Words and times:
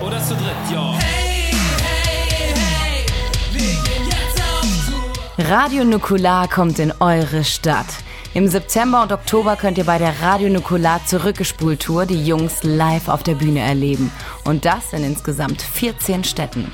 oder 0.00 0.22
zu 0.22 0.34
dritt, 0.34 0.70
yo. 0.70 0.94
Radio 5.38 5.84
Nukular 5.84 6.48
kommt 6.48 6.78
in 6.78 6.92
eure 7.00 7.44
Stadt. 7.44 7.86
Im 8.34 8.48
September 8.48 9.02
und 9.02 9.12
Oktober 9.12 9.56
könnt 9.56 9.78
ihr 9.78 9.84
bei 9.84 9.98
der 9.98 10.20
Radio 10.20 10.48
Nukular 10.48 11.04
Zurückgespult 11.06 11.80
Tour 11.80 12.06
die 12.06 12.24
Jungs 12.24 12.62
live 12.62 13.08
auf 13.08 13.22
der 13.22 13.34
Bühne 13.34 13.60
erleben. 13.60 14.10
Und 14.44 14.64
das 14.64 14.92
in 14.92 15.04
insgesamt 15.04 15.62
14 15.62 16.24
Städten. 16.24 16.72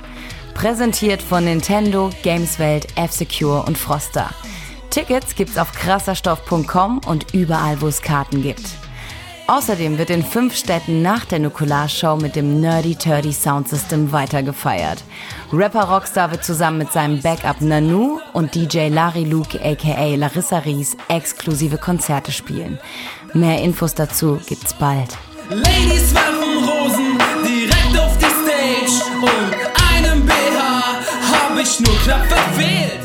Präsentiert 0.55 1.23
von 1.23 1.45
Nintendo, 1.45 2.11
Gameswelt, 2.23 2.87
F-Secure 2.97 3.63
und 3.63 3.79
Froster. 3.79 4.31
Tickets 4.91 5.35
gibt's 5.35 5.57
auf 5.57 5.73
krasserstoff.com 5.73 7.01
und 7.07 7.33
überall, 7.33 7.81
wo 7.81 7.87
es 7.87 8.03
Karten 8.03 8.43
gibt. 8.43 8.82
Außerdem 9.53 9.99
wird 9.99 10.09
in 10.09 10.25
fünf 10.25 10.57
Städten 10.57 11.03
nach 11.03 11.27
der 11.27 11.39
Nukular-Show 11.39 12.17
mit 12.17 12.37
dem 12.37 12.63
Nerdy 12.63 12.97
Turdy 12.97 13.35
Sound 13.35 13.69
System 13.69 14.11
weitergefeiert. 14.11 15.05
Rapper 15.53 15.91
Rockstar 15.91 16.31
wird 16.31 16.43
zusammen 16.43 16.79
mit 16.79 16.91
seinem 16.91 17.21
Backup 17.21 17.61
Nanu 17.61 18.19
und 18.33 18.55
DJ 18.55 18.89
Larry 18.89 19.25
Luke 19.25 19.61
aka 19.63 20.15
Larissa 20.15 20.57
Ries 20.61 20.97
exklusive 21.09 21.77
Konzerte 21.77 22.33
spielen. 22.33 22.79
Mehr 23.35 23.61
Infos 23.61 23.93
dazu 23.93 24.41
gibt's 24.47 24.73
bald. 24.73 25.19
Ladies 25.51 26.15
werfen 26.15 26.67
Rosen 26.67 27.19
direkt 27.45 28.01
auf 28.01 28.17
die 28.17 28.25
Stage 28.25 29.05
und 29.21 30.01
einem 30.01 30.25
BH 30.25 30.95
hab 31.31 31.59
ich 31.61 31.79
nur 31.79 31.95
knapp 31.99 32.25
verfehlt. 32.25 33.02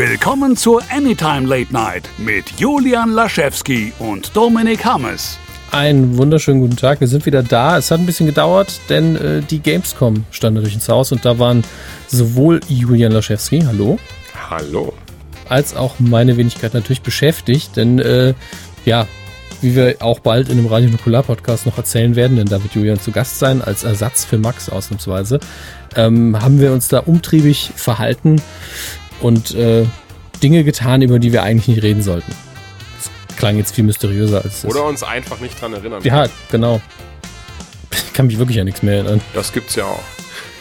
Willkommen 0.00 0.56
zur 0.56 0.80
Anytime 0.90 1.46
Late 1.46 1.74
Night 1.74 2.08
mit 2.16 2.58
Julian 2.58 3.10
Laschewski 3.10 3.92
und 3.98 4.34
Dominik 4.34 4.82
Hammes. 4.82 5.38
Einen 5.72 6.16
wunderschönen 6.16 6.60
guten 6.60 6.76
Tag. 6.76 7.00
Wir 7.00 7.06
sind 7.06 7.26
wieder 7.26 7.42
da. 7.42 7.76
Es 7.76 7.90
hat 7.90 8.00
ein 8.00 8.06
bisschen 8.06 8.24
gedauert, 8.24 8.80
denn 8.88 9.16
äh, 9.16 9.42
die 9.42 9.58
Gamescom 9.58 10.24
stand 10.30 10.54
natürlich 10.54 10.76
ins 10.76 10.88
Haus 10.88 11.12
und 11.12 11.26
da 11.26 11.38
waren 11.38 11.64
sowohl 12.06 12.60
Julian 12.66 13.12
Laschewski, 13.12 13.60
hallo, 13.60 13.98
Hallo. 14.48 14.94
als 15.50 15.76
auch 15.76 15.96
meine 15.98 16.38
Wenigkeit 16.38 16.72
natürlich 16.72 17.02
beschäftigt, 17.02 17.76
denn 17.76 17.98
äh, 17.98 18.32
ja, 18.86 19.06
wie 19.60 19.76
wir 19.76 19.96
auch 20.00 20.20
bald 20.20 20.48
in 20.48 20.56
dem 20.56 20.66
Radio 20.66 20.88
Nukular 20.88 21.24
Podcast 21.24 21.66
noch 21.66 21.76
erzählen 21.76 22.16
werden, 22.16 22.38
denn 22.38 22.46
da 22.46 22.62
wird 22.62 22.74
Julian 22.74 22.98
zu 22.98 23.10
Gast 23.12 23.38
sein, 23.38 23.60
als 23.60 23.84
Ersatz 23.84 24.24
für 24.24 24.38
Max 24.38 24.70
ausnahmsweise, 24.70 25.40
ähm, 25.94 26.40
haben 26.40 26.58
wir 26.58 26.72
uns 26.72 26.88
da 26.88 27.00
umtriebig 27.00 27.72
verhalten 27.76 28.40
und 29.20 29.54
äh, 29.54 29.86
Dinge 30.42 30.64
getan, 30.64 31.02
über 31.02 31.18
die 31.18 31.32
wir 31.32 31.42
eigentlich 31.42 31.68
nicht 31.68 31.82
reden 31.82 32.02
sollten. 32.02 32.32
Das 32.96 33.36
klang 33.36 33.56
jetzt 33.56 33.74
viel 33.74 33.84
mysteriöser 33.84 34.42
als. 34.42 34.64
Oder 34.64 34.84
uns 34.84 35.02
einfach 35.02 35.40
nicht 35.40 35.60
dran 35.60 35.74
erinnern. 35.74 36.02
Ja, 36.02 36.26
genau. 36.50 36.80
Ich 37.90 38.12
kann 38.12 38.26
mich 38.26 38.38
wirklich 38.38 38.58
an 38.60 38.66
nichts 38.66 38.82
mehr 38.82 38.96
erinnern. 38.96 39.20
Das 39.34 39.52
gibt's 39.52 39.74
ja 39.74 39.84
auch. 39.84 40.02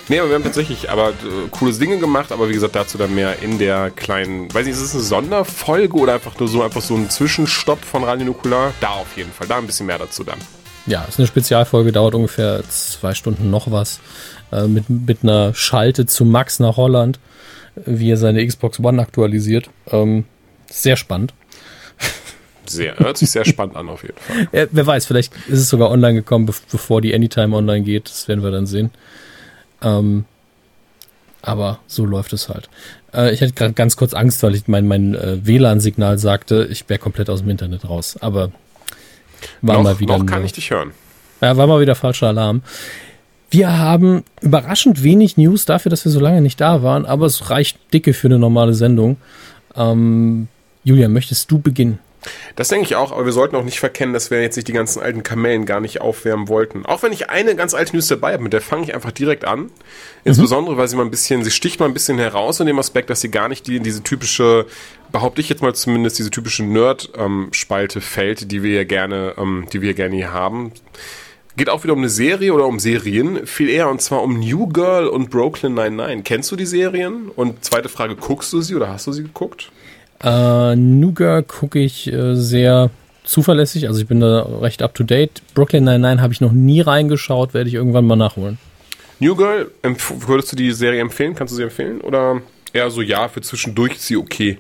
Nee, 0.10 0.20
aber 0.20 0.30
wir 0.30 0.36
haben 0.36 0.44
tatsächlich 0.44 0.90
aber 0.90 1.10
äh, 1.10 1.50
coole 1.52 1.72
Dinge 1.72 2.00
gemacht, 2.00 2.32
aber 2.32 2.50
wie 2.50 2.54
gesagt, 2.54 2.76
dazu 2.76 2.98
dann 2.98 3.14
mehr 3.14 3.44
in 3.44 3.60
der 3.60 3.92
kleinen, 3.92 4.52
weiß 4.52 4.66
nicht, 4.66 4.76
ist 4.76 4.82
es 4.82 4.96
eine 4.96 5.04
Sonderfolge 5.04 5.96
oder 5.96 6.16
einfach 6.16 6.40
nur 6.40 6.50
so 6.50 6.64
einfach 6.64 6.82
so 6.82 6.96
ein 6.96 7.12
Zwischenstopp 7.12 7.86
von 7.86 8.04
Radio 8.04 8.26
Nukular? 8.26 8.74
Da 8.82 8.90
auf 8.90 9.16
jeden 9.16 9.32
Fall, 9.32 9.48
da 9.48 9.58
ein 9.58 9.68
bisschen 9.68 9.86
mehr 9.86 10.00
dazu 10.00 10.24
dann. 10.24 10.40
Ja, 10.88 11.04
ist 11.04 11.20
eine 11.20 11.28
Spezialfolge, 11.28 11.92
dauert 11.92 12.16
ungefähr 12.16 12.64
zwei 12.68 13.14
Stunden 13.14 13.52
noch 13.52 13.72
was. 13.72 14.00
Äh, 14.52 14.64
mit, 14.64 14.90
mit 14.90 15.20
einer 15.22 15.54
Schalte 15.54 16.08
zu 16.08 16.26
Max 16.26 16.60
nach 16.60 16.78
Holland, 16.78 17.20
wie 17.86 18.12
er 18.12 18.18
seine 18.18 18.46
Xbox 18.46 18.80
One 18.80 19.02
aktualisiert. 19.02 19.70
Ähm, 19.92 20.26
sehr 20.68 20.96
spannend. 20.96 21.34
Sehr, 22.66 23.00
hört 23.00 23.18
sich 23.18 23.32
sehr 23.32 23.46
spannend 23.46 23.76
an 23.76 23.90
auf 23.90 24.04
jeden 24.04 24.18
Fall. 24.20 24.48
Ja, 24.52 24.68
wer 24.72 24.86
weiß, 24.86 25.08
vielleicht 25.08 25.34
ist 25.48 25.60
es 25.60 25.70
sogar 25.70 25.90
online 25.90 26.14
gekommen, 26.14 26.46
bev 26.46 26.62
bevor 26.72 27.02
die 27.02 27.16
Anytime 27.16 27.56
online 27.56 27.82
geht. 27.82 28.08
Das 28.08 28.28
werden 28.28 28.44
wir 28.44 28.52
dann 28.52 28.68
sehen. 28.68 28.92
Ähm, 29.82 30.26
aber 31.42 31.80
so 31.88 32.06
läuft 32.06 32.34
es 32.34 32.48
halt. 32.50 32.70
Äh, 33.14 33.34
ich 33.34 33.42
hatte 33.42 33.54
gerade 33.54 33.74
ganz 33.74 33.96
kurz 33.96 34.14
Angst, 34.14 34.44
weil 34.44 34.54
ich 34.54 34.68
mein, 34.68 34.88
mein 34.88 35.16
äh, 35.16 35.46
WLAN-Signal 35.46 36.20
sagte, 36.20 36.68
ich 36.70 36.88
wäre 36.90 37.00
komplett 37.00 37.30
aus 37.30 37.40
dem 37.40 37.50
Internet 37.50 37.90
raus. 37.90 38.18
Aber 38.20 38.52
war 39.62 39.76
noch, 39.76 39.84
mal 39.84 40.00
wieder. 40.00 40.18
noch 40.18 40.26
kann 40.26 40.46
ich 40.46 40.54
dich 40.54 40.70
hören. 40.70 40.92
Ja, 41.42 41.58
war 41.58 41.68
mal 41.68 41.82
wieder 41.82 41.96
falscher 41.96 42.28
Alarm. 42.28 42.62
Wir 43.50 43.78
haben 43.78 44.24
überraschend 44.42 45.04
wenig 45.04 45.38
News 45.38 45.66
dafür, 45.66 45.90
dass 45.90 46.06
wir 46.06 46.12
so 46.12 46.20
lange 46.20 46.42
nicht 46.42 46.62
da 46.62 46.84
waren, 46.84 47.06
aber 47.06 47.26
es 47.26 47.50
reicht 47.50 47.80
dicke 47.94 48.14
für 48.14 48.28
eine 48.28 48.40
normale 48.40 48.74
Sendung. 48.74 49.18
Ähm, 49.76 50.48
Julia, 50.84 51.08
möchtest 51.08 51.50
du 51.50 51.60
beginnen? 51.60 52.00
Das 52.56 52.68
denke 52.68 52.86
ich 52.86 52.96
auch, 52.96 53.12
aber 53.12 53.26
wir 53.26 53.32
sollten 53.32 53.56
auch 53.56 53.64
nicht 53.64 53.80
verkennen, 53.80 54.14
dass 54.14 54.30
wir 54.30 54.42
jetzt 54.42 54.58
nicht 54.58 54.68
die 54.68 54.74
ganzen 54.74 55.02
alten 55.02 55.24
Kamellen 55.24 55.66
gar 55.66 55.80
nicht 55.80 56.02
aufwärmen 56.02 56.50
wollten. 56.50 56.86
Auch 56.86 57.02
wenn 57.02 57.14
ich 57.14 57.30
eine 57.30 57.56
ganz 57.56 57.74
alte 57.74 57.96
News 57.96 58.08
dabei 58.08 58.34
habe, 58.34 58.44
mit 58.44 58.52
der 58.52 58.62
fange 58.62 58.84
ich 58.84 58.94
einfach 58.94 59.12
direkt 59.12 59.46
an. 59.46 59.72
Insbesondere, 60.26 60.76
weil 60.78 60.88
sie 60.88 60.98
mal 60.98 61.06
ein 61.06 61.12
bisschen, 61.12 61.44
sie 61.44 61.52
sticht 61.52 61.80
mal 61.80 61.86
ein 61.86 61.94
bisschen 61.94 62.18
heraus 62.20 62.60
in 62.60 62.68
dem 62.68 62.78
Aspekt, 62.78 63.10
dass 63.10 63.22
sie 63.22 63.32
gar 63.32 63.48
nicht 63.48 63.68
die, 63.68 63.80
diese 63.80 64.04
typische, 64.04 64.66
behaupte 65.12 65.40
ich 65.40 65.48
jetzt 65.48 65.62
mal 65.62 65.74
zumindest, 65.74 66.20
diese 66.20 66.30
typische 66.30 66.64
Nerd-Spalte 66.64 68.02
fällt, 68.02 68.52
die 68.52 68.64
wir 68.64 68.74
ja 68.74 68.84
gerne, 68.84 69.36
ähm, 69.38 69.68
die 69.72 69.82
wir 69.82 69.94
gerne 69.94 70.16
hier 70.16 70.34
haben. 70.34 70.74
Geht 71.58 71.70
auch 71.70 71.84
wieder 71.84 71.94
um 71.94 72.00
eine 72.00 72.10
Serie 72.10 72.54
oder 72.54 72.66
um 72.66 72.80
Serien, 72.80 73.46
viel 73.46 73.70
eher 73.70 73.90
und 73.90 74.02
zwar 74.02 74.24
um 74.24 74.40
New 74.40 74.68
Girl 74.68 75.08
und 75.08 75.30
Brooklyn 75.30 75.74
99. 75.74 76.24
Kennst 76.24 76.52
du 76.52 76.56
die 76.56 76.66
Serien? 76.66 77.30
Und 77.36 77.64
zweite 77.66 77.90
Frage, 77.90 78.16
guckst 78.16 78.54
du 78.54 78.62
sie 78.62 78.76
oder 78.76 78.90
hast 78.90 79.08
du 79.08 79.12
sie 79.12 79.24
geguckt? 79.24 79.72
Äh, 80.24 80.76
Nougat 80.76 81.48
gucke 81.48 81.80
ich 81.80 82.12
äh, 82.12 82.36
sehr 82.36 82.90
zuverlässig, 83.24 83.88
also 83.88 84.02
ich 84.02 84.08
bin 84.08 84.20
da 84.20 84.42
recht 84.62 84.82
up 84.82 84.94
to 84.94 85.04
date. 85.04 85.42
Brooklyn 85.54 85.84
99 85.84 86.22
habe 86.22 86.34
ich 86.34 86.42
noch 86.42 86.52
nie 86.52 86.82
reingeschaut, 86.82 87.54
werde 87.54 87.70
ich 87.70 87.76
irgendwann 87.76 88.06
mal 88.06 88.16
nachholen. 88.16 88.58
New 89.20 89.36
Girl, 89.36 89.70
würdest 89.82 90.52
du 90.52 90.56
die 90.56 90.72
Serie 90.72 91.02
empfehlen? 91.02 91.36
Kannst 91.36 91.52
du 91.52 91.58
sie 91.58 91.64
empfehlen? 91.64 92.02
Oder 92.02 92.42
eher 92.74 92.90
so, 92.90 93.02
ja, 93.02 93.28
für 93.28 93.42
zwischendurch 93.42 93.94
ist 93.94 94.08
sie 94.08 94.18
okay? 94.18 94.58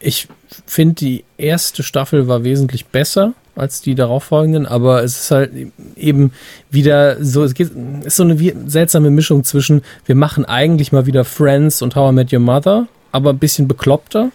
Ich 0.00 0.26
finde, 0.66 0.94
die 0.94 1.24
erste 1.38 1.82
Staffel 1.82 2.28
war 2.28 2.44
wesentlich 2.44 2.86
besser 2.86 3.34
als 3.54 3.80
die 3.80 3.94
darauffolgenden, 3.94 4.66
aber 4.66 5.02
es 5.02 5.24
ist 5.24 5.30
halt 5.30 5.50
eben 5.96 6.32
wieder 6.70 7.22
so, 7.22 7.44
es 7.44 7.54
geht, 7.54 7.70
ist 8.04 8.16
so 8.16 8.22
eine 8.22 8.36
seltsame 8.66 9.10
Mischung 9.10 9.44
zwischen, 9.44 9.82
wir 10.06 10.14
machen 10.14 10.44
eigentlich 10.44 10.92
mal 10.92 11.06
wieder 11.06 11.24
Friends 11.24 11.82
und 11.82 11.96
How 11.96 12.12
I 12.12 12.14
Met 12.14 12.32
Your 12.32 12.40
Mother, 12.40 12.88
aber 13.10 13.30
ein 13.30 13.38
bisschen 13.38 13.68
bekloppter. 13.68 14.30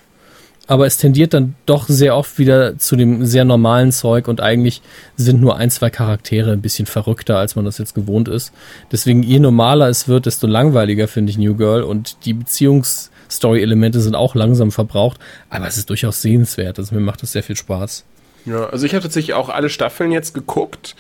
Aber 0.70 0.86
es 0.86 0.98
tendiert 0.98 1.34
dann 1.34 1.56
doch 1.66 1.88
sehr 1.88 2.16
oft 2.18 2.38
wieder 2.38 2.78
zu 2.78 2.98
dem 2.98 3.26
sehr 3.26 3.46
normalen 3.46 3.94
Zeug 3.94 4.28
und 4.28 4.42
eigentlich 4.42 4.82
sind 5.16 5.40
nur 5.40 5.56
ein, 5.56 5.70
zwei 5.70 5.90
Charaktere 5.90 6.52
ein 6.52 6.62
bisschen 6.62 6.86
verrückter, 6.86 7.38
als 7.38 7.56
man 7.56 7.64
das 7.64 7.78
jetzt 7.78 7.96
gewohnt 7.96 8.28
ist. 8.28 8.52
Deswegen, 8.92 9.24
je 9.24 9.40
normaler 9.40 9.88
es 9.88 10.10
wird, 10.10 10.26
desto 10.26 10.46
langweiliger 10.46 11.08
finde 11.08 11.32
ich 11.32 11.38
New 11.38 11.56
Girl 11.56 11.84
und 11.84 12.18
die 12.26 12.34
Beziehungsstory-Elemente 12.34 14.02
sind 14.02 14.16
auch 14.16 14.36
langsam 14.36 14.74
verbraucht, 14.74 15.22
aber 15.50 15.68
es 15.68 15.78
ist 15.78 15.90
durchaus 15.90 16.22
sehenswert. 16.22 16.80
Also 16.80 16.94
mir 16.94 17.02
macht 17.02 17.24
das 17.24 17.32
sehr 17.32 17.44
viel 17.44 17.56
Spaß. 17.56 18.04
Ja, 18.48 18.68
also 18.70 18.86
ich 18.86 18.94
habe 18.94 19.04
tatsächlich 19.04 19.34
auch 19.34 19.50
alle 19.50 19.70
Staffeln 19.70 20.12
jetzt 20.12 20.34
geguckt 20.34 20.96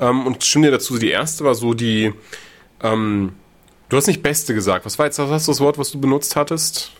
ähm, 0.00 0.26
und 0.26 0.42
stimme 0.44 0.66
dir 0.66 0.72
dazu, 0.72 0.98
die 0.98 1.10
erste 1.10 1.44
war 1.44 1.54
so 1.54 1.72
die, 1.74 2.12
ähm, 2.82 3.32
du 3.88 3.96
hast 3.96 4.08
nicht 4.08 4.22
Beste 4.22 4.52
gesagt, 4.54 4.84
was 4.84 4.98
war 4.98 5.06
jetzt 5.06 5.18
was 5.18 5.30
hast 5.30 5.46
du 5.46 5.52
das 5.52 5.60
Wort, 5.60 5.78
was 5.78 5.92
du 5.92 6.00
benutzt 6.00 6.34
hattest? 6.36 6.92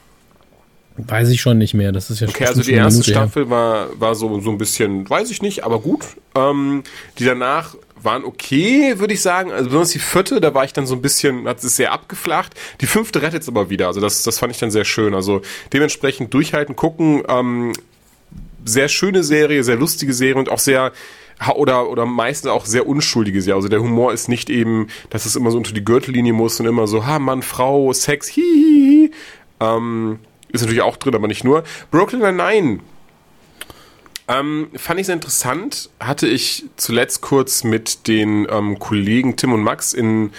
Weiß 0.97 1.29
ich 1.29 1.41
schon 1.41 1.59
nicht 1.59 1.75
mehr. 1.75 1.93
Das 1.93 2.11
ist 2.11 2.19
ja 2.21 2.27
Okay, 2.27 2.39
schon 2.39 2.47
also 2.49 2.63
die 2.63 2.73
erste 2.73 2.99
Minute. 2.99 3.11
Staffel 3.13 3.51
war, 3.51 3.89
war 4.01 4.17
so, 4.17 4.41
so 4.41 4.51
ein 4.51 4.59
bisschen, 4.59 5.09
weiß 5.09 5.31
ich 5.31 5.43
nicht, 5.43 5.63
aber 5.65 5.79
gut. 5.79 6.05
Ähm, 6.35 6.83
die 7.19 7.25
danach 7.25 7.77
waren 8.03 8.25
okay, 8.25 8.99
würde 8.99 9.15
ich 9.15 9.23
sagen. 9.23 9.53
Also 9.53 9.67
besonders 9.67 9.91
die 9.91 10.01
vierte, 10.01 10.41
da 10.41 10.55
war 10.55 10.65
ich 10.65 10.73
dann 10.73 10.89
so 10.89 10.97
ein 10.97 11.03
bisschen, 11.03 11.47
hat 11.47 11.63
es 11.63 11.77
sehr 11.77 11.93
abgeflacht. 11.93 12.55
Die 12.81 12.87
fünfte 12.87 13.23
rettet 13.23 13.43
es 13.43 13.49
aber 13.49 13.71
wieder. 13.71 13.87
Also 13.87 14.01
das, 14.01 14.25
das 14.25 14.41
fand 14.41 14.53
ich 14.53 14.59
dann 14.59 14.73
sehr 14.73 14.85
schön. 14.85 15.15
Also 15.15 15.43
dementsprechend 15.73 16.35
durchhalten, 16.35 16.75
gucken. 16.75 17.23
Ähm, 17.29 17.73
sehr 18.65 18.89
schöne 18.89 19.23
Serie, 19.25 19.65
sehr 19.65 19.77
lustige 19.77 20.13
Serie 20.13 20.39
und 20.39 20.49
auch 20.49 20.59
sehr 20.59 20.93
oder 21.55 21.89
oder 21.89 22.05
meistens 22.05 22.51
auch 22.51 22.67
sehr 22.67 22.87
unschuldige 22.87 23.43
Serie. 23.43 23.57
Also 23.57 23.69
der 23.69 23.81
Humor 23.81 24.13
ist 24.13 24.29
nicht 24.29 24.51
eben, 24.51 24.89
dass 25.11 25.27
es 25.27 25.37
immer 25.37 25.51
so 25.51 25.59
unter 25.59 25.73
die 25.73 25.85
Gürtellinie 25.85 26.33
muss 26.33 26.59
und 26.61 26.67
immer 26.67 26.87
so, 26.87 27.07
ha 27.07 27.19
Mann, 27.19 27.43
Frau, 27.43 27.93
Sex, 27.93 28.27
hihihi. 28.29 29.13
Ähm, 29.61 30.19
ist 30.51 30.63
natürlich 30.63 30.83
auch 30.83 30.97
drin, 30.97 31.15
aber 31.15 31.29
nicht 31.29 31.45
nur. 31.45 31.63
Brooklyn 31.91 32.21
Nine-Nine. 32.21 32.81
Ähm, 34.29 34.69
fand 34.75 35.01
ich 35.01 35.07
sehr 35.07 35.15
interessant. 35.15 35.91
Hatte 36.01 36.27
ich 36.27 36.67
zuletzt 36.77 37.23
kurz 37.23 37.65
mit 37.65 38.09
den 38.09 38.47
ähm, 38.51 38.79
Kollegen 38.79 39.37
Tim 39.37 39.53
und 39.53 39.63
Max 39.63 39.95
in 39.95 40.33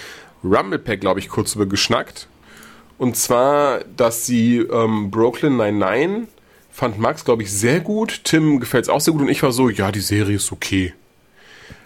Rumblepack, 0.44 1.00
glaube 1.00 1.20
ich, 1.20 1.28
kurz 1.28 1.54
über 1.54 1.66
geschnackt. 1.66 2.28
Und 2.98 3.16
zwar, 3.16 3.80
dass 3.96 4.26
sie 4.26 4.58
ähm, 4.58 5.10
Brooklyn 5.10 5.56
Nine-Nine 5.56 6.28
fand 6.80 6.98
Max, 6.98 7.26
glaube 7.26 7.42
ich, 7.42 7.52
sehr 7.52 7.80
gut. 7.80 8.22
Tim 8.24 8.58
gefällt 8.58 8.86
es 8.86 8.88
auch 8.88 9.02
sehr 9.02 9.12
gut 9.12 9.20
und 9.22 9.28
ich 9.28 9.42
war 9.42 9.52
so, 9.52 9.68
ja, 9.68 9.92
die 9.92 10.00
Serie 10.00 10.36
ist 10.36 10.50
okay. 10.50 10.94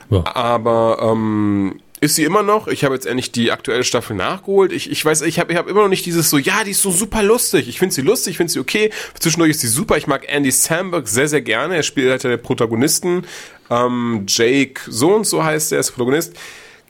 Ja. 0.08 0.24
Aber 0.24 0.98
ähm, 1.02 1.80
ist 2.00 2.14
sie 2.14 2.22
immer 2.22 2.44
noch? 2.44 2.68
Ich 2.68 2.84
habe 2.84 2.94
jetzt 2.94 3.04
endlich 3.04 3.32
die 3.32 3.50
aktuelle 3.50 3.82
Staffel 3.82 4.14
nachgeholt. 4.14 4.70
Ich, 4.70 4.88
ich 4.88 5.04
weiß, 5.04 5.22
ich 5.22 5.40
habe 5.40 5.52
ich 5.52 5.58
hab 5.58 5.66
immer 5.66 5.82
noch 5.82 5.88
nicht 5.88 6.06
dieses 6.06 6.30
so, 6.30 6.38
ja, 6.38 6.62
die 6.62 6.70
ist 6.70 6.82
so 6.82 6.92
super 6.92 7.24
lustig. 7.24 7.68
Ich 7.68 7.80
finde 7.80 7.92
sie 7.92 8.02
lustig, 8.02 8.32
ich 8.32 8.36
finde 8.36 8.52
sie 8.52 8.60
okay. 8.60 8.90
Zwischendurch 9.18 9.50
ist 9.50 9.62
sie 9.62 9.66
super. 9.66 9.96
Ich 9.96 10.06
mag 10.06 10.26
Andy 10.28 10.52
Samberg 10.52 11.08
sehr, 11.08 11.26
sehr 11.26 11.42
gerne. 11.42 11.74
Er 11.74 11.82
spielt 11.82 12.10
halt 12.10 12.22
der 12.22 12.36
Protagonisten. 12.36 13.24
Ähm, 13.70 14.26
Jake, 14.28 14.80
so 14.86 15.12
und 15.12 15.26
so 15.26 15.42
heißt 15.42 15.72
er, 15.72 15.80
ist 15.80 15.88
der 15.88 15.94
Protagonist. 15.94 16.36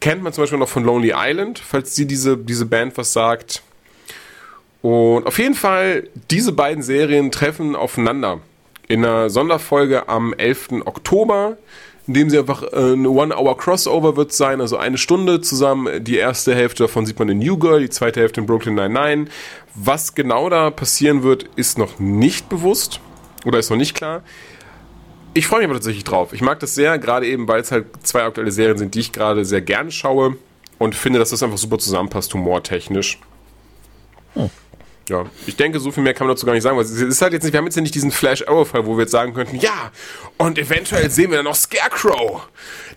Kennt 0.01 0.23
man 0.23 0.35
zum 0.35 0.43
Beispiel 0.43 0.59
noch 0.59 0.69
von 0.69 0.85
Lonely 0.85 1.15
Island, 1.17 1.59
falls 1.59 1.95
sie 1.95 2.07
diese, 2.07 2.37
diese 2.37 2.67
Band 2.67 2.99
was 2.99 3.15
sagt. 3.15 3.63
Und 4.85 5.27
auf 5.27 5.39
jeden 5.39 5.55
Fall, 5.55 6.11
diese 6.31 6.53
beiden 6.53 6.83
Serien 6.83 7.31
treffen 7.31 7.75
aufeinander. 7.75 8.41
In 8.87 9.03
einer 9.03 9.31
Sonderfolge 9.31 10.11
am 10.11 10.35
11. 10.35 10.83
Oktober, 10.85 11.57
in 12.07 12.13
dem 12.13 12.29
sie 12.29 12.39
einfach 12.39 12.63
äh, 12.65 12.93
eine 12.93 13.09
One-Hour-Crossover 13.09 14.19
wird 14.19 14.35
sein, 14.35 14.61
also 14.61 14.77
eine 14.77 14.99
Stunde 14.99 15.41
zusammen. 15.41 16.05
Die 16.05 16.17
erste 16.17 16.55
Hälfte 16.55 16.83
davon 16.83 17.07
sieht 17.07 17.19
man 17.19 17.31
in 17.31 17.39
New 17.39 17.57
Girl, 17.57 17.81
die 17.81 17.89
zweite 17.89 18.21
Hälfte 18.21 18.43
in 18.43 18.47
Brooklyn 18.47 18.75
Nine-Nine. 18.75 19.29
Was 19.75 20.15
genau 20.15 20.51
da 20.51 20.71
passieren 20.71 21.23
wird, 21.23 21.45
ist 21.57 21.79
noch 21.79 21.99
nicht 21.99 22.51
bewusst 22.51 23.01
oder 23.47 23.59
ist 23.59 23.71
noch 23.71 23.79
nicht 23.79 23.95
klar. 23.95 24.23
Ich 25.33 25.47
freue 25.47 25.61
mich 25.61 25.69
aber 25.69 25.77
tatsächlich 25.77 26.05
drauf. 26.05 26.35
Ich 26.35 26.43
mag 26.43 26.61
das 26.61 26.75
sehr, 26.75 26.99
gerade 26.99 27.27
eben, 27.27 27.49
weil 27.49 27.63
es 27.63 27.73
halt 27.73 27.87
zwei 28.03 28.25
aktuelle 28.25 28.53
Serien 28.53 28.77
sind, 28.77 28.95
die 28.95 29.01
ich 29.01 29.13
gerade 29.13 29.47
sehr 29.47 29.63
gerne 29.63 29.91
schaue 29.91 30.37
und 30.77 30.95
finde, 30.95 31.21
dass 31.21 31.31
das 31.31 31.43
einfach 31.43 31.57
super 31.57 31.79
zusammenpasst, 31.79 32.35
humortechnisch. 32.35 33.19
Oh. 34.35 34.51
Ja, 35.09 35.27
ich 35.47 35.57
denke, 35.57 35.81
so 35.81 35.91
viel 35.91 36.03
mehr 36.03 36.15
kann 36.15 36.27
man 36.27 36.35
dazu 36.35 36.47
gar 36.47 36.55
nicht 36.55 36.63
sagen. 36.63 36.77
Weil 36.77 36.85
es 36.85 36.91
ist 36.93 37.21
halt 37.21 37.33
jetzt 37.33 37.43
nicht, 37.43 37.53
wir 37.53 37.59
haben 37.59 37.67
jetzt 37.67 37.77
ja 37.77 37.83
nicht 37.83 37.95
diesen 37.95 38.11
Flash-Arrow-Fall, 38.11 38.87
wo 38.87 38.97
wir 38.97 39.03
jetzt 39.03 39.11
sagen 39.11 39.35
könnten, 39.35 39.57
ja, 39.57 39.91
und 40.39 40.59
eventuell 40.59 41.11
sehen 41.11 41.31
wir 41.31 41.37
dann 41.37 41.45
noch 41.45 41.55
Scarecrow. 41.55 42.49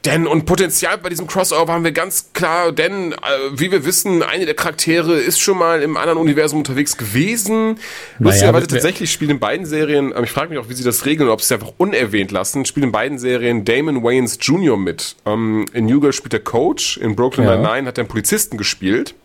Denn, 0.06 0.28
und 0.28 0.46
Potenzial 0.46 0.98
bei 0.98 1.10
diesem 1.10 1.28
Crossover 1.28 1.74
haben 1.74 1.84
wir 1.84 1.92
ganz 1.92 2.32
klar, 2.34 2.72
denn, 2.72 3.14
äh, 3.14 3.16
wie 3.52 3.72
wir 3.72 3.84
wissen, 3.84 4.24
eine 4.24 4.46
der 4.46 4.56
Charaktere 4.56 5.16
ist 5.16 5.40
schon 5.40 5.58
mal 5.58 5.82
im 5.82 5.98
anderen 5.98 6.20
Universum 6.20 6.60
unterwegs 6.60 6.98
gewesen. 6.98 7.78
Lustigerweise 8.20 8.68
tatsächlich 8.68 9.12
spielen 9.12 9.32
in 9.32 9.40
beiden 9.40 9.66
Serien, 9.66 10.14
äh, 10.14 10.24
ich 10.24 10.32
frage 10.32 10.50
mich 10.50 10.60
auch, 10.60 10.70
wie 10.70 10.74
sie 10.74 10.84
das 10.84 11.06
regeln, 11.06 11.30
ob 11.30 11.42
sie 11.42 11.54
es 11.54 11.60
einfach 11.60 11.74
unerwähnt 11.78 12.32
lassen, 12.32 12.66
spielen 12.66 12.86
in 12.86 12.92
beiden 12.92 13.18
Serien 13.20 13.66
Damon 13.66 14.04
Wayans 14.04 14.38
Jr. 14.42 14.78
mit. 14.78 15.16
Ähm, 15.26 15.66
in 15.74 15.86
New 15.86 16.00
Girl 16.00 16.14
spielt 16.14 16.34
der 16.34 16.44
Coach, 16.44 16.98
in 16.98 17.16
Brooklyn 17.16 17.46
Ja. 17.46 17.58
Nine-Nine 17.58 17.88
hat 17.88 17.98
er 17.98 18.04
einen 18.04 18.10
Polizisten 18.10 18.58
gespielt 18.58 19.16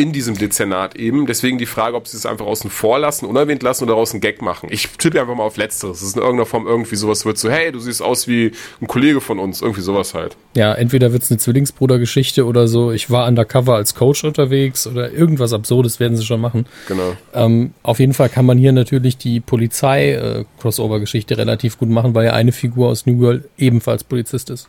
in 0.00 0.12
diesem 0.12 0.38
Dezernat 0.38 0.96
eben. 0.96 1.26
Deswegen 1.26 1.58
die 1.58 1.66
Frage, 1.66 1.94
ob 1.94 2.08
sie 2.08 2.16
es 2.16 2.24
einfach 2.24 2.46
außen 2.46 2.70
vor 2.70 2.98
lassen, 2.98 3.26
unerwähnt 3.26 3.62
lassen 3.62 3.84
oder 3.84 3.92
daraus 3.92 4.12
einen 4.12 4.22
Gag 4.22 4.40
machen. 4.40 4.70
Ich 4.72 4.88
tippe 4.88 5.20
einfach 5.20 5.34
mal 5.34 5.42
auf 5.42 5.58
Letzteres. 5.58 5.98
Es 5.98 6.08
ist 6.08 6.16
in 6.16 6.22
irgendeiner 6.22 6.46
Form 6.46 6.66
irgendwie 6.66 6.96
sowas 6.96 7.26
wird 7.26 7.36
so, 7.36 7.50
hey, 7.50 7.70
du 7.70 7.78
siehst 7.80 8.00
aus 8.00 8.26
wie 8.26 8.52
ein 8.80 8.86
Kollege 8.86 9.20
von 9.20 9.38
uns. 9.38 9.60
Irgendwie 9.60 9.82
sowas 9.82 10.14
halt. 10.14 10.38
Ja, 10.54 10.72
entweder 10.72 11.12
wird 11.12 11.22
es 11.22 11.30
eine 11.30 11.36
Zwillingsbrudergeschichte 11.36 12.46
oder 12.46 12.66
so, 12.66 12.92
ich 12.92 13.10
war 13.10 13.28
undercover 13.28 13.74
als 13.74 13.94
Coach 13.94 14.24
unterwegs 14.24 14.86
oder 14.86 15.12
irgendwas 15.12 15.52
Absurdes 15.52 16.00
werden 16.00 16.16
sie 16.16 16.24
schon 16.24 16.40
machen. 16.40 16.64
Genau. 16.88 17.12
Ähm, 17.34 17.74
auf 17.82 18.00
jeden 18.00 18.14
Fall 18.14 18.30
kann 18.30 18.46
man 18.46 18.56
hier 18.56 18.72
natürlich 18.72 19.18
die 19.18 19.40
Polizei-Crossover-Geschichte 19.40 21.36
relativ 21.36 21.78
gut 21.78 21.90
machen, 21.90 22.14
weil 22.14 22.24
ja 22.24 22.32
eine 22.32 22.52
Figur 22.52 22.88
aus 22.88 23.04
New 23.04 23.18
Girl 23.18 23.44
ebenfalls 23.58 24.02
Polizist 24.02 24.48
ist. 24.48 24.68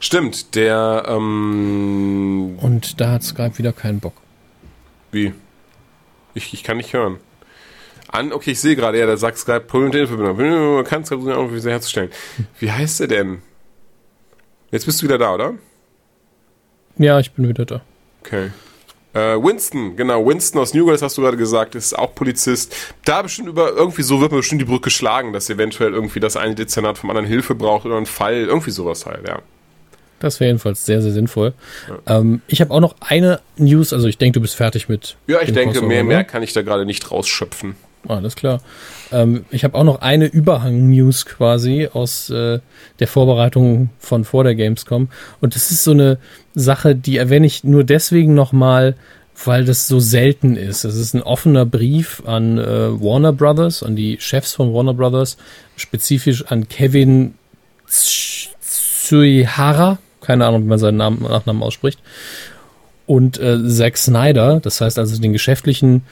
Stimmt, 0.00 0.54
der, 0.54 1.04
ähm, 1.08 2.58
Und 2.60 3.00
da 3.00 3.12
hat 3.12 3.22
Skype 3.22 3.56
wieder 3.58 3.72
keinen 3.72 4.00
Bock. 4.00 4.12
Wie? 5.14 5.32
Ich, 6.34 6.52
ich 6.52 6.62
kann 6.64 6.76
nicht 6.76 6.92
hören. 6.92 7.18
An, 8.08 8.32
okay, 8.32 8.52
ich 8.52 8.60
sehe 8.60 8.76
gerade, 8.76 8.98
ja, 8.98 9.06
da 9.06 9.16
sagt 9.16 9.38
Skype, 9.38 9.60
Problem 9.60 9.84
mit 9.84 9.94
Telefonverbindung, 9.94 10.74
man 10.74 10.84
kann 10.84 11.02
es 11.02 11.10
irgendwie 11.10 11.58
sehr 11.60 11.72
herzustellen. 11.72 12.10
Wie 12.58 12.70
heißt 12.70 13.00
der 13.00 13.06
denn? 13.06 13.42
Jetzt 14.70 14.86
bist 14.86 15.00
du 15.00 15.06
wieder 15.06 15.18
da, 15.18 15.34
oder? 15.34 15.54
Ja, 16.98 17.18
ich 17.18 17.32
bin 17.32 17.48
wieder 17.48 17.64
da. 17.64 17.80
Okay. 18.20 18.50
Äh, 19.14 19.36
Winston, 19.40 19.96
genau, 19.96 20.26
Winston 20.26 20.60
aus 20.60 20.74
New 20.74 20.84
Girl, 20.84 20.94
das 20.94 21.02
hast 21.02 21.16
du 21.16 21.22
gerade 21.22 21.36
gesagt, 21.36 21.76
ist 21.76 21.96
auch 21.96 22.14
Polizist. 22.14 22.74
Da 23.04 23.22
bestimmt 23.22 23.48
über, 23.48 23.70
irgendwie 23.70 24.02
so 24.02 24.20
wird 24.20 24.32
man 24.32 24.40
bestimmt 24.40 24.60
die 24.60 24.66
Brücke 24.66 24.90
schlagen, 24.90 25.32
dass 25.32 25.48
eventuell 25.48 25.92
irgendwie 25.92 26.18
das 26.18 26.36
eine 26.36 26.56
Dezernat 26.56 26.98
vom 26.98 27.10
anderen 27.10 27.26
Hilfe 27.26 27.54
braucht 27.54 27.86
oder 27.86 27.96
ein 27.96 28.06
Fall, 28.06 28.34
irgendwie 28.34 28.72
sowas 28.72 29.06
halt, 29.06 29.26
ja. 29.28 29.40
Das 30.20 30.40
wäre 30.40 30.48
jedenfalls 30.48 30.86
sehr, 30.86 31.02
sehr 31.02 31.12
sinnvoll. 31.12 31.52
Ähm, 32.06 32.40
ich 32.46 32.60
habe 32.60 32.70
auch 32.72 32.80
noch 32.80 32.94
eine 33.00 33.40
News, 33.56 33.92
also 33.92 34.06
ich 34.08 34.16
denke, 34.18 34.34
du 34.34 34.40
bist 34.40 34.54
fertig 34.56 34.88
mit. 34.88 35.16
Ja, 35.26 35.38
ich 35.42 35.52
denke, 35.52 35.72
Crossover, 35.74 35.86
mehr, 35.88 36.02
ne? 36.02 36.08
mehr 36.08 36.24
kann 36.24 36.42
ich 36.42 36.52
da 36.52 36.62
gerade 36.62 36.86
nicht 36.86 37.10
rausschöpfen. 37.10 37.74
Alles 38.06 38.36
klar. 38.36 38.60
Ähm, 39.12 39.44
ich 39.50 39.64
habe 39.64 39.76
auch 39.76 39.84
noch 39.84 40.00
eine 40.02 40.26
Überhang-News 40.26 41.24
quasi 41.26 41.88
aus 41.92 42.28
äh, 42.30 42.58
der 43.00 43.08
Vorbereitung 43.08 43.90
von 43.98 44.24
vor 44.24 44.44
der 44.44 44.54
Gamescom. 44.54 45.08
Und 45.40 45.54
das 45.54 45.70
ist 45.70 45.84
so 45.84 45.92
eine 45.92 46.18
Sache, 46.54 46.94
die 46.94 47.16
erwähne 47.16 47.46
ich 47.46 47.64
nur 47.64 47.82
deswegen 47.82 48.34
nochmal, 48.34 48.94
weil 49.44 49.64
das 49.64 49.88
so 49.88 50.00
selten 50.00 50.54
ist. 50.56 50.84
Es 50.84 50.96
ist 50.96 51.14
ein 51.14 51.22
offener 51.22 51.64
Brief 51.66 52.22
an 52.26 52.58
äh, 52.58 52.62
Warner 53.00 53.32
Brothers, 53.32 53.82
an 53.82 53.96
die 53.96 54.18
Chefs 54.20 54.52
von 54.52 54.72
Warner 54.72 54.94
Brothers, 54.94 55.38
spezifisch 55.76 56.44
an 56.46 56.68
Kevin 56.68 57.34
Tsu- 57.88 58.50
Tsuihara, 59.04 59.98
keine 60.20 60.46
Ahnung, 60.46 60.64
wie 60.64 60.68
man 60.68 60.78
seinen 60.78 60.96
Namen, 60.96 61.22
Nachnamen 61.22 61.62
ausspricht, 61.62 62.00
und 63.06 63.38
äh, 63.38 63.68
Zack 63.68 63.98
Snyder, 63.98 64.60
das 64.60 64.80
heißt 64.80 64.98
also 64.98 65.20
den 65.20 65.34
geschäftlichen 65.34 66.02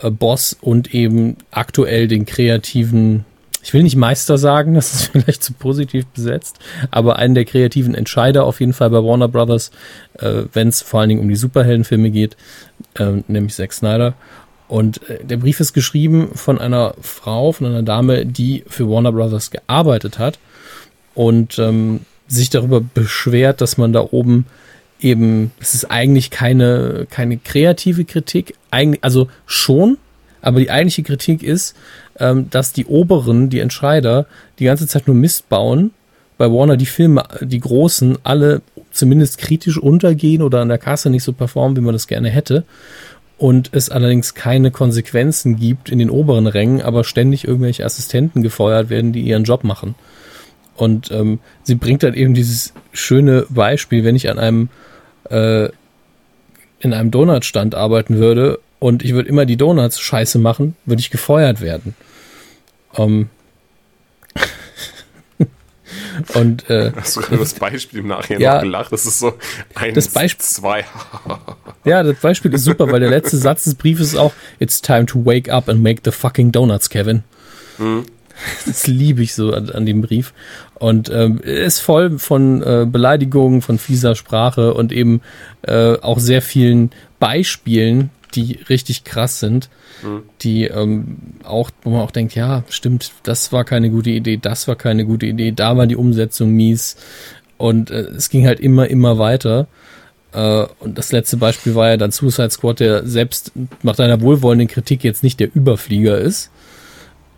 äh, 0.00 0.10
Boss 0.10 0.56
und 0.60 0.92
eben 0.92 1.36
aktuell 1.52 2.08
den 2.08 2.26
kreativen, 2.26 3.24
ich 3.62 3.72
will 3.72 3.84
nicht 3.84 3.94
Meister 3.94 4.38
sagen, 4.38 4.74
das 4.74 4.92
ist 4.92 5.06
vielleicht 5.12 5.44
zu 5.44 5.52
positiv 5.52 6.06
besetzt, 6.06 6.58
aber 6.90 7.16
einen 7.16 7.36
der 7.36 7.44
kreativen 7.44 7.94
Entscheider 7.94 8.44
auf 8.44 8.58
jeden 8.58 8.72
Fall 8.72 8.90
bei 8.90 9.04
Warner 9.04 9.28
Brothers, 9.28 9.70
äh, 10.18 10.42
wenn 10.52 10.68
es 10.68 10.82
vor 10.82 11.00
allen 11.00 11.10
Dingen 11.10 11.20
um 11.20 11.28
die 11.28 11.36
Superheldenfilme 11.36 12.10
geht, 12.10 12.36
äh, 12.94 13.22
nämlich 13.28 13.54
Zack 13.54 13.72
Snyder. 13.72 14.14
Und 14.66 15.08
äh, 15.08 15.24
der 15.24 15.36
Brief 15.36 15.60
ist 15.60 15.74
geschrieben 15.74 16.30
von 16.34 16.60
einer 16.60 16.94
Frau, 17.00 17.52
von 17.52 17.66
einer 17.66 17.84
Dame, 17.84 18.26
die 18.26 18.64
für 18.66 18.88
Warner 18.88 19.12
Brothers 19.12 19.52
gearbeitet 19.52 20.18
hat 20.18 20.40
und 21.14 21.58
ähm, 21.60 22.00
sich 22.32 22.50
darüber 22.50 22.80
beschwert, 22.80 23.60
dass 23.60 23.78
man 23.78 23.92
da 23.92 24.06
oben 24.10 24.46
eben, 25.00 25.50
es 25.60 25.74
ist 25.74 25.90
eigentlich 25.90 26.30
keine, 26.30 27.06
keine 27.10 27.36
kreative 27.36 28.04
Kritik, 28.04 28.54
eigentlich, 28.70 29.02
also 29.02 29.28
schon, 29.46 29.98
aber 30.40 30.60
die 30.60 30.70
eigentliche 30.70 31.02
Kritik 31.02 31.42
ist, 31.42 31.76
ähm, 32.18 32.48
dass 32.50 32.72
die 32.72 32.86
Oberen, 32.86 33.50
die 33.50 33.60
Entscheider, 33.60 34.26
die 34.58 34.64
ganze 34.64 34.86
Zeit 34.86 35.06
nur 35.06 35.16
Mist 35.16 35.48
bauen, 35.48 35.92
bei 36.38 36.50
Warner 36.50 36.76
die 36.76 36.86
Filme, 36.86 37.24
die 37.40 37.60
großen, 37.60 38.18
alle 38.24 38.62
zumindest 38.90 39.38
kritisch 39.38 39.78
untergehen 39.78 40.42
oder 40.42 40.60
an 40.60 40.68
der 40.68 40.78
Kasse 40.78 41.10
nicht 41.10 41.22
so 41.22 41.32
performen, 41.32 41.76
wie 41.76 41.82
man 41.82 41.92
das 41.92 42.06
gerne 42.06 42.30
hätte. 42.30 42.64
Und 43.38 43.70
es 43.72 43.90
allerdings 43.90 44.34
keine 44.34 44.70
Konsequenzen 44.70 45.56
gibt 45.56 45.88
in 45.88 45.98
den 45.98 46.10
oberen 46.10 46.46
Rängen, 46.46 46.82
aber 46.82 47.04
ständig 47.04 47.46
irgendwelche 47.46 47.84
Assistenten 47.84 48.42
gefeuert 48.42 48.88
werden, 48.88 49.12
die 49.12 49.22
ihren 49.22 49.44
Job 49.44 49.64
machen. 49.64 49.94
Und 50.76 51.10
ähm, 51.10 51.38
sie 51.62 51.74
bringt 51.74 52.02
dann 52.02 52.14
eben 52.14 52.34
dieses 52.34 52.72
schöne 52.92 53.46
Beispiel, 53.50 54.04
wenn 54.04 54.16
ich 54.16 54.30
an 54.30 54.38
einem 54.38 54.68
äh, 55.30 55.68
in 56.80 56.92
einem 56.92 57.10
Donutstand 57.10 57.74
arbeiten 57.74 58.16
würde 58.18 58.58
und 58.80 59.04
ich 59.04 59.12
würde 59.14 59.28
immer 59.28 59.46
die 59.46 59.56
Donuts 59.56 60.00
scheiße 60.00 60.38
machen, 60.38 60.74
würde 60.84 61.00
ich 61.00 61.10
gefeuert 61.10 61.60
werden. 61.60 61.94
Ähm 62.96 63.28
und 66.34 66.68
äh, 66.68 66.92
Hast 66.96 67.16
du 67.16 67.20
gerade 67.20 67.38
das 67.38 67.54
Beispiel 67.54 68.00
im 68.00 68.08
Nachhinein 68.08 68.42
Ja. 68.42 68.54
noch 68.56 68.62
gelacht? 68.62 68.92
Das 68.92 69.06
ist 69.06 69.20
so 69.20 69.34
eins, 69.74 69.94
Das 69.94 70.08
zwei. 70.38 70.84
ja, 71.84 72.02
das 72.02 72.18
Beispiel 72.18 72.52
ist 72.54 72.64
super, 72.64 72.90
weil 72.90 73.00
der 73.00 73.10
letzte 73.10 73.36
Satz 73.36 73.64
des 73.64 73.76
Briefes 73.76 74.08
ist 74.08 74.16
auch 74.16 74.32
It's 74.58 74.82
time 74.82 75.06
to 75.06 75.24
wake 75.24 75.50
up 75.50 75.68
and 75.68 75.82
make 75.82 76.00
the 76.04 76.10
fucking 76.10 76.50
donuts, 76.50 76.90
Kevin. 76.90 77.22
Das 78.66 78.86
liebe 78.86 79.22
ich 79.22 79.34
so 79.34 79.52
an, 79.52 79.70
an 79.70 79.86
dem 79.86 80.02
Brief. 80.02 80.32
Und 80.74 81.10
ähm, 81.10 81.40
er 81.44 81.64
ist 81.64 81.80
voll 81.80 82.18
von 82.18 82.62
äh, 82.62 82.86
Beleidigungen, 82.88 83.62
von 83.62 83.78
fieser 83.78 84.14
Sprache 84.14 84.74
und 84.74 84.92
eben 84.92 85.20
äh, 85.62 85.96
auch 85.98 86.18
sehr 86.18 86.42
vielen 86.42 86.90
Beispielen, 87.18 88.10
die 88.34 88.58
richtig 88.68 89.04
krass 89.04 89.40
sind, 89.40 89.68
die 90.40 90.64
ähm, 90.64 91.18
auch, 91.44 91.70
wo 91.82 91.90
man 91.90 92.00
auch 92.00 92.10
denkt, 92.10 92.34
ja, 92.34 92.64
stimmt, 92.68 93.12
das 93.22 93.52
war 93.52 93.64
keine 93.64 93.90
gute 93.90 94.10
Idee, 94.10 94.38
das 94.38 94.66
war 94.68 94.76
keine 94.76 95.04
gute 95.04 95.26
Idee, 95.26 95.52
da 95.52 95.76
war 95.76 95.86
die 95.86 95.96
Umsetzung 95.96 96.50
mies. 96.50 96.96
Und 97.58 97.90
äh, 97.90 98.00
es 98.00 98.30
ging 98.30 98.46
halt 98.46 98.58
immer, 98.58 98.88
immer 98.88 99.18
weiter. 99.18 99.68
Äh, 100.32 100.66
und 100.80 100.98
das 100.98 101.12
letzte 101.12 101.36
Beispiel 101.36 101.74
war 101.74 101.90
ja 101.90 101.96
dann 101.96 102.10
Suicide 102.10 102.50
Squad, 102.50 102.80
der 102.80 103.06
selbst 103.06 103.52
nach 103.82 103.96
deiner 103.96 104.20
wohlwollenden 104.20 104.68
Kritik 104.68 105.04
jetzt 105.04 105.22
nicht 105.22 105.38
der 105.38 105.54
Überflieger 105.54 106.18
ist. 106.18 106.50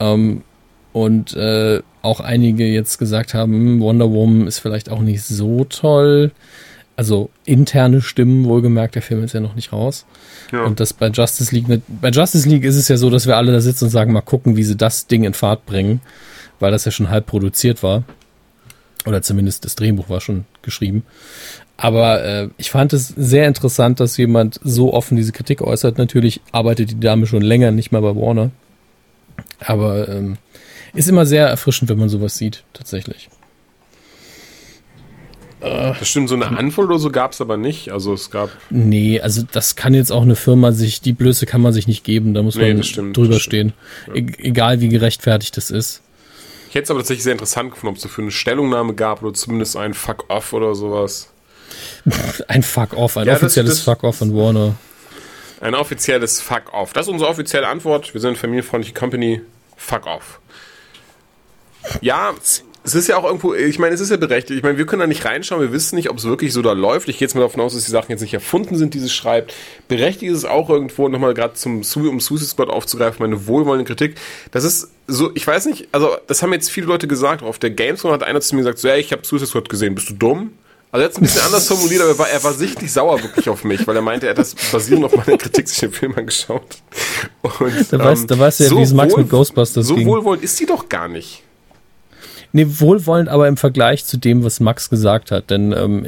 Ähm, 0.01 0.43
und 0.95 1.35
äh, 1.35 1.83
auch 2.03 2.21
einige 2.21 2.65
jetzt 2.67 2.99
gesagt 2.99 3.35
haben, 3.35 3.53
hm, 3.53 3.81
Wonder 3.81 4.11
Woman 4.11 4.47
ist 4.47 4.61
vielleicht 4.61 4.89
auch 4.91 5.01
nicht 5.01 5.23
so 5.25 5.65
toll. 5.65 6.31
Also 6.97 7.31
interne 7.45 8.01
Stimmen, 8.01 8.45
wohlgemerkt, 8.45 8.95
der 8.95 9.03
Film 9.03 9.25
ist 9.25 9.35
ja 9.35 9.41
noch 9.41 9.57
nicht 9.57 9.73
raus. 9.73 10.07
Ja. 10.53 10.63
Und 10.65 10.79
das 10.79 10.93
bei 10.93 11.09
Justice 11.09 11.53
League, 11.53 11.67
nicht- 11.69 11.83
bei 12.01 12.11
Justice 12.11 12.49
League 12.49 12.63
ist 12.65 12.77
es 12.77 12.87
ja 12.87 12.97
so, 12.97 13.11
dass 13.11 13.27
wir 13.27 13.37
alle 13.37 13.51
da 13.51 13.61
sitzen 13.61 13.85
und 13.87 13.91
sagen, 13.91 14.13
mal 14.13 14.21
gucken, 14.21 14.57
wie 14.57 14.63
sie 14.63 14.77
das 14.77 15.09
Ding 15.09 15.25
in 15.25 15.35
Fahrt 15.35 15.67
bringen, 15.67 16.01
weil 16.61 16.71
das 16.71 16.85
ja 16.85 16.93
schon 16.93 17.11
halb 17.11 17.27
produziert 17.27 17.83
war. 17.83 18.05
Oder 19.05 19.21
zumindest 19.23 19.65
das 19.65 19.75
Drehbuch 19.75 20.09
war 20.09 20.21
schon 20.21 20.45
geschrieben. 20.63 21.03
Aber 21.77 22.25
äh, 22.25 22.49
ich 22.57 22.71
fand 22.71 22.93
es 22.93 23.09
sehr 23.09 23.49
interessant, 23.49 23.99
dass 23.99 24.17
jemand 24.17 24.61
so 24.63 24.95
offen 24.95 25.17
diese 25.17 25.33
Kritik 25.33 25.61
äußert. 25.61 25.99
Natürlich 25.99 26.41
arbeitet 26.53 26.93
die 26.93 27.01
Dame 27.01 27.27
schon 27.27 27.43
länger 27.43 27.73
nicht 27.73 27.91
mal 27.91 28.01
bei 28.03 28.15
Warner. 28.15 28.53
Aber 29.67 30.09
ähm, 30.09 30.37
ist 30.95 31.09
immer 31.09 31.27
sehr 31.27 31.47
erfrischend, 31.49 31.91
wenn 31.91 31.99
man 31.99 32.09
sowas 32.09 32.37
sieht, 32.37 32.65
tatsächlich. 32.73 33.29
Das 35.61 36.07
stimmt, 36.09 36.29
so 36.29 36.35
eine 36.35 36.47
Antwort 36.59 36.89
oder 36.89 36.99
so 36.99 37.11
gab 37.11 37.33
es 37.33 37.41
aber 37.41 37.57
nicht. 37.57 37.91
Also 37.91 38.13
es 38.13 38.31
gab. 38.31 38.51
Nee, 38.69 39.21
also 39.21 39.43
das 39.51 39.77
kann 39.77 39.95
jetzt 39.95 40.11
auch 40.13 40.21
eine 40.23 40.37
Firma 40.37 40.73
sich, 40.73 41.01
die 41.01 41.15
Blöße 41.15 41.47
kann 41.47 41.63
man 41.63 41.73
sich 41.73 41.87
nicht 41.89 42.05
geben, 42.05 42.35
da 42.35 42.43
muss 42.43 42.57
Nee, 42.57 42.75
man 42.75 42.83
stimmt, 42.83 43.17
drüber 43.17 43.41
stehen. 43.41 43.73
E 44.15 44.27
egal 44.39 44.81
wie 44.83 44.89
gerechtfertigt 44.89 45.57
das 45.57 45.71
ist. 45.71 46.03
Ich 46.69 46.75
hätte 46.75 46.85
es 46.85 46.91
aber 46.91 47.01
tatsächlich 47.01 47.25
sehr 47.25 47.33
interessant 47.33 47.71
gefunden, 47.71 47.93
ob 47.93 47.97
es 47.97 48.03
dafür 48.03 48.25
eine 48.25 48.31
Stellungnahme 48.31 48.93
gab 48.95 49.23
oder 49.23 49.33
zumindest 49.33 49.77
ein 49.77 49.95
Fuck-Off 49.95 50.53
oder 50.53 50.75
sowas. 50.75 51.31
Ein 52.49 52.63
Fuck-Off, 52.63 53.17
ein 53.17 53.27
Ja, 53.27 53.33
das- 53.33 53.43
offizielles 53.45 53.71
das- 53.77 53.81
Fuck-Off 53.85 54.17
von 54.17 54.35
Warner. 54.37 54.75
Ein 55.63 55.75
offizielles 55.75 56.41
Fuck-Off. 56.43 56.93
Das 56.93 57.07
ist 57.07 57.13
unsere 57.13 57.31
offizielle 57.31 57.67
Antwort. 57.67 58.13
Wir 58.13 58.21
sind 58.21 58.29
eine 58.31 58.37
familienfreundliche 58.37 58.93
Company. 58.95 59.41
Fuck-Off. 59.77 60.41
Ja, 62.01 62.33
es 62.87 62.95
ist 62.95 63.09
ja 63.09 63.17
auch 63.17 63.25
irgendwo, 63.25 63.55
ich 63.55 63.79
meine, 63.79 63.95
es 63.95 64.01
ist 64.01 64.11
ja 64.11 64.19
berechtigt. 64.19 64.59
Ich 64.59 64.63
meine, 64.63 64.77
wir 64.77 64.85
können 64.85 65.01
da 65.01 65.07
nicht 65.07 65.25
reinschauen, 65.25 65.61
wir 65.63 65.73
wissen 65.73 65.97
nicht, 65.97 66.11
ob 66.11 66.19
es 66.19 66.25
wirklich 66.25 66.53
so 66.53 66.61
da 66.61 66.73
läuft. 66.73 67.09
Ich 67.09 67.19
gehe 67.19 67.27
jetzt 67.27 67.35
mal 67.35 67.41
davon 67.41 67.63
aus, 67.63 67.73
dass 67.73 67.85
die 67.87 67.91
Sachen 67.91 68.11
jetzt 68.11 68.21
nicht 68.21 68.35
erfunden 68.35 68.77
sind, 68.77 68.93
die 68.93 68.99
sie 68.99 69.09
schreibt. 69.09 69.55
Berechtigt 69.89 70.31
ist 70.33 70.39
es 70.39 70.45
auch 70.45 70.69
irgendwo, 70.69 71.09
nochmal 71.09 71.33
gerade 71.33 71.55
zum 71.55 71.77
um 71.79 72.21
Suicide 72.21 72.45
Squad 72.51 72.69
aufzugreifen, 72.69 73.17
meine 73.21 73.47
wohlwollende 73.47 73.87
Kritik. 73.87 74.17
Das 74.51 74.65
ist 74.65 74.89
so, 75.07 75.31
ich 75.35 75.47
weiß 75.47 75.65
nicht, 75.67 75.89
also 75.93 76.11
das 76.27 76.43
haben 76.43 76.53
jetzt 76.53 76.71
viele 76.71 76.87
Leute 76.87 77.09
gesagt. 77.09 77.43
Auf 77.43 77.59
der 77.59 77.71
Gamescom 77.71 78.11
hat 78.13 78.23
einer 78.23 78.41
zu 78.43 78.55
mir 78.55 78.61
gesagt, 78.63 78.79
so, 78.79 78.89
ja, 78.89 78.97
ich 78.97 79.13
habe 79.13 79.25
Suicide 79.25 79.49
Squad 79.49 79.69
gesehen, 79.71 79.95
bist 79.95 80.11
du 80.11 80.15
dumm? 80.15 80.53
Also 80.93 81.03
er 81.03 81.07
hat 81.07 81.13
es 81.13 81.19
ein 81.19 81.23
bisschen 81.25 81.43
anders 81.43 81.67
formuliert, 81.67 82.03
aber 82.03 82.11
er 82.13 82.19
war, 82.19 82.29
er 82.29 82.45
war 82.45 82.53
sichtlich 82.53 82.93
sauer 82.93 83.21
wirklich 83.23 83.49
auf 83.49 83.65
mich, 83.65 83.85
weil 83.87 83.97
er 83.97 84.03
meinte, 84.03 84.27
er 84.27 84.31
hat 84.31 84.39
das 84.39 84.55
basierend 84.71 85.07
auf 85.07 85.17
meiner 85.17 85.39
Kritik 85.39 85.69
sich 85.69 85.81
den 85.81 85.91
Film 85.93 86.15
angeschaut. 86.17 86.77
Und, 87.43 87.53
Da 87.93 87.97
weißt- 87.97 88.27
da 88.27 88.39
weißt 88.39 88.61
du 88.61 88.65
ja, 88.65 88.71
wie 88.77 88.83
es 88.83 88.93
Max 88.93 89.17
mit 89.17 89.29
Ghostbusters 89.31 89.87
so 89.87 89.95
ging. 89.97 90.07
wohlwollend 90.07 90.45
ist 90.45 90.61
die 90.61 90.67
doch 90.67 90.89
gar 90.89 91.09
nicht. 91.09 91.43
Nee, 92.57 92.67
wohlwollend, 92.79 93.29
aber 93.29 93.49
im 93.49 93.57
Vergleich 93.57 94.05
zu 94.05 94.17
dem, 94.17 94.45
was 94.45 94.61
Max 94.61 94.89
gesagt 94.89 95.33
hat. 95.33 95.51
Denn, 95.51 95.73
ähm, 95.73 96.07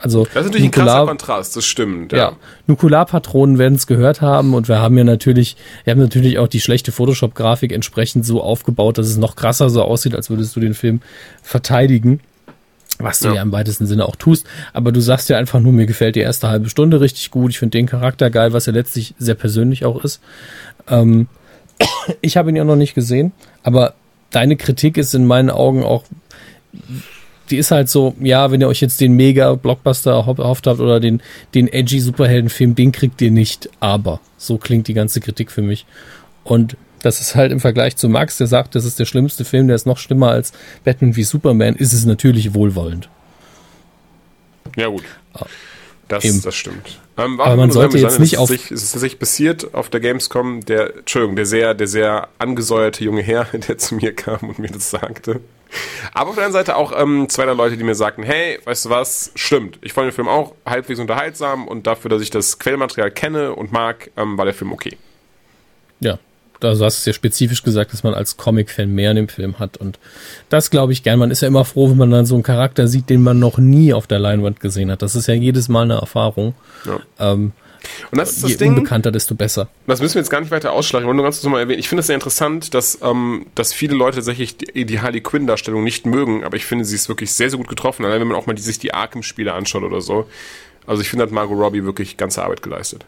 also. 0.00 0.24
Das 0.24 0.36
ist 0.36 0.46
natürlich 0.46 0.64
ein 0.64 0.70
krasser 0.70 0.86
Nukular- 0.86 1.06
Kontrast, 1.06 1.54
das 1.54 1.66
stimmt. 1.66 2.12
Ja, 2.12 2.18
Ja. 2.18 2.36
Nukularpatronen 2.66 3.58
werden 3.58 3.74
es 3.74 3.86
gehört 3.86 4.22
haben 4.22 4.54
und 4.54 4.68
wir 4.68 4.80
haben 4.80 4.96
ja 4.96 5.04
natürlich, 5.04 5.54
wir 5.84 5.90
haben 5.90 6.00
natürlich 6.00 6.38
auch 6.38 6.48
die 6.48 6.62
schlechte 6.62 6.92
Photoshop-Grafik 6.92 7.72
entsprechend 7.72 8.24
so 8.24 8.42
aufgebaut, 8.42 8.96
dass 8.96 9.06
es 9.06 9.18
noch 9.18 9.36
krasser 9.36 9.68
so 9.68 9.82
aussieht, 9.82 10.14
als 10.14 10.30
würdest 10.30 10.56
du 10.56 10.60
den 10.60 10.72
Film 10.72 11.02
verteidigen. 11.42 12.20
Was 12.98 13.18
du 13.18 13.28
ja. 13.28 13.34
Ja. 13.34 13.42
im 13.42 13.52
weitesten 13.52 13.86
Sinne 13.86 14.06
auch 14.06 14.16
tust. 14.16 14.46
Aber 14.72 14.92
du 14.92 15.00
sagst 15.00 15.28
ja 15.28 15.36
einfach 15.36 15.60
nur, 15.60 15.74
mir 15.74 15.84
gefällt 15.84 16.16
die 16.16 16.20
erste 16.20 16.48
halbe 16.48 16.70
Stunde 16.70 17.02
richtig 17.02 17.30
gut. 17.30 17.50
Ich 17.50 17.58
finde 17.58 17.76
den 17.76 17.84
Charakter 17.84 18.30
geil, 18.30 18.54
was 18.54 18.64
ja 18.64 18.72
letztlich 18.72 19.14
sehr 19.18 19.34
persönlich 19.34 19.84
auch 19.84 20.02
ist. 20.02 20.22
Ähm, 20.88 21.26
ich 22.22 22.38
habe 22.38 22.48
ihn 22.48 22.56
ja 22.56 22.64
noch 22.64 22.76
nicht 22.76 22.94
gesehen, 22.94 23.32
aber 23.62 23.92
deine 24.30 24.56
Kritik 24.56 24.96
ist 24.96 25.14
in 25.14 25.26
meinen 25.26 25.50
Augen 25.50 25.82
auch 25.82 26.04
die 27.50 27.56
ist 27.58 27.70
halt 27.70 27.88
so, 27.88 28.14
ja, 28.20 28.50
wenn 28.50 28.60
ihr 28.60 28.68
euch 28.68 28.80
jetzt 28.80 29.00
den 29.00 29.12
Mega-Blockbuster 29.12 30.12
erho- 30.12 30.40
erhofft 30.40 30.66
habt 30.66 30.80
oder 30.80 30.98
den, 31.00 31.22
den 31.54 31.68
edgy 31.68 32.00
Superheldenfilm, 32.00 32.74
den 32.74 32.92
kriegt 32.92 33.22
ihr 33.22 33.30
nicht. 33.30 33.70
Aber 33.78 34.20
so 34.36 34.58
klingt 34.58 34.88
die 34.88 34.94
ganze 34.94 35.20
Kritik 35.20 35.52
für 35.52 35.62
mich. 35.62 35.86
Und 36.42 36.76
das 37.02 37.20
ist 37.20 37.36
halt 37.36 37.52
im 37.52 37.60
Vergleich 37.60 37.96
zu 37.96 38.08
Max, 38.08 38.38
der 38.38 38.48
sagt, 38.48 38.74
das 38.74 38.84
ist 38.84 38.98
der 38.98 39.04
schlimmste 39.04 39.44
Film, 39.44 39.68
der 39.68 39.76
ist 39.76 39.86
noch 39.86 39.98
schlimmer 39.98 40.30
als 40.30 40.52
Batman 40.82 41.14
wie 41.14 41.22
Superman, 41.22 41.76
ist 41.76 41.92
es 41.92 42.04
natürlich 42.04 42.54
wohlwollend. 42.54 43.08
Ja, 44.76 44.88
gut. 44.88 45.04
Das, 46.08 46.24
Eben. 46.24 46.40
das 46.42 46.54
stimmt. 46.54 47.00
Ähm, 47.18 47.40
Aber 47.40 47.56
man 47.56 47.70
sollte 47.72 47.98
sagen, 47.98 48.04
jetzt 48.04 48.12
es 48.14 48.18
nicht 48.20 48.32
ist 48.34 48.38
auf- 48.38 48.48
Sich, 48.48 48.70
es 48.70 48.82
ist 48.84 48.92
tatsächlich 48.92 49.18
passiert 49.18 49.74
auf 49.74 49.88
der 49.90 49.98
Gamescom, 50.00 50.64
der, 50.64 50.98
Entschuldigung, 50.98 51.34
der 51.34 51.46
sehr, 51.46 51.74
der 51.74 51.88
sehr 51.88 52.28
angesäuerte 52.38 53.02
junge 53.02 53.22
Herr, 53.22 53.44
der 53.52 53.76
zu 53.78 53.96
mir 53.96 54.14
kam 54.14 54.38
und 54.50 54.58
mir 54.60 54.68
das 54.70 54.90
sagte. 54.90 55.40
Aber 56.14 56.30
auf 56.30 56.36
der 56.36 56.44
anderen 56.44 56.64
Seite 56.64 56.76
auch 56.76 56.92
ähm, 56.96 57.28
zwei 57.28 57.44
der 57.44 57.54
Leute, 57.56 57.76
die 57.76 57.82
mir 57.82 57.96
sagten, 57.96 58.22
hey, 58.22 58.60
weißt 58.64 58.84
du 58.84 58.90
was, 58.90 59.32
stimmt, 59.34 59.78
ich 59.82 59.92
fand 59.92 60.06
den 60.06 60.12
Film 60.12 60.28
auch 60.28 60.54
halbwegs 60.64 61.00
unterhaltsam 61.00 61.66
und 61.66 61.88
dafür, 61.88 62.08
dass 62.08 62.22
ich 62.22 62.30
das 62.30 62.60
Quellmaterial 62.60 63.10
kenne 63.10 63.52
und 63.54 63.72
mag, 63.72 64.10
ähm, 64.16 64.38
war 64.38 64.44
der 64.44 64.54
Film 64.54 64.72
okay. 64.72 64.96
Ja, 65.98 66.18
du 66.60 66.68
hast 66.68 66.98
es 66.98 67.04
ja 67.04 67.12
spezifisch 67.12 67.62
gesagt, 67.62 67.92
dass 67.92 68.02
man 68.02 68.14
als 68.14 68.36
Comic-Fan 68.36 68.90
mehr 68.90 69.10
in 69.10 69.16
dem 69.16 69.28
Film 69.28 69.58
hat. 69.58 69.76
Und 69.76 69.98
das 70.48 70.70
glaube 70.70 70.92
ich 70.92 71.02
gern. 71.02 71.18
Man 71.18 71.30
ist 71.30 71.42
ja 71.42 71.48
immer 71.48 71.64
froh, 71.64 71.90
wenn 71.90 71.96
man 71.98 72.10
dann 72.10 72.26
so 72.26 72.34
einen 72.34 72.42
Charakter 72.42 72.88
sieht, 72.88 73.10
den 73.10 73.22
man 73.22 73.38
noch 73.38 73.58
nie 73.58 73.92
auf 73.92 74.06
der 74.06 74.18
Leinwand 74.18 74.60
gesehen 74.60 74.90
hat. 74.90 75.02
Das 75.02 75.14
ist 75.16 75.26
ja 75.26 75.34
jedes 75.34 75.68
Mal 75.68 75.82
eine 75.82 75.94
Erfahrung. 75.94 76.54
Ja. 76.84 77.00
Ähm, 77.32 77.52
Und 78.10 78.18
das 78.18 78.32
ist 78.32 78.42
das 78.42 78.50
je 78.50 78.56
Ding. 78.56 78.70
unbekannter, 78.70 79.12
desto 79.12 79.34
besser. 79.34 79.68
Das 79.86 80.00
müssen 80.00 80.14
wir 80.14 80.20
jetzt 80.22 80.30
gar 80.30 80.40
nicht 80.40 80.50
weiter 80.50 80.72
ausschlagen. 80.72 81.04
Ich 81.04 81.06
wollte 81.06 81.16
nur 81.16 81.24
ganz 81.24 81.36
kurz 81.36 81.44
noch 81.44 81.52
mal 81.52 81.60
erwähnen. 81.60 81.78
Ich 81.78 81.88
finde 81.88 82.00
es 82.00 82.06
sehr 82.08 82.14
interessant, 82.14 82.74
dass, 82.74 82.98
ähm, 83.02 83.46
dass 83.54 83.72
viele 83.72 83.94
Leute 83.94 84.16
tatsächlich 84.16 84.56
die, 84.56 84.84
die 84.86 85.00
Harley 85.00 85.20
Quinn-Darstellung 85.20 85.84
nicht 85.84 86.06
mögen, 86.06 86.42
aber 86.44 86.56
ich 86.56 86.64
finde, 86.64 86.84
sie 86.84 86.96
ist 86.96 87.08
wirklich 87.08 87.32
sehr, 87.32 87.50
sehr 87.50 87.58
gut 87.58 87.68
getroffen. 87.68 88.04
Allein 88.04 88.20
wenn 88.20 88.28
man 88.28 88.36
auch 88.36 88.46
mal 88.46 88.54
die, 88.54 88.62
sich 88.62 88.78
die 88.78 88.92
Arkham-Spiele 88.94 89.52
anschaut 89.52 89.82
oder 89.82 90.00
so. 90.00 90.26
Also 90.86 91.02
ich 91.02 91.08
finde, 91.08 91.24
hat 91.24 91.32
Margot 91.32 91.58
Robbie 91.58 91.84
wirklich 91.84 92.16
ganze 92.16 92.42
Arbeit 92.42 92.62
geleistet. 92.62 93.04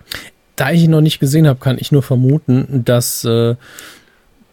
Da 0.58 0.70
ich 0.72 0.82
ihn 0.82 0.90
noch 0.90 1.00
nicht 1.00 1.18
gesehen 1.20 1.46
habe, 1.48 1.58
kann 1.60 1.78
ich 1.78 1.90
nur 1.92 2.02
vermuten, 2.02 2.82
dass 2.84 3.24
äh, 3.24 3.54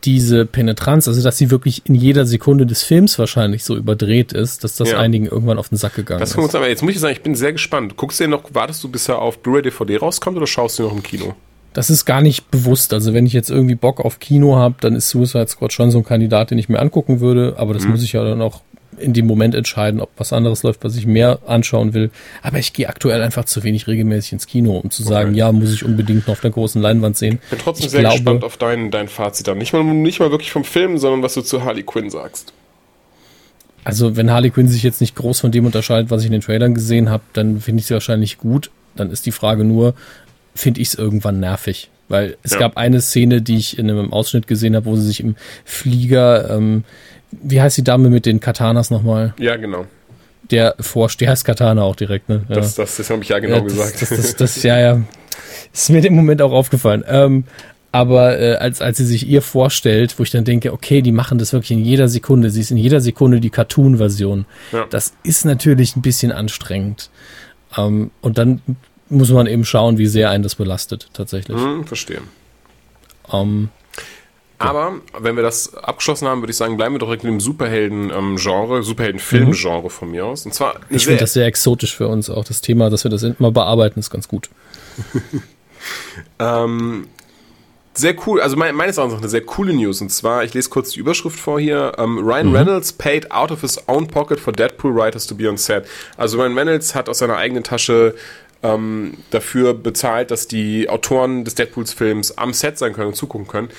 diese 0.04 0.46
Penetranz, 0.46 1.08
also 1.08 1.22
dass 1.24 1.38
sie 1.38 1.50
wirklich 1.50 1.82
in 1.86 1.96
jeder 1.96 2.26
Sekunde 2.28 2.66
des 2.68 2.84
Films 2.84 3.18
wahrscheinlich 3.18 3.64
so 3.64 3.76
überdreht 3.76 4.34
ist, 4.34 4.64
dass 4.64 4.76
das 4.76 4.92
Ja. 4.92 5.00
einigen 5.00 5.26
irgendwann 5.26 5.58
auf 5.58 5.70
den 5.70 5.78
Sack 5.78 5.96
gegangen 5.96 6.20
Das 6.20 6.32
ist. 6.32 6.38
uns 6.38 6.54
aber 6.54 6.70
jetzt 6.70 6.84
muss 6.84 6.94
ich 6.94 7.00
sagen, 7.00 7.14
ich 7.14 7.24
bin 7.24 7.34
sehr 7.36 7.54
gespannt. 7.54 7.98
Guckst 7.98 8.20
du 8.20 8.26
den 8.26 8.32
noch, 8.32 8.44
wartest 8.54 8.84
du, 8.84 8.88
bis 8.90 9.10
er 9.10 9.20
auf 9.20 9.40
Blu-ray 9.40 9.64
DVD 9.64 9.98
rauskommt 9.98 10.38
oder 10.38 10.46
schaust 10.46 10.78
du 10.78 10.84
noch 10.84 10.94
im 10.94 11.02
Kino? 11.02 11.34
Das 11.74 11.90
ist 11.90 12.06
gar 12.06 12.22
nicht 12.22 12.52
bewusst. 12.52 12.94
Also 12.94 13.14
wenn 13.14 13.26
ich 13.26 13.34
jetzt 13.34 13.50
irgendwie 13.50 13.76
Bock 13.76 14.00
auf 14.00 14.20
Kino 14.20 14.56
habe, 14.56 14.76
dann 14.80 14.96
ist 14.96 15.10
Suicide 15.10 15.48
Squad 15.48 15.74
schon 15.74 15.90
so 15.92 15.98
ein 15.98 16.06
Kandidat, 16.06 16.52
den 16.52 16.58
ich 16.60 16.70
mir 16.70 16.80
angucken 16.80 17.20
würde. 17.20 17.56
Aber 17.58 17.74
das 17.74 17.86
muss 17.86 18.02
ich 18.04 18.14
ja 18.14 18.24
dann 18.24 18.42
auch 18.42 18.62
in 19.00 19.14
dem 19.14 19.26
Moment 19.28 19.56
entscheiden, 19.56 20.00
ob 20.02 20.10
was 20.18 20.34
anderes 20.34 20.64
läuft, 20.64 20.84
was 20.84 20.96
ich 20.96 21.06
mehr 21.06 21.40
anschauen 21.48 21.94
will. 21.94 22.12
Aber 22.44 22.60
ich 22.60 22.74
gehe 22.74 22.88
aktuell 22.90 23.22
einfach 23.22 23.46
zu 23.46 23.64
wenig 23.64 23.88
regelmäßig 23.88 24.34
ins 24.34 24.48
Kino, 24.48 24.78
um 24.78 24.90
zu 24.92 25.04
sagen, 25.04 25.30
Okay. 25.32 25.40
ja, 25.40 25.52
muss 25.52 25.74
ich 25.74 25.84
unbedingt 25.84 26.28
noch 26.28 26.34
auf 26.34 26.42
der 26.42 26.52
großen 26.52 26.82
Leinwand 26.82 27.18
sehen. 27.18 27.40
Bin 27.50 27.60
trotzdem 27.60 27.86
ich 27.86 27.92
sehr 27.92 28.02
glaube, 28.02 28.16
gespannt 28.18 28.44
auf 28.44 28.58
dein, 28.58 28.92
dein 28.92 29.08
Fazit 29.08 29.48
dann. 29.48 29.58
Nicht 29.58 29.74
mal, 29.74 29.84
nicht 29.84 30.20
mal 30.20 30.32
wirklich 30.32 30.52
vom 30.52 30.64
Film, 30.64 30.98
sondern 30.98 31.22
was 31.24 31.34
du 31.34 31.42
zu 31.42 31.64
Harley 31.64 31.84
Quinn 31.84 32.10
sagst. 32.10 32.54
Also 33.84 34.16
wenn 34.18 34.32
Harley 34.32 34.50
Quinn 34.50 34.68
sich 34.68 34.82
jetzt 34.84 35.02
nicht 35.02 35.16
groß 35.16 35.40
von 35.40 35.52
dem 35.52 35.66
unterscheidet, 35.66 36.10
was 36.10 36.22
ich 36.22 36.28
in 36.28 36.32
den 36.32 36.42
Trailern 36.42 36.74
gesehen 36.74 37.10
habe, 37.10 37.24
dann 37.34 37.62
finde 37.62 37.82
ich 37.82 37.86
sie 37.88 37.94
wahrscheinlich 37.94 38.38
gut. 38.40 38.72
Dann 38.96 39.12
ist 39.12 39.26
die 39.26 39.32
Frage 39.32 39.64
nur, 39.64 39.94
finde 40.56 40.82
ich 40.82 40.88
es 40.90 40.96
irgendwann 40.96 41.40
nervig? 41.40 41.90
Weil 42.08 42.38
es 42.44 42.52
Ja. 42.54 42.60
gab 42.60 42.78
eine 42.78 43.02
Szene, 43.02 43.42
die 43.42 43.58
ich 43.58 43.78
in 43.78 43.90
einem 43.90 44.12
Ausschnitt 44.14 44.48
gesehen 44.48 44.76
habe, 44.76 44.86
wo 44.86 44.96
sie 44.96 45.06
sich 45.06 45.20
im 45.20 45.36
Flieger, 45.66 46.50
ähm, 46.56 46.84
wie 47.32 47.62
heißt 47.62 47.78
die 47.78 47.84
Dame 47.84 48.10
mit 48.10 48.26
den 48.26 48.40
Katanas 48.40 48.90
nochmal? 48.92 49.34
Ja, 49.40 49.56
genau. 49.56 49.86
Der 50.52 50.76
vorsteht, 50.80 51.28
die 51.28 51.30
heißt 51.30 51.44
Katana 51.46 51.82
auch 51.84 51.96
direkt, 51.96 52.30
ne? 52.30 52.44
Ja. 52.50 52.56
Das, 52.56 52.76
das, 52.76 52.98
das 52.98 53.10
habe 53.10 53.24
ich 53.24 53.30
ja 53.30 53.40
genau 53.40 53.58
Ja, 53.58 53.62
das, 53.62 53.72
gesagt. 53.72 54.02
Das, 54.02 54.10
das, 54.10 54.36
das, 54.36 54.64
ja, 54.64 54.80
ja. 54.80 55.02
Ist 55.74 55.90
mir 55.90 56.06
im 56.06 56.16
Moment 56.16 56.42
auch 56.42 56.52
aufgefallen. 56.52 57.04
Ähm, 57.08 57.46
aber 57.92 58.40
äh, 58.40 58.56
als, 58.56 58.82
als 58.82 58.98
sie 58.98 59.06
sich 59.06 59.28
ihr 59.28 59.42
vorstellt, 59.42 60.20
wo 60.20 60.24
ich 60.24 60.30
dann 60.30 60.44
denke, 60.44 60.74
okay, 60.74 61.02
die 61.02 61.14
machen 61.14 61.38
das 61.38 61.54
wirklich 61.54 61.72
in 61.72 61.84
jeder 61.84 62.10
Sekunde. 62.10 62.50
Sie 62.50 62.60
ist 62.62 62.70
in 62.70 62.78
jeder 62.78 63.00
Sekunde 63.00 63.40
die 63.40 63.50
Cartoon-Version. 63.50 64.46
Ja. 64.72 64.86
Das 64.90 65.14
ist 65.24 65.46
natürlich 65.46 65.96
ein 65.96 66.02
bisschen 66.02 66.32
anstrengend. 66.32 67.10
Ähm, 67.78 68.12
und 68.22 68.38
dann 68.38 68.62
muss 69.10 69.32
man 69.32 69.48
eben 69.48 69.66
schauen, 69.66 69.98
wie 69.98 70.08
sehr 70.08 70.30
einen 70.30 70.44
das 70.44 70.56
belastet, 70.56 71.10
tatsächlich. 71.14 71.58
hm, 71.58 71.86
verstehe. 71.86 72.22
Ähm, 73.32 73.70
Aber 74.58 74.94
wenn 75.20 75.36
wir 75.36 75.44
das 75.44 75.76
abgeschlossen 75.76 76.28
haben, 76.28 76.42
würde 76.42 76.52
ich 76.52 76.58
sagen, 76.58 76.78
bleiben 76.78 76.96
wir 76.96 77.00
doch 77.00 77.08
direkt 77.08 77.24
in 77.24 77.32
dem 77.32 77.40
Superhelden-Genre, 77.40 78.84
Superhelden-Film-Genre 78.84 79.90
von 79.90 80.12
mir 80.12 80.26
aus. 80.26 80.46
Und 80.46 80.54
zwar 80.54 80.76
ich 80.90 81.06
finde 81.06 81.22
das 81.22 81.34
sehr 81.34 81.46
exotisch 81.46 81.96
für 81.96 82.08
uns 82.08 82.30
auch. 82.30 82.46
Das 82.46 82.62
Thema, 82.62 82.90
dass 82.90 83.04
wir 83.04 83.12
das 83.12 83.24
immer 83.24 83.52
bearbeiten, 83.52 84.00
ist 84.00 84.10
ganz 84.10 84.28
gut. 84.28 84.50
Ähm, 86.40 87.08
sehr 87.94 88.16
cool, 88.28 88.42
also 88.42 88.58
mein, 88.58 88.76
meines 88.76 88.98
Erachtens 88.98 89.16
auch 89.16 89.22
eine 89.22 89.30
sehr 89.30 89.42
coole 89.42 89.74
News. 89.74 90.02
Und 90.02 90.10
zwar, 90.10 90.44
ich 90.44 90.54
lese 90.54 90.70
kurz 90.70 90.92
die 90.92 91.00
Überschrift 91.00 91.40
vor 91.40 91.60
hier. 91.60 91.94
Ähm, 91.98 92.20
Ryan 92.20 92.54
Reynolds 92.54 92.92
paid 92.92 93.32
out 93.32 93.52
of 93.52 93.62
his 93.62 93.88
own 93.88 94.08
pocket 94.08 94.40
for 94.40 94.52
Deadpool 94.52 94.94
writers 94.94 95.26
to 95.28 95.36
be 95.36 95.48
on 95.48 95.58
set. 95.58 95.86
Also 96.18 96.38
Ryan 96.38 96.58
Reynolds 96.58 96.94
hat 96.94 97.08
aus 97.08 97.20
seiner 97.20 97.38
eigenen 97.38 97.64
Tasche 97.64 98.16
ähm, 98.64 99.18
dafür 99.30 99.74
bezahlt, 99.74 100.32
dass 100.32 100.48
die 100.48 100.90
Autoren 100.90 101.46
des 101.46 101.56
Deadpools-Films 101.56 102.38
am 102.38 102.54
Set 102.54 102.78
sein 102.78 102.94
können 102.94 103.10
und 103.10 103.16
zugucken 103.16 103.48
können. 103.48 103.70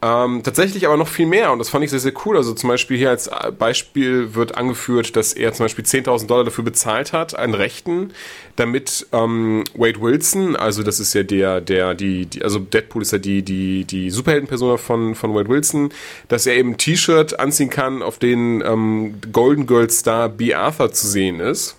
Ähm, 0.00 0.44
tatsächlich 0.44 0.86
aber 0.86 0.96
noch 0.96 1.08
viel 1.08 1.26
mehr 1.26 1.50
und 1.50 1.58
das 1.58 1.70
fand 1.70 1.84
ich 1.84 1.90
sehr, 1.90 1.98
sehr 1.98 2.12
cool. 2.24 2.36
Also 2.36 2.54
zum 2.54 2.68
Beispiel 2.68 2.96
hier 2.96 3.10
als 3.10 3.28
Beispiel 3.58 4.36
wird 4.36 4.56
angeführt, 4.56 5.16
dass 5.16 5.32
er 5.32 5.52
zum 5.52 5.64
Beispiel 5.64 5.84
10.000 5.84 6.28
Dollar 6.28 6.44
dafür 6.44 6.62
bezahlt 6.62 7.12
hat 7.12 7.36
an 7.36 7.52
Rechten, 7.52 8.12
damit 8.54 9.08
ähm, 9.12 9.64
Wade 9.74 10.00
Wilson, 10.00 10.54
also 10.54 10.84
das 10.84 11.00
ist 11.00 11.14
ja 11.14 11.24
der, 11.24 11.60
der, 11.60 11.94
die, 11.94 12.26
die 12.26 12.44
also 12.44 12.60
Deadpool 12.60 13.02
ist 13.02 13.10
ja 13.10 13.18
die, 13.18 13.42
die, 13.42 13.84
die 13.84 14.10
Superheldenpersona 14.10 14.76
von, 14.76 15.16
von 15.16 15.34
Wade 15.34 15.48
Wilson, 15.48 15.90
dass 16.28 16.46
er 16.46 16.54
eben 16.54 16.70
ein 16.70 16.78
T-Shirt 16.78 17.40
anziehen 17.40 17.70
kann, 17.70 18.00
auf 18.00 18.18
dem 18.18 18.62
ähm, 18.64 19.14
Golden 19.32 19.66
Girl 19.66 19.90
Star 19.90 20.28
B. 20.28 20.54
Arthur 20.54 20.92
zu 20.92 21.08
sehen 21.08 21.40
ist 21.40 21.76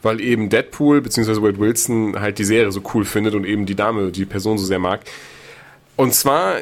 weil 0.00 0.20
eben 0.20 0.48
Deadpool 0.48 1.00
bzw. 1.00 1.42
Wade 1.42 1.58
Wilson 1.58 2.20
halt 2.20 2.38
die 2.38 2.44
Serie 2.44 2.70
so 2.70 2.80
cool 2.94 3.04
findet 3.04 3.34
und 3.34 3.44
eben 3.44 3.66
die 3.66 3.74
Dame, 3.74 4.12
die 4.12 4.26
Person 4.26 4.56
so 4.56 4.64
sehr 4.64 4.78
mag. 4.78 5.00
Und 5.96 6.14
zwar 6.14 6.60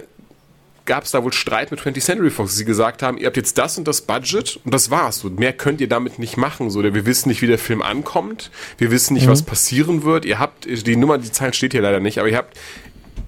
gab 0.87 1.05
es 1.05 1.11
da 1.11 1.23
wohl 1.23 1.33
Streit 1.33 1.71
mit 1.71 1.81
20th 1.81 2.01
Century 2.01 2.31
Fox, 2.31 2.57
sie 2.57 2.65
gesagt 2.65 3.03
haben, 3.03 3.19
ihr 3.19 3.27
habt 3.27 3.37
jetzt 3.37 3.59
das 3.59 3.77
und 3.77 3.87
das 3.87 4.01
Budget 4.01 4.59
und 4.65 4.73
das 4.73 4.91
war's. 4.91 5.19
So, 5.19 5.29
mehr 5.31 5.53
könnt 5.53 5.81
ihr 5.81 5.89
damit 5.89 6.19
nicht 6.19 6.37
machen. 6.37 6.71
So, 6.71 6.83
wir 6.83 7.07
wissen 7.07 7.29
nicht, 7.29 7.43
wie 7.43 7.47
der 7.47 7.59
Film 7.59 7.83
ankommt, 7.83 8.51
wir 8.79 8.91
wissen 8.91 9.15
nicht, 9.15 9.27
mhm. 9.27 9.31
was 9.31 9.43
passieren 9.43 10.05
wird. 10.05 10.25
Ihr 10.25 10.39
habt, 10.39 10.67
die 10.67 10.97
Nummer, 10.97 11.19
die 11.19 11.31
Zahl 11.31 11.53
steht 11.53 11.73
hier 11.73 11.83
leider 11.83 12.01
nicht, 12.01 12.19
aber 12.19 12.29
ihr 12.29 12.37
habt 12.37 12.57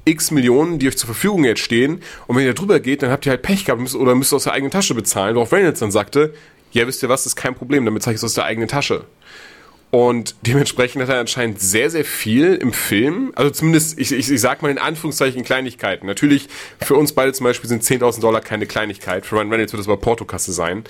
x 0.04 0.30
Millionen, 0.30 0.78
die 0.78 0.88
euch 0.88 0.96
zur 0.96 1.08
Verfügung 1.08 1.44
jetzt 1.44 1.60
stehen. 1.60 2.02
Und 2.26 2.36
wenn 2.36 2.44
ihr 2.44 2.54
da 2.54 2.58
drüber 2.58 2.80
geht, 2.80 3.02
dann 3.02 3.10
habt 3.10 3.26
ihr 3.26 3.30
halt 3.30 3.42
Pech 3.42 3.64
gehabt 3.64 3.80
müsst, 3.80 3.94
oder 3.94 4.14
müsst 4.14 4.32
aus 4.32 4.44
der 4.44 4.54
eigenen 4.54 4.70
Tasche 4.70 4.94
bezahlen. 4.94 5.34
Worauf 5.34 5.52
Reynolds 5.52 5.80
dann 5.80 5.90
sagte, 5.90 6.32
ja, 6.72 6.86
wisst 6.86 7.02
ihr 7.02 7.08
was, 7.08 7.24
das 7.24 7.32
ist 7.32 7.36
kein 7.36 7.54
Problem, 7.54 7.84
damit 7.84 8.02
zeige 8.02 8.14
ich 8.14 8.20
es 8.20 8.24
aus 8.24 8.34
der 8.34 8.44
eigenen 8.44 8.68
Tasche. 8.68 9.04
Und 9.90 10.34
dementsprechend 10.42 11.00
hat 11.02 11.08
er 11.08 11.20
anscheinend 11.20 11.60
sehr, 11.60 11.88
sehr 11.88 12.04
viel 12.04 12.54
im 12.56 12.74
Film, 12.74 13.32
also 13.34 13.50
zumindest, 13.50 13.98
ich, 13.98 14.12
ich, 14.12 14.30
ich 14.30 14.40
sag 14.40 14.60
mal 14.60 14.70
in 14.70 14.76
Anführungszeichen 14.76 15.44
Kleinigkeiten. 15.44 16.06
Natürlich, 16.06 16.48
für 16.78 16.94
uns 16.94 17.12
beide 17.12 17.32
zum 17.32 17.44
Beispiel 17.44 17.68
sind 17.68 17.82
10.000 17.82 18.20
Dollar 18.20 18.42
keine 18.42 18.66
Kleinigkeit. 18.66 19.24
Für 19.24 19.36
Ryan 19.36 19.50
Reynolds 19.50 19.72
wird 19.72 19.80
das 19.80 19.88
aber 19.88 19.96
Portokasse 19.96 20.52
sein 20.52 20.84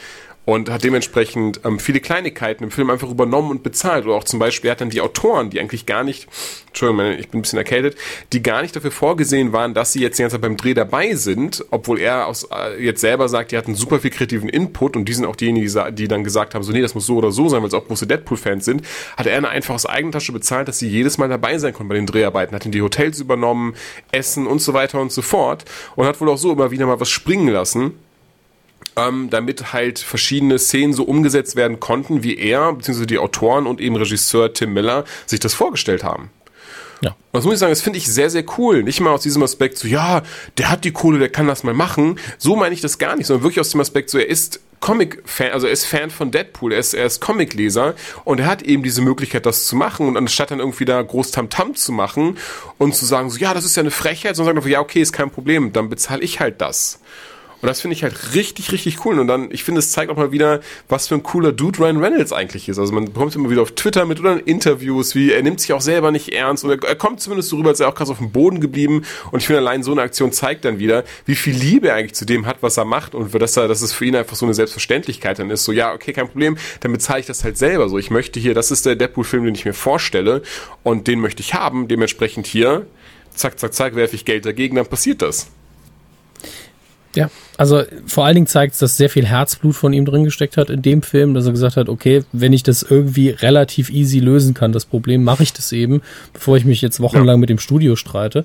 und 0.48 0.70
hat 0.70 0.82
dementsprechend 0.82 1.60
ähm, 1.66 1.78
viele 1.78 2.00
Kleinigkeiten 2.00 2.64
im 2.64 2.70
Film 2.70 2.88
einfach 2.88 3.10
übernommen 3.10 3.50
und 3.50 3.62
bezahlt. 3.62 4.06
Oder 4.06 4.14
auch 4.14 4.24
zum 4.24 4.38
Beispiel 4.38 4.70
hat 4.70 4.80
dann 4.80 4.88
die 4.88 5.02
Autoren, 5.02 5.50
die 5.50 5.60
eigentlich 5.60 5.84
gar 5.84 6.04
nicht, 6.04 6.26
Entschuldigung, 6.68 7.18
ich 7.18 7.28
bin 7.28 7.40
ein 7.40 7.42
bisschen 7.42 7.58
erkältet, 7.58 7.98
die 8.32 8.42
gar 8.42 8.62
nicht 8.62 8.74
dafür 8.74 8.90
vorgesehen 8.90 9.52
waren, 9.52 9.74
dass 9.74 9.92
sie 9.92 10.00
jetzt 10.00 10.18
die 10.18 10.22
ganze 10.22 10.36
Zeit 10.36 10.40
beim 10.40 10.56
Dreh 10.56 10.72
dabei 10.72 11.14
sind, 11.16 11.66
obwohl 11.70 12.00
er 12.00 12.26
aus, 12.26 12.44
äh, 12.44 12.82
jetzt 12.82 13.02
selber 13.02 13.28
sagt, 13.28 13.52
die 13.52 13.58
hatten 13.58 13.74
super 13.74 14.00
viel 14.00 14.10
kreativen 14.10 14.48
Input 14.48 14.96
und 14.96 15.04
die 15.04 15.12
sind 15.12 15.26
auch 15.26 15.36
diejenigen, 15.36 15.66
die, 15.66 15.92
die 15.94 16.08
dann 16.08 16.24
gesagt 16.24 16.54
haben, 16.54 16.62
so 16.62 16.72
nee, 16.72 16.80
das 16.80 16.94
muss 16.94 17.04
so 17.04 17.16
oder 17.16 17.30
so 17.30 17.50
sein, 17.50 17.60
weil 17.60 17.68
es 17.68 17.74
auch 17.74 17.86
große 17.86 18.06
Deadpool-Fans 18.06 18.64
sind, 18.64 18.80
hat 19.18 19.26
er 19.26 19.46
einfach 19.50 19.74
aus 19.74 19.84
Eigentasche 19.84 20.32
bezahlt, 20.32 20.66
dass 20.66 20.78
sie 20.78 20.88
jedes 20.88 21.18
Mal 21.18 21.28
dabei 21.28 21.58
sein 21.58 21.74
konnten 21.74 21.90
bei 21.90 21.96
den 21.96 22.06
Dreharbeiten, 22.06 22.54
hat 22.54 22.64
ihn 22.64 22.72
die 22.72 22.80
Hotels 22.80 23.20
übernommen, 23.20 23.74
Essen 24.12 24.46
und 24.46 24.62
so 24.62 24.72
weiter 24.72 24.98
und 24.98 25.12
so 25.12 25.20
fort 25.20 25.66
und 25.94 26.06
hat 26.06 26.18
wohl 26.22 26.30
auch 26.30 26.38
so 26.38 26.52
immer 26.52 26.70
wieder 26.70 26.86
mal 26.86 27.00
was 27.00 27.10
springen 27.10 27.48
lassen 27.48 27.92
ähm, 28.98 29.30
damit 29.30 29.72
halt 29.72 29.98
verschiedene 29.98 30.58
Szenen 30.58 30.92
so 30.92 31.04
umgesetzt 31.04 31.56
werden 31.56 31.80
konnten, 31.80 32.22
wie 32.22 32.36
er, 32.36 32.72
beziehungsweise 32.72 33.06
die 33.06 33.18
Autoren 33.18 33.66
und 33.66 33.80
eben 33.80 33.96
Regisseur 33.96 34.52
Tim 34.52 34.72
Miller 34.72 35.04
sich 35.26 35.40
das 35.40 35.54
vorgestellt 35.54 36.04
haben. 36.04 36.30
Ja. 37.00 37.14
Das 37.32 37.44
muss 37.44 37.54
ich 37.54 37.60
sagen, 37.60 37.70
das 37.70 37.80
finde 37.80 37.98
ich 37.98 38.08
sehr, 38.08 38.28
sehr 38.28 38.44
cool. 38.58 38.82
Nicht 38.82 39.00
mal 39.00 39.10
aus 39.10 39.22
diesem 39.22 39.42
Aspekt 39.42 39.78
so, 39.78 39.86
ja, 39.86 40.22
der 40.56 40.70
hat 40.70 40.84
die 40.84 40.90
Kohle, 40.90 41.18
der 41.18 41.28
kann 41.28 41.46
das 41.46 41.62
mal 41.62 41.74
machen. 41.74 42.18
So 42.38 42.56
meine 42.56 42.74
ich 42.74 42.80
das 42.80 42.98
gar 42.98 43.14
nicht, 43.14 43.26
sondern 43.26 43.44
wirklich 43.44 43.60
aus 43.60 43.70
dem 43.70 43.80
Aspekt 43.80 44.10
so, 44.10 44.18
er 44.18 44.28
ist 44.28 44.60
Comic-Fan, 44.80 45.52
also 45.52 45.66
er 45.66 45.72
ist 45.72 45.84
Fan 45.84 46.10
von 46.10 46.30
Deadpool, 46.30 46.72
er 46.72 46.78
ist, 46.78 46.94
er 46.94 47.06
ist 47.06 47.20
Comic-Leser 47.20 47.94
und 48.24 48.40
er 48.40 48.46
hat 48.46 48.62
eben 48.62 48.82
diese 48.82 49.02
Möglichkeit, 49.02 49.46
das 49.46 49.66
zu 49.66 49.76
machen 49.76 50.08
und 50.08 50.16
anstatt 50.16 50.50
dann 50.50 50.60
irgendwie 50.60 50.84
da 50.84 51.00
groß 51.00 51.30
Tamtam 51.30 51.70
-Tam 51.70 51.74
zu 51.74 51.92
machen 51.92 52.36
und 52.78 52.94
zu 52.94 53.04
sagen 53.04 53.30
so, 53.30 53.38
ja, 53.38 53.54
das 53.54 53.64
ist 53.64 53.76
ja 53.76 53.82
eine 53.82 53.90
Frechheit, 53.90 54.36
sondern 54.36 54.54
sagen 54.54 54.58
einfach, 54.58 54.70
ja, 54.70 54.80
okay, 54.80 55.00
ist 55.00 55.12
kein 55.12 55.30
Problem, 55.30 55.72
dann 55.72 55.88
bezahle 55.88 56.22
ich 56.22 56.40
halt 56.40 56.60
das. 56.60 57.00
Und 57.60 57.66
das 57.66 57.80
finde 57.80 57.96
ich 57.96 58.04
halt 58.04 58.34
richtig, 58.34 58.70
richtig 58.70 59.04
cool. 59.04 59.18
Und 59.18 59.26
dann, 59.26 59.50
ich 59.50 59.64
finde, 59.64 59.80
es 59.80 59.90
zeigt 59.90 60.10
auch 60.10 60.16
mal 60.16 60.30
wieder, 60.30 60.60
was 60.88 61.08
für 61.08 61.16
ein 61.16 61.22
cooler 61.22 61.52
Dude 61.52 61.80
Ryan 61.80 62.02
Reynolds 62.02 62.32
eigentlich 62.32 62.68
ist. 62.68 62.78
Also 62.78 62.92
man 62.92 63.06
bekommt 63.06 63.34
immer 63.34 63.50
wieder 63.50 63.62
auf 63.62 63.72
Twitter 63.72 64.04
mit 64.06 64.20
oder 64.20 64.34
in 64.34 64.40
Interviews, 64.40 65.14
wie 65.14 65.32
er 65.32 65.42
nimmt 65.42 65.60
sich 65.60 65.72
auch 65.72 65.80
selber 65.80 66.12
nicht 66.12 66.32
ernst 66.32 66.64
und 66.64 66.70
er, 66.70 66.88
er 66.88 66.94
kommt 66.94 67.20
zumindest 67.20 67.48
so 67.48 67.56
rüber, 67.56 67.70
als 67.70 67.80
er 67.80 67.88
auch 67.88 67.94
krass 67.94 68.10
auf 68.10 68.18
dem 68.18 68.30
Boden 68.30 68.60
geblieben. 68.60 69.02
Und 69.32 69.40
ich 69.40 69.46
finde, 69.46 69.60
allein 69.60 69.82
so 69.82 69.92
eine 69.92 70.02
Aktion 70.02 70.32
zeigt 70.32 70.64
dann 70.64 70.78
wieder, 70.78 71.04
wie 71.26 71.34
viel 71.34 71.54
Liebe 71.54 71.88
er 71.88 71.96
eigentlich 71.96 72.14
zu 72.14 72.24
dem 72.24 72.46
hat, 72.46 72.58
was 72.60 72.76
er 72.76 72.84
macht 72.84 73.14
und 73.14 73.34
dass 73.34 73.56
er, 73.56 73.66
dass 73.66 73.82
es 73.82 73.92
für 73.92 74.04
ihn 74.04 74.14
einfach 74.14 74.36
so 74.36 74.46
eine 74.46 74.54
Selbstverständlichkeit 74.54 75.38
dann 75.38 75.50
ist. 75.50 75.64
So, 75.64 75.72
ja, 75.72 75.92
okay, 75.92 76.12
kein 76.12 76.28
Problem, 76.28 76.56
dann 76.80 76.92
bezahle 76.92 77.20
ich 77.20 77.26
das 77.26 77.42
halt 77.42 77.58
selber. 77.58 77.88
So, 77.88 77.98
ich 77.98 78.10
möchte 78.10 78.38
hier, 78.38 78.54
das 78.54 78.70
ist 78.70 78.86
der 78.86 78.94
Deadpool-Film, 78.94 79.44
den 79.44 79.54
ich 79.54 79.64
mir 79.64 79.74
vorstelle 79.74 80.42
und 80.84 81.08
den 81.08 81.20
möchte 81.20 81.42
ich 81.42 81.54
haben. 81.54 81.88
Dementsprechend 81.88 82.46
hier, 82.46 82.86
zack, 83.34 83.58
zack, 83.58 83.74
zack, 83.74 83.94
werfe 83.96 84.14
ich 84.14 84.24
Geld 84.24 84.46
dagegen, 84.46 84.76
dann 84.76 84.86
passiert 84.86 85.22
das. 85.22 85.48
Ja, 87.18 87.30
also 87.56 87.82
vor 88.06 88.24
allen 88.24 88.34
Dingen 88.34 88.46
zeigt 88.46 88.74
es, 88.74 88.78
dass 88.78 88.96
sehr 88.96 89.10
viel 89.10 89.26
Herzblut 89.26 89.74
von 89.74 89.92
ihm 89.92 90.04
drin 90.04 90.24
gesteckt 90.24 90.56
hat 90.56 90.70
in 90.70 90.82
dem 90.82 91.02
Film, 91.02 91.34
dass 91.34 91.46
er 91.46 91.52
gesagt 91.52 91.76
hat, 91.76 91.88
okay, 91.88 92.24
wenn 92.32 92.52
ich 92.52 92.62
das 92.62 92.82
irgendwie 92.82 93.30
relativ 93.30 93.90
easy 93.90 94.20
lösen 94.20 94.54
kann, 94.54 94.72
das 94.72 94.84
Problem, 94.84 95.24
mache 95.24 95.42
ich 95.42 95.52
das 95.52 95.72
eben, 95.72 96.02
bevor 96.32 96.56
ich 96.56 96.64
mich 96.64 96.80
jetzt 96.80 97.00
wochenlang 97.00 97.36
ja. 97.36 97.40
mit 97.40 97.50
dem 97.50 97.58
Studio 97.58 97.96
streite. 97.96 98.44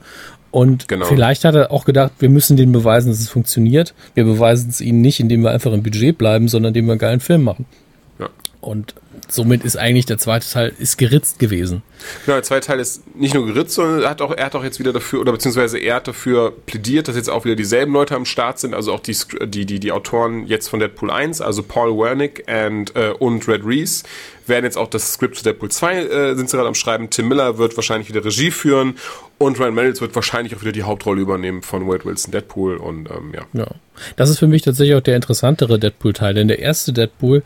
Und 0.51 0.87
genau. 0.87 1.05
vielleicht 1.05 1.45
hat 1.45 1.55
er 1.55 1.71
auch 1.71 1.83
gedacht, 1.83 2.11
wir 2.19 2.29
müssen 2.29 2.57
denen 2.57 2.71
beweisen, 2.71 3.09
dass 3.09 3.19
es 3.19 3.29
funktioniert. 3.29 3.93
Wir 4.13 4.23
beweisen 4.23 4.69
es 4.69 4.81
ihnen 4.81 5.01
nicht, 5.01 5.19
indem 5.19 5.41
wir 5.41 5.51
einfach 5.51 5.73
im 5.73 5.81
Budget 5.81 6.17
bleiben, 6.17 6.47
sondern 6.47 6.69
indem 6.69 6.85
wir 6.85 6.91
einen 6.93 6.99
geilen 6.99 7.19
Film 7.19 7.43
machen. 7.43 7.65
Ja. 8.19 8.29
Und 8.61 8.93
somit 9.29 9.63
ist 9.63 9.77
eigentlich 9.77 10.05
der 10.05 10.17
zweite 10.17 10.49
Teil 10.49 10.73
ist 10.77 10.97
geritzt 10.97 11.39
gewesen. 11.39 11.81
Genau, 12.25 12.35
der 12.37 12.43
zweite 12.43 12.67
Teil 12.67 12.79
ist 12.79 13.15
nicht 13.15 13.33
nur 13.33 13.45
geritzt, 13.45 13.75
sondern 13.75 14.01
er 14.01 14.09
hat 14.09 14.21
auch, 14.21 14.31
er 14.35 14.45
hat 14.45 14.55
auch 14.55 14.63
jetzt 14.63 14.79
wieder 14.79 14.93
dafür, 14.93 15.21
oder 15.21 15.31
beziehungsweise 15.31 15.77
er 15.77 15.95
hat 15.95 16.07
dafür 16.07 16.51
plädiert, 16.65 17.07
dass 17.07 17.15
jetzt 17.15 17.29
auch 17.29 17.45
wieder 17.45 17.55
dieselben 17.55 17.93
Leute 17.93 18.15
am 18.15 18.25
Start 18.25 18.59
sind, 18.59 18.73
also 18.73 18.93
auch 18.93 18.99
die, 18.99 19.15
die, 19.45 19.65
die, 19.65 19.79
die 19.79 19.91
Autoren 19.91 20.45
jetzt 20.47 20.67
von 20.67 20.79
Deadpool 20.79 21.11
1, 21.11 21.41
also 21.41 21.63
Paul 21.63 21.97
Wernick 21.97 22.43
and, 22.47 22.95
äh, 22.95 23.11
und 23.17 23.47
Red 23.47 23.65
Reese, 23.65 24.03
werden 24.47 24.65
jetzt 24.65 24.77
auch 24.77 24.89
das 24.89 25.13
Skript 25.13 25.37
zu 25.37 25.43
Deadpool 25.43 25.69
2 25.69 25.95
äh, 25.95 26.35
sind 26.35 26.49
sie 26.49 26.57
gerade 26.57 26.67
am 26.67 26.75
Schreiben. 26.75 27.09
Tim 27.09 27.29
Miller 27.29 27.57
wird 27.57 27.75
wahrscheinlich 27.77 28.09
wieder 28.09 28.25
Regie 28.25 28.51
führen 28.51 28.95
und 29.37 29.59
Ryan 29.59 29.77
Reynolds 29.77 30.01
wird 30.01 30.15
wahrscheinlich 30.15 30.55
auch 30.55 30.61
wieder 30.61 30.71
die 30.71 30.83
Hauptrolle 30.83 31.21
übernehmen 31.21 31.61
von 31.61 31.87
Wade 31.87 32.05
Wilson 32.05 32.31
Deadpool 32.31 32.77
und 32.77 33.09
ähm, 33.09 33.33
ja. 33.33 33.43
Ja, 33.53 33.67
das 34.15 34.29
ist 34.29 34.39
für 34.39 34.47
mich 34.47 34.61
tatsächlich 34.61 34.95
auch 34.95 35.01
der 35.01 35.15
interessantere 35.15 35.79
Deadpool-Teil, 35.79 36.33
denn 36.33 36.47
der 36.47 36.59
erste 36.59 36.93
Deadpool 36.93 37.43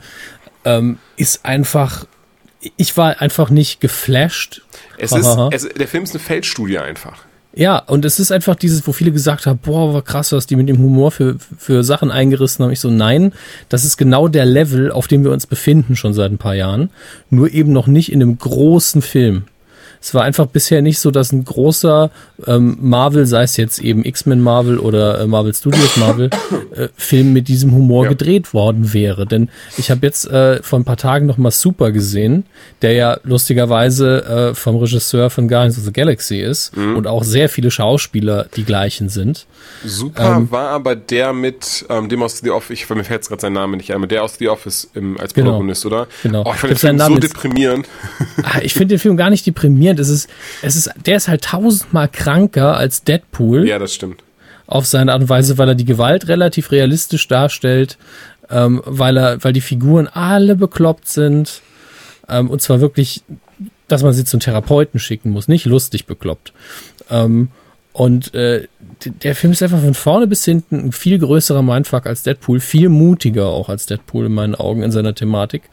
ähm, 0.67 0.99
ist 1.15 1.45
einfach, 1.45 2.06
ich 2.75 2.97
war 2.97 3.21
einfach 3.21 3.49
nicht 3.49 3.80
geflasht. 3.80 4.62
Es 4.97 5.12
ist, 5.12 5.27
es, 5.51 5.69
der 5.69 5.88
Film 5.88 6.03
ist 6.03 6.12
eine 6.13 6.19
Feldstudie 6.19 6.80
einfach. 6.80 7.23
Ja, 7.53 7.80
und 7.80 8.06
es 8.06 8.19
ist 8.19 8.32
einfach 8.32 8.56
dieses, 8.56 8.86
wo 8.86 8.91
viele 8.91 9.12
gesagt 9.12 9.47
haben, 9.47 9.58
boah, 9.58 9.91
war 9.91 10.03
krass, 10.03 10.32
was 10.32 10.45
die 10.45 10.56
mit 10.56 10.69
dem 10.69 10.77
Humor 10.77 11.10
für, 11.12 11.38
für 11.58 11.84
Sachen 11.84 12.12
eingerissen 12.12 12.63
haben. 12.63 12.71
Ich 12.71 12.82
so, 12.82 12.91
nein, 12.91 13.34
das 13.67 13.84
ist 13.84 13.97
genau 13.97 14.27
der 14.27 14.45
Level, 14.45 14.91
auf 14.91 15.08
dem 15.08 15.23
wir 15.23 15.32
uns 15.32 15.47
befinden 15.47 15.95
schon 15.95 16.13
seit 16.13 16.32
ein 16.32 16.38
paar 16.38 16.53
Jahren. 16.53 16.91
Nur 17.32 17.51
eben 17.51 17.71
noch 17.71 17.88
nicht 17.88 18.12
in 18.12 18.21
einem 18.21 18.38
großen 18.38 19.01
Film. 19.01 19.45
Es 20.01 20.13
war 20.13 20.23
einfach 20.23 20.45
bisher 20.45 20.81
nicht 20.81 20.99
so, 20.99 21.12
dass 21.12 21.31
ein 21.31 21.43
großer 21.43 22.12
ähm, 22.45 22.77
Marvel, 22.81 23.25
sei 23.25 23.43
es 23.43 23.57
jetzt 23.57 23.79
eben 23.79 24.05
X-Men 24.05 24.41
Marvel 24.41 24.79
oder 24.79 25.21
äh, 25.21 25.27
Marvel 25.27 25.53
Studios 25.53 25.97
Marvel, 25.97 26.29
äh, 26.75 26.88
Film 26.95 27.33
mit 27.33 27.47
diesem 27.47 27.73
Humor 27.73 28.03
ja. 28.03 28.10
gedreht 28.10 28.53
worden 28.53 28.93
wäre. 28.93 29.25
Denn 29.25 29.49
ich 29.77 29.91
habe 29.91 30.05
jetzt 30.05 30.29
äh, 30.29 30.62
vor 30.62 30.79
ein 30.79 30.86
paar 30.86 30.97
Tagen 30.97 31.25
noch 31.25 31.38
mal 31.38 31.51
Super 31.51 31.91
gesehen, 31.91 32.45
der 32.81 32.93
ja 32.93 33.17
lustigerweise 33.23 34.51
äh, 34.51 34.55
vom 34.55 34.75
Regisseur 34.77 35.29
von 35.29 35.47
Guardians 35.47 35.77
of 35.77 35.86
the 35.86 35.93
Galaxy 35.93 36.39
ist 36.39 36.75
mhm. 36.75 36.95
und 36.95 37.07
auch 37.07 37.23
sehr 37.23 37.49
viele 37.49 37.71
Schauspieler 37.71 38.47
die 38.55 38.63
gleichen 38.63 39.10
sind. 39.10 39.45
Super 39.86 40.38
ähm, 40.38 40.51
war 40.51 40.69
aber 40.69 40.95
der 40.95 41.33
mit 41.33 41.86
ähm, 41.89 42.10
dem 42.10 42.23
aus 42.23 42.39
The 42.39 42.51
Office, 42.51 42.79
ich 42.79 42.89
mir 42.89 43.03
fällt 43.03 43.27
gerade 43.27 43.41
sein 43.41 43.53
Name 43.53 43.77
nicht 43.77 43.91
ein, 43.91 43.97
aber 43.97 44.07
der 44.07 44.23
aus 44.23 44.36
The 44.38 44.49
Office 44.49 44.89
im, 44.93 45.19
als 45.19 45.33
genau, 45.33 45.51
Protagonist, 45.51 45.86
oder? 45.86 46.07
Genau. 46.23 46.43
Oh, 46.45 46.53
ich 46.53 46.60
fand 46.60 46.71
den 46.71 46.77
Film 46.77 46.99
so 46.99 47.15
deprimierend. 47.17 47.88
Ah, 48.43 48.60
ich 48.62 48.73
finde 48.73 48.95
den 48.95 48.99
Film 48.99 49.17
gar 49.17 49.29
nicht 49.29 49.45
deprimierend. 49.45 49.87
Es 49.95 50.10
ist, 50.10 50.30
es 50.62 50.76
ist, 50.76 50.89
der 51.06 51.17
ist 51.17 51.28
halt 51.28 51.43
tausendmal 51.43 52.08
kranker 52.08 52.78
als 52.78 53.04
Deadpool. 53.04 53.67
Ja, 53.67 53.80
das 53.80 53.93
stimmt. 53.93 54.23
Auf 54.67 54.86
seine 54.86 55.13
Art 55.13 55.21
und 55.21 55.30
Weise, 55.30 55.58
weil 55.58 55.69
er 55.69 55.76
die 55.76 55.86
Gewalt 55.86 56.28
relativ 56.28 56.71
realistisch 56.71 57.28
darstellt, 57.28 57.97
ähm, 58.50 58.82
weil 58.86 59.17
er, 59.17 59.43
weil 59.43 59.54
die 59.54 59.62
Figuren 59.62 60.08
alle 60.08 60.56
bekloppt 60.56 61.08
sind, 61.08 61.62
ähm, 62.30 62.50
und 62.50 62.62
zwar 62.62 62.82
wirklich, 62.82 63.23
dass 63.88 64.04
man 64.04 64.13
sie 64.13 64.26
zum 64.26 64.39
Therapeuten 64.39 65.00
schicken 65.00 65.32
muss, 65.32 65.47
nicht 65.47 65.65
lustig 65.65 66.06
bekloppt. 66.06 66.54
Ähm, 67.10 67.50
und 67.93 68.34
äh, 68.36 68.67
der 69.06 69.36
Film 69.36 69.54
ist 69.54 69.63
einfach 69.63 69.82
von 69.82 69.93
vorne 69.93 70.28
bis 70.28 70.45
hinten 70.45 70.88
ein 70.88 70.91
viel 70.91 71.17
größerer 71.17 71.62
Mindfuck 71.62 72.06
als 72.06 72.23
Deadpool, 72.23 72.60
viel 72.60 72.89
mutiger 72.89 73.47
auch 73.47 73.69
als 73.69 73.86
Deadpool 73.86 74.28
in 74.28 74.34
meinen 74.34 74.56
Augen 74.56 74.84
in 74.84 74.91
seiner 74.91 75.15
Thematik. 75.15 75.63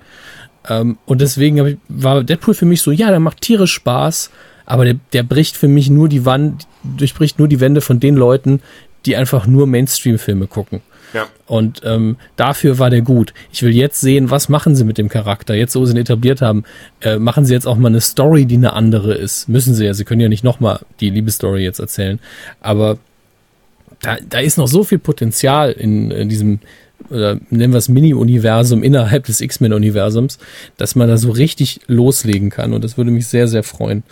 Ähm, 0.69 0.99
und 1.07 1.21
deswegen 1.21 1.65
ich, 1.67 1.77
war 1.89 2.25
Deadpool 2.25 2.55
für 2.55 2.67
mich 2.67 2.83
so, 2.83 2.91
ja, 2.91 3.11
der 3.11 3.21
macht 3.21 3.41
tierisch 3.41 3.73
Spaß, 3.73 4.31
aber 4.67 4.85
der, 4.85 4.97
der 5.13 5.23
bricht 5.23 5.57
für 5.57 5.69
mich 5.69 5.91
nur 5.91 6.09
die 6.09 6.25
Wand, 6.25 6.67
durchbricht 6.83 7.39
nur 7.39 7.49
die 7.49 7.61
Wände 7.61 7.81
von 7.81 8.01
den 8.01 8.15
Leuten, 8.15 8.61
die 9.07 9.17
einfach 9.17 9.47
nur 9.47 9.67
Mainstream-Filme 9.67 10.47
gucken. 10.47 10.81
Ja. 11.13 11.29
Und 11.47 11.83
ähm, 11.85 12.17
dafür 12.37 12.79
war 12.79 12.91
der 12.91 13.03
gut. 13.03 13.35
Ich 13.53 13.63
will 13.63 13.75
jetzt 13.75 14.01
sehen, 14.01 14.31
was 14.31 14.49
machen 14.49 14.75
sie 14.75 14.85
mit 14.85 14.99
dem 14.99 15.09
Charakter. 15.09 15.55
Jetzt, 15.55 15.77
wo 15.77 15.85
sie 15.85 15.93
ihn 15.93 15.99
etabliert 15.99 16.43
haben, 16.43 16.65
äh, 17.03 17.19
machen 17.19 17.45
sie 17.45 17.55
jetzt 17.55 17.69
auch 17.69 17.77
mal 17.77 17.89
eine 17.89 18.01
Story, 18.01 18.47
die 18.47 18.57
eine 18.57 18.73
andere 18.73 19.15
ist. 19.15 19.49
Müssen 19.49 19.75
sie 19.75 19.87
ja. 19.87 19.95
Sie 19.95 20.05
können 20.05 20.21
ja 20.21 20.29
nicht 20.29 20.43
nochmal 20.43 20.81
die 21.01 21.11
Liebesstory 21.11 21.63
jetzt 21.63 21.79
erzählen. 21.79 22.19
Aber 22.61 22.99
da, 24.01 24.17
da 24.29 24.41
ist 24.41 24.59
noch 24.59 24.67
so 24.67 24.83
viel 24.83 24.99
Potenzial 24.99 25.71
in, 25.71 26.11
in 26.11 26.29
diesem, 26.29 26.59
oder 27.11 27.39
nennen 27.51 27.73
wir 27.73 27.79
es 27.79 27.89
Mini-Universum 27.89 28.83
innerhalb 28.83 29.25
des 29.25 29.41
X-Men-Universums, 29.41 30.39
dass 30.77 30.95
man 30.95 31.09
da 31.09 31.17
so 31.17 31.31
richtig 31.31 31.81
loslegen 31.87 32.51
kann. 32.51 32.73
Und 32.73 32.85
das 32.85 32.97
würde 32.97 33.11
mich 33.11 33.27
sehr, 33.27 33.49
sehr 33.49 33.63
freuen, 33.63 34.03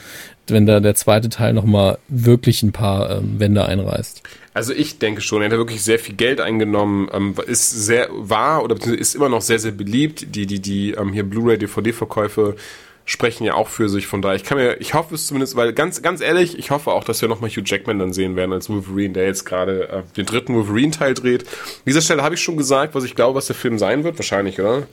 wenn 0.47 0.67
da 0.67 0.81
der 0.81 0.95
zweite 0.95 1.29
Teil 1.29 1.53
nochmal 1.53 1.99
wirklich 2.09 2.63
ein 2.63 2.73
paar 2.73 3.19
ähm, 3.19 3.39
Wände 3.39 3.65
einreißt. 3.65 4.23
Also 4.55 4.75
ich 4.75 4.99
denke 4.99 5.23
schon, 5.23 5.41
er 5.41 5.51
hat 5.51 5.57
wirklich 5.57 5.83
sehr 5.83 5.99
viel 5.99 6.15
Geld 6.15 6.41
eingenommen, 6.41 7.09
ähm, 7.13 7.35
ist 7.47 7.71
sehr 7.71 8.09
war 8.13 8.63
oder 8.63 8.77
ist 8.87 9.15
immer 9.15 9.29
noch 9.29 9.41
sehr 9.41 9.59
sehr 9.59 9.73
beliebt. 9.73 10.35
Die 10.35 10.47
die 10.47 10.61
die 10.61 10.91
ähm, 10.93 11.13
hier 11.13 11.23
Blu-ray 11.23 11.59
DVD 11.59 11.93
Verkäufe 11.93 12.57
sprechen 13.05 13.45
ja 13.45 13.55
auch 13.55 13.69
für 13.69 13.88
sich. 13.88 14.07
Von 14.07 14.23
daher, 14.23 14.37
ich 14.37 14.45
kann 14.45 14.59
mir, 14.59 14.81
ich 14.81 14.95
hoffe 14.95 15.15
es 15.15 15.27
zumindest, 15.27 15.57
weil 15.57 15.73
ganz, 15.73 16.03
ganz 16.03 16.21
ehrlich, 16.21 16.59
ich 16.59 16.71
hoffe 16.71 16.93
auch, 16.93 17.05
dass 17.05 17.21
wir 17.21 17.29
nochmal 17.29 17.51
Hugh 17.51 17.62
Jackman 17.65 17.99
dann 17.99 18.12
sehen 18.12 18.37
werden 18.37 18.53
als 18.53 18.69
Wolverine, 18.71 19.15
der 19.15 19.27
jetzt 19.27 19.45
gerade 19.45 19.88
äh, 19.88 20.03
den 20.17 20.27
dritten 20.27 20.55
Wolverine-Teil 20.55 21.15
dreht. 21.15 21.43
An 21.43 21.83
dieser 21.87 22.01
Stelle 22.01 22.23
habe 22.23 22.35
ich 22.35 22.43
schon 22.43 22.57
gesagt, 22.57 22.95
was 22.95 23.05
ich 23.05 23.15
glaube, 23.15 23.37
was 23.37 23.47
der 23.47 23.57
Film 23.57 23.79
sein 23.79 24.05
wird, 24.05 24.19
wahrscheinlich, 24.19 24.61
oder? 24.61 24.87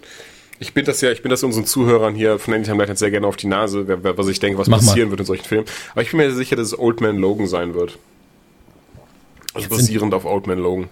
Ich 0.61 0.73
bin 0.73 0.83
das 0.83 0.99
ja, 0.99 1.11
ich 1.11 1.21
bin 1.21 1.29
das 1.29 1.43
unseren 1.43 1.65
Zuhörern 1.65 2.15
hier 2.15 2.37
von 2.37 2.53
Anytime 2.53 2.83
Light 2.83 2.97
sehr 2.97 3.11
gerne 3.11 3.27
auf 3.27 3.37
die 3.37 3.47
Nase, 3.47 3.85
was 4.03 4.27
ich 4.27 4.39
denke, 4.41 4.57
was 4.59 4.67
Mach 4.67 4.79
passieren 4.79 5.07
mal. 5.07 5.11
wird 5.11 5.21
in 5.21 5.25
solchen 5.25 5.45
Filmen. 5.45 5.65
Aber 5.93 6.01
ich 6.01 6.11
bin 6.11 6.17
mir 6.17 6.31
sicher, 6.31 6.57
dass 6.57 6.67
es 6.67 6.77
Old 6.77 6.99
Man 6.99 7.17
Logan 7.17 7.47
sein 7.47 7.73
wird. 7.75 7.97
Also 9.53 9.69
basierend 9.69 10.13
auf 10.13 10.25
Old 10.25 10.47
Man 10.47 10.59
Logan. 10.59 10.89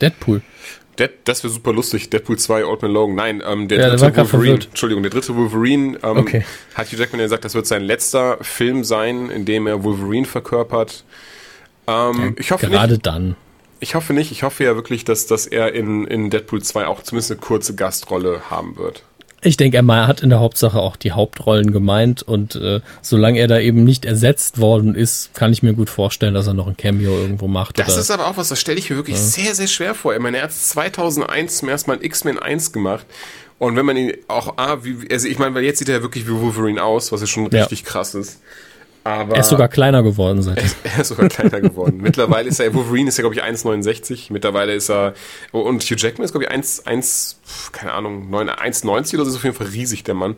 Deadpool. 0.00 0.42
Dead, 0.98 1.10
das 1.24 1.42
wäre 1.42 1.52
super 1.52 1.72
lustig. 1.72 2.10
Deadpool 2.10 2.38
2, 2.38 2.64
Old 2.64 2.82
Man 2.82 2.92
Logan. 2.92 3.14
Nein, 3.16 3.42
ähm, 3.46 3.68
der 3.68 3.78
Ja, 3.80 3.96
dritte 3.96 4.16
Wolverine. 4.16 4.54
Entschuldigung, 4.64 5.02
der 5.02 5.10
dritte 5.10 5.34
Wolverine 5.36 5.98
ähm, 6.02 6.18
Okay. 6.18 6.44
hat 6.74 6.88
Hugh 6.92 6.96
Jackman 6.98 7.20
ja 7.20 7.26
gesagt, 7.26 7.44
das 7.44 7.54
wird 7.54 7.66
sein 7.66 7.82
letzter 7.82 8.38
Film 8.42 8.84
sein, 8.84 9.30
in 9.30 9.44
dem 9.44 9.66
er 9.66 9.82
Wolverine 9.84 10.26
verkörpert. 10.26 11.04
Ähm, 11.86 12.36
ich 12.38 12.50
hoffe 12.50 12.68
Gerade 12.68 12.92
nicht. 12.94 13.06
dann. 13.06 13.36
Ich 13.80 13.94
hoffe 13.94 14.12
nicht. 14.14 14.30
Ich 14.32 14.42
hoffe 14.42 14.64
ja 14.64 14.74
wirklich, 14.76 15.04
dass, 15.04 15.26
dass 15.26 15.46
er 15.46 15.74
in, 15.74 16.06
in 16.06 16.30
Deadpool 16.30 16.62
2 16.62 16.86
auch 16.86 17.02
zumindest 17.02 17.32
eine 17.32 17.40
kurze 17.40 17.74
Gastrolle 17.74 18.42
haben 18.50 18.76
wird. 18.78 19.02
Ich 19.44 19.58
denke, 19.58 19.76
er 19.76 20.06
hat 20.06 20.22
in 20.22 20.30
der 20.30 20.40
Hauptsache 20.40 20.78
auch 20.78 20.96
die 20.96 21.12
Hauptrollen 21.12 21.70
gemeint 21.70 22.22
und 22.22 22.56
äh, 22.56 22.80
solange 23.02 23.38
er 23.38 23.46
da 23.46 23.58
eben 23.58 23.84
nicht 23.84 24.06
ersetzt 24.06 24.58
worden 24.58 24.94
ist, 24.94 25.34
kann 25.34 25.52
ich 25.52 25.62
mir 25.62 25.74
gut 25.74 25.90
vorstellen, 25.90 26.32
dass 26.32 26.46
er 26.46 26.54
noch 26.54 26.66
ein 26.66 26.78
Cameo 26.78 27.12
irgendwo 27.12 27.46
macht. 27.46 27.78
Das 27.78 27.90
oder, 27.90 28.00
ist 28.00 28.10
aber 28.10 28.26
auch 28.26 28.38
was, 28.38 28.48
das 28.48 28.58
stelle 28.58 28.78
ich 28.78 28.88
mir 28.88 28.96
wirklich 28.96 29.18
sehr, 29.18 29.54
sehr 29.54 29.66
schwer 29.66 29.94
vor. 29.94 30.14
Ich 30.14 30.20
meine, 30.20 30.38
er 30.38 30.44
hat 30.44 30.52
2001 30.52 31.58
zum 31.58 31.68
ersten 31.68 31.90
Mal 31.90 32.02
X-Men 32.02 32.38
1 32.38 32.72
gemacht. 32.72 33.04
Und 33.58 33.76
wenn 33.76 33.86
man 33.86 33.96
ihn 33.96 34.14
auch, 34.28 34.54
ah, 34.56 34.78
wie, 34.82 35.10
also 35.10 35.28
ich 35.28 35.38
meine, 35.38 35.54
weil 35.54 35.64
jetzt 35.64 35.78
sieht 35.78 35.88
er 35.88 35.96
ja 35.96 36.02
wirklich 36.02 36.26
wie 36.26 36.32
Wolverine 36.32 36.82
aus, 36.82 37.12
was 37.12 37.20
ja 37.20 37.26
schon 37.26 37.50
Ja. 37.50 37.60
richtig 37.60 37.84
krass 37.84 38.14
ist. 38.14 38.40
Aber 39.04 39.34
er 39.34 39.40
ist 39.40 39.50
sogar 39.50 39.68
kleiner 39.68 40.02
geworden 40.02 40.42
seitdem. 40.42 40.70
er 40.82 41.00
ist 41.00 41.08
sogar 41.08 41.28
kleiner 41.28 41.60
geworden. 41.60 41.98
Mittlerweile 42.00 42.48
ist 42.48 42.58
er, 42.58 42.72
Wolverine 42.72 43.10
ist 43.10 43.18
ja, 43.18 43.22
glaube 43.22 43.36
ich, 43.36 43.42
1,69. 43.42 44.32
Mittlerweile 44.32 44.74
ist 44.74 44.90
er, 44.90 45.12
und 45.52 45.82
Hugh 45.82 45.96
Jackman 45.96 46.24
ist, 46.24 46.32
glaube 46.32 46.44
ich, 46.46 46.50
1, 46.50 46.86
1, 46.86 47.40
pf, 47.46 47.72
keine 47.72 47.92
Ahnung, 47.92 48.30
9, 48.30 48.48
1,90 48.48 49.14
oder 49.14 49.24
so, 49.24 49.30
ist 49.30 49.36
auf 49.36 49.44
jeden 49.44 49.56
Fall 49.56 49.66
riesig, 49.66 50.04
der 50.04 50.14
Mann. 50.14 50.36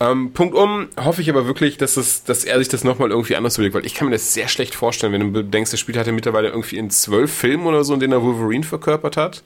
Ähm, 0.00 0.32
Punkt 0.32 0.54
um, 0.54 0.88
hoffe 1.02 1.22
ich 1.22 1.30
aber 1.30 1.46
wirklich, 1.46 1.78
dass, 1.78 1.96
es, 1.96 2.24
dass 2.24 2.44
er 2.44 2.58
sich 2.58 2.68
das 2.68 2.84
nochmal 2.84 3.10
irgendwie 3.10 3.36
anders 3.36 3.56
überlegt, 3.56 3.74
weil 3.74 3.86
ich 3.86 3.94
kann 3.94 4.08
mir 4.08 4.14
das 4.14 4.34
sehr 4.34 4.48
schlecht 4.48 4.74
vorstellen, 4.74 5.12
wenn 5.12 5.32
du 5.32 5.42
denkst, 5.42 5.70
der 5.70 5.78
Spiel 5.78 5.96
hat 5.98 6.06
er 6.06 6.12
mittlerweile 6.12 6.48
irgendwie 6.48 6.76
in 6.76 6.90
zwölf 6.90 7.32
Filmen 7.32 7.66
oder 7.66 7.84
so, 7.84 7.94
in 7.94 8.00
denen 8.00 8.12
er 8.12 8.22
Wolverine 8.22 8.64
verkörpert 8.64 9.16
hat. 9.16 9.42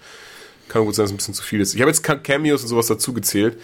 Kann 0.68 0.84
gut 0.84 0.94
sein, 0.94 1.04
dass 1.04 1.10
es 1.10 1.14
ein 1.14 1.16
bisschen 1.18 1.34
zu 1.34 1.42
viel 1.42 1.60
ist. 1.60 1.74
Ich 1.74 1.80
habe 1.80 1.90
jetzt 1.90 2.02
Cameos 2.02 2.62
und 2.62 2.68
sowas 2.68 2.88
dazu 2.88 3.12
gezählt. 3.12 3.58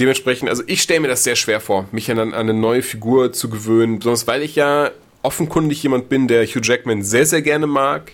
Dementsprechend, 0.00 0.48
also 0.48 0.62
ich 0.66 0.80
stelle 0.80 1.00
mir 1.00 1.08
das 1.08 1.24
sehr 1.24 1.34
schwer 1.34 1.60
vor, 1.60 1.88
mich 1.90 2.08
an, 2.10 2.20
an 2.20 2.32
eine 2.32 2.54
neue 2.54 2.82
Figur 2.82 3.32
zu 3.32 3.50
gewöhnen, 3.50 3.98
besonders 3.98 4.28
weil 4.28 4.42
ich 4.42 4.54
ja 4.54 4.92
offenkundig 5.22 5.82
jemand 5.82 6.08
bin, 6.08 6.28
der 6.28 6.46
Hugh 6.46 6.60
Jackman 6.62 7.02
sehr, 7.02 7.26
sehr 7.26 7.42
gerne 7.42 7.66
mag, 7.66 8.12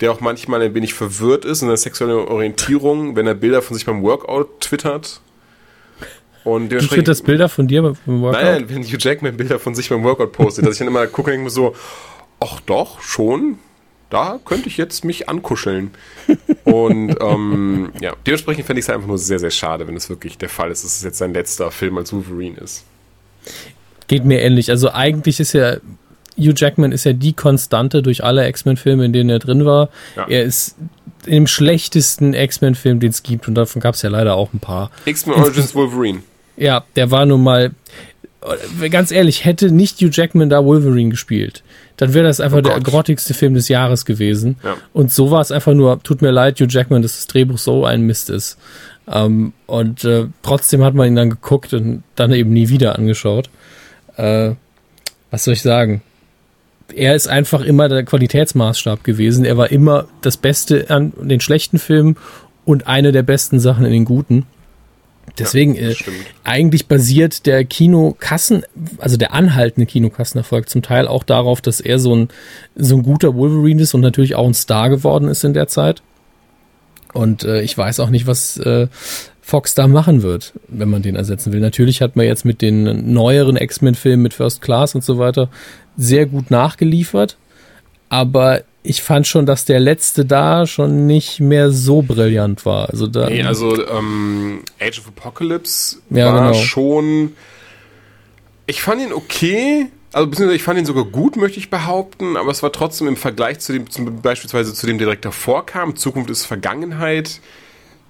der 0.00 0.12
auch 0.12 0.20
manchmal 0.20 0.62
ein 0.62 0.74
wenig 0.74 0.94
verwirrt 0.94 1.44
ist 1.44 1.62
in 1.62 1.68
der 1.68 1.78
sexuellen 1.78 2.28
Orientierung, 2.28 3.16
wenn 3.16 3.26
er 3.26 3.34
Bilder 3.34 3.60
von 3.60 3.76
sich 3.76 3.84
beim 3.84 4.02
Workout 4.02 4.60
twittert. 4.60 5.20
Und 6.44 6.70
Du 6.70 6.78
twitterst 6.78 7.24
Bilder 7.24 7.48
von 7.48 7.66
dir 7.66 7.82
beim 7.82 8.22
Workout? 8.22 8.42
Nein, 8.42 8.68
wenn 8.68 8.84
Hugh 8.84 8.98
Jackman 9.00 9.36
Bilder 9.36 9.58
von 9.58 9.74
sich 9.74 9.88
beim 9.88 10.04
Workout 10.04 10.30
postet, 10.30 10.64
dass 10.64 10.74
ich 10.74 10.78
dann 10.78 10.86
immer 10.86 11.08
gucke 11.08 11.30
und 11.30 11.32
denke 11.32 11.44
mir 11.44 11.50
so, 11.50 11.74
ach 12.38 12.60
doch, 12.60 13.00
schon, 13.00 13.58
da 14.10 14.38
könnte 14.44 14.68
ich 14.68 14.76
jetzt 14.76 15.04
mich 15.04 15.28
ankuscheln. 15.28 15.90
Und 16.64 17.16
ähm, 17.20 17.92
ja, 18.00 18.14
dementsprechend 18.26 18.66
fände 18.66 18.80
ich 18.80 18.86
es 18.86 18.90
einfach 18.90 19.08
nur 19.08 19.18
sehr, 19.18 19.38
sehr 19.38 19.50
schade, 19.50 19.86
wenn 19.86 19.96
es 19.96 20.08
wirklich 20.08 20.38
der 20.38 20.48
Fall 20.48 20.70
ist, 20.70 20.84
dass 20.84 20.96
es 20.96 21.02
jetzt 21.02 21.18
sein 21.18 21.34
letzter 21.34 21.70
Film 21.70 21.98
als 21.98 22.12
Wolverine 22.12 22.58
ist. 22.58 22.84
Geht 24.08 24.24
mir 24.24 24.40
ähnlich. 24.40 24.70
Also 24.70 24.92
eigentlich 24.92 25.40
ist 25.40 25.52
ja 25.52 25.76
Hugh 26.38 26.54
Jackman 26.54 26.92
ist 26.92 27.04
ja 27.04 27.12
die 27.12 27.32
Konstante 27.32 28.02
durch 28.02 28.22
alle 28.22 28.48
X-Men-Filme, 28.48 29.06
in 29.06 29.12
denen 29.12 29.30
er 29.30 29.38
drin 29.38 29.64
war. 29.64 29.88
Ja. 30.16 30.26
Er 30.28 30.42
ist 30.44 30.76
im 31.24 31.46
schlechtesten 31.46 32.34
X-Men-Film, 32.34 33.00
den 33.00 33.10
es 33.10 33.22
gibt, 33.22 33.48
und 33.48 33.54
davon 33.54 33.80
gab 33.80 33.94
es 33.94 34.02
ja 34.02 34.10
leider 34.10 34.34
auch 34.34 34.52
ein 34.52 34.60
paar. 34.60 34.90
X-Men 35.06 35.36
Origins 35.36 35.74
Wolverine. 35.74 36.22
Ja, 36.56 36.84
der 36.94 37.10
war 37.10 37.26
nun 37.26 37.42
mal, 37.42 37.72
ganz 38.90 39.10
ehrlich, 39.10 39.44
hätte 39.44 39.70
nicht 39.70 40.00
Hugh 40.00 40.10
Jackman 40.12 40.50
da 40.50 40.64
Wolverine 40.64 41.10
gespielt, 41.10 41.62
dann 41.96 42.14
wäre 42.14 42.26
das 42.26 42.40
einfach 42.40 42.58
Oh 42.58 42.62
der 42.62 42.80
grottigste 42.80 43.34
Film 43.34 43.54
des 43.54 43.68
Jahres 43.68 44.04
gewesen. 44.04 44.56
Ja. 44.62 44.76
Und 44.92 45.12
so 45.12 45.30
war 45.30 45.40
es 45.40 45.50
einfach 45.50 45.74
nur, 45.74 46.02
tut 46.02 46.22
mir 46.22 46.30
leid, 46.30 46.60
Hugh 46.60 46.68
Jackman, 46.68 47.02
dass 47.02 47.16
das 47.16 47.26
Drehbuch 47.26 47.58
so 47.58 47.84
ein 47.84 48.02
Mist 48.02 48.30
ist. 48.30 48.58
Ähm, 49.08 49.52
und 49.66 50.04
äh, 50.04 50.26
trotzdem 50.42 50.84
hat 50.84 50.94
man 50.94 51.08
ihn 51.08 51.16
dann 51.16 51.30
geguckt 51.30 51.72
und 51.72 52.02
dann 52.14 52.32
eben 52.32 52.52
nie 52.52 52.68
wieder 52.68 52.98
angeschaut. 52.98 53.48
Äh, 54.16 54.52
was 55.30 55.44
soll 55.44 55.54
ich 55.54 55.62
sagen? 55.62 56.02
Er 56.94 57.14
ist 57.14 57.28
einfach 57.28 57.62
immer 57.62 57.88
der 57.88 58.04
Qualitätsmaßstab 58.04 59.02
gewesen. 59.02 59.44
Er 59.44 59.56
war 59.56 59.70
immer 59.70 60.06
das 60.22 60.36
Beste 60.36 60.86
an 60.88 61.12
den 61.20 61.40
schlechten 61.40 61.78
Filmen 61.78 62.16
und 62.64 62.86
eine 62.86 63.12
der 63.12 63.22
besten 63.22 63.58
Sachen 63.58 63.84
in 63.84 63.92
den 63.92 64.04
guten. 64.04 64.46
Deswegen, 65.38 65.76
äh, 65.76 65.94
stimmt. 65.94 66.16
eigentlich 66.44 66.86
basiert 66.86 67.46
der 67.46 67.64
Kinokassen, 67.64 68.64
also 68.98 69.16
der 69.16 69.34
anhaltende 69.34 69.86
Kinokassenerfolg 69.86 70.68
zum 70.68 70.82
Teil 70.82 71.06
auch 71.06 71.24
darauf, 71.24 71.60
dass 71.60 71.80
er 71.80 71.98
so 71.98 72.14
ein, 72.14 72.28
so 72.74 72.96
ein 72.96 73.02
guter 73.02 73.34
Wolverine 73.34 73.82
ist 73.82 73.94
und 73.94 74.00
natürlich 74.00 74.34
auch 74.34 74.46
ein 74.46 74.54
Star 74.54 74.88
geworden 74.88 75.28
ist 75.28 75.44
in 75.44 75.54
der 75.54 75.68
Zeit. 75.68 76.02
Und 77.12 77.44
äh, 77.44 77.62
ich 77.62 77.76
weiß 77.76 78.00
auch 78.00 78.10
nicht, 78.10 78.26
was 78.26 78.56
äh, 78.58 78.88
Fox 79.40 79.74
da 79.74 79.86
machen 79.86 80.22
wird, 80.22 80.54
wenn 80.68 80.90
man 80.90 81.02
den 81.02 81.16
ersetzen 81.16 81.52
will. 81.52 81.60
Natürlich 81.60 82.02
hat 82.02 82.16
man 82.16 82.26
jetzt 82.26 82.44
mit 82.44 82.62
den 82.62 83.12
neueren 83.12 83.56
X-Men-Filmen 83.56 84.22
mit 84.22 84.34
First 84.34 84.60
Class 84.60 84.94
und 84.94 85.04
so 85.04 85.18
weiter 85.18 85.48
sehr 85.96 86.26
gut 86.26 86.50
nachgeliefert. 86.50 87.36
Aber 88.08 88.62
ich 88.88 89.02
fand 89.02 89.26
schon, 89.26 89.46
dass 89.46 89.64
der 89.64 89.80
letzte 89.80 90.24
da 90.24 90.66
schon 90.66 91.06
nicht 91.06 91.40
mehr 91.40 91.70
so 91.70 92.02
brillant 92.02 92.64
war. 92.64 92.88
Also 92.90 93.06
da, 93.06 93.28
Nee, 93.28 93.42
also 93.42 93.86
ähm, 93.88 94.62
Age 94.80 94.98
of 95.00 95.08
Apocalypse 95.08 95.98
Ja, 96.10 96.32
war 96.32 96.52
genau. 96.52 96.54
schon. 96.54 97.32
Ich 98.66 98.82
fand 98.82 99.00
ihn 99.02 99.12
okay, 99.12 99.86
also 100.12 100.26
beziehungsweise 100.28 100.56
ich 100.56 100.62
fand 100.62 100.78
ihn 100.78 100.86
sogar 100.86 101.04
gut, 101.04 101.36
möchte 101.36 101.58
ich 101.58 101.70
behaupten, 101.70 102.36
aber 102.36 102.50
es 102.50 102.62
war 102.62 102.72
trotzdem 102.72 103.06
im 103.06 103.16
Vergleich 103.16 103.58
zu 103.60 103.72
dem, 103.72 103.90
zum, 103.90 104.22
beispielsweise 104.22 104.74
zu 104.74 104.86
dem, 104.86 104.98
der 104.98 105.06
direkt 105.06 105.24
davor 105.24 105.66
kam, 105.66 105.94
Zukunft 105.96 106.30
ist 106.30 106.44
Vergangenheit, 106.46 107.40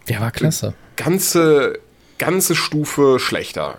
der 0.09 0.21
war 0.21 0.31
klasse. 0.31 0.75
ganze, 0.97 1.79
ganze 2.19 2.55
Stufe 2.55 3.19
schlechter. 3.19 3.79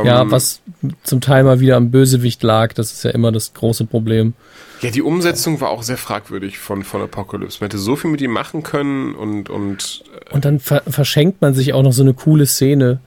Ähm, 0.00 0.06
Ja, 0.06 0.30
was 0.30 0.60
zum 1.04 1.20
Teil 1.20 1.44
mal 1.44 1.60
wieder 1.60 1.76
am 1.76 1.90
Bösewicht 1.90 2.42
lag, 2.42 2.72
das 2.74 2.92
ist 2.92 3.04
ja 3.04 3.10
immer 3.10 3.32
das 3.32 3.52
große 3.54 3.84
Problem. 3.84 4.34
Ja, 4.80 4.90
die 4.90 5.02
Umsetzung 5.02 5.60
war 5.60 5.70
auch 5.70 5.82
sehr 5.82 5.96
fragwürdig 5.96 6.58
von, 6.58 6.84
von 6.84 7.02
Apocalypse. 7.02 7.58
Man 7.60 7.68
hätte 7.68 7.78
so 7.78 7.96
viel 7.96 8.10
mit 8.10 8.20
ihm 8.20 8.30
machen 8.30 8.62
können 8.62 9.14
und, 9.14 9.50
und 9.50 10.04
Und 10.30 10.44
dann 10.44 10.60
ver 10.60 10.82
verschenkt 10.88 11.40
man 11.40 11.52
sich 11.54 11.72
auch 11.72 11.82
noch 11.82 11.92
so 11.92 12.02
eine 12.02 12.14
coole 12.14 12.46
Szene, 12.46 13.00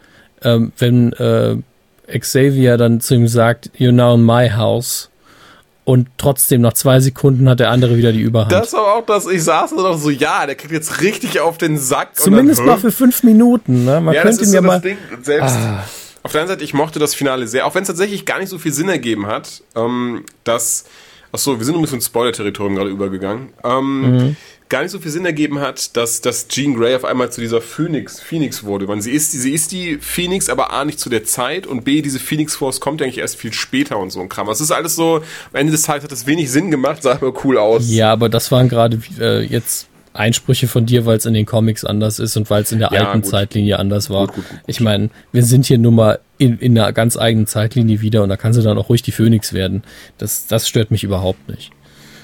ähm, 0.43 0.73
wenn 0.77 1.13
äh, 1.13 1.55
Xavier 2.19 2.75
dann 2.77 2.99
zu 2.99 3.15
ihm 3.15 3.27
sagt, 3.27 3.71
you're 3.79 3.93
now 3.93 4.15
in 4.15 4.25
my 4.25 4.49
house. 4.49 5.07
Und 5.83 6.09
trotzdem, 6.17 6.61
nach 6.61 6.73
zwei 6.73 6.99
Sekunden 6.99 7.49
hat 7.49 7.59
der 7.59 7.71
andere 7.71 7.97
wieder 7.97 8.11
die 8.11 8.21
Überhand. 8.21 8.51
das 8.51 8.73
war 8.73 8.95
auch 8.97 9.05
das, 9.05 9.25
ich 9.27 9.43
saß 9.43 9.71
da 9.71 9.81
noch 9.81 9.97
so, 9.97 10.09
ja, 10.11 10.45
der 10.45 10.55
kriegt 10.55 10.71
jetzt 10.73 11.01
richtig 11.01 11.39
auf 11.39 11.57
den 11.57 11.77
Sack. 11.77 12.17
Zumindest 12.17 12.59
dann, 12.59 12.67
mal 12.67 12.77
für 12.77 12.91
fünf 12.91 13.23
Minuten. 13.23 13.85
Ne? 13.85 13.99
Man 13.99 14.13
Ja, 14.13 14.23
das 14.23 14.37
könnte 14.37 14.43
ist 14.43 14.51
mir 14.51 14.61
so 14.61 14.67
mal. 14.67 14.73
das 14.73 14.81
Ding. 14.83 14.97
Selbst 15.23 15.55
Ah. 15.55 15.83
Auf 16.23 16.31
der 16.31 16.41
einen 16.41 16.47
Seite, 16.49 16.63
ich 16.63 16.73
mochte 16.73 16.99
das 16.99 17.15
Finale 17.15 17.47
sehr, 17.47 17.65
auch 17.65 17.75
wenn 17.75 17.81
es 17.83 17.87
tatsächlich 17.87 18.25
gar 18.25 18.39
nicht 18.39 18.49
so 18.49 18.57
viel 18.59 18.73
Sinn 18.73 18.89
ergeben 18.89 19.25
hat, 19.27 19.63
ähm, 19.75 20.23
dass, 20.43 20.85
ach 21.31 21.39
so, 21.39 21.57
wir 21.59 21.65
sind 21.65 21.75
ein 21.75 21.81
bisschen 21.81 21.97
ins 21.97 22.05
Spoiler-Territorium 22.07 22.75
gerade 22.75 22.89
übergegangen, 22.89 23.49
ähm, 23.63 24.01
Mhm. 24.01 24.35
gar 24.69 24.83
nicht 24.83 24.91
so 24.91 24.99
viel 24.99 25.11
Sinn 25.11 25.25
ergeben 25.25 25.59
hat, 25.59 25.97
dass, 25.97 26.21
dass 26.21 26.47
Jean 26.47 26.75
Grey 26.75 26.95
auf 26.95 27.03
einmal 27.03 27.29
zu 27.31 27.41
dieser 27.41 27.59
Phoenix, 27.59 28.21
Phoenix 28.21 28.63
wurde. 28.63 28.87
Man, 28.87 29.01
sie, 29.01 29.11
ist, 29.11 29.33
die- 29.33 29.37
sie 29.39 29.51
ist 29.53 29.71
die 29.73 29.97
Phoenix, 29.97 30.47
aber 30.47 30.71
A, 30.71 30.85
nicht 30.85 30.99
zu 30.99 31.09
der 31.09 31.25
Zeit 31.25 31.67
und 31.67 31.83
B, 31.83 32.01
diese 32.01 32.19
Phoenix 32.19 32.55
Force 32.55 32.79
kommt 32.79 33.01
eigentlich 33.01 33.17
erst 33.17 33.35
viel 33.35 33.51
später 33.51 33.97
und 33.97 34.11
so 34.11 34.21
ein 34.21 34.29
Kram. 34.29 34.47
Es 34.49 34.61
ist 34.61 34.71
alles 34.71 34.95
so, 34.95 35.17
am 35.17 35.55
Ende 35.59 35.71
des 35.73 35.81
Tages 35.81 36.03
hat 36.05 36.11
das 36.13 36.25
wenig 36.25 36.49
Sinn 36.51 36.71
gemacht, 36.71 37.03
sah 37.03 37.11
aber 37.13 37.33
cool 37.43 37.57
aus. 37.57 37.83
Ja, 37.89 38.13
aber 38.13 38.29
das 38.29 38.49
waren 38.51 38.69
gerade 38.69 39.01
äh, 39.19 39.41
jetzt 39.43 39.87
Einsprüche 40.13 40.67
von 40.67 40.85
dir, 40.85 41.05
weil 41.05 41.17
es 41.17 41.25
in 41.25 41.33
den 41.33 41.45
Comics 41.45 41.85
anders 41.85 42.19
ist 42.19 42.35
und 42.37 42.49
weil 42.49 42.63
es 42.63 42.71
in 42.71 42.79
der 42.79 42.91
Ja, 42.91 43.05
alten 43.07 43.21
gut. 43.21 43.29
Zeitlinie 43.31 43.79
anders 43.79 44.09
war. 44.09 44.27
Gut, 44.27 44.35
gut. 44.35 44.45
Ich 44.67 44.79
meine, 44.81 45.09
wir 45.31 45.43
sind 45.43 45.65
hier 45.65 45.77
nun 45.77 45.95
mal 45.95 46.19
in, 46.37 46.57
in 46.59 46.77
einer 46.77 46.91
ganz 46.93 47.17
eigenen 47.17 47.47
Zeitlinie 47.47 48.01
wieder 48.01 48.23
und 48.23 48.29
da 48.29 48.37
kann 48.37 48.53
sie 48.53 48.61
dann 48.61 48.77
auch 48.77 48.89
ruhig 48.89 49.01
die 49.01 49.11
Phoenix 49.11 49.53
werden. 49.53 49.83
Das, 50.17 50.47
das 50.47 50.67
stört 50.67 50.91
mich 50.91 51.03
überhaupt 51.03 51.47
nicht. 51.49 51.71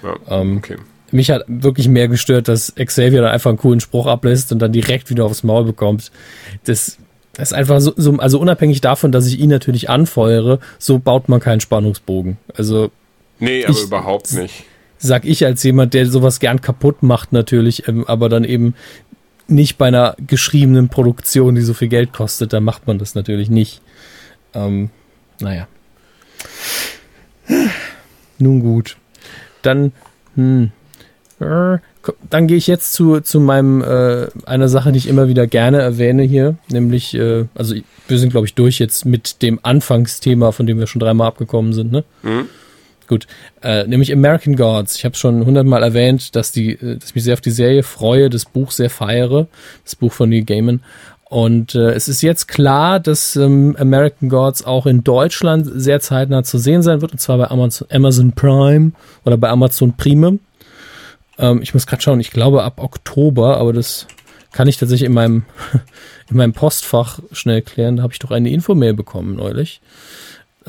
Ja, 0.03 0.41
Ähm, 0.41 0.57
okay. 0.57 0.75
Mich 1.11 1.31
hat 1.31 1.43
wirklich 1.47 1.87
mehr 1.87 2.09
gestört, 2.09 2.49
dass 2.49 2.73
Xavier 2.75 3.21
dann 3.21 3.31
einfach 3.31 3.49
einen 3.49 3.57
coolen 3.57 3.79
Spruch 3.79 4.07
ablässt 4.07 4.51
und 4.51 4.59
dann 4.59 4.73
direkt 4.73 5.09
wieder 5.09 5.23
aufs 5.23 5.41
Maul 5.43 5.63
bekommt. 5.63 6.11
Das, 6.65 6.97
das 7.33 7.51
ist 7.51 7.53
einfach 7.53 7.79
so, 7.79 7.93
so, 7.95 8.11
also 8.17 8.39
unabhängig 8.41 8.81
davon, 8.81 9.13
dass 9.13 9.25
ich 9.25 9.39
ihn 9.39 9.49
natürlich 9.49 9.89
anfeuere, 9.89 10.59
so 10.79 10.99
baut 10.99 11.29
man 11.29 11.39
keinen 11.39 11.61
Spannungsbogen. 11.61 12.35
Also 12.53 12.91
Nee, 13.39 13.63
aber 13.63 13.73
ich- 13.77 13.83
überhaupt 13.83 14.33
nicht. 14.33 14.65
Sag 14.97 15.25
ich 15.25 15.45
als 15.45 15.63
jemand, 15.63 15.93
der 15.93 16.05
sowas 16.05 16.39
gern 16.39 16.61
kaputt 16.61 17.03
macht 17.03 17.33
natürlich, 17.33 17.87
ähm, 17.87 18.05
aber 18.07 18.29
dann 18.29 18.43
eben 18.43 18.75
nicht 19.47 19.77
bei 19.77 19.87
einer 19.87 20.15
geschriebenen 20.25 20.89
Produktion, 20.89 21.55
die 21.55 21.61
so 21.61 21.73
viel 21.73 21.87
Geld 21.87 22.13
kostet, 22.13 22.53
da 22.53 22.59
macht 22.59 22.87
man 22.87 22.99
das 22.99 23.15
natürlich 23.15 23.49
nicht. 23.49 23.81
Ähm, 24.53 24.89
Naja. 25.39 25.67
Nun 28.39 28.59
gut. 28.59 28.97
Dann, 29.61 29.91
hm, 30.35 30.71
äh, 31.39 31.77
dann 32.29 32.47
gehe 32.47 32.57
ich 32.57 32.67
jetzt 32.67 32.93
zu, 32.93 33.19
zu 33.21 33.39
meinem, 33.39 33.81
äh, 33.81 34.27
einer 34.45 34.69
Sache, 34.69 34.91
die 34.91 34.97
ich 34.97 35.07
immer 35.07 35.27
wieder 35.27 35.47
gerne 35.47 35.79
erwähne 35.79 36.23
hier, 36.23 36.57
nämlich, 36.69 37.13
äh, 37.13 37.45
also 37.55 37.75
wir 38.07 38.19
sind, 38.19 38.31
glaube 38.31 38.47
ich, 38.47 38.53
durch 38.53 38.79
jetzt 38.79 39.05
mit 39.05 39.41
dem 39.41 39.59
Anfangsthema, 39.63 40.51
von 40.51 40.65
dem 40.65 40.79
wir 40.79 40.87
schon 40.87 40.99
dreimal 40.99 41.27
abgekommen 41.27 41.73
sind, 41.73 41.91
ne? 41.91 42.03
Mhm. 42.23 42.47
Gut, 43.07 43.25
äh, 43.63 43.87
nämlich 43.87 44.11
American 44.11 44.55
Gods. 44.55 44.97
Ich 44.97 45.05
habe 45.05 45.15
schon 45.15 45.45
hundertmal 45.45 45.81
erwähnt, 45.81 46.35
dass, 46.35 46.51
die, 46.51 46.73
äh, 46.73 46.97
dass 46.97 47.09
ich 47.09 47.15
mich 47.15 47.23
sehr 47.23 47.33
auf 47.33 47.41
die 47.41 47.51
Serie 47.51 47.83
freue, 47.83 48.29
das 48.29 48.45
Buch 48.45 48.71
sehr 48.71 48.89
feiere, 48.89 49.47
das 49.83 49.95
Buch 49.95 50.11
von 50.11 50.29
Neil 50.29 50.43
Gaiman. 50.43 50.81
Und 51.29 51.75
äh, 51.75 51.91
es 51.91 52.07
ist 52.07 52.21
jetzt 52.21 52.47
klar, 52.47 52.99
dass 52.99 53.35
ähm, 53.35 53.75
American 53.79 54.29
Gods 54.29 54.63
auch 54.63 54.85
in 54.85 55.03
Deutschland 55.03 55.67
sehr 55.73 55.99
zeitnah 55.99 56.43
zu 56.43 56.57
sehen 56.57 56.83
sein 56.83 57.01
wird, 57.01 57.11
und 57.13 57.19
zwar 57.19 57.37
bei 57.37 57.49
Amazon, 57.49 57.87
Amazon 57.91 58.31
Prime 58.33 58.91
oder 59.25 59.37
bei 59.37 59.49
Amazon 59.49 59.93
Prime. 59.95 60.39
Ähm, 61.37 61.61
ich 61.61 61.73
muss 61.73 61.85
gerade 61.85 62.01
schauen, 62.01 62.19
ich 62.19 62.31
glaube 62.31 62.63
ab 62.63 62.81
Oktober, 62.81 63.57
aber 63.57 63.73
das 63.73 64.07
kann 64.51 64.67
ich 64.67 64.77
tatsächlich 64.77 65.07
in 65.07 65.13
meinem, 65.13 65.45
in 66.29 66.37
meinem 66.37 66.53
Postfach 66.53 67.19
schnell 67.31 67.61
klären. 67.61 67.97
Da 67.97 68.03
habe 68.03 68.13
ich 68.13 68.19
doch 68.19 68.31
eine 68.31 68.49
Infomail 68.49 68.93
bekommen 68.93 69.35
neulich. 69.35 69.81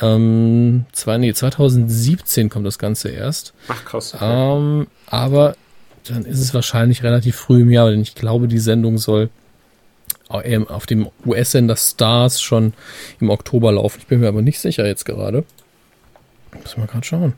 Ähm, 0.00 0.87
zwei, 0.92 1.18
nee, 1.18 1.32
2017 1.32 2.48
kommt 2.48 2.66
das 2.66 2.78
Ganze 2.78 3.08
erst. 3.08 3.52
Ach 3.68 3.84
krass. 3.84 4.16
Ähm, 4.20 4.87
aber 5.06 5.56
dann 6.04 6.24
ist 6.24 6.40
es 6.40 6.54
wahrscheinlich 6.54 7.02
relativ 7.02 7.37
früh 7.37 7.62
im 7.62 7.70
Jahr, 7.70 7.90
denn 7.90 8.00
ich 8.00 8.14
glaube, 8.14 8.48
die 8.48 8.58
Sendung 8.58 8.98
soll 8.98 9.30
auf 10.28 10.87
dem 10.87 11.08
US-Sender 11.24 11.76
Stars 11.76 12.42
schon 12.42 12.74
im 13.18 13.30
Oktober 13.30 13.72
laufen. 13.72 13.98
Ich 14.00 14.06
bin 14.06 14.20
mir 14.20 14.28
aber 14.28 14.42
nicht 14.42 14.61
sicher 14.61 14.87
jetzt 14.87 15.04
gerade. 15.04 15.44
Muss 16.62 16.76
mal 16.76 16.87
gerade 16.87 17.06
schauen. 17.06 17.32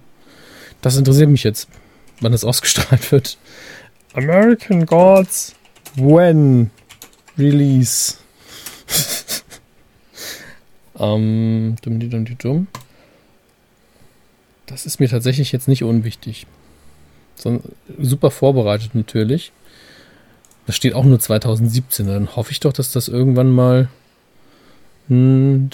Das 0.82 0.96
interessiert 0.96 1.28
mich 1.28 1.44
jetzt, 1.44 1.68
wann 2.20 2.32
das 2.32 2.44
ausgestrahlt 2.44 3.12
wird. 3.12 3.38
American 4.14 4.86
Gods 4.86 5.54
when 5.94 6.70
release. 7.38 8.16
ähm. 11.00 11.76
Das 14.66 14.86
ist 14.86 15.00
mir 15.00 15.08
tatsächlich 15.08 15.50
jetzt 15.52 15.66
nicht 15.66 15.82
unwichtig. 15.82 16.46
So, 17.34 17.60
super 17.98 18.30
vorbereitet 18.30 18.94
natürlich. 18.94 19.52
Das 20.66 20.76
steht 20.76 20.94
auch 20.94 21.04
nur 21.04 21.18
2017. 21.18 22.06
Dann 22.06 22.36
hoffe 22.36 22.52
ich 22.52 22.60
doch, 22.60 22.72
dass 22.72 22.92
das 22.92 23.08
irgendwann 23.08 23.50
mal. 23.50 23.88
Hm, 25.08 25.70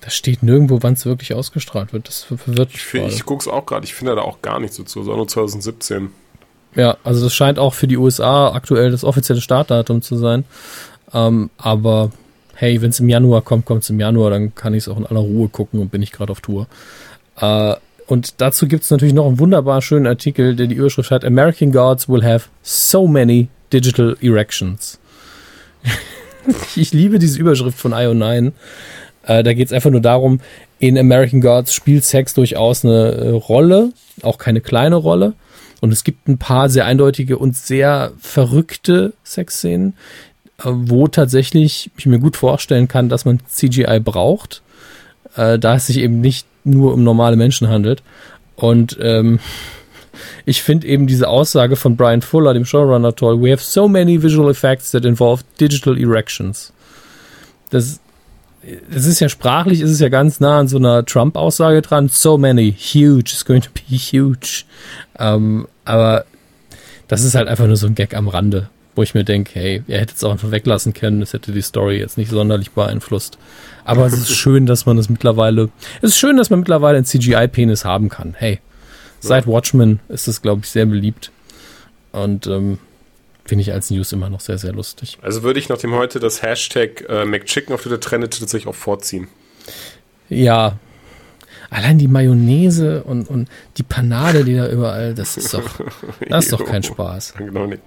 da 0.00 0.08
steht 0.08 0.42
nirgendwo, 0.42 0.82
wann 0.82 0.94
es 0.94 1.04
wirklich 1.04 1.34
ausgestrahlt 1.34 1.92
wird. 1.92 2.08
Das 2.08 2.24
verwirrt 2.24 2.72
mich. 2.72 2.94
Ich, 2.94 3.14
ich 3.16 3.24
gucke 3.24 3.42
es 3.42 3.48
auch 3.48 3.66
gerade. 3.66 3.84
Ich 3.84 3.94
finde 3.94 4.16
da 4.16 4.22
auch 4.22 4.42
gar 4.42 4.58
nichts 4.58 4.76
dazu. 4.76 5.02
sondern 5.02 5.18
nur 5.18 5.28
2017. 5.28 6.10
Ja, 6.74 6.96
also 7.04 7.24
das 7.24 7.34
scheint 7.34 7.58
auch 7.58 7.74
für 7.74 7.86
die 7.86 7.96
USA 7.96 8.52
aktuell 8.52 8.90
das 8.90 9.04
offizielle 9.04 9.40
Startdatum 9.40 10.02
zu 10.02 10.16
sein. 10.16 10.44
Ähm, 11.12 11.50
aber 11.58 12.12
hey, 12.60 12.82
wenn 12.82 12.90
es 12.90 13.00
im 13.00 13.08
Januar 13.08 13.40
kommt, 13.40 13.64
kommt 13.64 13.84
es 13.84 13.90
im 13.90 13.98
Januar, 13.98 14.28
dann 14.28 14.54
kann 14.54 14.74
ich 14.74 14.84
es 14.84 14.88
auch 14.88 14.98
in 14.98 15.06
aller 15.06 15.20
Ruhe 15.20 15.48
gucken 15.48 15.80
und 15.80 15.90
bin 15.90 16.02
ich 16.02 16.12
gerade 16.12 16.30
auf 16.30 16.42
Tour. 16.42 16.66
Äh, 17.40 17.74
und 18.06 18.34
dazu 18.42 18.68
gibt 18.68 18.84
es 18.84 18.90
natürlich 18.90 19.14
noch 19.14 19.26
einen 19.26 19.38
wunderbar 19.38 19.80
schönen 19.80 20.06
Artikel, 20.06 20.54
der 20.54 20.66
die 20.66 20.74
Überschrift 20.74 21.10
hat: 21.10 21.24
American 21.24 21.72
Gods 21.72 22.06
will 22.06 22.22
have 22.22 22.50
so 22.62 23.06
many 23.06 23.48
digital 23.72 24.14
erections. 24.20 25.00
ich 26.76 26.92
liebe 26.92 27.18
diese 27.18 27.40
Überschrift 27.40 27.78
von 27.78 27.94
IO9. 27.94 28.52
Äh, 29.22 29.42
da 29.42 29.54
geht 29.54 29.68
es 29.68 29.72
einfach 29.72 29.90
nur 29.90 30.02
darum, 30.02 30.40
in 30.78 30.98
American 30.98 31.40
Gods 31.40 31.72
spielt 31.72 32.04
Sex 32.04 32.34
durchaus 32.34 32.84
eine 32.84 33.12
äh, 33.12 33.28
Rolle, 33.30 33.92
auch 34.20 34.36
keine 34.36 34.60
kleine 34.60 34.96
Rolle. 34.96 35.32
Und 35.80 35.92
es 35.92 36.04
gibt 36.04 36.28
ein 36.28 36.36
paar 36.36 36.68
sehr 36.68 36.84
eindeutige 36.84 37.38
und 37.38 37.56
sehr 37.56 38.12
verrückte 38.18 39.14
Sexszenen, 39.24 39.94
wo 40.64 41.08
tatsächlich 41.08 41.90
ich 41.96 42.06
mir 42.06 42.18
gut 42.18 42.36
vorstellen 42.36 42.88
kann, 42.88 43.08
dass 43.08 43.24
man 43.24 43.40
CGI 43.46 44.00
braucht, 44.00 44.62
äh, 45.36 45.58
da 45.58 45.76
es 45.76 45.86
sich 45.86 45.98
eben 45.98 46.20
nicht 46.20 46.46
nur 46.64 46.92
um 46.92 47.04
normale 47.04 47.36
Menschen 47.36 47.68
handelt. 47.68 48.02
Und 48.56 48.98
ähm, 49.00 49.40
ich 50.44 50.62
finde 50.62 50.86
eben 50.86 51.06
diese 51.06 51.28
Aussage 51.28 51.76
von 51.76 51.96
Brian 51.96 52.22
Fuller, 52.22 52.54
dem 52.54 52.64
Showrunner, 52.64 53.14
toll. 53.14 53.40
We 53.40 53.52
have 53.52 53.62
so 53.62 53.88
many 53.88 54.22
visual 54.22 54.50
effects 54.50 54.90
that 54.90 55.04
involve 55.04 55.42
digital 55.58 55.98
erections. 55.98 56.72
Das, 57.70 58.00
das 58.92 59.06
ist 59.06 59.20
ja 59.20 59.28
sprachlich, 59.28 59.80
ist 59.80 59.90
es 59.90 60.00
ja 60.00 60.08
ganz 60.08 60.40
nah 60.40 60.58
an 60.58 60.68
so 60.68 60.76
einer 60.76 61.04
Trump-Aussage 61.04 61.82
dran. 61.82 62.08
So 62.08 62.36
many, 62.36 62.72
huge, 62.72 63.32
it's 63.32 63.44
going 63.44 63.62
to 63.62 63.70
be 63.70 63.96
huge. 63.96 64.64
Ähm, 65.18 65.66
aber 65.84 66.24
das 67.08 67.24
ist 67.24 67.34
halt 67.34 67.48
einfach 67.48 67.66
nur 67.66 67.76
so 67.76 67.86
ein 67.86 67.94
Gag 67.94 68.14
am 68.14 68.28
Rande, 68.28 68.68
wo 69.00 69.02
ich 69.02 69.14
mir 69.14 69.24
denke, 69.24 69.58
hey, 69.58 69.82
ihr 69.86 69.98
hättet 69.98 70.18
es 70.18 70.24
auch 70.24 70.30
einfach 70.30 70.50
weglassen 70.50 70.92
können, 70.92 71.20
das 71.20 71.32
hätte 71.32 71.52
die 71.52 71.62
Story 71.62 71.96
jetzt 71.96 72.18
nicht 72.18 72.30
sonderlich 72.30 72.72
beeinflusst. 72.72 73.38
Aber 73.82 74.04
es 74.04 74.12
ist 74.12 74.30
schön, 74.36 74.66
dass 74.66 74.84
man 74.84 74.98
es 74.98 75.08
mittlerweile. 75.08 75.70
Es 76.02 76.10
ist 76.10 76.18
schön, 76.18 76.36
dass 76.36 76.50
man 76.50 76.58
mittlerweile 76.58 76.98
einen 76.98 77.06
CGI-Penis 77.06 77.86
haben 77.86 78.10
kann. 78.10 78.34
Hey, 78.36 78.60
seit 79.18 79.46
Watchmen 79.46 80.00
ist 80.10 80.28
das, 80.28 80.42
glaube 80.42 80.60
ich, 80.64 80.70
sehr 80.70 80.84
beliebt. 80.84 81.32
Und 82.12 82.46
ähm, 82.46 82.78
finde 83.46 83.62
ich 83.62 83.72
als 83.72 83.90
News 83.90 84.12
immer 84.12 84.28
noch 84.28 84.40
sehr, 84.40 84.58
sehr 84.58 84.74
lustig. 84.74 85.16
Also 85.22 85.42
würde 85.42 85.58
ich 85.58 85.70
nachdem 85.70 85.94
heute 85.94 86.20
das 86.20 86.42
Hashtag 86.42 87.06
äh, 87.08 87.24
McChicken 87.24 87.74
auf 87.74 87.80
Twitter 87.80 88.00
trendet, 88.00 88.38
tatsächlich 88.38 88.68
auch 88.68 88.74
vorziehen. 88.74 89.28
Ja. 90.28 90.78
Allein 91.70 91.96
die 91.96 92.08
Mayonnaise 92.08 93.02
und, 93.02 93.30
und 93.30 93.48
die 93.78 93.82
Panade, 93.82 94.44
die 94.44 94.56
da 94.56 94.68
überall, 94.68 95.14
das 95.14 95.38
ist 95.38 95.54
doch, 95.54 95.80
das 96.28 96.44
ist 96.44 96.52
doch 96.52 96.66
kein 96.66 96.82
Spaß. 96.82 97.32
Genau 97.38 97.66
nicht. 97.66 97.80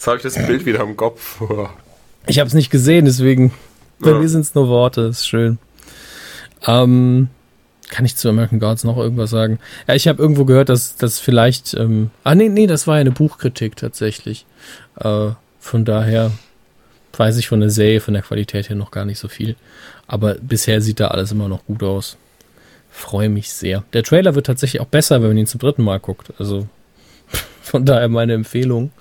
Jetzt 0.00 0.06
habe 0.06 0.16
ich 0.16 0.22
das 0.22 0.46
Bild 0.46 0.64
wieder 0.64 0.80
im 0.80 0.96
Kopf. 0.96 1.42
Ich 2.26 2.38
habe 2.38 2.48
es 2.48 2.54
nicht 2.54 2.70
gesehen, 2.70 3.06
deswegen 3.06 3.50
bei 3.98 4.10
ja. 4.10 4.18
mir 4.18 4.28
sind 4.28 4.42
es 4.42 4.54
nur 4.54 4.68
Worte, 4.68 5.00
ist 5.02 5.26
schön. 5.26 5.58
Ähm, 6.66 7.28
kann 7.88 8.04
ich 8.04 8.14
zu 8.14 8.28
American 8.28 8.60
Gods 8.60 8.84
noch 8.84 8.98
irgendwas 8.98 9.30
sagen? 9.30 9.58
Ja, 9.88 9.94
ich 9.94 10.06
habe 10.06 10.22
irgendwo 10.22 10.44
gehört, 10.44 10.68
dass 10.68 10.96
das 10.96 11.18
vielleicht. 11.18 11.74
Ähm, 11.74 12.10
ah, 12.22 12.34
nee, 12.34 12.50
nee, 12.50 12.66
das 12.66 12.86
war 12.86 12.96
ja 12.96 13.00
eine 13.00 13.10
Buchkritik 13.10 13.76
tatsächlich. 13.76 14.44
Äh, 14.96 15.30
von 15.58 15.84
daher 15.86 16.30
weiß 17.16 17.38
ich 17.38 17.48
von 17.48 17.60
der 17.60 17.70
Serie, 17.70 18.00
von 18.00 18.14
der 18.14 18.22
Qualität 18.22 18.68
her 18.68 18.76
noch 18.76 18.90
gar 18.90 19.06
nicht 19.06 19.18
so 19.18 19.28
viel. 19.28 19.56
Aber 20.06 20.34
bisher 20.34 20.82
sieht 20.82 21.00
da 21.00 21.08
alles 21.08 21.32
immer 21.32 21.48
noch 21.48 21.64
gut 21.64 21.82
aus. 21.82 22.16
Freue 22.90 23.30
mich 23.30 23.50
sehr. 23.50 23.82
Der 23.94 24.02
Trailer 24.02 24.34
wird 24.34 24.46
tatsächlich 24.46 24.80
auch 24.80 24.86
besser, 24.86 25.20
wenn 25.22 25.28
man 25.28 25.38
ihn 25.38 25.46
zum 25.46 25.60
dritten 25.60 25.82
Mal 25.82 26.00
guckt. 26.00 26.32
Also 26.38 26.68
von 27.62 27.84
daher 27.86 28.08
meine 28.08 28.34
Empfehlung. 28.34 28.92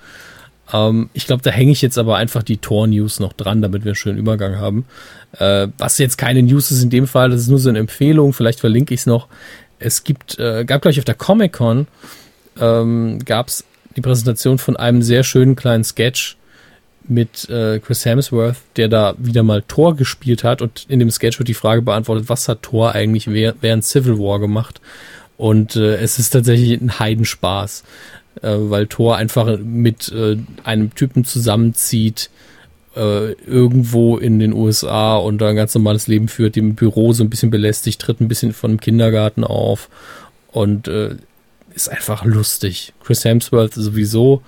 Ähm, 0.74 1.10
ich 1.14 1.26
glaube, 1.26 1.42
da 1.42 1.52
hänge 1.52 1.72
ich 1.72 1.82
jetzt 1.82 1.98
aber 1.98 2.18
einfach 2.18 2.44
die 2.44 2.58
Tor-News 2.58 3.20
noch 3.20 3.34
dran, 3.34 3.62
damit 3.62 3.84
wir 3.84 3.90
einen 3.90 3.96
schönen 3.96 4.18
Übergang 4.18 4.58
haben. 4.58 4.86
Äh, 5.38 5.68
was 5.78 5.98
jetzt 5.98 6.18
keine 6.18 6.44
News 6.44 6.72
ist 6.72 6.84
in 6.84 6.90
dem 6.90 7.08
Fall, 7.08 7.30
das 7.30 7.42
ist 7.42 7.50
nur 7.50 7.60
so 7.60 7.70
eine 7.70 7.80
Empfehlung, 7.80 8.34
vielleicht 8.34 8.60
verlinke 8.60 8.94
ich 8.94 9.02
es 9.02 9.06
noch. 9.06 9.28
Es 9.80 10.04
gibt, 10.04 10.40
äh, 10.40 10.66
gab 10.66 10.82
gleich 10.82 11.00
auf 11.00 11.06
der 11.06 11.16
Comic-Con, 11.16 11.88
ähm, 12.60 13.20
gab 13.26 13.48
es 13.48 13.64
die 13.96 14.02
Präsentation 14.02 14.58
von 14.58 14.78
einem 14.78 15.02
sehr 15.02 15.24
schönen 15.24 15.56
kleinen 15.56 15.84
Sketch 15.84 16.38
mit 17.08 17.50
äh, 17.50 17.80
Chris 17.80 18.06
Hemsworth, 18.06 18.58
der 18.76 18.88
da 18.88 19.16
wieder 19.18 19.42
mal 19.42 19.64
Thor 19.68 19.96
gespielt 19.96 20.44
hat 20.44 20.62
und 20.62 20.86
in 20.90 21.00
dem 21.00 21.10
Sketch 21.10 21.40
wird 21.40 21.50
die 21.50 21.56
Frage 21.56 21.82
beantwortet, 21.82 22.30
was 22.30 22.48
hat 22.48 22.62
Thor 22.62 22.94
eigentlich 22.94 23.28
während 23.28 23.84
Civil 23.84 24.20
War 24.20 24.40
gemacht? 24.40 24.80
Und 25.38 25.76
äh, 25.78 25.96
es 25.96 26.20
ist 26.20 26.32
tatsächlich 26.32 26.80
ein 26.80 27.00
Heidenspaß 27.00 27.84
äh, 28.42 28.56
weil 28.58 28.88
Thor 28.88 29.18
einfach 29.18 29.58
mit 29.60 30.12
äh, 30.12 30.38
einem 30.64 30.94
Typen 30.96 31.26
zusammenzieht, 31.26 32.30
äh, 32.96 33.34
irgendwo 33.34 34.18
in 34.18 34.40
den 34.40 34.54
USA 34.54 35.18
und 35.18 35.40
da 35.40 35.50
ein 35.50 35.56
ganz 35.56 35.76
normales 35.76 36.08
Leben 36.08 36.28
führt, 36.28 36.56
dem 36.56 36.76
Büro 36.76 37.14
so 37.14 37.24
ein 37.24 37.30
bisschen 37.30 37.52
belästigt, 37.52 38.02
tritt 38.02 38.22
ein 38.22 38.28
bisschen 38.28 38.54
von 38.54 38.72
dem 38.72 38.80
Kindergarten 38.80 39.44
auf 39.44 39.90
und 40.52 40.88
äh, 40.88 41.16
ist 41.74 41.90
einfach 41.90 42.26
lustig. 42.26 42.94
Chris 43.04 43.24
Hemsworth 43.24 43.78
ist 43.78 43.84
sowieso 43.84 44.42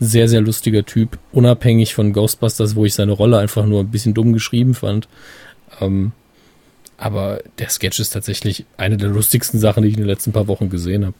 sehr, 0.00 0.28
sehr 0.28 0.40
lustiger 0.40 0.84
Typ, 0.84 1.18
unabhängig 1.32 1.94
von 1.94 2.12
Ghostbusters, 2.12 2.76
wo 2.76 2.84
ich 2.84 2.94
seine 2.94 3.12
Rolle 3.12 3.38
einfach 3.38 3.66
nur 3.66 3.80
ein 3.80 3.90
bisschen 3.90 4.14
dumm 4.14 4.32
geschrieben 4.32 4.74
fand. 4.74 5.08
Ähm, 5.80 6.12
aber 6.96 7.40
der 7.58 7.68
Sketch 7.68 8.00
ist 8.00 8.10
tatsächlich 8.10 8.64
eine 8.76 8.96
der 8.96 9.08
lustigsten 9.08 9.58
Sachen, 9.58 9.82
die 9.82 9.88
ich 9.88 9.94
in 9.94 10.02
den 10.02 10.08
letzten 10.08 10.32
paar 10.32 10.48
Wochen 10.48 10.68
gesehen 10.70 11.04
habe. 11.04 11.14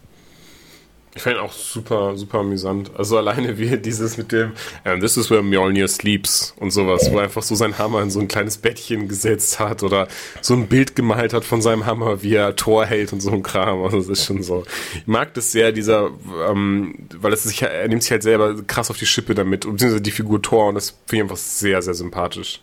Ich 1.14 1.22
fand 1.22 1.38
auch 1.38 1.52
super, 1.52 2.16
super 2.16 2.38
amüsant. 2.38 2.90
Also 2.96 3.16
alleine 3.18 3.58
wie 3.58 3.76
dieses 3.78 4.16
mit 4.16 4.30
dem 4.30 4.52
um, 4.84 5.00
This 5.00 5.16
is 5.16 5.30
where 5.30 5.42
Mjolnir 5.42 5.88
sleeps 5.88 6.54
und 6.58 6.70
sowas, 6.70 7.10
wo 7.10 7.18
er 7.18 7.24
einfach 7.24 7.42
so 7.42 7.54
sein 7.54 7.78
Hammer 7.78 8.02
in 8.02 8.10
so 8.10 8.20
ein 8.20 8.28
kleines 8.28 8.58
Bettchen 8.58 9.08
gesetzt 9.08 9.58
hat 9.58 9.82
oder 9.82 10.08
so 10.40 10.54
ein 10.54 10.68
Bild 10.68 10.94
gemalt 10.94 11.32
hat 11.32 11.44
von 11.44 11.62
seinem 11.62 11.86
Hammer, 11.86 12.22
wie 12.22 12.34
er 12.34 12.54
Tor 12.56 12.86
hält 12.86 13.12
und 13.12 13.20
so 13.20 13.30
ein 13.30 13.42
Kram. 13.42 13.82
Also 13.82 13.98
das 13.98 14.08
ist 14.08 14.26
schon 14.26 14.42
so. 14.42 14.64
Ich 14.94 15.06
mag 15.06 15.34
das 15.34 15.52
sehr, 15.52 15.72
dieser, 15.72 16.10
ähm, 16.48 16.94
weil 17.20 17.32
es 17.32 17.44
sich, 17.44 17.62
er 17.62 17.88
nimmt 17.88 18.02
sich 18.02 18.12
halt 18.12 18.22
selber 18.22 18.62
krass 18.66 18.90
auf 18.90 18.98
die 18.98 19.06
Schippe 19.06 19.34
damit, 19.34 19.60
beziehungsweise 19.60 20.00
die 20.00 20.10
Figur 20.10 20.40
Tor 20.42 20.68
und 20.68 20.76
das 20.76 20.90
finde 21.06 21.16
ich 21.16 21.22
einfach 21.22 21.36
sehr, 21.36 21.82
sehr 21.82 21.94
sympathisch. 21.94 22.60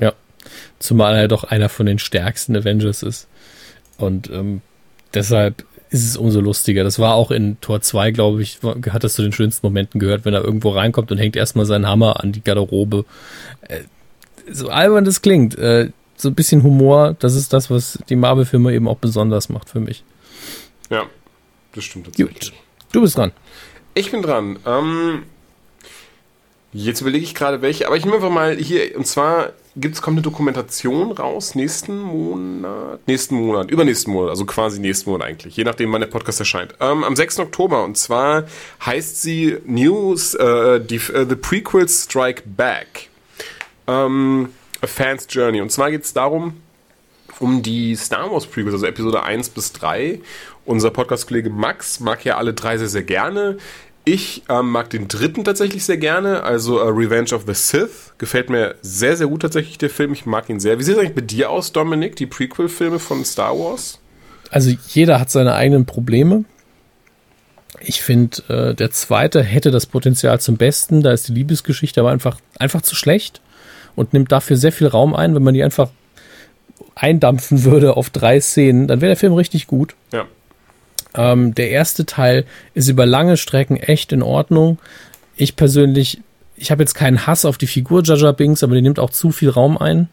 Ja, 0.00 0.12
Zumal 0.78 1.16
er 1.16 1.28
doch 1.28 1.44
einer 1.44 1.68
von 1.68 1.86
den 1.86 1.98
stärksten 1.98 2.56
Avengers 2.56 3.02
ist. 3.02 3.26
Und 3.96 4.28
ähm, 4.30 4.60
deshalb 5.14 5.64
ist 5.94 6.04
es 6.04 6.16
umso 6.16 6.40
lustiger. 6.40 6.82
Das 6.82 6.98
war 6.98 7.14
auch 7.14 7.30
in 7.30 7.60
Tor 7.60 7.80
2, 7.80 8.10
glaube 8.10 8.42
ich, 8.42 8.58
hat 8.90 9.04
das 9.04 9.14
zu 9.14 9.22
den 9.22 9.30
schönsten 9.30 9.64
Momenten 9.64 10.00
gehört, 10.00 10.24
wenn 10.24 10.34
er 10.34 10.42
irgendwo 10.42 10.70
reinkommt 10.70 11.12
und 11.12 11.18
hängt 11.18 11.36
erstmal 11.36 11.66
seinen 11.66 11.86
Hammer 11.86 12.20
an 12.20 12.32
die 12.32 12.42
Garderobe. 12.42 13.04
Äh, 13.68 13.80
so 14.50 14.68
albern 14.68 15.04
das 15.04 15.22
klingt. 15.22 15.56
Äh, 15.56 15.90
so 16.16 16.30
ein 16.30 16.34
bisschen 16.34 16.64
Humor, 16.64 17.14
das 17.20 17.36
ist 17.36 17.52
das, 17.52 17.70
was 17.70 17.98
die 18.08 18.16
Marvel-Filme 18.16 18.74
eben 18.74 18.88
auch 18.88 18.96
besonders 18.96 19.48
macht 19.48 19.70
für 19.70 19.78
mich. 19.78 20.02
Ja, 20.90 21.04
das 21.74 21.84
stimmt 21.84 22.06
tatsächlich. 22.06 22.50
Gut. 22.50 22.52
Du 22.92 23.00
bist 23.00 23.16
dran. 23.16 23.30
Ich 23.94 24.10
bin 24.10 24.22
dran. 24.22 24.58
Ähm, 24.66 25.22
jetzt 26.72 27.00
überlege 27.00 27.24
ich 27.24 27.36
gerade 27.36 27.62
welche, 27.62 27.86
aber 27.86 27.96
ich 27.96 28.04
nehme 28.04 28.16
einfach 28.16 28.30
mal 28.30 28.56
hier, 28.56 28.96
und 28.96 29.06
zwar 29.06 29.52
gibt's, 29.76 30.02
kommt 30.02 30.16
eine 30.16 30.22
Dokumentation 30.22 31.12
raus 31.12 31.54
nächsten 31.54 31.98
Monat, 32.00 33.00
nächsten 33.06 33.34
Monat, 33.34 33.70
übernächsten 33.70 34.12
Monat, 34.12 34.30
also 34.30 34.44
quasi 34.44 34.80
nächsten 34.80 35.10
Monat 35.10 35.28
eigentlich, 35.28 35.56
je 35.56 35.64
nachdem 35.64 35.92
wann 35.92 36.00
der 36.00 36.08
Podcast 36.08 36.40
erscheint. 36.40 36.74
Ähm, 36.80 37.04
am 37.04 37.16
6. 37.16 37.40
Oktober 37.40 37.84
und 37.84 37.96
zwar 37.96 38.44
heißt 38.84 39.22
sie 39.22 39.58
News, 39.66 40.34
äh, 40.34 40.80
die, 40.80 40.96
äh, 40.96 41.26
The 41.28 41.36
Prequels 41.36 42.04
Strike 42.04 42.42
Back. 42.46 43.08
Ähm, 43.86 44.50
A 44.84 44.86
Fan's 44.86 45.26
Journey. 45.30 45.60
Und 45.60 45.72
zwar 45.72 45.90
geht's 45.90 46.12
darum, 46.12 46.60
um 47.40 47.62
die 47.62 47.96
Star 47.96 48.30
Wars 48.30 48.46
Prequels, 48.46 48.74
also 48.74 48.86
Episode 48.86 49.22
1 49.22 49.48
bis 49.48 49.72
3. 49.72 50.20
Unser 50.66 50.90
Podcast-Kollege 50.90 51.50
Max 51.50 52.00
mag 52.00 52.24
ja 52.24 52.36
alle 52.36 52.54
drei 52.54 52.78
sehr, 52.78 52.88
sehr 52.88 53.02
gerne. 53.02 53.58
Ich 54.06 54.42
ähm, 54.50 54.70
mag 54.70 54.90
den 54.90 55.08
dritten 55.08 55.44
tatsächlich 55.44 55.84
sehr 55.84 55.96
gerne, 55.96 56.42
also 56.42 56.82
uh, 56.82 56.88
Revenge 56.88 57.34
of 57.34 57.44
the 57.46 57.54
Sith. 57.54 58.12
Gefällt 58.18 58.50
mir 58.50 58.74
sehr, 58.82 59.16
sehr 59.16 59.28
gut 59.28 59.42
tatsächlich 59.42 59.78
der 59.78 59.88
Film. 59.88 60.12
Ich 60.12 60.26
mag 60.26 60.50
ihn 60.50 60.60
sehr. 60.60 60.78
Wie 60.78 60.82
sieht 60.82 60.94
es 60.94 61.00
eigentlich 61.00 61.14
bei 61.14 61.22
dir 61.22 61.50
aus, 61.50 61.72
Dominik, 61.72 62.14
die 62.16 62.26
Prequel-Filme 62.26 62.98
von 62.98 63.24
Star 63.24 63.58
Wars? 63.58 63.98
Also 64.50 64.72
jeder 64.88 65.18
hat 65.18 65.30
seine 65.30 65.54
eigenen 65.54 65.86
Probleme. 65.86 66.44
Ich 67.80 68.02
finde, 68.02 68.42
äh, 68.48 68.74
der 68.74 68.90
zweite 68.90 69.42
hätte 69.42 69.70
das 69.70 69.86
Potenzial 69.86 70.38
zum 70.38 70.58
Besten. 70.58 71.02
Da 71.02 71.12
ist 71.12 71.28
die 71.28 71.32
Liebesgeschichte 71.32 72.00
aber 72.00 72.10
einfach, 72.10 72.38
einfach 72.58 72.82
zu 72.82 72.94
schlecht 72.94 73.40
und 73.96 74.12
nimmt 74.12 74.30
dafür 74.30 74.58
sehr 74.58 74.72
viel 74.72 74.86
Raum 74.86 75.14
ein. 75.14 75.34
Wenn 75.34 75.42
man 75.42 75.54
die 75.54 75.62
einfach 75.62 75.88
eindampfen 76.94 77.64
würde 77.64 77.96
auf 77.96 78.10
drei 78.10 78.38
Szenen, 78.40 78.86
dann 78.86 79.00
wäre 79.00 79.10
der 79.10 79.16
Film 79.16 79.32
richtig 79.32 79.66
gut. 79.66 79.94
Ja. 80.12 80.26
Ähm, 81.16 81.54
der 81.54 81.70
erste 81.70 82.06
Teil 82.06 82.44
ist 82.74 82.88
über 82.88 83.06
lange 83.06 83.36
Strecken 83.36 83.76
echt 83.76 84.12
in 84.12 84.22
Ordnung. 84.22 84.78
Ich 85.36 85.56
persönlich, 85.56 86.20
ich 86.56 86.70
habe 86.70 86.82
jetzt 86.82 86.94
keinen 86.94 87.26
Hass 87.26 87.44
auf 87.44 87.58
die 87.58 87.66
Figur 87.66 88.02
Jaja 88.04 88.32
Binks, 88.32 88.62
aber 88.62 88.74
die 88.74 88.82
nimmt 88.82 88.98
auch 88.98 89.10
zu 89.10 89.30
viel 89.30 89.50
Raum 89.50 89.78
ein. 89.78 90.08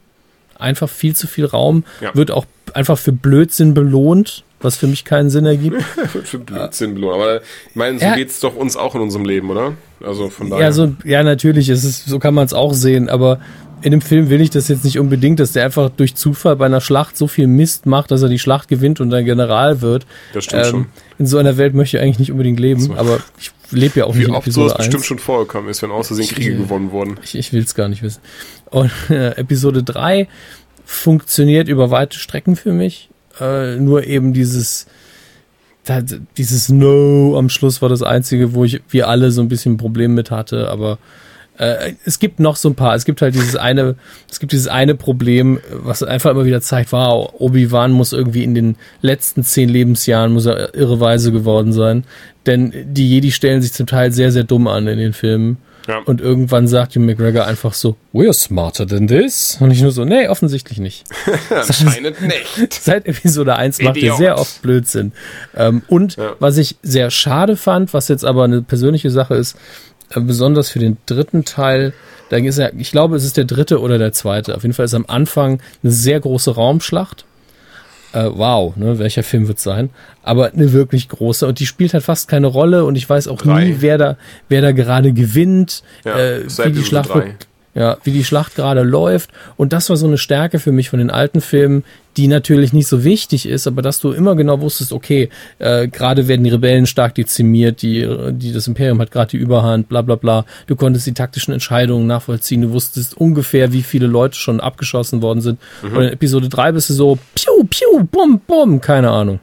Einfach 0.57 0.89
viel 0.89 1.15
zu 1.15 1.27
viel 1.27 1.45
Raum. 1.45 1.83
Ja. 2.01 2.13
Wird 2.13 2.29
auch 2.31 2.45
einfach 2.73 2.97
für 2.99 3.11
Blödsinn 3.11 3.73
belohnt, 3.73 4.43
was 4.59 4.77
für 4.77 4.85
mich 4.85 5.05
keinen 5.05 5.31
Sinn 5.31 5.45
ergibt. 5.47 5.81
Für 6.23 6.37
Blödsinn 6.37 6.93
belohnt. 6.93 7.15
Aber 7.15 7.37
ich 7.41 7.75
meine, 7.75 7.97
so 7.97 8.05
Ja. 8.05 8.15
geht's 8.15 8.39
doch 8.39 8.55
uns 8.55 8.77
auch 8.77 8.93
in 8.93 9.01
unserem 9.01 9.25
Leben, 9.25 9.49
oder? 9.49 9.73
Also 10.05 10.29
von 10.29 10.51
daher. 10.51 10.65
Ja, 10.65 10.71
so, 10.71 10.93
ja, 11.03 11.23
natürlich, 11.23 11.67
es 11.69 11.83
ist, 11.83 12.05
so 12.05 12.19
kann 12.19 12.35
man 12.35 12.45
es 12.45 12.53
auch 12.53 12.73
sehen, 12.73 13.09
aber 13.09 13.39
in 13.81 13.91
dem 13.91 14.01
Film 14.01 14.29
will 14.29 14.41
ich 14.41 14.49
das 14.49 14.67
jetzt 14.67 14.83
nicht 14.83 14.99
unbedingt, 14.99 15.39
dass 15.39 15.51
der 15.53 15.65
einfach 15.65 15.89
durch 15.89 16.15
Zufall 16.15 16.55
bei 16.55 16.65
einer 16.65 16.81
Schlacht 16.81 17.17
so 17.17 17.27
viel 17.27 17.47
Mist 17.47 17.85
macht, 17.85 18.11
dass 18.11 18.21
er 18.21 18.29
die 18.29 18.39
Schlacht 18.39 18.67
gewinnt 18.67 18.99
und 18.99 19.09
dann 19.09 19.25
General 19.25 19.81
wird. 19.81 20.03
Ähm, 20.03 20.09
Das 20.33 20.43
stimmt 20.45 20.65
schon. 20.65 20.85
In 21.17 21.27
so 21.27 21.37
einer 21.37 21.57
Welt 21.57 21.73
möchte 21.73 21.97
ich 21.97 22.03
eigentlich 22.03 22.19
nicht 22.19 22.31
unbedingt 22.31 22.59
leben, 22.59 22.95
aber 22.97 23.19
ich 23.39 23.51
lebe 23.71 23.99
ja 23.99 24.05
auch 24.05 24.15
Wie 24.15 24.19
nicht 24.19 24.29
in 24.29 24.35
oft 24.35 24.47
Episode 24.47 24.69
sowas 24.69 24.79
1. 24.79 24.87
bestimmt 24.87 25.05
schon 25.05 25.19
vorgekommen 25.19 25.69
ist, 25.69 25.81
wenn 25.81 25.91
aus 25.91 26.07
Versehen 26.07 26.27
Kriege 26.27 26.55
gewonnen 26.55 26.91
wurden. 26.91 27.19
Ich, 27.23 27.35
ich 27.35 27.53
will 27.53 27.63
es 27.63 27.75
gar 27.75 27.87
nicht 27.87 28.03
wissen. 28.03 28.21
Und 28.69 28.91
äh, 29.09 29.31
Episode 29.37 29.83
3 29.83 30.27
funktioniert 30.85 31.67
über 31.67 31.91
weite 31.91 32.17
Strecken 32.17 32.55
für 32.55 32.73
mich. 32.73 33.09
Äh, 33.39 33.77
nur 33.77 34.05
eben 34.05 34.33
dieses, 34.33 34.87
dieses 36.37 36.69
No 36.69 37.37
am 37.37 37.49
Schluss 37.49 37.81
war 37.81 37.89
das 37.89 38.03
einzige, 38.03 38.53
wo 38.53 38.65
ich 38.65 38.81
wir 38.89 39.07
alle 39.07 39.31
so 39.31 39.41
ein 39.41 39.47
bisschen 39.47 39.73
ein 39.73 39.77
Problem 39.77 40.13
mit 40.13 40.31
hatte. 40.31 40.69
Aber 40.69 40.97
äh, 41.61 41.93
es 42.05 42.17
gibt 42.19 42.39
noch 42.39 42.55
so 42.55 42.69
ein 42.69 42.75
paar. 42.75 42.95
Es 42.95 43.05
gibt 43.05 43.21
halt 43.21 43.35
dieses 43.35 43.55
eine, 43.55 43.95
es 44.29 44.39
gibt 44.39 44.51
dieses 44.51 44.67
eine 44.67 44.95
Problem, 44.95 45.59
was 45.71 46.01
einfach 46.03 46.31
immer 46.31 46.45
wieder 46.45 46.61
zeigt, 46.61 46.91
wow, 46.91 47.31
Obi-Wan 47.37 47.91
muss 47.91 48.13
irgendwie 48.13 48.43
in 48.43 48.55
den 48.55 48.75
letzten 49.01 49.43
zehn 49.43 49.69
Lebensjahren 49.69 50.33
muss 50.33 50.47
er 50.47 50.73
irreweise 50.73 51.31
geworden 51.31 51.71
sein. 51.71 52.03
Denn 52.47 52.73
die 52.85 53.07
Jedi 53.07 53.31
stellen 53.31 53.61
sich 53.61 53.73
zum 53.73 53.85
Teil 53.85 54.11
sehr, 54.11 54.31
sehr 54.31 54.43
dumm 54.43 54.67
an 54.67 54.87
in 54.87 54.97
den 54.97 55.13
Filmen. 55.13 55.57
Ja. 55.87 55.97
Und 56.05 56.21
irgendwann 56.21 56.67
sagt 56.67 56.95
Hugh 56.95 56.99
McGregor 57.03 57.45
einfach 57.45 57.73
so, 57.73 57.95
we're 58.13 58.33
smarter 58.33 58.85
than 58.85 59.07
this. 59.07 59.57
Und 59.59 59.71
ich 59.71 59.81
nur 59.81 59.91
so, 59.91 60.05
nee, 60.05 60.27
offensichtlich 60.27 60.77
nicht. 60.79 61.03
Anscheinend 61.49 62.21
nicht. 62.21 62.73
Seit 62.81 63.07
Episode 63.07 63.55
1 63.55 63.81
macht 63.81 63.97
er 63.97 64.01
Idiot. 64.03 64.17
sehr 64.17 64.37
oft 64.37 64.61
Blödsinn. 64.61 65.11
Ähm, 65.55 65.81
und 65.87 66.17
Ja. 66.17 66.35
was 66.39 66.57
ich 66.57 66.75
sehr 66.83 67.09
schade 67.09 67.57
fand, 67.57 67.93
was 67.95 68.07
jetzt 68.09 68.23
aber 68.25 68.43
eine 68.43 68.61
persönliche 68.61 69.09
Sache 69.09 69.33
ist, 69.35 69.57
besonders 70.19 70.69
für 70.69 70.79
den 70.79 70.97
dritten 71.05 71.45
Teil, 71.45 71.93
da 72.29 72.37
ist 72.37 72.57
ja, 72.57 72.69
ich 72.77 72.91
glaube, 72.91 73.15
es 73.15 73.23
ist 73.23 73.37
der 73.37 73.45
dritte 73.45 73.79
oder 73.79 73.97
der 73.97 74.13
zweite. 74.13 74.55
Auf 74.55 74.63
jeden 74.63 74.73
Fall 74.73 74.85
ist 74.85 74.93
am 74.93 75.05
Anfang 75.07 75.61
eine 75.83 75.91
sehr 75.91 76.19
große 76.19 76.51
Raumschlacht. 76.51 77.25
Äh, 78.13 78.29
wow, 78.33 78.75
ne, 78.75 78.99
welcher 78.99 79.23
Film 79.23 79.47
wird 79.47 79.59
sein? 79.59 79.89
Aber 80.21 80.51
eine 80.51 80.73
wirklich 80.73 81.07
große 81.07 81.47
und 81.47 81.59
die 81.59 81.65
spielt 81.65 81.93
halt 81.93 82.03
fast 82.03 82.27
keine 82.27 82.47
Rolle 82.47 82.83
und 82.83 82.95
ich 82.97 83.09
weiß 83.09 83.29
auch 83.29 83.37
Drei. 83.37 83.65
nie, 83.65 83.75
wer 83.79 83.97
da, 83.97 84.17
wer 84.49 84.61
da 84.61 84.73
gerade 84.73 85.13
gewinnt, 85.13 85.83
Ja, 86.03 86.17
äh, 86.17 86.43
wie 86.45 86.71
die 86.73 86.83
Schlacht 86.83 87.13
wird 87.15 87.47
ja, 87.73 87.97
wie 88.03 88.11
die 88.11 88.23
Schlacht 88.23 88.55
gerade 88.55 88.83
läuft. 88.83 89.29
Und 89.57 89.73
das 89.73 89.89
war 89.89 89.97
so 89.97 90.07
eine 90.07 90.17
Stärke 90.17 90.59
für 90.59 90.71
mich 90.71 90.89
von 90.89 90.99
den 90.99 91.09
alten 91.09 91.41
Filmen, 91.41 91.83
die 92.17 92.27
natürlich 92.27 92.73
nicht 92.73 92.87
so 92.87 93.05
wichtig 93.05 93.47
ist, 93.47 93.67
aber 93.67 93.81
dass 93.81 93.99
du 93.99 94.11
immer 94.11 94.35
genau 94.35 94.59
wusstest, 94.59 94.91
okay, 94.91 95.29
äh, 95.59 95.87
gerade 95.87 96.27
werden 96.27 96.43
die 96.43 96.49
Rebellen 96.49 96.85
stark 96.85 97.15
dezimiert, 97.15 97.81
die, 97.81 98.07
die 98.31 98.51
das 98.51 98.67
Imperium 98.67 98.99
hat 98.99 99.11
gerade 99.11 99.31
die 99.31 99.37
Überhand, 99.37 99.87
bla 99.87 100.01
bla 100.01 100.15
bla. 100.15 100.45
Du 100.67 100.75
konntest 100.75 101.07
die 101.07 101.13
taktischen 101.13 101.53
Entscheidungen 101.53 102.07
nachvollziehen, 102.07 102.61
du 102.61 102.71
wusstest 102.71 103.15
ungefähr, 103.15 103.71
wie 103.71 103.83
viele 103.83 104.07
Leute 104.07 104.35
schon 104.37 104.59
abgeschossen 104.59 105.21
worden 105.21 105.41
sind. 105.41 105.59
Und 105.81 105.95
in 105.95 106.09
Episode 106.09 106.49
3 106.49 106.73
bist 106.73 106.89
du 106.89 106.93
so, 106.93 107.17
piu, 107.35 107.63
piu, 107.69 108.03
bum, 108.11 108.41
bum, 108.45 108.81
keine 108.81 109.09
Ahnung. 109.09 109.39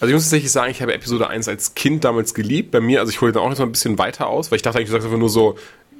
Also 0.00 0.10
ich 0.10 0.14
muss 0.14 0.24
tatsächlich 0.24 0.50
sagen, 0.50 0.70
ich 0.70 0.80
habe 0.80 0.94
Episode 0.94 1.28
1 1.28 1.46
als 1.48 1.74
Kind 1.74 2.04
damals 2.04 2.32
geliebt. 2.32 2.70
Bei 2.70 2.80
mir, 2.80 3.00
also 3.00 3.10
ich 3.10 3.20
hole 3.20 3.32
dann 3.32 3.42
auch 3.42 3.50
jetzt 3.50 3.58
mal 3.58 3.66
ein 3.66 3.72
bisschen 3.72 3.98
weiter 3.98 4.28
aus, 4.28 4.50
weil 4.50 4.56
ich 4.56 4.62
dachte 4.62 4.78
eigentlich, 4.78 4.88
du 4.88 4.92
sagst 4.92 5.06
einfach 5.06 5.18
nur 5.18 5.28
so, 5.28 5.56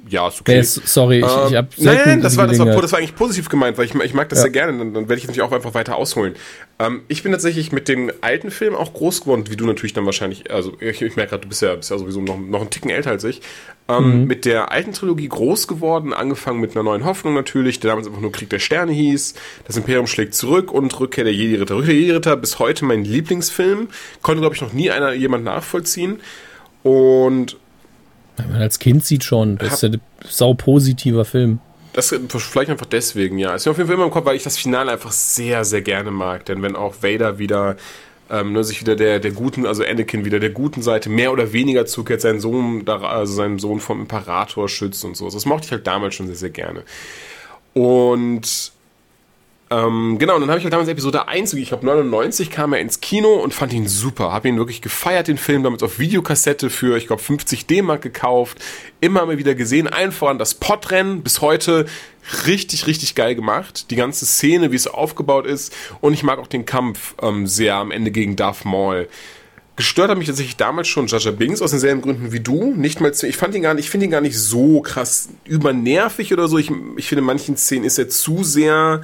ja, 0.09 0.27
ist 0.27 0.41
okay. 0.41 0.59
Okay. 0.59 0.63
Sorry, 0.63 1.19
ich, 1.19 1.25
ich 1.25 1.31
Ähm, 1.31 1.57
habe 1.57 1.67
nein, 1.77 1.99
nein, 2.05 2.21
das 2.21 2.35
war, 2.37 2.47
das, 2.47 2.59
war, 2.59 2.65
das 2.65 2.91
war 2.91 2.99
eigentlich 2.99 3.15
positiv 3.15 3.49
gemeint, 3.49 3.77
weil 3.77 3.85
ich, 3.85 3.95
ich 3.95 4.13
mag 4.13 4.29
das 4.29 4.39
Ja. 4.39 4.43
sehr 4.43 4.51
gerne. 4.51 4.77
Dann, 4.77 4.93
dann 4.93 5.09
werde 5.09 5.15
ich 5.19 5.23
natürlich 5.27 5.41
auch 5.43 5.51
einfach 5.51 5.73
weiter 5.73 5.95
ausholen. 5.95 6.35
Ähm, 6.79 7.01
ich 7.07 7.23
bin 7.23 7.31
tatsächlich 7.31 7.71
mit 7.71 7.87
den 7.87 8.11
alten 8.21 8.51
Filmen 8.51 8.75
auch 8.75 8.93
groß 8.93 9.21
geworden, 9.21 9.45
wie 9.49 9.55
du 9.55 9.65
natürlich 9.65 9.93
dann 9.93 10.05
wahrscheinlich, 10.05 10.51
also 10.51 10.73
ich, 10.79 11.01
ich 11.01 11.15
merke 11.15 11.31
gerade, 11.31 11.43
du 11.43 11.49
bist 11.49 11.61
ja, 11.61 11.75
bist 11.75 11.91
ja 11.91 11.97
sowieso 11.97 12.21
noch, 12.21 12.37
noch 12.39 12.61
einen 12.61 12.69
Ticken 12.69 12.89
älter 12.89 13.11
als 13.11 13.23
ich. 13.23 13.41
Ähm, 13.87 14.25
Mit 14.25 14.45
der 14.45 14.71
alten 14.71 14.93
Trilogie 14.93 15.27
groß 15.27 15.67
geworden, 15.67 16.13
angefangen 16.13 16.59
mit 16.61 16.71
einer 16.75 16.83
neuen 16.83 17.03
Hoffnung 17.03 17.33
natürlich, 17.33 17.79
der 17.79 17.89
damals 17.91 18.07
einfach 18.07 18.21
nur 18.21 18.31
Krieg 18.31 18.49
der 18.49 18.59
Sterne 18.59 18.91
hieß. 18.93 19.33
Das 19.67 19.75
Imperium 19.75 20.07
schlägt 20.07 20.33
zurück 20.33 20.71
und 20.71 20.97
Rückkehr 20.99 21.23
der 21.23 21.33
Jedi-Ritter. 21.33 21.75
Rückkehr 21.75 21.93
der 21.93 22.01
Jedi-Ritter 22.01 22.37
bis 22.37 22.59
heute 22.59 22.85
mein 22.85 23.03
Lieblingsfilm. 23.03 23.89
Konnte, 24.21 24.41
glaube 24.41 24.55
ich, 24.55 24.61
noch 24.61 24.71
nie 24.73 24.91
einer 24.91 25.13
jemand 25.13 25.43
nachvollziehen. 25.43 26.19
Und 26.83 27.57
Man 28.49 28.61
als 28.61 28.79
Kind 28.79 29.05
sieht 29.05 29.23
schon, 29.23 29.57
das 29.57 29.73
ist 29.73 29.83
ja 29.83 29.89
ein 29.89 30.01
sau 30.27 30.53
positiver 30.53 31.25
Film. 31.25 31.59
Das 31.93 32.07
vielleicht 32.07 32.69
einfach 32.69 32.85
deswegen, 32.85 33.37
ja. 33.37 33.53
Ist 33.53 33.65
mir 33.65 33.71
auf 33.71 33.77
jeden 33.77 33.87
Fall 33.87 33.95
immer 33.95 34.05
im 34.05 34.11
Kopf, 34.11 34.25
weil 34.25 34.37
ich 34.37 34.43
das 34.43 34.57
Finale 34.57 34.91
einfach 34.91 35.11
sehr, 35.11 35.65
sehr 35.65 35.81
gerne 35.81 36.09
mag. 36.09 36.45
Denn 36.45 36.61
wenn 36.61 36.75
auch 36.75 36.95
Vader 37.03 37.37
wieder 37.37 37.75
ähm, 38.29 38.53
ne, 38.53 38.63
sich 38.63 38.79
wieder 38.79 38.95
der, 38.95 39.19
der 39.19 39.31
guten, 39.31 39.65
also 39.65 39.83
Anakin 39.83 40.23
wieder 40.23 40.39
der 40.39 40.51
guten 40.51 40.81
Seite 40.81 41.09
mehr 41.09 41.33
oder 41.33 41.51
weniger 41.51 41.85
zukehrt, 41.85 42.21
seinen 42.21 42.39
Sohn, 42.39 42.87
also 42.87 43.33
seinen 43.33 43.59
Sohn 43.59 43.81
vom 43.81 43.99
Imperator 43.99 44.69
schützt 44.69 45.03
und 45.03 45.17
so. 45.17 45.29
Das 45.29 45.45
mochte 45.45 45.65
ich 45.65 45.71
halt 45.71 45.85
damals 45.85 46.15
schon 46.15 46.27
sehr, 46.27 46.35
sehr 46.35 46.49
gerne. 46.49 46.83
Und 47.73 48.71
ähm, 49.71 50.19
genau, 50.19 50.35
und 50.35 50.41
dann 50.41 50.49
habe 50.49 50.59
ich 50.59 50.65
halt 50.65 50.73
damals 50.73 50.89
Episode 50.89 51.29
1, 51.29 51.53
ich 51.53 51.69
glaube 51.69 51.85
99 51.85 52.49
kam 52.49 52.73
er 52.73 52.81
ins 52.81 52.99
Kino 52.99 53.35
und 53.35 53.53
fand 53.53 53.71
ihn 53.71 53.87
super. 53.87 54.33
Habe 54.33 54.49
ihn 54.49 54.57
wirklich 54.57 54.81
gefeiert, 54.81 55.29
den 55.29 55.37
Film, 55.37 55.63
damals 55.63 55.81
auf 55.81 55.97
Videokassette 55.97 56.69
für, 56.69 56.97
ich 56.97 57.07
glaube, 57.07 57.21
50 57.21 57.67
D-Mark 57.67 58.01
gekauft. 58.01 58.57
Immer 58.99 59.25
mal 59.25 59.37
wieder 59.37 59.55
gesehen, 59.55 59.87
allen 59.87 60.11
voran 60.11 60.37
das 60.37 60.55
Podrennen, 60.55 61.23
bis 61.23 61.39
heute 61.39 61.85
richtig, 62.45 62.85
richtig 62.85 63.15
geil 63.15 63.33
gemacht. 63.33 63.89
Die 63.91 63.95
ganze 63.95 64.25
Szene, 64.25 64.73
wie 64.73 64.75
es 64.75 64.87
aufgebaut 64.87 65.45
ist. 65.45 65.73
Und 66.01 66.13
ich 66.13 66.23
mag 66.23 66.39
auch 66.39 66.47
den 66.47 66.65
Kampf 66.65 67.15
ähm, 67.21 67.47
sehr 67.47 67.75
am 67.75 67.91
Ende 67.91 68.11
gegen 68.11 68.35
Darth 68.35 68.65
Maul. 68.65 69.07
Gestört 69.77 70.09
hat 70.09 70.17
mich 70.17 70.27
tatsächlich 70.27 70.57
damals 70.57 70.89
schon 70.89 71.07
Jaja 71.07 71.31
Binks 71.31 71.61
aus 71.61 71.71
denselben 71.71 72.01
Gründen 72.01 72.33
wie 72.33 72.41
du. 72.41 72.73
Nicht 72.75 72.99
mal, 72.99 73.11
ich 73.11 73.37
fand 73.37 73.55
ihn 73.55 73.61
gar 73.61 73.73
nicht, 73.73 73.85
ich 73.85 73.89
finde 73.89 74.05
ihn 74.05 74.11
gar 74.11 74.19
nicht 74.19 74.37
so 74.37 74.81
krass 74.81 75.29
übernervig 75.45 76.33
oder 76.33 76.49
so. 76.49 76.57
Ich, 76.57 76.69
ich 76.97 77.07
finde 77.07 77.21
in 77.21 77.25
manchen 77.25 77.55
Szenen 77.55 77.85
ist 77.85 77.97
er 77.97 78.09
zu 78.09 78.43
sehr, 78.43 79.01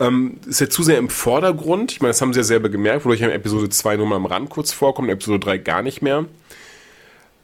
ähm, 0.00 0.38
ist 0.46 0.60
er 0.60 0.70
zu 0.70 0.82
sehr 0.82 0.98
im 0.98 1.08
Vordergrund. 1.08 1.92
Ich 1.92 2.00
meine, 2.00 2.10
das 2.10 2.20
haben 2.20 2.32
sie 2.32 2.40
ja 2.40 2.44
selber 2.44 2.68
gemerkt, 2.68 3.04
wodurch 3.04 3.20
in 3.20 3.30
Episode 3.30 3.68
2 3.68 3.96
nur 3.96 4.06
mal 4.06 4.16
am 4.16 4.26
Rand 4.26 4.50
kurz 4.50 4.72
vorkommt, 4.72 5.10
Episode 5.10 5.38
3 5.40 5.58
gar 5.58 5.82
nicht 5.82 6.02
mehr. 6.02 6.24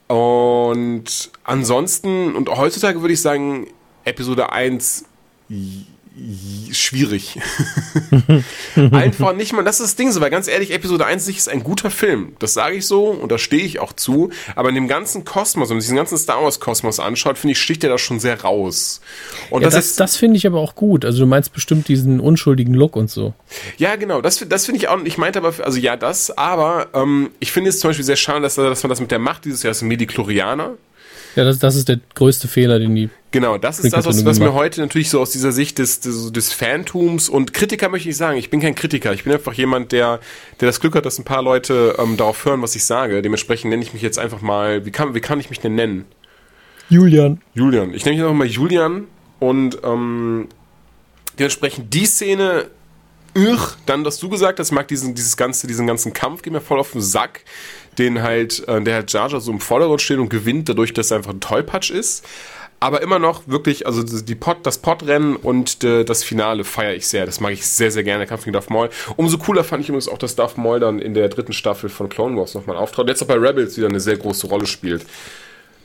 Und 0.09 1.30
ansonsten, 1.44 2.34
und 2.36 2.48
heutzutage 2.48 3.00
würde 3.00 3.14
ich 3.14 3.20
sagen, 3.20 3.66
Episode 4.04 4.52
1 4.52 5.04
j- 5.48 5.86
schwierig. 6.72 7.38
Einfach 8.90 9.34
nicht 9.34 9.52
mal, 9.52 9.64
das 9.64 9.80
ist 9.80 9.86
das 9.86 9.96
Ding 9.96 10.10
so, 10.12 10.20
weil 10.20 10.30
ganz 10.30 10.48
ehrlich, 10.48 10.72
Episode 10.72 11.04
1 11.04 11.28
ist 11.28 11.48
ein 11.48 11.62
guter 11.62 11.90
Film. 11.90 12.34
Das 12.38 12.54
sage 12.54 12.76
ich 12.76 12.86
so 12.86 13.06
und 13.06 13.30
da 13.30 13.38
stehe 13.38 13.62
ich 13.62 13.80
auch 13.80 13.92
zu. 13.92 14.30
Aber 14.54 14.70
in 14.70 14.74
dem 14.74 14.88
ganzen 14.88 15.24
Kosmos, 15.24 15.68
wenn 15.68 15.76
man 15.76 15.80
sich 15.82 15.90
den 15.90 15.96
ganzen 15.96 16.16
Star 16.16 16.42
Wars 16.42 16.58
Kosmos 16.58 17.00
anschaut, 17.00 17.36
finde 17.36 17.52
ich, 17.52 17.60
sticht 17.60 17.82
der 17.82 17.90
da 17.90 17.98
schon 17.98 18.18
sehr 18.18 18.40
raus. 18.42 19.00
Und 19.50 19.62
Ja, 19.62 19.68
das, 19.68 19.96
das 19.96 19.96
das 19.96 20.16
finde 20.16 20.36
ich 20.36 20.46
aber 20.46 20.60
auch 20.60 20.74
gut. 20.74 21.04
Also 21.04 21.18
du 21.18 21.26
meinst 21.26 21.52
bestimmt 21.52 21.88
diesen 21.88 22.20
unschuldigen 22.20 22.74
Look 22.74 22.96
und 22.96 23.10
so. 23.10 23.34
ja 23.76 23.96
genau, 23.96 24.22
das, 24.22 24.44
das 24.48 24.64
finde 24.64 24.78
ich 24.78 24.88
auch, 24.88 24.98
ich 25.04 25.18
meinte 25.18 25.40
aber, 25.40 25.52
also 25.62 25.78
ja, 25.78 25.96
das, 25.96 26.30
aber 26.30 26.86
ähm, 26.94 27.30
ich 27.40 27.52
finde 27.52 27.70
es 27.70 27.80
zum 27.80 27.90
Beispiel 27.90 28.04
sehr 28.04 28.16
schade, 28.16 28.40
dass, 28.40 28.54
dass 28.54 28.82
man 28.82 28.88
das 28.90 29.00
mit 29.00 29.10
der 29.10 29.18
Macht 29.18 29.44
dieses 29.44 29.62
Jahr, 29.62 29.72
das 29.72 29.82
Mediklorianer, 29.82 30.74
Ja, 31.37 31.45
das, 31.45 31.59
das 31.59 31.76
ist 31.76 31.89
der 31.89 32.01
größte 32.14 32.49
Fehler, 32.49 32.78
den 32.78 32.95
die. 32.95 33.11
Genau, 33.30 33.59
das 33.59 33.78
ist 33.78 33.93
das, 33.93 34.07
was, 34.07 34.24
was 34.24 34.39
mir 34.39 34.55
heute 34.55 34.80
natürlich 34.80 35.11
so 35.11 35.20
aus 35.20 35.30
dieser 35.30 35.53
Sicht 35.53 35.78
des, 35.78 36.01
des, 36.01 36.32
des 36.32 36.53
Phantoms 36.55 37.28
und 37.28 37.53
Kritiker 37.53 37.91
möchte 37.91 38.09
ich 38.09 38.16
sagen, 38.16 38.39
ich 38.39 38.49
bin 38.49 38.61
kein 38.61 38.74
Kritiker, 38.74 39.12
ich 39.12 39.24
bin 39.24 39.34
einfach 39.34 39.53
jemand, 39.53 39.93
der, 39.93 40.20
der 40.61 40.66
das 40.66 40.80
Glück 40.80 40.95
hat, 40.95 41.05
dass 41.05 41.18
ein 41.18 41.24
paar 41.24 41.43
Leute 41.43 41.97
ähm, 41.99 42.16
darauf 42.16 42.43
hören, 42.47 42.62
was 42.62 42.74
ich 42.74 42.84
sage. 42.84 43.20
Dementsprechend 43.20 43.68
nenne 43.68 43.82
ich 43.82 43.93
mich 43.93 44.01
jetzt 44.01 44.18
einfach 44.18 44.41
mal, 44.41 44.87
wie 44.87 44.91
kann, 44.91 45.14
wie 45.14 45.20
kann 45.20 45.39
ich 45.39 45.51
mich 45.51 45.61
denn 45.61 45.74
nennen? 45.74 46.07
Julian. 46.89 47.43
Julian. 47.53 47.93
Ich 47.93 48.07
nenne 48.07 48.16
mich 48.16 48.24
einfach 48.24 48.39
mal 48.39 48.47
Julian 48.47 49.05
und 49.39 49.78
ähm, 49.84 50.49
dementsprechend 51.39 51.93
die 51.93 52.07
Szene, 52.07 52.70
irr, 53.34 53.74
dann, 53.84 54.07
was 54.07 54.18
du 54.18 54.30
gesagt 54.30 54.59
hast, 54.59 54.72
mag 54.72 54.89
diesen, 54.89 55.14
dieses 55.14 55.37
ganze, 55.37 55.66
diesen 55.66 55.87
ganzen 55.87 56.14
Kampf, 56.14 56.41
geht 56.41 56.55
mir 56.55 56.62
voll 56.62 56.80
auf 56.80 56.93
den 56.93 57.03
Sack, 57.03 57.43
den 57.99 58.22
halt, 58.22 58.66
äh, 58.68 58.80
der 58.82 58.94
halt 58.94 59.12
Jar 59.12 59.28
Jar 59.28 59.40
so 59.40 59.51
im 59.51 59.61
Vordergrund 59.61 60.03
steht 60.03 60.18
und 60.18 60.28
gewinnt, 60.28 60.68
dadurch, 60.68 60.92
dass 60.92 61.11
er 61.11 61.18
einfach 61.18 61.32
ein 61.32 61.40
Tollpatsch 61.40 61.90
ist. 61.90 62.24
Aber 62.78 63.01
immer 63.01 63.18
noch 63.18 63.42
wirklich, 63.47 63.86
also 63.86 64.03
die 64.03 64.34
Pot, 64.34 64.59
das 64.64 64.78
Podrennen 64.78 65.36
und 65.36 65.82
äh, 65.82 66.05
das 66.05 66.22
Finale 66.22 66.62
feiere 66.62 66.94
ich 66.94 67.07
sehr. 67.07 67.24
Das 67.24 67.40
mag 67.40 67.53
ich 67.53 67.66
sehr, 67.66 67.90
sehr 67.90 68.05
gerne, 68.05 68.26
Kampf 68.26 68.44
gegen 68.44 68.53
Darth 68.53 68.68
Maul. 68.68 68.90
Umso 69.16 69.38
cooler 69.38 69.64
fand 69.64 69.82
ich 69.82 69.88
übrigens 69.88 70.09
auch, 70.09 70.18
dass 70.18 70.36
Darth 70.36 70.59
Maul 70.59 70.78
dann 70.78 70.99
in 70.99 71.14
der 71.14 71.28
dritten 71.28 71.55
Staffel 71.55 71.88
von 71.88 72.11
Clone 72.11 72.36
Wars 72.36 72.55
nochmal 72.55 72.76
auftrat. 72.76 73.09
Jetzt 73.09 73.22
auch 73.22 73.26
bei 73.26 73.34
Rebels 73.34 73.78
wieder 73.78 73.88
eine 73.88 74.01
sehr 74.01 74.18
große 74.18 74.47
Rolle 74.47 74.66
spielt. 74.66 75.07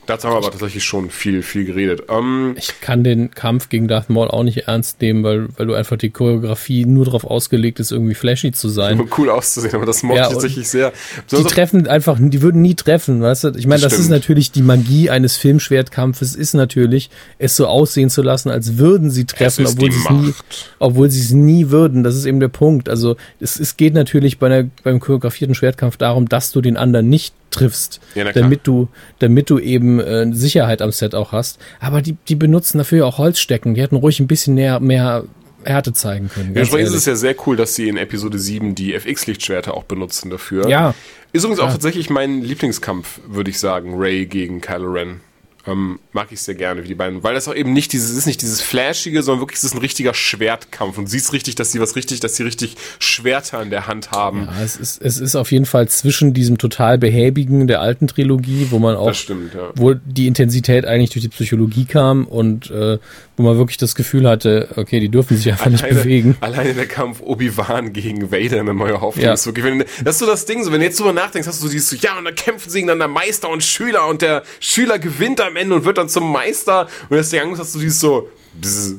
Dazu 0.06 0.26
haben 0.26 0.34
wir 0.34 0.38
aber 0.38 0.50
tatsächlich 0.50 0.82
schon 0.82 1.10
viel, 1.10 1.42
viel 1.42 1.64
geredet. 1.64 2.02
Ähm, 2.08 2.54
Ich 2.58 2.80
kann 2.80 3.04
den 3.04 3.30
Kampf 3.30 3.68
gegen 3.68 3.86
Darth 3.86 4.10
Maul 4.10 4.28
auch 4.28 4.42
nicht 4.42 4.66
ernst 4.66 5.00
nehmen, 5.00 5.22
weil, 5.22 5.46
weil 5.56 5.66
du 5.66 5.74
einfach 5.74 5.96
die 5.96 6.10
Choreografie 6.10 6.84
nur 6.86 7.04
darauf 7.04 7.24
ausgelegt 7.24 7.78
ist, 7.78 7.92
irgendwie 7.92 8.14
flashy 8.14 8.50
zu 8.50 8.68
sein. 8.68 8.98
um 9.00 9.08
cool 9.18 9.30
auszusehen, 9.30 9.74
aber 9.76 9.86
das 9.86 10.02
mochte 10.02 10.18
Ja, 10.18 10.26
ich 10.26 10.32
tatsächlich 10.32 10.68
sehr. 10.68 10.90
Die 10.90 11.22
Besonders- 11.30 11.52
treffen 11.52 11.86
einfach, 11.86 12.18
die 12.20 12.42
würden 12.42 12.62
nie 12.62 12.74
treffen, 12.74 13.22
weißt 13.22 13.44
du? 13.44 13.48
Ich 13.56 13.66
meine, 13.68 13.80
Das 13.82 13.92
das 13.92 14.00
ist 14.00 14.08
natürlich 14.08 14.50
die 14.50 14.62
Magie 14.62 15.08
eines 15.08 15.36
Filmschwertkampfes, 15.36 16.34
ist 16.34 16.54
natürlich, 16.54 17.08
es 17.38 17.54
so 17.54 17.66
aussehen 17.68 18.10
zu 18.10 18.22
lassen, 18.22 18.50
als 18.50 18.78
würden 18.78 19.10
sie 19.10 19.24
treffen, 19.24 19.66
obwohl 19.66 19.92
sie 19.92 19.98
es 20.00 20.10
nie, 20.10 20.34
obwohl 20.80 21.10
sie 21.10 21.20
es 21.20 21.30
nie 21.30 21.70
würden. 21.70 22.02
Das 22.02 22.16
ist 22.16 22.24
eben 22.26 22.40
der 22.40 22.48
Punkt. 22.48 22.88
Also 22.88 23.16
es, 23.38 23.58
es 23.60 23.76
geht 23.76 23.94
natürlich 23.94 24.38
bei 24.38 24.46
einer, 24.46 24.68
beim 24.82 24.98
choreografierten 24.98 25.54
Schwertkampf 25.54 25.96
darum, 25.96 26.28
dass 26.28 26.50
du 26.50 26.60
den 26.60 26.76
anderen 26.76 27.08
nicht 27.08 27.34
triffst, 27.52 28.00
Ja, 28.14 28.30
damit 28.32 28.66
du, 28.66 28.88
damit 29.20 29.50
du 29.50 29.58
eben 29.58 30.00
äh, 30.00 30.32
Sicherheit 30.32 30.82
am 30.82 30.90
Set 30.90 31.14
auch 31.14 31.32
hast. 31.32 31.60
Aber 31.80 32.02
die, 32.02 32.16
die 32.28 32.34
benutzen 32.34 32.78
dafür 32.78 32.98
ja 32.98 33.04
auch 33.04 33.18
Holzstecken. 33.18 33.74
Die 33.74 33.82
hätten 33.82 33.96
ruhig 33.96 34.18
ein 34.20 34.26
bisschen 34.26 34.54
näher, 34.54 34.80
mehr 34.80 35.24
Härte 35.64 35.92
zeigen 35.92 36.28
können. 36.28 36.54
Dementsprechend 36.54 36.88
ist 36.88 36.94
es 36.94 37.06
ja 37.06 37.14
sehr 37.14 37.36
cool, 37.46 37.56
dass 37.56 37.74
sie 37.74 37.88
in 37.88 37.96
Episode 37.96 38.38
7 38.38 38.74
die 38.74 38.94
FX-Lichtschwerter 38.94 39.74
auch 39.74 39.84
benutzen 39.84 40.30
dafür. 40.30 40.68
Ja. 40.68 40.94
Ist 41.32 41.44
übrigens 41.44 41.60
auch 41.60 41.70
tatsächlich 41.70 42.10
mein 42.10 42.42
Lieblingskampf, 42.42 43.20
würde 43.28 43.50
ich 43.50 43.58
sagen, 43.58 43.94
Ray 43.96 44.26
gegen 44.26 44.60
Kylo 44.60 44.92
Ren. 44.92 45.20
Ähm, 45.64 46.00
mag 46.12 46.32
ich 46.32 46.42
sehr 46.42 46.56
gerne, 46.56 46.82
wie 46.82 46.88
die 46.88 46.94
beiden, 46.96 47.22
weil 47.22 47.34
das 47.34 47.46
auch 47.46 47.54
eben 47.54 47.72
nicht 47.72 47.92
dieses, 47.92 48.10
es 48.10 48.16
ist 48.16 48.26
nicht 48.26 48.42
dieses 48.42 48.60
Flashige, 48.60 49.22
sondern 49.22 49.42
wirklich, 49.42 49.58
es 49.58 49.64
ist 49.64 49.74
ein 49.74 49.78
richtiger 49.78 50.12
Schwertkampf 50.12 50.98
und 50.98 51.06
siehst 51.06 51.32
richtig, 51.32 51.54
dass 51.54 51.70
sie 51.70 51.80
was 51.80 51.94
richtig, 51.94 52.18
dass 52.18 52.34
sie 52.34 52.42
richtig 52.42 52.76
Schwerter 52.98 53.62
in 53.62 53.70
der 53.70 53.86
Hand 53.86 54.10
haben. 54.10 54.46
Ja, 54.46 54.62
es 54.62 54.76
ist, 54.76 55.00
es 55.00 55.18
ist 55.18 55.36
auf 55.36 55.52
jeden 55.52 55.66
Fall 55.66 55.88
zwischen 55.88 56.34
diesem 56.34 56.58
total 56.58 56.98
behäbigen 56.98 57.68
der 57.68 57.80
alten 57.80 58.08
Trilogie, 58.08 58.66
wo 58.70 58.80
man 58.80 58.96
auch, 58.96 59.14
stimmt, 59.14 59.54
ja. 59.54 59.70
wo 59.76 59.94
die 59.94 60.26
Intensität 60.26 60.84
eigentlich 60.84 61.10
durch 61.10 61.22
die 61.22 61.28
Psychologie 61.28 61.84
kam 61.84 62.26
und 62.26 62.70
äh, 62.72 62.98
wo 63.42 63.48
man 63.48 63.58
wirklich 63.58 63.76
das 63.78 63.94
Gefühl 63.94 64.28
hatte, 64.28 64.68
okay, 64.76 65.00
die 65.00 65.08
dürfen 65.08 65.36
sich 65.36 65.50
einfach 65.50 65.70
nicht 65.70 65.88
bewegen. 65.88 66.36
alleine 66.40 66.74
der 66.74 66.86
Kampf 66.86 67.20
Obi-Wan 67.20 67.92
gegen 67.92 68.30
Vader 68.30 68.60
in 68.60 68.66
der 68.66 68.74
neue 68.74 69.00
Hoffnung 69.00 69.24
Ja. 69.24 69.32
ist 69.32 69.46
wirklich, 69.46 69.64
wenn, 69.64 69.78
das 70.04 70.14
ist 70.16 70.18
so 70.20 70.26
das 70.26 70.44
Ding, 70.46 70.62
so 70.64 70.70
wenn 70.72 70.80
du 70.80 70.86
jetzt 70.86 71.00
drüber 71.00 71.12
nachdenkst, 71.12 71.48
hast 71.48 71.60
du 71.62 71.66
so 71.66 71.72
dieses, 71.72 71.90
so, 71.90 71.96
ja, 71.96 72.16
und 72.18 72.24
dann 72.24 72.34
kämpfen 72.34 72.70
sie 72.70 72.80
gegeneinander 72.80 73.08
Meister 73.08 73.48
und 73.48 73.62
Schüler 73.64 74.06
und 74.08 74.22
der 74.22 74.42
Schüler 74.60 74.98
gewinnt 74.98 75.40
am 75.40 75.56
Ende 75.56 75.74
und 75.74 75.84
wird 75.84 75.98
dann 75.98 76.08
zum 76.08 76.30
Meister 76.30 76.88
und 77.08 77.16
Angst 77.18 77.60
hast 77.60 77.74
du 77.74 77.78
dieses 77.80 78.00
so, 78.00 78.28
bzz, 78.60 78.96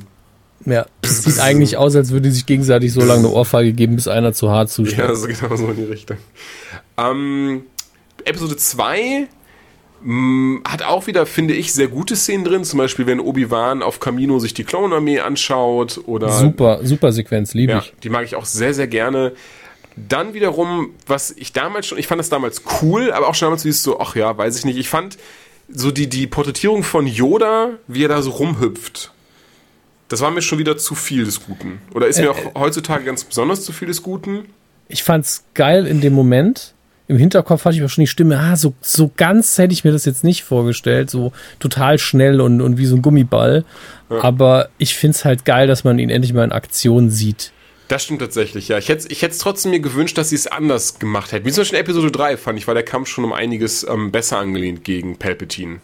Ja, 0.66 0.86
es 1.02 1.22
sieht 1.24 1.40
eigentlich 1.40 1.76
aus, 1.76 1.96
als 1.96 2.10
würde 2.10 2.28
die 2.28 2.34
sich 2.34 2.46
gegenseitig 2.46 2.92
so 2.92 3.00
lange 3.00 3.20
eine 3.26 3.30
Ohrfeige 3.30 3.72
geben, 3.72 3.96
bis 3.96 4.08
einer 4.08 4.32
zu 4.32 4.50
hart 4.50 4.70
zuschlägt. 4.70 4.98
ja, 4.98 5.14
so 5.14 5.26
genau 5.26 5.56
so 5.56 5.68
in 5.68 5.76
die 5.76 5.84
Richtung. 5.84 6.16
Ähm, 6.96 7.62
Episode 8.24 8.56
2 8.56 9.20
mh, 9.20 9.26
hat 10.64 10.82
auch 10.82 11.06
wieder, 11.06 11.24
finde 11.24 11.54
ich, 11.54 11.72
sehr 11.72 11.88
gute 11.88 12.14
Szenen 12.16 12.44
drin, 12.44 12.64
zum 12.64 12.78
Beispiel, 12.78 13.06
wenn 13.06 13.20
Obi-Wan 13.20 13.82
auf 13.82 14.00
Camino 14.00 14.38
sich 14.38 14.52
die 14.52 14.64
Klonarmee 14.64 15.20
anschaut 15.20 16.00
oder 16.06 16.30
Super, 16.30 16.80
super 16.82 17.10
Sequenz, 17.12 17.54
liebe 17.54 17.72
Ja, 17.72 17.78
ich. 17.78 17.94
die 18.02 18.10
mag 18.10 18.24
ich 18.24 18.36
auch 18.36 18.44
sehr, 18.44 18.74
sehr 18.74 18.86
gerne. 18.86 19.32
Dann 19.96 20.34
wiederum, 20.34 20.90
was 21.06 21.30
ich 21.30 21.52
damals 21.52 21.86
schon, 21.86 21.98
ich 21.98 22.06
fand 22.06 22.18
das 22.18 22.28
damals 22.28 22.62
cool, 22.82 23.12
aber 23.12 23.28
auch 23.28 23.34
schon 23.34 23.46
damals 23.46 23.64
wie 23.64 23.70
es 23.70 23.82
so, 23.82 23.98
ach 24.00 24.14
ja, 24.16 24.36
weiß 24.36 24.58
ich 24.58 24.64
nicht. 24.64 24.76
Ich 24.76 24.88
fand 24.88 25.16
so 25.68 25.90
die, 25.90 26.08
die 26.08 26.26
Porträtierung 26.26 26.82
von 26.82 27.06
Yoda, 27.06 27.70
wie 27.86 28.04
er 28.04 28.08
da 28.08 28.20
so 28.20 28.30
rumhüpft. 28.32 29.12
Das 30.08 30.20
war 30.20 30.30
mir 30.30 30.42
schon 30.42 30.58
wieder 30.58 30.76
zu 30.76 30.94
viel 30.94 31.24
des 31.24 31.46
Guten. 31.46 31.80
Oder 31.94 32.08
ist 32.08 32.18
mir 32.20 32.30
auch 32.30 32.54
heutzutage 32.56 33.04
ganz 33.04 33.24
besonders 33.24 33.64
zu 33.64 33.72
viel 33.72 33.88
des 33.88 34.02
Guten? 34.02 34.44
Ich 34.88 35.02
fand's 35.02 35.44
geil 35.54 35.86
in 35.86 36.02
dem 36.02 36.12
Moment. 36.12 36.73
Im 37.06 37.18
Hinterkopf 37.18 37.64
hatte 37.64 37.76
ich 37.76 37.82
auch 37.82 37.88
schon 37.88 38.02
die 38.02 38.08
Stimme, 38.08 38.38
ah, 38.38 38.56
so, 38.56 38.72
so 38.80 39.10
ganz 39.14 39.58
hätte 39.58 39.74
ich 39.74 39.84
mir 39.84 39.92
das 39.92 40.06
jetzt 40.06 40.24
nicht 40.24 40.42
vorgestellt, 40.42 41.10
so 41.10 41.32
total 41.58 41.98
schnell 41.98 42.40
und, 42.40 42.62
und 42.62 42.78
wie 42.78 42.86
so 42.86 42.96
ein 42.96 43.02
Gummiball. 43.02 43.64
Aber 44.08 44.68
ich 44.78 44.94
find's 44.94 45.24
halt 45.24 45.44
geil, 45.44 45.66
dass 45.66 45.84
man 45.84 45.98
ihn 45.98 46.08
endlich 46.08 46.32
mal 46.32 46.44
in 46.44 46.52
Aktion 46.52 47.10
sieht. 47.10 47.52
Das 47.88 48.04
stimmt 48.04 48.20
tatsächlich, 48.20 48.68
ja. 48.68 48.78
Ich 48.78 48.88
hätte 48.88 49.08
ich 49.10 49.22
es 49.22 49.38
trotzdem 49.38 49.72
mir 49.72 49.80
gewünscht, 49.80 50.16
dass 50.16 50.30
sie 50.30 50.36
es 50.36 50.46
anders 50.46 50.98
gemacht 50.98 51.32
hätten. 51.32 51.44
Wie 51.44 51.52
zum 51.52 51.62
Beispiel 51.62 51.78
in 51.78 51.84
Episode 51.84 52.10
3 52.10 52.36
fand 52.38 52.58
ich, 52.58 52.66
war 52.66 52.74
der 52.74 52.82
Kampf 52.82 53.08
schon 53.08 53.24
um 53.24 53.32
einiges 53.32 53.86
ähm, 53.86 54.10
besser 54.10 54.38
angelehnt 54.38 54.84
gegen 54.84 55.18
Palpatine. 55.18 55.80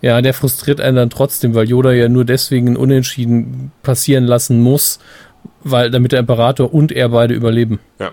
Ja, 0.00 0.20
der 0.20 0.34
frustriert 0.34 0.80
einen 0.80 0.96
dann 0.96 1.10
trotzdem, 1.10 1.54
weil 1.54 1.68
Yoda 1.68 1.92
ja 1.92 2.08
nur 2.08 2.24
deswegen 2.24 2.76
Unentschieden 2.76 3.72
passieren 3.82 4.24
lassen 4.24 4.60
muss, 4.60 4.98
weil 5.64 5.90
damit 5.90 6.12
der 6.12 6.20
Imperator 6.20 6.72
und 6.72 6.92
er 6.92 7.08
beide 7.08 7.34
überleben. 7.34 7.80
Ja. 7.98 8.12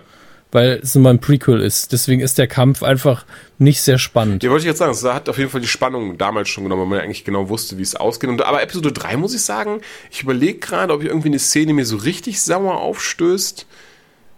Weil 0.51 0.79
es 0.81 0.95
immer 0.95 1.09
ein 1.09 1.19
Prequel 1.19 1.59
ist. 1.59 1.91
Deswegen 1.91 2.21
ist 2.21 2.37
der 2.37 2.47
Kampf 2.47 2.81
einfach 2.81 3.25
nicht 3.57 3.81
sehr 3.81 3.97
spannend. 3.97 4.41
Ja, 4.43 4.49
wollte 4.51 4.61
ich 4.63 4.67
jetzt 4.67 4.77
sagen, 4.79 4.91
es 4.93 5.03
hat 5.03 5.27
auf 5.27 5.37
jeden 5.37 5.49
Fall 5.49 5.59
die 5.59 5.67
Spannung 5.67 6.17
damals 6.17 6.47
schon 6.49 6.63
genommen, 6.63 6.83
weil 6.83 6.87
man 6.89 6.97
ja 6.99 7.03
eigentlich 7.03 7.25
genau 7.25 7.49
wusste, 7.49 7.77
wie 7.77 7.81
es 7.81 7.95
ausgeht. 7.95 8.29
Und, 8.29 8.41
aber 8.41 8.61
Episode 8.63 8.91
3 8.93 9.17
muss 9.17 9.35
ich 9.35 9.41
sagen, 9.41 9.81
ich 10.11 10.21
überlege 10.23 10.59
gerade, 10.59 10.93
ob 10.93 11.01
ich 11.01 11.09
irgendwie 11.09 11.27
eine 11.29 11.39
Szene 11.39 11.73
mir 11.73 11.85
so 11.85 11.97
richtig 11.97 12.41
sauer 12.41 12.79
aufstößt. 12.79 13.65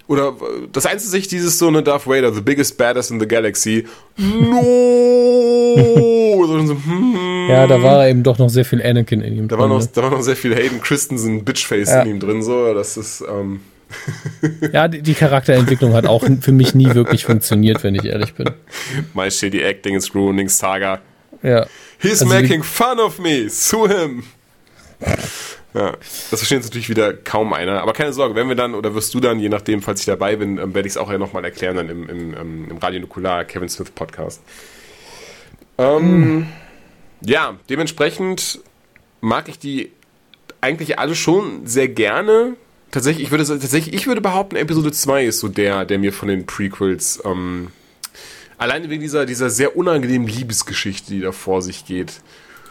Oder 0.07 0.35
das 0.71 0.85
einzige 0.85 1.11
sich 1.11 1.27
dieses 1.27 1.59
so 1.59 1.67
eine 1.67 1.83
Darth 1.83 2.07
Vader, 2.07 2.33
the 2.33 2.41
biggest 2.41 2.77
badass 2.77 3.11
in 3.11 3.19
the 3.19 3.27
galaxy. 3.27 3.85
No! 4.17 6.47
so, 6.47 6.65
so, 6.67 6.73
hm. 6.73 7.47
Ja, 7.49 7.67
da 7.67 7.81
war 7.81 8.07
eben 8.07 8.23
doch 8.23 8.37
noch 8.37 8.49
sehr 8.49 8.65
viel 8.65 8.81
Anakin 8.81 9.21
in 9.21 9.37
ihm 9.37 9.47
Da 9.47 9.57
war, 9.57 9.67
drin, 9.67 9.77
noch, 9.77 9.83
ne? 9.83 9.89
da 9.93 10.03
war 10.03 10.11
noch 10.11 10.21
sehr 10.21 10.35
viel 10.35 10.55
Hayden 10.55 10.81
Christensen 10.81 11.43
Bitchface 11.43 11.89
Ja. 11.89 12.01
in 12.01 12.09
ihm 12.11 12.19
drin, 12.19 12.41
so. 12.41 12.73
Das 12.73 12.97
ist, 12.97 13.23
ähm, 13.29 13.61
Ja, 14.73 14.87
die, 14.87 15.01
die 15.01 15.13
Charakterentwicklung 15.13 15.93
hat 15.93 16.07
auch 16.07 16.23
für 16.41 16.51
mich 16.51 16.75
nie 16.75 16.93
wirklich 16.93 17.25
funktioniert, 17.25 17.83
wenn 17.83 17.95
ich 17.95 18.05
ehrlich 18.05 18.33
bin. 18.33 18.49
my 19.13 19.31
shitty 19.31 19.63
acting 19.63 19.95
is 19.95 20.13
ruining 20.13 20.49
Saga. 20.49 21.01
Ja. 21.43 21.65
He's 21.99 22.21
Also 22.21 22.25
making 22.33 22.63
fun 22.63 22.99
of 22.99 23.19
me. 23.19 23.49
Sue 23.49 23.87
him. 23.89 24.23
Ja, 25.73 25.91
das 26.31 26.39
versteht 26.39 26.57
jetzt 26.59 26.65
natürlich 26.65 26.89
wieder 26.89 27.13
kaum 27.13 27.53
einer. 27.53 27.81
Aber 27.81 27.93
keine 27.93 28.13
Sorge, 28.13 28.35
wenn 28.35 28.47
wir 28.47 28.55
dann, 28.55 28.73
oder 28.73 28.95
wirst 28.95 29.13
du 29.13 29.19
dann, 29.19 29.39
je 29.39 29.49
nachdem, 29.49 29.81
falls 29.81 29.99
ich 29.99 30.05
dabei 30.05 30.35
bin, 30.35 30.57
ähm, 30.57 30.73
werde 30.73 30.87
ich 30.87 30.93
es 30.93 30.97
auch 30.97 31.11
ja 31.11 31.17
nochmal 31.17 31.45
erklären, 31.45 31.75
dann 31.75 31.89
im, 31.89 32.09
im, 32.09 32.33
ähm, 32.33 32.67
im 32.71 32.77
Radio 32.77 32.99
Nukular 32.99 33.45
Kevin 33.45 33.69
Smith 33.69 33.91
Podcast. 33.91 34.41
Ähm, 35.77 36.47
Ja, 37.21 37.57
dementsprechend 37.69 38.59
mag 39.21 39.49
ich 39.49 39.59
die 39.59 39.91
eigentlich 40.61 40.99
alle 40.99 41.15
schon 41.15 41.65
sehr 41.65 41.87
gerne. 41.87 42.55
Tatsächlich, 42.91 43.25
ich 43.25 43.31
würde, 43.31 43.45
tatsächlich, 43.45 43.93
ich 43.93 44.07
würde 44.07 44.21
behaupten, 44.21 44.55
Episode 44.55 44.91
2 44.91 45.25
ist 45.25 45.39
so 45.39 45.47
der, 45.47 45.85
der 45.85 45.99
mir 45.99 46.13
von 46.13 46.29
den 46.29 46.45
Prequels, 46.45 47.21
ähm, 47.25 47.67
alleine 48.57 48.89
wegen 48.89 49.01
dieser, 49.01 49.25
dieser 49.25 49.49
sehr 49.49 49.75
unangenehmen 49.75 50.27
Liebesgeschichte, 50.27 51.11
die 51.11 51.21
da 51.21 51.31
vor 51.31 51.61
sich 51.61 51.85
geht, 51.85 52.21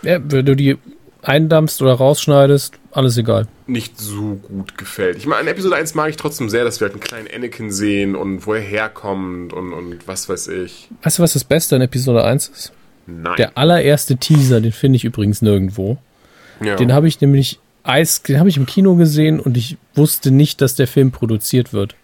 ja. 0.02 0.18
Wenn 0.22 0.46
du 0.46 0.54
die 0.54 0.78
eindampfst 1.22 1.82
oder 1.82 1.94
rausschneidest, 1.94 2.74
alles 2.92 3.18
egal. 3.18 3.48
nicht 3.66 3.98
so 3.98 4.34
gut 4.36 4.78
gefällt. 4.78 5.16
Ich 5.16 5.26
meine, 5.26 5.42
in 5.42 5.48
Episode 5.48 5.74
1 5.74 5.94
mag 5.94 6.08
ich 6.08 6.16
trotzdem 6.16 6.48
sehr, 6.48 6.64
dass 6.64 6.80
wir 6.80 6.86
halt 6.86 6.94
einen 6.94 7.02
kleinen 7.02 7.28
Anakin 7.34 7.72
sehen 7.72 8.14
und 8.14 8.46
wo 8.46 8.54
er 8.54 8.60
herkommt 8.60 9.52
und, 9.52 9.72
und 9.72 10.06
was 10.06 10.28
weiß 10.28 10.48
ich. 10.48 10.88
Weißt 11.02 11.18
du, 11.18 11.22
was 11.22 11.32
das 11.32 11.44
Beste 11.44 11.74
in 11.76 11.82
Episode 11.82 12.24
1 12.24 12.48
ist? 12.48 12.72
Nein. 13.06 13.34
Der 13.38 13.58
allererste 13.58 14.16
Teaser, 14.16 14.60
den 14.60 14.72
finde 14.72 14.96
ich 14.96 15.04
übrigens 15.04 15.42
nirgendwo. 15.42 15.98
ja. 16.60 16.76
Den 16.76 16.92
habe 16.92 17.08
ich 17.08 17.20
nämlich 17.20 17.58
Eis, 17.88 18.22
den 18.22 18.38
habe 18.38 18.48
ich 18.48 18.56
im 18.56 18.66
Kino 18.66 18.94
gesehen 18.96 19.40
und 19.40 19.56
ich 19.56 19.76
wusste 19.94 20.30
nicht, 20.30 20.60
dass 20.60 20.74
der 20.74 20.86
Film 20.88 21.10
produziert 21.12 21.72
wird. 21.72 21.94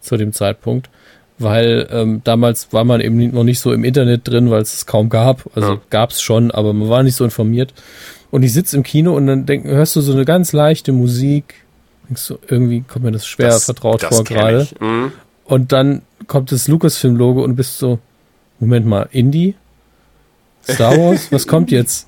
Zu 0.00 0.16
dem 0.16 0.32
Zeitpunkt. 0.32 0.90
Weil 1.38 1.88
ähm, 1.90 2.20
damals 2.22 2.72
war 2.72 2.84
man 2.84 3.00
eben 3.00 3.30
noch 3.32 3.42
nicht 3.42 3.58
so 3.58 3.72
im 3.72 3.82
Internet 3.82 4.28
drin, 4.28 4.50
weil 4.50 4.62
es 4.62 4.72
es 4.74 4.86
kaum 4.86 5.08
gab. 5.08 5.44
Also 5.56 5.74
Ja. 5.74 5.80
gab 5.90 6.10
es 6.10 6.22
schon, 6.22 6.50
aber 6.52 6.72
man 6.72 6.88
war 6.88 7.02
nicht 7.02 7.16
so 7.16 7.24
informiert. 7.24 7.74
Und 8.30 8.42
ich 8.44 8.52
sitze 8.52 8.76
im 8.76 8.82
Kino 8.84 9.16
und 9.16 9.26
dann 9.26 9.44
denk, 9.46 9.64
hörst 9.64 9.96
du 9.96 10.00
so 10.00 10.12
eine 10.12 10.24
ganz 10.24 10.52
leichte 10.52 10.92
Musik. 10.92 11.54
Denkst 12.08 12.28
du, 12.28 12.38
irgendwie 12.48 12.82
kommt 12.82 13.04
mir 13.04 13.12
das 13.12 13.26
schwer 13.26 13.48
Das- 13.48 13.64
vertraut 13.64 14.02
das 14.04 14.14
vor 14.14 14.24
gerade. 14.24 14.68
Mhm. 14.80 15.10
Und 15.44 15.72
dann 15.72 16.02
kommt 16.28 16.52
das 16.52 16.68
Lucasfilm-Logo 16.68 17.42
und 17.42 17.56
bist 17.56 17.78
so, 17.78 17.98
Moment 18.60 18.86
mal, 18.86 19.08
Indie? 19.10 19.54
Star 20.68 20.96
Wars? 20.98 21.32
Was 21.32 21.46
kommt 21.48 21.70
jetzt? 21.72 22.06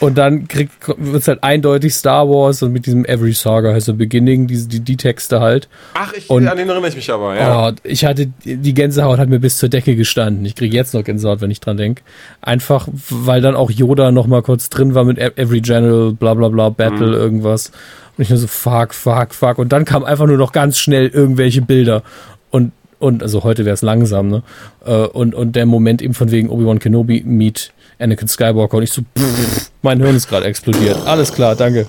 Und 0.00 0.16
dann 0.16 0.46
wird 0.48 1.22
es 1.22 1.26
halt 1.26 1.42
eindeutig 1.42 1.92
Star 1.94 2.28
Wars 2.28 2.62
und 2.62 2.72
mit 2.72 2.86
diesem 2.86 3.04
Every 3.04 3.32
Saga 3.32 3.72
has 3.74 3.88
a 3.88 3.92
beginning, 3.92 4.46
die, 4.46 4.68
die, 4.68 4.78
die 4.80 4.96
Texte 4.96 5.40
halt. 5.40 5.68
Ach, 5.94 6.12
ich, 6.12 6.30
Und- 6.30 6.46
an 6.46 6.56
den 6.56 6.68
erinnere 6.68 6.88
ich 6.88 6.94
mich 6.96 7.10
aber, 7.10 7.34
ja. 7.36 7.68
Oh, 7.68 7.72
ich 7.82 8.04
hatte, 8.04 8.28
die 8.44 8.74
Gänsehaut 8.74 9.18
hat 9.18 9.28
mir 9.28 9.40
bis 9.40 9.58
zur 9.58 9.68
Decke 9.68 9.96
gestanden. 9.96 10.44
Ich 10.44 10.54
kriege 10.54 10.74
jetzt 10.76 10.94
noch 10.94 11.02
Gänsehaut, 11.02 11.40
wenn 11.40 11.50
ich 11.50 11.60
dran 11.60 11.76
denk. 11.76 12.02
Einfach, 12.40 12.86
weil 13.10 13.40
dann 13.40 13.56
auch 13.56 13.70
Yoda 13.72 14.12
noch 14.12 14.28
mal 14.28 14.42
kurz 14.42 14.68
drin 14.70 14.94
war 14.94 15.02
mit 15.04 15.18
Every 15.18 15.60
General, 15.60 16.12
bla 16.12 16.34
bla 16.34 16.48
bla, 16.48 16.68
Battle, 16.68 17.16
irgendwas. 17.16 17.72
Und 18.16 18.22
ich 18.22 18.30
nur 18.30 18.38
so, 18.38 18.46
fuck, 18.46 18.94
fuck, 18.94 19.34
fuck. 19.34 19.58
Und 19.58 19.72
dann 19.72 19.84
kam 19.84 20.04
einfach 20.04 20.26
nur 20.26 20.36
noch 20.38 20.52
ganz 20.52 20.78
schnell 20.78 21.08
irgendwelche 21.08 21.62
Bilder. 21.62 22.02
Und, 22.50 22.70
und 23.00 23.22
also 23.22 23.42
heute 23.42 23.64
wäre 23.64 23.74
es 23.74 23.82
langsam, 23.82 24.28
ne? 24.28 24.42
Äh, 24.84 24.92
Und, 25.06 25.34
und 25.34 25.56
der 25.56 25.66
Moment 25.66 26.02
eben 26.02 26.14
von 26.14 26.30
wegen 26.30 26.50
Obi-Wan 26.50 26.78
Kenobi 26.78 27.22
meet 27.26 27.72
Anakin 27.98 28.28
Skywalker. 28.28 28.76
Und 28.76 28.82
ich 28.82 28.92
so, 28.92 29.02
pff, 29.02 29.70
mein 29.82 30.00
Hirn 30.00 30.16
ist 30.16 30.28
gerade 30.28 30.46
explodiert. 30.46 30.96
Alles 31.06 31.32
klar, 31.32 31.56
danke. 31.56 31.86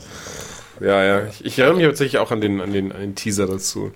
Ja, 0.80 1.04
ja. 1.04 1.28
Ich, 1.28 1.46
ich 1.46 1.60
erinnere 1.60 1.78
mich 1.78 1.88
tatsächlich 1.88 2.20
auch 2.20 2.32
an 2.32 2.42
den, 2.42 2.62
an 2.62 2.74
den, 2.74 2.92
an 2.92 3.02
den 3.02 3.16
Teaser 3.16 3.48
dazu. 3.48 3.92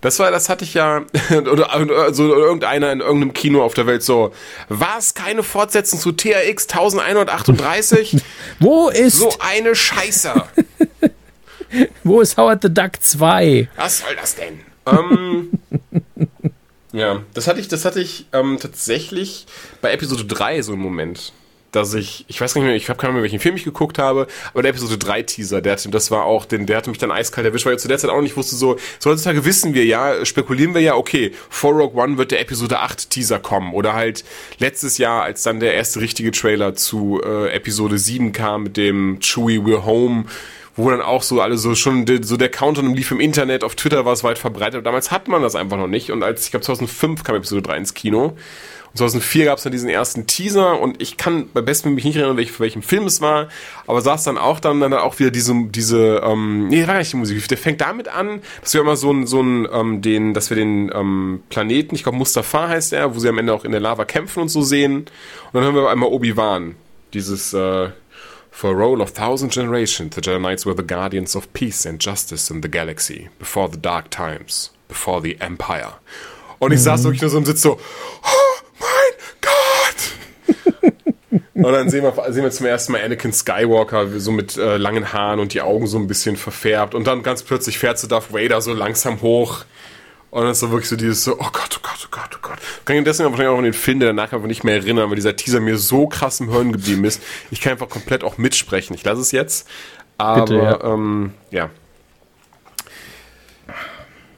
Das 0.00 0.18
war, 0.20 0.30
das 0.30 0.48
hatte 0.48 0.64
ich 0.64 0.74
ja, 0.74 1.02
oder, 1.30 1.80
oder 1.80 2.14
so 2.14 2.32
irgendeiner 2.34 2.92
in 2.92 3.00
irgendeinem 3.00 3.32
Kino 3.32 3.64
auf 3.64 3.74
der 3.74 3.86
Welt 3.86 4.02
so, 4.02 4.32
was? 4.68 5.14
Keine 5.14 5.42
Fortsetzung 5.42 5.98
zu 5.98 6.12
TRX 6.12 6.68
1138? 6.68 8.16
Wo 8.60 8.88
ist, 8.88 9.18
so 9.18 9.32
eine 9.40 9.74
Scheiße. 9.74 10.44
wo 12.04 12.20
ist 12.20 12.36
Howard 12.36 12.62
the 12.62 12.72
Duck 12.72 12.92
2? 13.00 13.68
Was 13.76 13.98
soll 13.98 14.16
das 14.16 14.36
denn? 14.36 14.60
Ähm, 14.86 15.50
ja, 16.92 17.22
das 17.34 17.46
hatte 17.46 17.60
ich, 17.60 17.68
das 17.68 17.84
hatte 17.84 18.00
ich 18.00 18.26
ähm, 18.32 18.58
tatsächlich 18.60 19.46
bei 19.82 19.92
Episode 19.92 20.24
3 20.24 20.62
so 20.62 20.72
einen 20.72 20.82
Moment. 20.82 21.32
Dass 21.70 21.92
ich, 21.92 22.24
ich 22.28 22.40
weiß 22.40 22.54
gar 22.54 22.62
nicht 22.62 22.68
mehr, 22.68 22.76
ich 22.76 22.88
habe 22.88 22.98
keine 22.98 23.10
Ahnung 23.10 23.22
welchen 23.22 23.40
Film 23.40 23.56
ich 23.56 23.64
geguckt 23.64 23.98
habe, 23.98 24.26
aber 24.52 24.62
der 24.62 24.70
Episode 24.70 24.96
3 24.96 25.22
Teaser, 25.22 25.60
der 25.60 25.72
hatte, 25.72 25.90
das 25.90 26.10
war 26.10 26.24
auch, 26.24 26.46
den, 26.46 26.64
der 26.64 26.78
hatte 26.78 26.88
mich 26.88 26.98
dann 26.98 27.10
eiskalt 27.10 27.46
erwischt, 27.46 27.66
weil 27.66 27.74
ich 27.74 27.80
zu 27.80 27.88
der 27.88 27.98
Zeit 27.98 28.10
auch 28.10 28.22
nicht 28.22 28.36
wusste, 28.36 28.56
so, 28.56 28.78
so 28.98 29.10
heutzutage 29.10 29.44
wissen 29.44 29.74
wir 29.74 29.84
ja, 29.84 30.24
spekulieren 30.24 30.74
wir 30.74 30.80
ja, 30.80 30.94
okay, 30.94 31.32
vor 31.50 31.74
Rogue 31.74 32.02
One 32.02 32.16
wird 32.16 32.30
der 32.30 32.40
Episode 32.40 32.78
8 32.78 33.10
Teaser 33.10 33.38
kommen. 33.38 33.74
Oder 33.74 33.92
halt 33.92 34.24
letztes 34.58 34.98
Jahr, 34.98 35.22
als 35.22 35.42
dann 35.42 35.60
der 35.60 35.74
erste 35.74 36.00
richtige 36.00 36.30
Trailer 36.30 36.74
zu 36.74 37.20
äh, 37.22 37.52
Episode 37.52 37.98
7 37.98 38.32
kam 38.32 38.64
mit 38.64 38.76
dem 38.76 39.18
Chewie 39.20 39.58
We're 39.58 39.84
Home, 39.84 40.24
wo 40.78 40.88
dann 40.90 41.02
auch 41.02 41.22
so 41.22 41.40
alle 41.40 41.58
so 41.58 41.74
schon 41.74 42.06
so 42.22 42.36
der 42.36 42.50
Countdown 42.50 42.94
lief 42.94 43.10
im 43.10 43.20
Internet, 43.20 43.64
auf 43.64 43.74
Twitter 43.74 44.04
war 44.04 44.12
es 44.12 44.22
weit 44.22 44.38
verbreitet. 44.38 44.86
Damals 44.86 45.10
hat 45.10 45.26
man 45.26 45.42
das 45.42 45.56
einfach 45.56 45.76
noch 45.76 45.88
nicht. 45.88 46.12
Und 46.12 46.22
als 46.22 46.44
ich 46.44 46.52
glaube 46.52 46.64
2005 46.64 47.24
kam 47.24 47.34
Episode 47.34 47.62
3 47.62 47.76
ins 47.76 47.94
Kino. 47.94 48.36
Und 48.90 48.98
2004 48.98 49.44
gab 49.46 49.58
es 49.58 49.64
dann 49.64 49.72
diesen 49.72 49.88
ersten 49.88 50.26
Teaser 50.26 50.80
und 50.80 51.00
ich 51.02 51.16
kann 51.16 51.50
bei 51.52 51.60
bestem 51.60 51.94
mich 51.94 52.04
nicht 52.04 52.16
erinnern, 52.16 52.36
welch, 52.36 52.52
für 52.52 52.60
welchen 52.60 52.82
Film 52.82 53.04
es 53.04 53.20
war, 53.20 53.48
aber 53.86 54.00
saß 54.00 54.24
dann 54.24 54.38
auch 54.38 54.60
dann, 54.60 54.80
dann 54.80 54.94
auch 54.94 55.18
wieder 55.18 55.30
diese, 55.30 55.54
diese, 55.68 56.22
ähm, 56.24 56.68
nee, 56.68 56.80
war 56.80 56.94
gar 56.94 56.98
nicht 56.98 57.12
die 57.12 57.16
Musik, 57.16 57.46
der 57.48 57.58
fängt 57.58 57.80
damit 57.80 58.08
an, 58.08 58.40
dass 58.62 58.74
wir 58.74 58.80
immer 58.80 58.96
so 58.96 59.12
ein, 59.12 59.26
so 59.26 59.42
ein, 59.42 59.68
ähm, 59.72 60.02
den, 60.02 60.34
dass 60.34 60.50
wir 60.50 60.56
den 60.56 60.90
ähm, 60.94 61.42
Planeten, 61.50 61.94
ich 61.94 62.02
glaube 62.02 62.18
Mustafa 62.18 62.68
heißt 62.68 62.92
er, 62.92 63.14
wo 63.14 63.18
sie 63.18 63.28
am 63.28 63.38
Ende 63.38 63.52
auch 63.52 63.64
in 63.64 63.72
der 63.72 63.80
Lava 63.80 64.04
kämpfen 64.04 64.40
und 64.40 64.48
so 64.48 64.62
sehen. 64.62 64.98
Und 64.98 65.08
dann 65.52 65.64
hören 65.64 65.74
wir 65.74 65.88
einmal 65.90 66.08
Obi-Wan, 66.08 66.74
dieses, 67.12 67.52
äh, 67.52 67.90
For 68.50 68.70
a 68.70 68.74
roll 68.74 69.00
of 69.00 69.14
thousand 69.14 69.52
generations, 69.52 70.16
the 70.16 70.20
Jedi 70.20 70.40
Knights 70.40 70.66
were 70.66 70.74
the 70.74 70.82
guardians 70.82 71.36
of 71.36 71.52
peace 71.52 71.86
and 71.86 72.00
justice 72.00 72.50
in 72.50 72.60
the 72.60 72.68
galaxy, 72.68 73.28
before 73.38 73.68
the 73.68 73.76
dark 73.76 74.10
times, 74.10 74.72
before 74.88 75.20
the 75.20 75.40
Empire. 75.40 75.92
Und 76.58 76.72
ich 76.72 76.82
saß 76.82 77.04
wirklich 77.04 77.22
nur 77.22 77.30
so 77.30 77.38
im 77.38 77.44
Sitz 77.44 77.62
so, 77.62 77.78
oh! 77.78 78.67
Und 81.64 81.72
dann 81.72 81.90
sehen 81.90 82.04
wir, 82.04 82.32
sehen 82.32 82.44
wir 82.44 82.50
zum 82.52 82.66
ersten 82.66 82.92
Mal 82.92 83.02
Anakin 83.02 83.32
Skywalker 83.32 84.20
so 84.20 84.30
mit 84.30 84.56
äh, 84.56 84.76
langen 84.76 85.12
Haaren 85.12 85.40
und 85.40 85.54
die 85.54 85.60
Augen 85.60 85.88
so 85.88 85.98
ein 85.98 86.06
bisschen 86.06 86.36
verfärbt. 86.36 86.94
Und 86.94 87.06
dann 87.06 87.24
ganz 87.24 87.42
plötzlich 87.42 87.78
fährt 87.78 87.98
so 87.98 88.06
Darth 88.06 88.32
Vader 88.32 88.60
so 88.60 88.72
langsam 88.72 89.20
hoch. 89.22 89.64
Und 90.30 90.42
dann 90.42 90.52
ist 90.52 90.60
so 90.60 90.70
wirklich 90.70 90.88
so 90.88 90.94
dieses 90.94 91.24
so, 91.24 91.32
oh 91.32 91.48
Gott, 91.52 91.76
oh 91.76 91.80
Gott, 91.82 91.98
oh 92.04 92.08
Gott, 92.10 92.30
oh 92.34 92.38
Gott. 92.42 92.58
Ich 92.78 92.84
kann 92.84 92.96
mich 92.96 93.04
deswegen 93.04 93.30
wahrscheinlich 93.30 93.52
auch 93.52 93.58
an 93.58 93.64
den 93.64 93.72
Film, 93.72 93.98
der 93.98 94.10
danach 94.10 94.32
einfach 94.32 94.46
nicht 94.46 94.62
mehr 94.62 94.76
erinnern, 94.76 95.08
weil 95.08 95.16
dieser 95.16 95.34
Teaser 95.34 95.58
mir 95.58 95.78
so 95.78 96.06
krass 96.06 96.38
im 96.38 96.50
Hirn 96.52 96.70
geblieben 96.70 97.04
ist. 97.04 97.20
Ich 97.50 97.60
kann 97.60 97.72
einfach 97.72 97.88
komplett 97.88 98.22
auch 98.22 98.38
mitsprechen. 98.38 98.94
Ich 98.94 99.04
lasse 99.04 99.20
es 99.20 99.32
jetzt. 99.32 99.66
Aber, 100.16 100.44
Bitte, 100.44 100.62
ja. 100.62 100.84
ähm, 100.84 101.32
ja. 101.50 101.70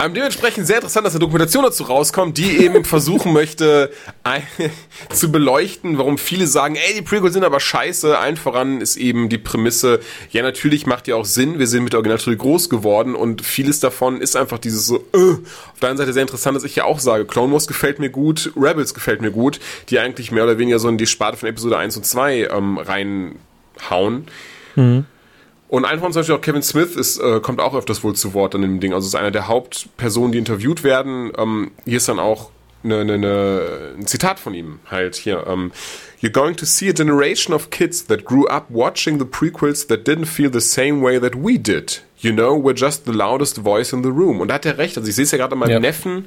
Ähm, 0.03 0.15
dementsprechend 0.15 0.67
sehr 0.67 0.77
interessant, 0.77 1.05
dass 1.05 1.13
eine 1.13 1.21
Dokumentation 1.21 1.63
dazu 1.63 1.85
rauskommt, 1.85 2.39
die 2.39 2.59
eben 2.59 2.85
versuchen 2.87 3.35
möchte, 3.35 3.91
ein, 4.25 4.43
zu 5.11 5.31
beleuchten, 5.31 5.99
warum 5.99 6.17
viele 6.17 6.47
sagen, 6.47 6.77
ey, 6.77 6.95
die 6.95 7.03
Prequels 7.03 7.35
sind 7.35 7.45
aber 7.45 7.61
scheiße. 7.61 8.19
Allen 8.19 8.37
voran 8.37 8.81
ist 8.81 8.97
eben 8.97 9.29
die 9.29 9.37
Prämisse, 9.37 10.01
ja, 10.31 10.43
natürlich 10.43 10.87
macht 10.87 11.07
ja 11.07 11.17
auch 11.17 11.27
Sinn, 11.27 11.59
wir 11.59 11.67
sind 11.67 11.85
mit 11.85 11.93
der 11.93 11.99
Originaltrilogie 11.99 12.41
groß 12.41 12.71
geworden 12.71 13.15
und 13.15 13.43
vieles 13.43 13.81
davon 13.81 14.23
ist 14.23 14.37
einfach 14.37 14.59
dieses 14.59 14.87
so, 14.87 15.05
äh. 15.13 15.33
auf 15.73 15.81
der 15.83 15.91
einen 15.91 15.99
Seite 15.99 16.15
sehr 16.15 16.23
interessant, 16.23 16.57
dass 16.57 16.65
ich 16.65 16.77
ja 16.77 16.85
auch 16.85 16.99
sage, 16.99 17.27
Clone 17.27 17.53
Wars 17.53 17.67
gefällt 17.67 17.99
mir 17.99 18.11
gut, 18.11 18.53
Rebels 18.57 18.95
gefällt 18.95 19.21
mir 19.21 19.31
gut, 19.31 19.61
die 19.91 19.99
eigentlich 19.99 20.33
mehr 20.33 20.45
oder 20.45 20.57
weniger 20.57 20.79
so 20.79 20.89
in 20.89 20.97
die 20.97 21.07
Sparte 21.07 21.37
von 21.37 21.49
Episode 21.49 21.77
1 21.77 21.99
und 21.99 22.07
2 22.07 22.49
ähm, 22.51 22.79
reinhauen. 22.79 24.27
Und 25.71 25.85
ein 25.85 26.01
von 26.01 26.13
zum 26.13 26.21
Beispiel 26.21 26.35
auch 26.35 26.41
Kevin 26.41 26.63
Smith 26.63 26.97
ist, 26.97 27.19
äh, 27.21 27.39
kommt 27.39 27.61
auch 27.61 27.77
öfters 27.77 28.03
wohl 28.03 28.17
zu 28.17 28.35
Wort 28.35 28.57
an 28.57 28.63
dem 28.63 28.81
Ding. 28.81 28.93
Also 28.93 29.07
ist 29.07 29.15
einer 29.15 29.31
der 29.31 29.47
Hauptpersonen, 29.47 30.33
die 30.33 30.39
interviewt 30.39 30.83
werden. 30.83 31.31
Ähm, 31.39 31.71
hier 31.85 31.99
ist 31.99 32.09
dann 32.09 32.19
auch 32.19 32.51
eine, 32.83 32.99
eine, 32.99 33.15
eine, 33.15 33.95
ein 33.97 34.07
Zitat 34.09 34.41
von 34.41 34.53
ihm 34.53 34.81
halt 34.91 35.15
hier. 35.15 35.47
Ähm, 35.47 35.71
You're 36.21 36.33
going 36.33 36.57
to 36.57 36.67
see 36.67 36.89
a 36.89 36.93
generation 36.93 37.55
of 37.55 37.71
kids 37.71 38.05
that 38.09 38.25
grew 38.25 38.49
up 38.49 38.67
watching 38.69 39.21
the 39.21 39.25
prequels 39.25 39.87
that 39.87 40.09
didn't 40.09 40.27
feel 40.27 40.51
the 40.53 40.61
same 40.61 41.03
way 41.03 41.21
that 41.21 41.37
we 41.37 41.57
did. 41.57 42.03
You 42.19 42.33
know, 42.33 42.61
we're 42.61 42.77
just 42.77 43.05
the 43.07 43.13
loudest 43.13 43.59
voice 43.59 43.93
in 43.93 44.03
the 44.03 44.11
room. 44.11 44.41
Und 44.41 44.49
da 44.49 44.55
hat 44.55 44.67
er 44.67 44.77
recht. 44.77 44.99
Also 44.99 45.09
ich 45.09 45.15
sehe 45.15 45.23
es 45.25 45.31
ja 45.31 45.39
gerade 45.39 45.53
an 45.53 45.61
meinem 45.61 45.71
Ja. 45.71 45.79
Neffen. 45.79 46.27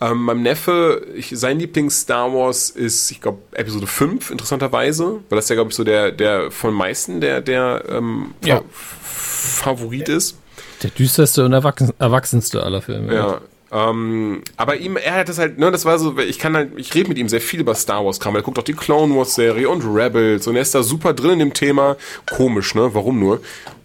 Ähm, 0.00 0.22
meinem 0.24 0.42
Neffe, 0.42 1.06
ich, 1.14 1.30
sein 1.34 1.58
Lieblings-Star 1.60 2.32
Wars 2.34 2.68
ist, 2.70 3.10
ich 3.10 3.20
glaube, 3.20 3.38
Episode 3.52 3.86
5, 3.86 4.30
interessanterweise. 4.32 5.20
Weil 5.28 5.36
das 5.36 5.48
ja, 5.48 5.54
glaube 5.54 5.70
ich, 5.70 5.76
so 5.76 5.84
der, 5.84 6.10
der 6.12 6.50
von 6.50 6.74
meisten 6.74 7.20
der, 7.20 7.40
der 7.40 7.84
ähm, 7.88 8.34
Ja. 8.44 8.62
Fa- 8.72 9.64
Favorit 9.74 10.08
ist. 10.08 10.36
Der 10.82 10.90
düsterste 10.90 11.44
und 11.44 11.52
erwachsen, 11.52 11.92
erwachsenste 11.98 12.62
aller 12.62 12.82
Filme. 12.82 13.14
Ja. 13.14 13.40
Ähm, 13.72 14.42
aber 14.56 14.76
ihm, 14.76 14.96
er 14.96 15.14
hat 15.14 15.28
das 15.28 15.38
halt, 15.38 15.58
ne, 15.58 15.70
das 15.70 15.84
war 15.84 15.98
so, 15.98 16.18
ich 16.18 16.38
kann 16.38 16.54
halt, 16.54 16.72
ich 16.76 16.94
rede 16.94 17.08
mit 17.08 17.18
ihm 17.18 17.28
sehr 17.28 17.40
viel 17.40 17.60
über 17.60 17.74
Star 17.74 18.04
Wars 18.04 18.20
Kram, 18.20 18.34
weil 18.34 18.40
er 18.40 18.44
guckt 18.44 18.58
auch 18.58 18.62
die 18.64 18.72
Clone 18.74 19.14
Wars 19.16 19.34
Serie 19.34 19.68
und 19.68 19.82
Rebels 19.84 20.46
und 20.46 20.56
er 20.56 20.62
ist 20.62 20.74
da 20.74 20.82
super 20.82 21.12
drin 21.12 21.32
in 21.32 21.38
dem 21.40 21.54
Thema. 21.54 21.96
Komisch, 22.30 22.74
ne? 22.74 22.90
Warum 22.94 23.18
nur? 23.18 23.40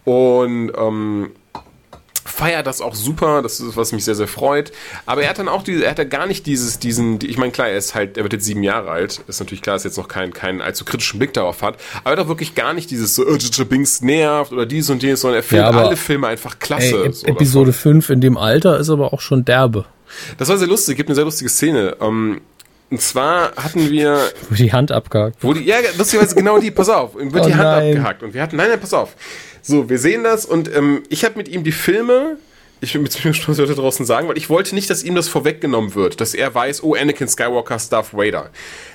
Und 0.05 0.71
ähm, 0.77 1.31
feiert 2.39 2.65
das 2.67 2.81
auch 2.81 2.95
super, 2.95 3.41
das 3.41 3.59
ist 3.59 3.75
was 3.77 3.91
mich 3.91 4.03
sehr 4.05 4.15
sehr 4.15 4.27
freut. 4.27 4.71
Aber 5.05 5.21
er 5.23 5.29
hat 5.29 5.39
dann 5.39 5.47
auch 5.47 5.63
diese, 5.63 5.83
er 5.83 5.91
hat 5.91 5.97
ja 5.99 6.03
gar 6.05 6.25
nicht 6.25 6.45
dieses, 6.45 6.79
diesen, 6.79 7.19
die- 7.19 7.27
ich 7.27 7.37
meine 7.37 7.51
klar, 7.51 7.67
er 7.67 7.77
ist 7.77 7.95
halt, 7.95 8.17
er 8.17 8.23
wird 8.23 8.33
jetzt 8.33 8.45
sieben 8.45 8.63
Jahre 8.63 8.89
alt, 8.91 9.21
ist 9.27 9.39
natürlich 9.39 9.61
klar, 9.61 9.75
dass 9.75 9.85
er 9.85 9.89
jetzt 9.89 9.97
noch 9.97 10.07
keinen 10.07 10.33
keinen 10.33 10.61
allzu 10.61 10.85
kritischen 10.85 11.19
Blick 11.19 11.33
darauf 11.33 11.61
hat. 11.61 11.75
Aber 12.03 12.11
er 12.15 12.17
hat 12.17 12.25
auch 12.25 12.29
wirklich 12.29 12.55
gar 12.55 12.73
nicht 12.73 12.89
dieses 12.91 13.13
so, 13.15 13.23
oh, 13.25 13.31
Jar 13.35 13.49
Jar 13.51 13.65
Binks 13.65 14.01
nervt 14.01 14.51
oder 14.51 14.65
dies 14.65 14.89
und 14.89 15.03
jenes, 15.03 15.21
sondern 15.21 15.39
er 15.39 15.43
findet 15.43 15.65
aber- 15.67 15.85
alle 15.87 15.97
Filme 15.97 16.27
einfach 16.27 16.59
klasse. 16.59 17.03
Ey, 17.05 17.11
so 17.13 17.27
Ep 17.27 17.35
Episode 17.35 17.73
5 17.73 18.09
in 18.09 18.21
dem 18.21 18.37
Alter 18.37 18.79
ist 18.79 18.89
aber 18.89 19.13
auch 19.13 19.21
schon 19.21 19.45
derbe. 19.45 19.85
Das 20.37 20.49
war 20.49 20.57
sehr 20.57 20.67
lustig, 20.67 20.97
gibt 20.97 21.09
eine 21.09 21.15
sehr 21.15 21.25
lustige 21.25 21.49
Szene. 21.49 21.97
Ähm, 22.01 22.41
und 22.91 23.01
zwar 23.01 23.55
hatten 23.55 23.89
wir, 23.91 24.19
Wo 24.49 24.55
die 24.55 24.71
Hand 24.73 24.91
abgehakt. 24.91 25.37
wo 25.41 25.53
die, 25.53 25.63
ja, 25.63 25.77
lustigerweise 25.97 26.35
genau 26.35 26.59
die, 26.59 26.71
pass 26.71 26.89
auf, 26.89 27.15
wird 27.15 27.33
Oh 27.33 27.47
die 27.47 27.53
Hand 27.55 27.63
nein. 27.63 27.87
abgehackt. 27.89 28.23
Und 28.23 28.33
wir 28.33 28.41
hatten, 28.41 28.55
nein, 28.57 28.69
nein, 28.69 28.79
pass 28.79 28.93
auf. 28.93 29.15
So, 29.61 29.89
wir 29.89 29.99
sehen 29.99 30.23
das 30.23 30.45
und 30.45 30.73
ähm, 30.75 31.03
ich 31.09 31.25
habe 31.25 31.35
mit 31.37 31.47
ihm 31.47 31.63
die 31.63 31.71
Filme, 31.71 32.37
ich 32.81 32.93
will 32.93 33.01
mit 33.01 33.25
mir 33.25 33.33
schon 33.33 33.55
Leute 33.55 33.75
draußen 33.75 34.05
sagen, 34.05 34.27
weil 34.27 34.37
ich 34.37 34.49
wollte 34.49 34.73
nicht, 34.73 34.89
dass 34.89 35.03
ihm 35.03 35.15
das 35.15 35.27
vorweggenommen 35.27 35.95
wird, 35.95 36.21
dass 36.21 36.33
er 36.33 36.53
weiß, 36.53 36.83
oh, 36.83 36.95
Anakin 36.95 37.27
Skywalker, 37.27 37.75
ist 37.75 37.89
Darth 37.89 38.13
Vader. 38.13 38.49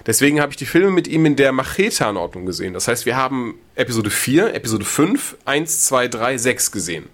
Deswegen 0.06 0.40
habe 0.40 0.52
ich 0.52 0.56
die 0.56 0.66
Filme 0.66 0.90
mit 0.90 1.06
ihm 1.06 1.26
in 1.26 1.36
der 1.36 1.52
Macheta-Anordnung 1.52 2.46
gesehen. 2.46 2.72
Das 2.72 2.88
heißt, 2.88 3.04
wir 3.04 3.16
haben 3.16 3.56
Episode 3.74 4.10
4, 4.10 4.54
Episode 4.54 4.84
5, 4.84 5.36
1, 5.44 5.84
2, 5.86 6.08
3, 6.08 6.38
6 6.38 6.72
gesehen. 6.72 7.04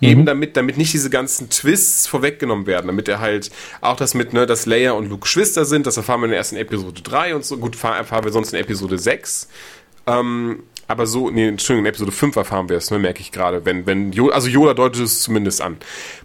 Eben 0.00 0.26
damit, 0.26 0.56
damit 0.56 0.76
nicht 0.76 0.92
diese 0.92 1.08
ganzen 1.08 1.48
Twists 1.48 2.06
vorweggenommen 2.06 2.66
werden, 2.66 2.88
damit 2.88 3.08
er 3.08 3.20
halt 3.20 3.50
auch 3.80 3.96
das 3.96 4.12
mit, 4.12 4.34
ne, 4.34 4.44
dass 4.44 4.66
Leia 4.66 4.92
und 4.92 5.08
Luke 5.08 5.22
Geschwister 5.22 5.64
sind, 5.64 5.86
das 5.86 5.96
erfahren 5.96 6.20
wir 6.20 6.26
in 6.26 6.30
der 6.32 6.38
ersten 6.38 6.56
Episode 6.56 7.00
3 7.00 7.34
und 7.34 7.44
so, 7.44 7.56
gut, 7.56 7.82
erfahren 7.82 8.24
wir 8.24 8.32
sonst 8.32 8.52
in 8.52 8.60
Episode 8.60 8.98
6. 8.98 9.48
Ähm, 10.06 10.62
aber 10.86 11.06
so, 11.06 11.30
nee, 11.30 11.48
Entschuldigung, 11.48 11.86
in 11.86 11.90
Episode 11.90 12.12
5 12.12 12.36
erfahren 12.36 12.68
wir 12.68 12.76
es, 12.76 12.90
ne, 12.90 12.98
merke 12.98 13.20
ich 13.20 13.32
gerade. 13.32 13.64
Wenn, 13.64 13.86
wenn, 13.86 14.12
also 14.30 14.48
Yoda 14.48 14.74
deutet 14.74 15.02
es 15.02 15.22
zumindest 15.22 15.60
an. 15.60 15.78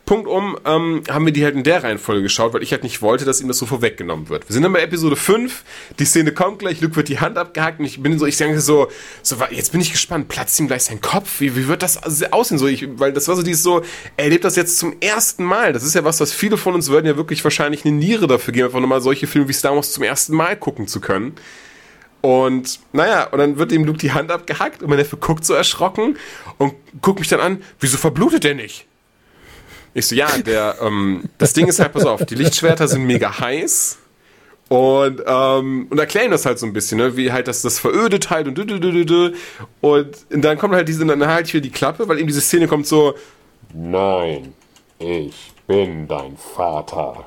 Punkt 0.05 0.27
um, 0.27 0.57
ähm, 0.65 1.03
haben 1.09 1.25
wir 1.25 1.31
die 1.31 1.43
halt 1.43 1.55
in 1.55 1.63
der 1.63 1.83
Reihenfolge 1.83 2.23
geschaut, 2.23 2.53
weil 2.53 2.63
ich 2.63 2.71
halt 2.71 2.83
nicht 2.83 3.01
wollte, 3.01 3.25
dass 3.25 3.41
ihm 3.41 3.47
das 3.47 3.57
so 3.57 3.65
vorweggenommen 3.65 4.27
wird. 4.29 4.49
Wir 4.49 4.53
sind 4.53 4.63
dann 4.63 4.73
bei 4.73 4.81
Episode 4.81 5.15
5, 5.15 5.63
die 5.99 6.05
Szene 6.05 6.31
kommt 6.31 6.59
gleich, 6.59 6.81
Luke 6.81 6.95
wird 6.95 7.09
die 7.09 7.19
Hand 7.19 7.37
abgehackt 7.37 7.79
und 7.79 7.85
ich 7.85 8.01
bin 8.01 8.17
so, 8.17 8.25
ich 8.25 8.37
denke 8.37 8.59
so, 8.59 8.87
so, 9.21 9.35
jetzt 9.51 9.71
bin 9.71 9.81
ich 9.81 9.91
gespannt, 9.91 10.27
platzt 10.27 10.59
ihm 10.59 10.67
gleich 10.67 10.83
sein 10.83 10.99
Kopf? 10.99 11.39
Wie, 11.39 11.55
wie 11.55 11.67
wird 11.67 11.83
das 11.83 12.01
aussehen? 12.31 12.57
So, 12.57 12.67
ich, 12.67 12.87
weil 12.99 13.13
das 13.13 13.27
war 13.27 13.35
so 13.35 13.43
dieses 13.43 13.63
so, 13.63 13.83
er 14.17 14.25
erlebt 14.25 14.43
das 14.43 14.55
jetzt 14.55 14.79
zum 14.79 14.95
ersten 14.99 15.43
Mal. 15.43 15.73
Das 15.73 15.83
ist 15.83 15.95
ja 15.95 16.03
was, 16.03 16.19
was 16.19 16.33
viele 16.33 16.57
von 16.57 16.73
uns 16.73 16.89
würden 16.89 17.05
ja 17.05 17.15
wirklich 17.15 17.43
wahrscheinlich 17.43 17.85
eine 17.85 17.95
Niere 17.95 18.27
dafür 18.27 18.53
geben, 18.53 18.65
einfach 18.65 18.79
nochmal 18.79 19.01
solche 19.01 19.27
Filme 19.27 19.47
wie 19.47 19.53
Star 19.53 19.75
Wars 19.75 19.93
zum 19.93 20.03
ersten 20.03 20.35
Mal 20.35 20.57
gucken 20.57 20.87
zu 20.87 20.99
können. 20.99 21.35
Und 22.21 22.79
naja, 22.91 23.27
und 23.31 23.39
dann 23.39 23.57
wird 23.57 23.71
ihm 23.71 23.85
Luke 23.85 23.99
die 23.99 24.11
Hand 24.11 24.31
abgehackt 24.31 24.81
und 24.81 24.89
mein 24.89 24.97
Neffe 24.97 25.17
guckt 25.17 25.45
so 25.45 25.53
erschrocken 25.53 26.17
und 26.57 26.73
guckt 27.01 27.19
mich 27.19 27.29
dann 27.29 27.39
an, 27.39 27.63
wieso 27.79 27.97
verblutet 27.97 28.43
der 28.43 28.55
nicht? 28.55 28.85
Ich 29.93 30.07
so, 30.07 30.15
ja, 30.15 30.27
der, 30.37 30.77
ähm, 30.81 31.23
das 31.37 31.53
Ding 31.53 31.67
ist 31.67 31.79
halt, 31.79 31.93
pass 31.93 32.05
auf, 32.05 32.25
die 32.25 32.35
Lichtschwerter 32.35 32.87
sind 32.87 33.05
mega 33.05 33.39
heiß 33.39 33.99
und, 34.67 35.21
ähm, 35.25 35.87
und 35.89 35.97
erklären 35.97 36.31
das 36.31 36.45
halt 36.45 36.59
so 36.59 36.65
ein 36.65 36.73
bisschen, 36.73 36.97
ne, 36.97 37.15
wie 37.15 37.31
halt 37.31 37.47
das, 37.47 37.61
das 37.61 37.79
verödet 37.79 38.29
halt 38.29 38.47
und 38.47 38.57
du, 38.57 38.65
du, 38.65 38.79
du, 38.79 38.91
du, 38.91 39.05
du. 39.05 39.35
und 39.81 40.15
dann 40.29 40.57
kommt 40.57 40.75
halt 40.75 40.87
diese, 40.87 41.05
dann 41.05 41.25
halt 41.25 41.47
hier 41.47 41.61
die 41.61 41.71
Klappe, 41.71 42.07
weil 42.07 42.19
eben 42.19 42.27
diese 42.27 42.41
Szene 42.41 42.67
kommt 42.67 42.85
so, 42.85 43.15
Nein, 43.73 44.53
ich 44.99 45.53
bin 45.67 46.07
dein 46.07 46.35
Vater. 46.37 47.25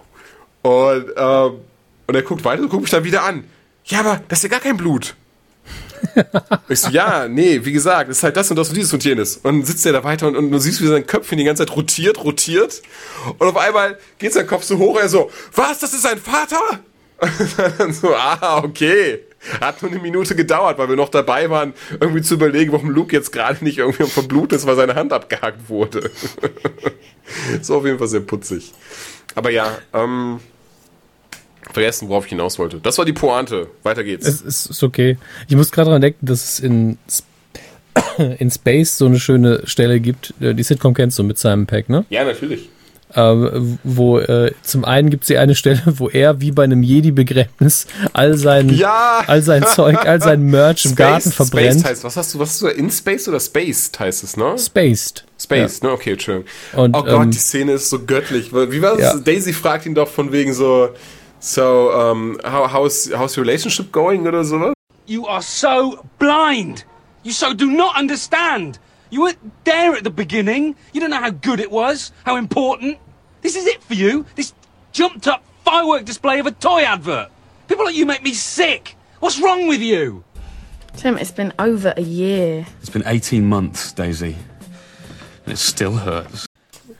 und, 0.62 1.06
ähm, 1.16 1.52
und 2.06 2.14
er 2.14 2.22
guckt 2.22 2.44
weiter 2.44 2.62
und 2.62 2.68
guckt 2.68 2.82
mich 2.82 2.90
dann 2.90 3.04
wieder 3.04 3.24
an. 3.24 3.44
Ja, 3.84 4.00
aber 4.00 4.22
das 4.28 4.38
ist 4.38 4.44
ja 4.44 4.48
gar 4.50 4.60
kein 4.60 4.76
Blut. 4.76 5.14
ich 6.68 6.80
so, 6.80 6.90
ja, 6.90 7.28
nee, 7.28 7.60
wie 7.64 7.72
gesagt, 7.72 8.10
es 8.10 8.18
ist 8.18 8.22
halt 8.22 8.36
das 8.36 8.50
und 8.50 8.56
das 8.56 8.68
und 8.68 8.76
dieses 8.76 8.92
und 8.92 9.04
jenes. 9.04 9.36
Und 9.36 9.44
dann 9.44 9.64
sitzt 9.64 9.86
er 9.86 9.92
da 9.92 10.04
weiter 10.04 10.26
und, 10.26 10.36
und 10.36 10.50
du 10.50 10.58
siehst, 10.58 10.80
wie 10.82 10.86
sein 10.86 11.06
Köpfchen 11.06 11.38
die 11.38 11.44
ganze 11.44 11.64
Zeit 11.64 11.76
rotiert, 11.76 12.22
rotiert. 12.22 12.82
Und 13.38 13.46
auf 13.46 13.56
einmal 13.56 13.98
geht 14.18 14.32
sein 14.32 14.46
Kopf 14.46 14.64
so 14.64 14.78
hoch, 14.78 14.98
er 14.98 15.08
so, 15.08 15.30
was, 15.54 15.78
das 15.78 15.94
ist 15.94 16.02
sein 16.02 16.18
Vater? 16.18 16.80
Und 17.22 17.78
dann 17.78 17.92
so, 17.92 18.14
ah, 18.14 18.62
okay. 18.64 19.20
Hat 19.60 19.82
nur 19.82 19.90
eine 19.90 20.00
Minute 20.00 20.36
gedauert, 20.36 20.78
weil 20.78 20.88
wir 20.88 20.96
noch 20.96 21.08
dabei 21.08 21.50
waren, 21.50 21.74
irgendwie 22.00 22.22
zu 22.22 22.34
überlegen, 22.34 22.72
warum 22.72 22.90
Luke 22.90 23.14
jetzt 23.14 23.32
gerade 23.32 23.62
nicht 23.64 23.78
irgendwie 23.78 24.04
verblutet 24.04 24.58
ist, 24.58 24.66
weil 24.66 24.76
seine 24.76 24.94
Hand 24.94 25.12
abgehackt 25.12 25.68
wurde. 25.68 26.10
so 27.62 27.76
auf 27.76 27.84
jeden 27.84 27.98
Fall 27.98 28.08
sehr 28.08 28.20
putzig. 28.20 28.72
Aber 29.34 29.50
ja, 29.50 29.78
ähm, 29.92 30.40
vergessen, 31.72 32.08
worauf 32.08 32.24
ich 32.24 32.30
hinaus 32.30 32.58
wollte. 32.58 32.78
Das 32.82 32.98
war 32.98 33.04
die 33.04 33.12
Pointe. 33.12 33.68
Weiter 33.82 34.04
geht's. 34.04 34.26
Es 34.26 34.40
ist, 34.40 34.66
ist 34.70 34.82
okay. 34.82 35.16
Ich 35.48 35.56
muss 35.56 35.70
gerade 35.70 35.90
dran 35.90 36.00
denken, 36.02 36.26
dass 36.26 36.44
es 36.44 36.60
in, 36.60 36.98
in 38.38 38.50
Space 38.50 38.98
so 38.98 39.06
eine 39.06 39.18
schöne 39.18 39.62
Stelle 39.66 40.00
gibt. 40.00 40.34
Äh, 40.40 40.54
Die 40.54 40.62
Sitcom 40.62 40.94
kennst 40.94 41.18
du 41.18 41.22
mit 41.22 41.38
Simon 41.38 41.66
Peck, 41.66 41.88
ne? 41.88 42.04
ja, 42.10 42.24
natürlich. 42.24 42.68
Ähm, 43.14 43.78
wo 43.84 44.20
äh, 44.20 44.52
zum 44.62 44.86
einen 44.86 45.10
gibt 45.10 45.24
es 45.24 45.28
hier 45.28 45.38
eine 45.42 45.54
Stelle, 45.54 45.82
wo 45.84 46.08
er 46.08 46.40
wie 46.40 46.50
bei 46.50 46.64
einem 46.64 46.82
Jedi-Begräbnis 46.82 47.86
all 48.14 48.38
sein, 48.38 48.70
Ja! 48.70 49.22
all 49.26 49.42
sein 49.42 49.66
Zeug, 49.74 49.98
all 50.06 50.22
sein 50.22 50.40
Merch 50.44 50.86
im 50.86 50.94
Garten 50.94 51.30
verbrennt. 51.30 51.80
Space 51.80 51.84
heißt, 51.90 52.04
was 52.04 52.16
hast 52.16 52.32
du, 52.32 52.38
was 52.38 52.48
hast 52.48 52.62
du, 52.62 52.68
in 52.68 52.90
Space 52.90 53.28
oder 53.28 53.38
Spaced 53.38 54.00
heißt 54.00 54.24
es, 54.24 54.38
ne? 54.38 54.56
Spaced. 54.58 55.24
Space, 55.38 55.82
ne? 55.82 55.90
Okay, 55.90 56.12
Entschuldigung. 56.12 56.48
Und, 56.74 56.96
oh 56.96 57.02
Gott, 57.02 57.24
ähm, 57.24 57.30
die 57.30 57.36
Szene 57.38 57.72
ist 57.72 57.90
so 57.90 57.98
göttlich. 58.02 58.50
Wie 58.54 58.80
war 58.80 58.96
das? 58.96 59.02
Ja. 59.14 59.18
Daisy 59.18 59.52
fragt 59.52 59.84
ihn 59.84 59.94
doch 59.94 60.08
von 60.08 60.32
wegen 60.32 60.54
so, 60.54 60.88
so, 61.42 61.90
um, 62.00 62.38
how, 62.44 62.68
how's, 62.68 63.12
how's 63.12 63.36
your 63.36 63.44
relationship 63.44 63.90
going 63.90 64.28
oder 64.28 64.44
sowas? 64.44 64.74
You 65.06 65.26
are 65.26 65.42
so 65.42 66.06
blind. 66.20 66.84
You 67.24 67.32
so 67.32 67.52
do 67.52 67.68
not 67.68 67.96
understand. 67.96 68.78
You 69.10 69.22
weren't 69.22 69.64
there 69.64 69.96
at 69.96 70.04
the 70.04 70.10
beginning. 70.10 70.76
You 70.92 71.00
don't 71.00 71.10
know 71.10 71.20
how 71.20 71.30
good 71.30 71.58
it 71.58 71.72
was, 71.72 72.12
how 72.24 72.36
important. 72.36 72.98
This 73.40 73.56
is 73.56 73.66
it 73.66 73.82
for 73.82 73.94
you. 73.94 74.24
This 74.36 74.54
jumped 74.92 75.26
up 75.26 75.42
firework 75.64 76.04
display 76.04 76.38
of 76.38 76.46
a 76.46 76.52
toy 76.52 76.82
advert. 76.82 77.28
People 77.66 77.86
like 77.86 77.96
you 77.96 78.06
make 78.06 78.22
me 78.22 78.34
sick. 78.34 78.96
What's 79.18 79.40
wrong 79.40 79.66
with 79.66 79.80
you? 79.80 80.22
Tim, 80.96 81.18
it's 81.18 81.32
been 81.32 81.52
over 81.58 81.92
a 81.96 82.02
year. 82.02 82.66
It's 82.80 82.90
been 82.90 83.02
18 83.04 83.44
months, 83.44 83.90
Daisy. 83.92 84.36
And 85.44 85.54
it 85.54 85.58
still 85.58 85.96
hurts. 85.96 86.46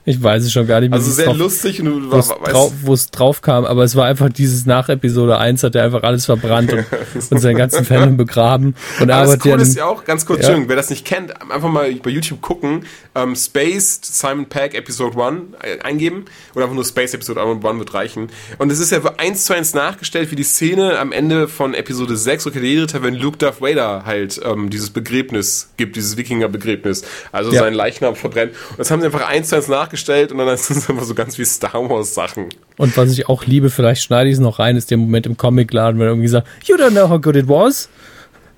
Ich 0.05 0.21
weiß 0.21 0.43
es 0.43 0.53
schon 0.53 0.67
gar 0.67 0.81
nicht 0.81 0.91
mehr. 0.91 0.99
Also 0.99 1.13
sehr 1.13 1.27
drauf- 1.27 1.37
lustig 1.37 1.81
wo 1.85 2.17
es, 2.17 2.29
weißt, 2.29 2.41
drau 2.53 2.73
wo 2.83 2.93
es 2.93 3.11
drauf 3.13 3.41
kam, 3.41 3.65
aber 3.65 3.85
es 3.85 3.95
war 3.95 4.07
einfach 4.07 4.31
dieses 4.31 4.67
nach 4.67 4.89
Episode 4.89 5.39
1 5.39 5.63
hat 5.63 5.77
er 5.77 5.85
einfach 5.85 6.03
alles 6.03 6.25
verbrannt 6.27 6.73
und, 6.73 6.85
und 7.31 7.39
seinen 7.39 7.57
ganzen 7.57 7.85
Fandom 7.85 8.17
begraben 8.17 8.75
und 8.99 9.09
er 9.11 9.19
Aber 9.19 9.27
das 9.37 9.39
Coole 9.39 9.63
ist 9.63 9.77
ja 9.77 9.85
auch, 9.87 10.05
ganz 10.05 10.27
kurz, 10.27 10.39
Ja. 10.41 10.47
Entschuldigung, 10.47 10.69
wer 10.71 10.77
das 10.77 10.91
nicht 10.91 11.05
kennt, 11.05 11.41
einfach 11.53 11.71
mal 11.71 11.95
bei 12.03 12.11
YouTube 12.11 12.41
gucken, 12.41 12.85
ähm, 13.15 13.37
Spaced 13.37 14.05
Simon 14.05 14.47
Pegg 14.47 14.77
Episode 14.77 15.17
1 15.25 15.41
äh, 15.63 15.79
eingeben 15.85 16.25
oder 16.57 16.65
einfach 16.65 16.75
nur 16.75 16.85
Space 16.85 17.15
Episode 17.15 17.41
1 17.41 17.63
wird 17.63 17.95
reichen. 17.95 18.27
Und 18.59 18.73
es 18.73 18.81
ist 18.81 18.91
ja 18.91 19.01
eins 19.19 19.45
zu 19.45 19.55
eins 19.55 19.73
nachgestellt, 19.73 20.33
wie 20.33 20.37
die 20.37 20.43
Szene 20.43 20.99
am 20.99 21.13
Ende 21.13 21.47
von 21.47 21.75
Episode 21.75 22.17
6, 22.17 22.49
okay, 22.49 22.59
der 22.61 22.69
Irriter, 22.71 23.05
wenn 23.05 23.15
Luke 23.15 23.39
Darth 23.39 23.61
Vader 23.61 24.03
halt 24.05 24.41
ähm, 24.45 24.69
dieses 24.69 24.91
Begräbnis 24.91 25.71
gibt, 25.77 25.95
dieses 25.95 26.17
Wikinger-Begräbnis, 26.17 27.05
also 27.31 27.53
Ja. 27.53 27.61
seinen 27.61 27.75
Leichnam 27.75 28.17
verbrennt. 28.17 28.53
Und 28.71 28.81
das 28.81 28.91
haben 28.91 28.99
sie 29.01 29.07
einfach 29.07 29.29
eins 29.29 29.49
zu 29.49 29.55
eins 29.55 29.69
nachgestellt 29.69 29.92
und 30.33 30.39
dann 30.39 30.49
ist 30.49 30.71
es 30.71 30.89
einfach 30.89 31.05
so 31.05 31.15
ganz 31.15 31.39
wie 31.39 31.45
Star 31.45 31.89
Wars 31.89 32.15
Sachen. 32.15 32.49
Und 32.77 32.97
was 32.97 33.13
ich 33.13 33.29
auch 33.29 33.45
liebe, 33.45 33.71
vielleicht 33.71 34.03
schneide 34.03 34.29
ich 34.29 34.35
es 34.35 34.41
noch 34.41 34.59
rein, 34.59 34.77
ist 34.77 34.91
der 34.91 34.99
Moment 34.99 35.27
im 35.27 35.37
Comicladen, 35.37 36.01
wenn 36.01 36.07
er 36.07 36.13
irgendwie 36.13 36.29
sagt, 36.29 36.47
You 36.65 36.77
don't 36.77 36.91
know 36.91 37.09
how 37.09 37.21
good 37.21 37.37
it 37.37 37.49
was. 37.49 37.89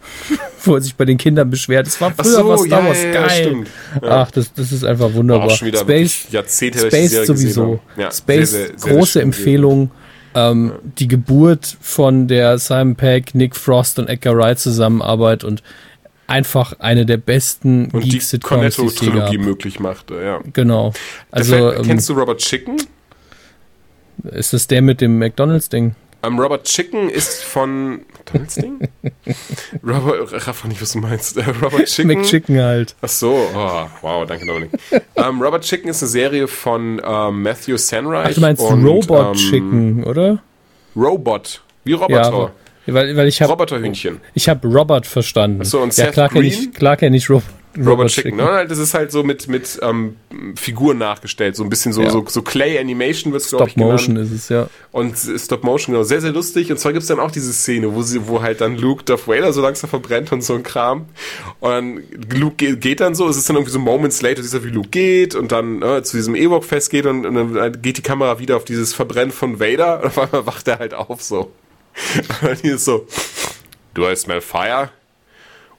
Wo 0.64 0.74
er 0.74 0.80
sich 0.80 0.94
bei 0.94 1.04
den 1.04 1.18
Kindern 1.18 1.50
beschwert. 1.50 1.86
Es 1.86 2.00
war 2.00 2.10
früher 2.12 2.24
so, 2.24 2.48
war 2.48 2.58
Star 2.58 2.80
ja, 2.80 2.86
Wars 2.86 3.02
ja, 3.02 3.08
ja, 3.08 3.26
geil. 3.26 3.44
stimmt. 3.44 3.68
Ach, 4.02 4.30
das, 4.30 4.52
das 4.52 4.72
ist 4.72 4.84
einfach 4.84 5.12
wunderbar. 5.12 5.50
Space, 5.50 6.26
Jahrzehnte, 6.30 6.78
Space 6.78 7.26
sowieso. 7.26 7.80
Ja, 7.96 8.10
Space, 8.10 8.50
sehr, 8.50 8.66
sehr, 8.66 8.78
sehr, 8.78 8.92
große 8.92 9.22
Empfehlung. 9.22 9.90
Ähm, 10.34 10.72
Die 10.98 11.08
Geburt 11.08 11.76
von 11.80 12.28
der 12.28 12.58
Simon 12.58 12.96
Peck, 12.96 13.34
Nick 13.34 13.56
Frost 13.56 13.98
und 13.98 14.08
Edgar 14.08 14.36
Wright 14.36 14.58
Zusammenarbeit 14.58 15.44
und 15.44 15.62
einfach 16.26 16.78
eine 16.80 17.06
der 17.06 17.16
besten 17.16 17.90
Und 17.92 18.02
Geek-Sitcoms, 18.04 18.76
die. 18.76 18.82
Cornetto-Trilogie 18.82 19.38
möglich 19.38 19.80
machte, 19.80 20.22
ja. 20.22 20.40
Genau. 20.52 20.92
Also, 21.30 21.56
Also 21.56 21.72
ähm, 21.74 21.82
kennst 21.86 22.08
du 22.08 22.14
Robert 22.14 22.38
Chicken? 22.40 22.76
ist 24.24 24.52
das 24.52 24.66
der 24.66 24.80
mit 24.82 25.00
dem 25.00 25.18
McDonalds-Ding? 25.18 25.94
Ähm, 26.22 26.38
Robert 26.38 26.64
Chicken 26.64 27.10
ist 27.10 27.44
von 27.44 28.00
McDonald's 28.16 28.54
Ding? 28.54 28.88
Robert, 29.86 30.46
raff 30.46 30.64
nicht, 30.64 30.80
was 30.80 30.92
du 30.92 30.98
meinst. 30.98 31.36
Äh, 31.36 31.44
Robert 31.62 31.84
Chicken. 31.86 32.18
McChicken 32.18 32.58
halt. 32.60 32.94
Ach 33.02 33.08
so, 33.08 33.50
oh, 33.54 33.86
wow, 34.00 34.26
danke 34.26 34.46
Dominik. 34.46 34.70
ähm, 35.16 35.42
Robert 35.42 35.64
Chicken 35.64 35.90
ist 35.90 36.02
eine 36.02 36.08
Serie 36.08 36.48
von 36.48 37.00
ähm, 37.04 37.42
Matthew 37.42 37.76
Sanreich. 37.76 38.28
Ach, 38.30 38.34
du 38.34 38.40
meinst 38.40 38.62
und, 38.62 38.86
Robot 38.86 39.36
Chicken, 39.36 40.04
oder? 40.04 40.42
Robot, 40.96 41.60
wie 41.84 41.90
Ja, 41.90 41.96
Roboter. 41.98 42.52
Weil, 42.86 43.16
weil 43.16 43.28
ich 43.28 43.40
habe 43.40 43.52
Roboterhühnchen. 43.52 44.20
ich 44.34 44.48
habe 44.48 44.66
Robert 44.68 45.06
verstanden. 45.06 45.60
Ach 45.62 45.66
so, 45.66 45.80
und 45.80 45.96
ja, 45.96 46.04
Seth 46.06 46.12
klar 46.12 46.28
Green? 46.28 46.44
ich, 46.44 46.72
klar 46.72 46.96
kenn 46.96 47.14
ich 47.14 47.28
Ro 47.30 47.42
Robert, 47.76 47.88
Robot 47.88 48.06
Chicken, 48.08 48.36
ne? 48.36 48.66
Das 48.68 48.78
ist 48.78 48.94
halt 48.94 49.10
so 49.10 49.24
mit, 49.24 49.48
mit 49.48 49.80
ähm, 49.82 50.14
Figuren 50.54 50.96
nachgestellt, 50.98 51.56
so 51.56 51.64
ein 51.64 51.68
bisschen 51.68 51.92
so, 51.92 52.02
Ja. 52.02 52.10
so, 52.10 52.24
so 52.28 52.42
Clay 52.42 52.78
Animation 52.78 53.32
wird 53.32 53.42
es, 53.42 53.48
glaube 53.48 53.66
ich, 53.66 53.72
Stop 53.72 53.84
Motion 53.84 54.16
ist 54.16 54.30
es, 54.30 54.48
ja. 54.48 54.68
Und 54.92 55.16
Stop 55.16 55.64
Motion, 55.64 55.92
genau, 55.92 56.04
sehr, 56.04 56.20
sehr 56.20 56.30
lustig. 56.30 56.70
Und 56.70 56.78
zwar 56.78 56.92
gibt's 56.92 57.08
dann 57.08 57.18
auch 57.18 57.32
diese 57.32 57.52
Szene, 57.52 57.92
wo 57.92 58.02
sie, 58.02 58.28
wo 58.28 58.42
halt 58.42 58.60
dann 58.60 58.76
Luke 58.76 59.02
Darth 59.02 59.26
Vader 59.26 59.52
so 59.52 59.60
langsam 59.60 59.90
verbrennt 59.90 60.30
und 60.30 60.44
so 60.44 60.54
ein 60.54 60.62
Kram. 60.62 61.06
Und 61.58 61.70
dann 61.70 62.00
Luke 62.32 62.54
geht, 62.56 62.80
geht 62.80 63.00
dann 63.00 63.16
so, 63.16 63.28
es 63.28 63.36
ist 63.36 63.48
dann 63.48 63.56
irgendwie 63.56 63.72
so 63.72 63.80
Moments 63.80 64.22
later, 64.22 64.42
siehst 64.42 64.54
du, 64.54 64.62
wie 64.62 64.68
Luke 64.70 64.90
geht 64.90 65.34
und 65.34 65.50
dann 65.50 65.82
äh, 65.82 66.04
zu 66.04 66.16
diesem 66.16 66.36
Ewok-Fest 66.36 66.90
geht 66.90 67.06
und, 67.06 67.26
und 67.26 67.54
dann 67.54 67.82
geht 67.82 67.96
die 67.98 68.02
Kamera 68.02 68.38
wieder 68.38 68.56
auf 68.56 68.64
dieses 68.64 68.94
Verbrennen 68.94 69.32
von 69.32 69.58
Vader 69.58 69.98
und 70.00 70.06
auf 70.06 70.18
einmal 70.20 70.46
wacht 70.46 70.68
er 70.68 70.78
halt 70.78 70.94
auf 70.94 71.22
so. 71.22 71.50
Und 72.42 72.60
hier 72.60 72.74
ist 72.76 72.84
so, 72.84 73.06
do 73.94 74.08
I 74.10 74.16
smell 74.16 74.40
fire? 74.40 74.90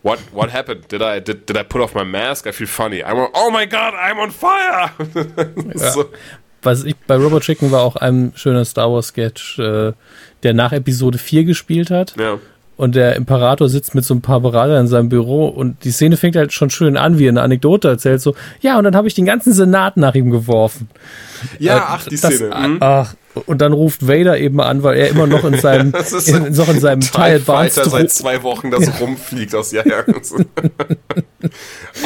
What 0.03 0.20
what 0.32 0.53
happened? 0.53 0.91
Did 0.91 1.01
I 1.01 1.20
did, 1.20 1.47
did 1.49 1.57
I 1.57 1.63
put 1.63 1.82
off 1.82 1.95
my 1.95 2.03
mask? 2.05 2.45
I 2.47 2.51
feel 2.51 2.68
funny. 2.68 3.03
I'm 3.03 3.18
on, 3.18 3.30
oh 3.34 3.49
my 3.51 3.66
god, 3.66 3.93
I'm 3.95 4.20
on 4.20 4.32
fire! 4.32 4.91
so, 5.93 6.05
Was 6.61 6.84
ich 6.84 6.95
bei 7.07 7.16
Robot 7.16 7.43
Chicken 7.43 7.72
war 7.72 7.82
auch 7.82 7.95
ein 7.95 8.32
schöner 8.36 8.66
Star 8.66 8.91
Wars 8.91 9.07
Sketch, 9.07 9.57
äh, 9.59 9.93
der 10.43 10.53
nach 10.53 10.72
Episode 10.74 11.18
4 11.18 11.43
gespielt 11.45 11.89
hat. 11.91 12.16
ja. 12.20 12.39
Und 12.78 12.95
der 12.95 13.16
Imperator 13.16 13.70
sitzt 13.70 13.95
mit 13.95 14.03
so 14.03 14.13
ein 14.13 14.20
paar 14.22 14.41
Beratern 14.41 14.82
in 14.82 14.88
seinem 14.89 15.07
Büro 15.07 15.47
und 15.47 15.86
die 15.86 15.91
Szene 15.91 16.18
fängt 16.18 16.36
halt 16.36 16.51
schon 16.51 16.70
schön 16.70 16.97
an, 16.97 17.18
wie 17.18 17.26
er 17.26 17.30
eine 17.30 17.41
Anekdote 17.41 17.88
erzählt. 17.88 18.20
So, 18.20 18.36
ja, 18.59 18.78
und 18.78 18.84
dann 18.84 18.97
habe 18.97 19.07
ich 19.07 19.13
den 19.13 19.24
ganzen 19.26 19.53
Senat 19.53 19.95
nach 19.95 20.13
ihm 20.13 20.30
geworfen. 20.30 20.89
Ja, 21.57 21.78
Äh, 21.78 21.82
ach, 21.86 22.03
die 22.05 22.20
das- 22.20 22.36
Szene. 22.36 22.53
mhm. 22.68 22.78
Ach, 22.82 23.13
und 23.46 23.60
dann 23.62 23.74
ruft 23.74 24.08
Vader 24.08 24.38
eben 24.38 24.60
an, 24.62 24.84
weil 24.84 24.98
er 24.98 25.10
immer 25.10 25.28
noch 25.28 25.44
in 25.44 25.60
seinem, 25.60 25.92
Das 25.92 26.14
ist 26.14 26.30
in, 26.30 26.54
noch 26.54 26.70
in 26.70 26.80
seinem 26.80 27.02
TIE 27.02 27.36
Advanced 27.36 27.76
Fighter 27.76 27.90
seit 27.90 28.12
zwei 28.12 28.44
Wochen, 28.44 28.72
das 28.72 29.00
rumfliegt 29.00 29.54
aus 29.56 29.72
ja, 29.72 29.84
ja. 29.86 30.04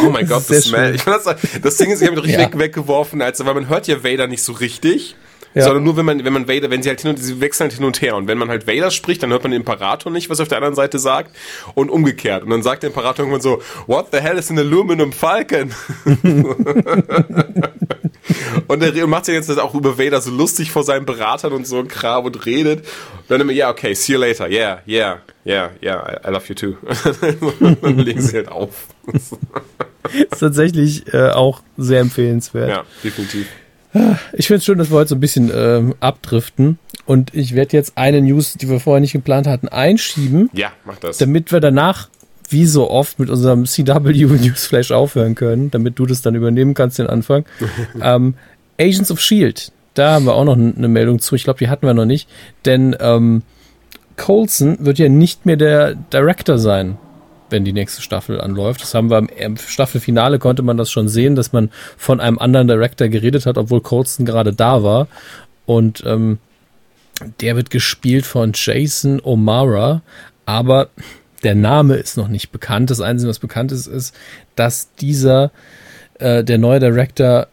oh 0.04 0.10
mein 0.10 0.28
Gott, 0.28 0.44
das 0.50 0.64
Smell. 0.66 0.96
Ich 0.96 1.04
das, 1.04 1.24
das 1.62 1.78
Ding 1.78 1.92
ist, 1.92 2.02
ich 2.02 2.08
habe 2.08 2.18
mich 2.18 2.26
richtig 2.26 2.40
Ja. 2.42 2.52
weg, 2.52 2.60
weggeworfen, 2.60 3.22
als, 3.22 3.44
weil 3.46 3.54
man 3.54 3.70
hört 3.70 3.88
ja 3.88 4.04
Vader 4.04 4.28
nicht 4.28 4.44
so 4.44 4.54
richtig. 4.54 5.16
Ja. 5.56 5.64
Sondern 5.64 5.84
nur, 5.84 5.98
wenn 5.98 6.06
man, 6.06 6.24
wenn 6.24 6.34
man 6.34 6.48
Vader, 6.48 6.70
wenn 6.70 6.84
sie 6.84 6.90
halt 6.90 7.02
hin 7.02 7.10
und, 7.10 7.18
sie 7.18 7.42
wechseln 7.42 7.70
halt 7.70 7.74
hin 7.74 7.86
und 7.86 8.00
her. 8.02 8.16
Und 8.16 8.28
wenn 8.28 8.38
man 8.38 8.50
halt 8.50 8.68
Vader 8.68 8.92
spricht, 8.92 9.24
dann 9.24 9.32
hört 9.32 9.42
man 9.44 9.52
den 9.52 9.62
Imperator 9.62 10.12
nicht, 10.12 10.30
was 10.30 10.38
er 10.40 10.44
auf 10.44 10.50
der 10.50 10.60
anderen 10.60 10.76
Seite 10.76 11.00
sagt. 11.00 11.36
Und 11.74 11.90
umgekehrt. 11.90 12.44
Und 12.44 12.52
dann 12.52 12.62
sagt 12.62 12.84
der 12.84 12.90
Imperator 12.90 13.26
irgendwann 13.26 13.42
so, 13.42 13.62
what 13.88 14.10
the 14.12 14.20
hell 14.20 14.38
is 14.38 14.52
an 14.52 14.60
Aluminum 14.60 15.12
Falcon? 15.12 15.74
und 18.68 18.84
er 18.84 19.08
macht 19.08 19.26
sich 19.26 19.34
jetzt 19.36 19.50
auch 19.60 19.74
über 19.74 19.98
Vader 19.98 20.22
so 20.22 20.30
lustig 20.32 20.72
vor 20.72 20.84
seinen 20.84 21.06
Beratern 21.06 21.54
und 21.54 21.66
so 21.66 21.80
ein 21.80 21.88
Kram 21.88 22.26
und 22.26 22.46
redet. 22.46 22.80
Und 22.80 23.30
dann 23.30 23.42
immer, 23.42 23.52
ja, 23.52 23.66
yeah, 23.66 23.72
okay, 23.72 23.96
see 23.96 24.14
you 24.14 24.20
later. 24.20 24.48
Yeah, 24.50 24.82
yeah, 24.88 25.22
yeah, 25.46 25.72
yeah, 25.82 26.08
I, 26.08 26.28
I 26.28 26.32
love 26.32 26.46
you 26.48 26.56
too. 26.56 26.76
dann 27.82 27.98
legen 27.98 28.22
sie 28.22 28.38
halt 28.38 28.50
auf. 28.50 28.88
Ist 30.14 30.40
tatsächlich 30.40 31.12
äh, 31.14 31.30
auch 31.30 31.62
sehr 31.78 32.02
empfehlenswert. 32.02 32.70
ja, 32.70 32.84
definitiv. 33.04 33.48
Ich 34.34 34.48
finde 34.48 34.58
es 34.60 34.66
schön, 34.66 34.78
dass 34.78 34.92
wir 34.92 34.98
heute 34.98 35.10
so 35.10 35.16
ein 35.16 35.20
bisschen 35.20 35.52
ähm, 35.54 35.96
abdriften. 36.00 36.78
Und 37.06 37.34
ich 37.34 37.56
werde 37.56 37.76
jetzt 37.76 37.94
eine 37.98 38.22
News, 38.22 38.54
die 38.54 38.70
wir 38.70 38.80
vorher 38.80 39.02
nicht 39.02 39.14
geplant 39.14 39.48
hatten, 39.48 39.68
einschieben, 39.68 40.50
Ja, 40.54 40.72
mach 40.86 40.98
das. 41.00 41.18
damit 41.18 41.52
wir 41.52 41.60
danach, 41.60 42.10
wie 42.50 42.66
so 42.66 42.90
oft, 42.90 43.18
mit 43.20 43.30
unserem 43.30 43.66
CW 43.66 44.14
Newsflash 44.14 44.92
aufhören 44.92 45.34
können, 45.36 45.72
damit 45.72 45.98
du 45.98 46.06
das 46.06 46.22
dann 46.22 46.36
übernehmen 46.36 46.74
kannst, 46.76 47.00
den 47.00 47.08
Anfang. 47.08 47.46
ähm, 48.02 48.36
Agents 48.80 49.12
of 49.12 49.20
Shield, 49.20 49.72
da 49.96 50.14
haben 50.14 50.26
wir 50.26 50.36
auch 50.36 50.46
noch 50.46 50.56
eine 50.56 50.88
Meldung 50.88 51.20
zu. 51.20 51.36
Ich 51.36 51.44
glaube, 51.44 51.60
die 51.60 51.68
hatten 51.70 51.86
wir 51.88 51.94
noch 51.96 52.06
nicht. 52.06 52.30
Denn 52.66 52.96
ähm, 53.00 53.42
Coulson 54.18 54.78
wird 54.80 55.00
ja 55.00 55.10
nicht 55.10 55.46
mehr 55.46 55.58
der 55.58 55.96
Director 55.96 56.60
sein, 56.60 56.98
wenn 57.50 57.66
die 57.66 57.74
nächste 57.74 58.02
Staffel 58.02 58.40
anläuft. 58.40 58.82
Das 58.82 58.94
haben 58.94 59.10
wir 59.10 59.28
im, 59.38 59.58
Staffelfinale 59.58 60.40
konnte 60.40 60.62
man 60.62 60.78
das 60.78 60.92
schon 60.92 61.08
sehen, 61.08 61.36
dass 61.36 61.52
man 61.54 61.72
von 61.98 62.20
einem 62.20 62.40
anderen 62.40 62.68
Director 62.68 63.08
geredet 63.08 63.46
hat, 63.46 63.58
obwohl 63.58 63.82
Coulson 63.82 64.26
gerade 64.26 64.54
da 64.54 64.84
war. 64.84 65.08
Und 65.66 66.04
ähm, 66.06 66.40
der 67.42 67.56
wird 67.56 67.70
gespielt 67.70 68.26
von 68.26 68.54
Jason 68.54 69.20
O'Mara, 69.22 70.02
aber 70.46 70.90
der 71.44 71.56
Name 71.56 71.96
ist 71.96 72.18
noch 72.18 72.28
nicht 72.28 72.52
bekannt. 72.52 72.90
Das 72.90 73.02
Einzige, 73.02 73.30
was 73.30 73.40
bekannt 73.40 73.72
ist, 73.72 73.88
ist, 73.88 74.16
dass 74.56 74.94
dieser, 74.96 75.52
äh, 76.18 76.44
der 76.44 76.58
neue 76.58 76.80
Director, 76.80 77.48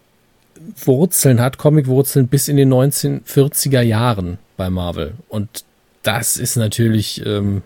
Wurzeln 0.83 1.39
hat, 1.39 1.57
Comic-Wurzeln 1.57 2.27
bis 2.27 2.47
in 2.47 2.57
den 2.57 2.73
1940er 2.73 3.81
Jahren 3.81 4.37
bei 4.57 4.69
Marvel. 4.69 5.13
Und 5.29 5.63
das 6.03 6.37
ist 6.37 6.55
natürlich, 6.55 7.25
ähm, 7.25 7.61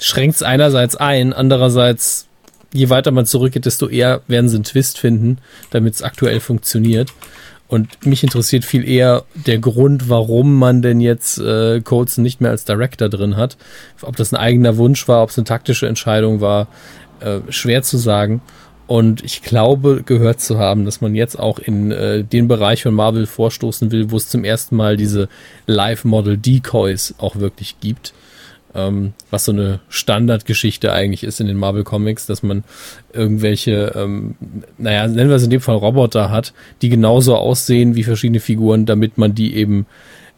schränkt 0.00 0.36
es 0.36 0.42
einerseits 0.42 0.96
ein, 0.96 1.32
andererseits, 1.32 2.26
je 2.72 2.88
weiter 2.88 3.10
man 3.10 3.26
zurückgeht, 3.26 3.66
desto 3.66 3.88
eher 3.88 4.22
werden 4.26 4.48
sie 4.48 4.56
einen 4.56 4.64
Twist 4.64 4.98
finden, 4.98 5.38
damit 5.70 5.94
es 5.94 6.02
aktuell 6.02 6.40
funktioniert. 6.40 7.12
Und 7.68 8.04
mich 8.04 8.24
interessiert 8.24 8.64
viel 8.64 8.86
eher 8.88 9.22
der 9.46 9.58
Grund, 9.58 10.08
warum 10.08 10.58
man 10.58 10.82
denn 10.82 11.00
jetzt 11.00 11.38
äh, 11.38 11.80
Coulson 11.80 12.24
nicht 12.24 12.40
mehr 12.40 12.50
als 12.50 12.64
Director 12.64 13.08
drin 13.08 13.36
hat. 13.36 13.56
Ob 14.02 14.16
das 14.16 14.32
ein 14.32 14.36
eigener 14.36 14.76
Wunsch 14.76 15.06
war, 15.06 15.22
ob 15.22 15.30
es 15.30 15.38
eine 15.38 15.44
taktische 15.44 15.86
Entscheidung 15.86 16.40
war, 16.40 16.66
äh, 17.20 17.38
schwer 17.50 17.84
zu 17.84 17.96
sagen. 17.96 18.42
Und 18.88 19.22
ich 19.22 19.42
glaube, 19.42 20.02
gehört 20.04 20.40
zu 20.40 20.58
haben, 20.58 20.84
dass 20.84 21.00
man 21.00 21.14
jetzt 21.14 21.38
auch 21.38 21.60
in 21.60 21.92
äh, 21.92 22.24
den 22.24 22.48
Bereich 22.48 22.82
von 22.82 22.92
Marvel 22.92 23.26
vorstoßen 23.26 23.92
will, 23.92 24.10
wo 24.10 24.16
es 24.16 24.28
zum 24.28 24.42
ersten 24.42 24.74
Mal 24.74 24.96
diese 24.96 25.28
Live-Model-Decoys 25.68 27.14
auch 27.18 27.36
wirklich 27.36 27.78
gibt. 27.78 28.12
Ähm, 28.72 29.14
was 29.30 29.46
so 29.46 29.52
eine 29.52 29.80
Standardgeschichte 29.88 30.92
eigentlich 30.92 31.24
ist 31.24 31.40
in 31.40 31.48
den 31.48 31.56
Marvel 31.56 31.82
Comics, 31.82 32.26
dass 32.26 32.44
man 32.44 32.62
irgendwelche, 33.12 33.92
ähm, 33.96 34.36
naja, 34.78 35.08
nennen 35.08 35.28
wir 35.28 35.36
es 35.36 35.42
in 35.42 35.50
dem 35.50 35.60
Fall 35.60 35.76
Roboter 35.76 36.30
hat, 36.30 36.52
die 36.80 36.88
genauso 36.88 37.36
aussehen 37.36 37.96
wie 37.96 38.04
verschiedene 38.04 38.38
Figuren, 38.38 38.86
damit 38.86 39.18
man 39.18 39.34
die 39.34 39.56
eben 39.56 39.86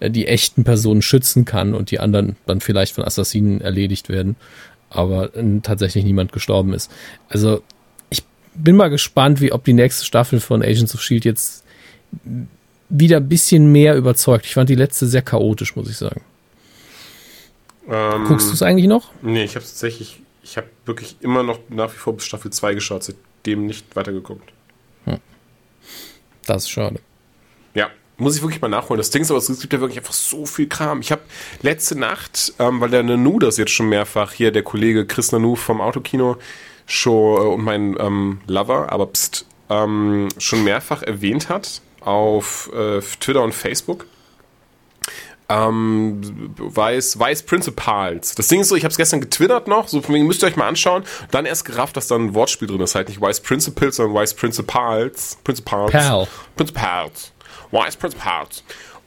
äh, 0.01 0.11
die 0.11 0.27
echten 0.27 0.65
Personen 0.65 1.03
schützen 1.03 1.45
kann 1.45 1.75
und 1.75 1.91
die 1.91 2.01
anderen 2.01 2.37
dann 2.47 2.61
vielleicht 2.61 2.95
von 2.95 3.05
Assassinen 3.05 3.61
erledigt 3.61 4.09
werden, 4.09 4.37
aber 4.89 5.37
äh, 5.37 5.61
tatsächlich 5.63 6.05
niemand 6.05 6.33
gestorben 6.33 6.73
ist. 6.73 6.91
Also 7.29 7.63
ich 8.09 8.23
bin 8.55 8.77
mal 8.77 8.89
gespannt, 8.89 9.43
wie 9.43 9.53
ob 9.53 9.65
die 9.65 9.75
nächste 9.75 10.07
Staffel 10.07 10.41
von 10.41 10.63
Agents 10.63 10.95
of 10.95 11.03
Shield 11.03 11.27
jetzt 11.27 11.65
wieder 12.89 13.19
ein 13.19 13.29
bisschen 13.29 13.73
mehr 13.73 13.95
überzeugt. 13.97 14.47
Ich 14.47 14.55
fand 14.55 14.71
die 14.71 14.75
letzte 14.75 15.07
sehr 15.07 15.23
chaotisch, 15.23 15.77
muss 15.77 15.91
ich 15.91 15.97
sagen. 15.97 16.23
Ähm, 17.89 18.25
Guckst 18.25 18.49
du 18.49 18.53
es 18.53 18.63
eigentlich 18.63 18.87
noch? 18.87 19.11
Nee, 19.23 19.45
ich 19.45 19.55
habe 19.55 19.65
tatsächlich, 19.65 20.21
ich 20.43 20.57
habe 20.57 20.69
wirklich 20.85 21.17
immer 21.21 21.43
noch 21.43 21.59
nach 21.69 21.93
wie 21.93 21.99
vor 21.99 22.15
bis 22.15 22.25
Staffel 22.25 22.51
2 22.51 22.75
geschaut, 22.75 23.05
seitdem 23.05 23.67
nicht 23.67 23.97
weitergeguckt. 23.97 24.53
Das 26.47 26.65
ist 26.65 26.71
schade. 26.71 27.01
Ja, 27.75 27.89
muss 28.17 28.37
ich 28.37 28.43
wirklich 28.43 28.61
mal 28.61 28.69
nachholen. 28.69 28.99
Das 28.99 29.11
Ding 29.11 29.23
ist 29.23 29.31
aber, 29.31 29.39
es 29.39 29.61
gibt 29.61 29.73
ja 29.73 29.81
wirklich 29.81 29.99
einfach 29.99 30.13
so 30.13 30.47
viel 30.47 30.69
Kram. 30.69 31.01
Ich 31.01 31.13
habe 31.13 31.23
letzte 31.63 31.99
Nacht, 31.99 32.53
ähm, 32.59 32.81
weil 32.81 32.91
der 32.91 33.03
Nanu 33.03 33.39
das 33.39 33.57
jetzt 33.57 33.73
schon 33.73 33.89
mehrfach, 33.89 34.33
hier 34.33 34.51
der 34.53 34.63
Kollege 34.63 35.07
Chris 35.07 35.33
Nanu 35.33 35.57
vom 35.57 35.81
Autokino 35.81 36.37
schon, 36.87 37.37
äh, 37.37 37.49
und 37.49 37.65
mein 37.65 37.97
ähm, 37.99 38.41
Lover, 38.47 38.93
aber 38.93 39.07
pst, 39.07 39.47
ähm, 39.71 40.29
schon 40.39 40.65
mehrfach 40.65 41.03
erwähnt 41.03 41.49
hat 41.49 41.81
auf 42.01 42.71
äh, 42.75 43.01
Twitter 43.21 43.43
und 43.43 43.55
Facebook. 43.55 44.07
Ähm, 45.49 46.55
Vice, 46.57 47.19
Vice 47.19 47.43
Principals. 47.43 48.35
Das 48.35 48.49
Ding 48.49 48.61
ist 48.61 48.69
so, 48.69 48.77
ich 48.77 48.85
habe 48.85 48.93
es 48.93 48.97
gestern 48.97 49.21
getwittert 49.21 49.69
noch, 49.69 49.89
so 49.89 50.01
von 50.01 50.15
wegen 50.15 50.27
müsst 50.27 50.43
ihr 50.43 50.47
euch 50.47 50.57
mal 50.57 50.69
anschauen. 50.69 51.05
Dann 51.31 51.47
erst 51.47 51.65
gerafft, 51.65 51.97
dass 51.97 52.07
da 52.07 52.17
ein 52.17 52.35
Wortspiel 52.35 52.69
drin 52.69 52.81
ist. 52.81 52.95
Halt 52.95 53.09
nicht 53.09 53.21
Vice 53.21 53.41
Principals, 53.41 53.97
sondern 53.97 54.21
Vice 54.21 54.35
Principals. 54.35 55.39
Principals. 55.45 55.93
Pal. 55.93 56.29
Principals. 56.57 57.33
Vice 57.71 57.97
Principals. 57.97 58.65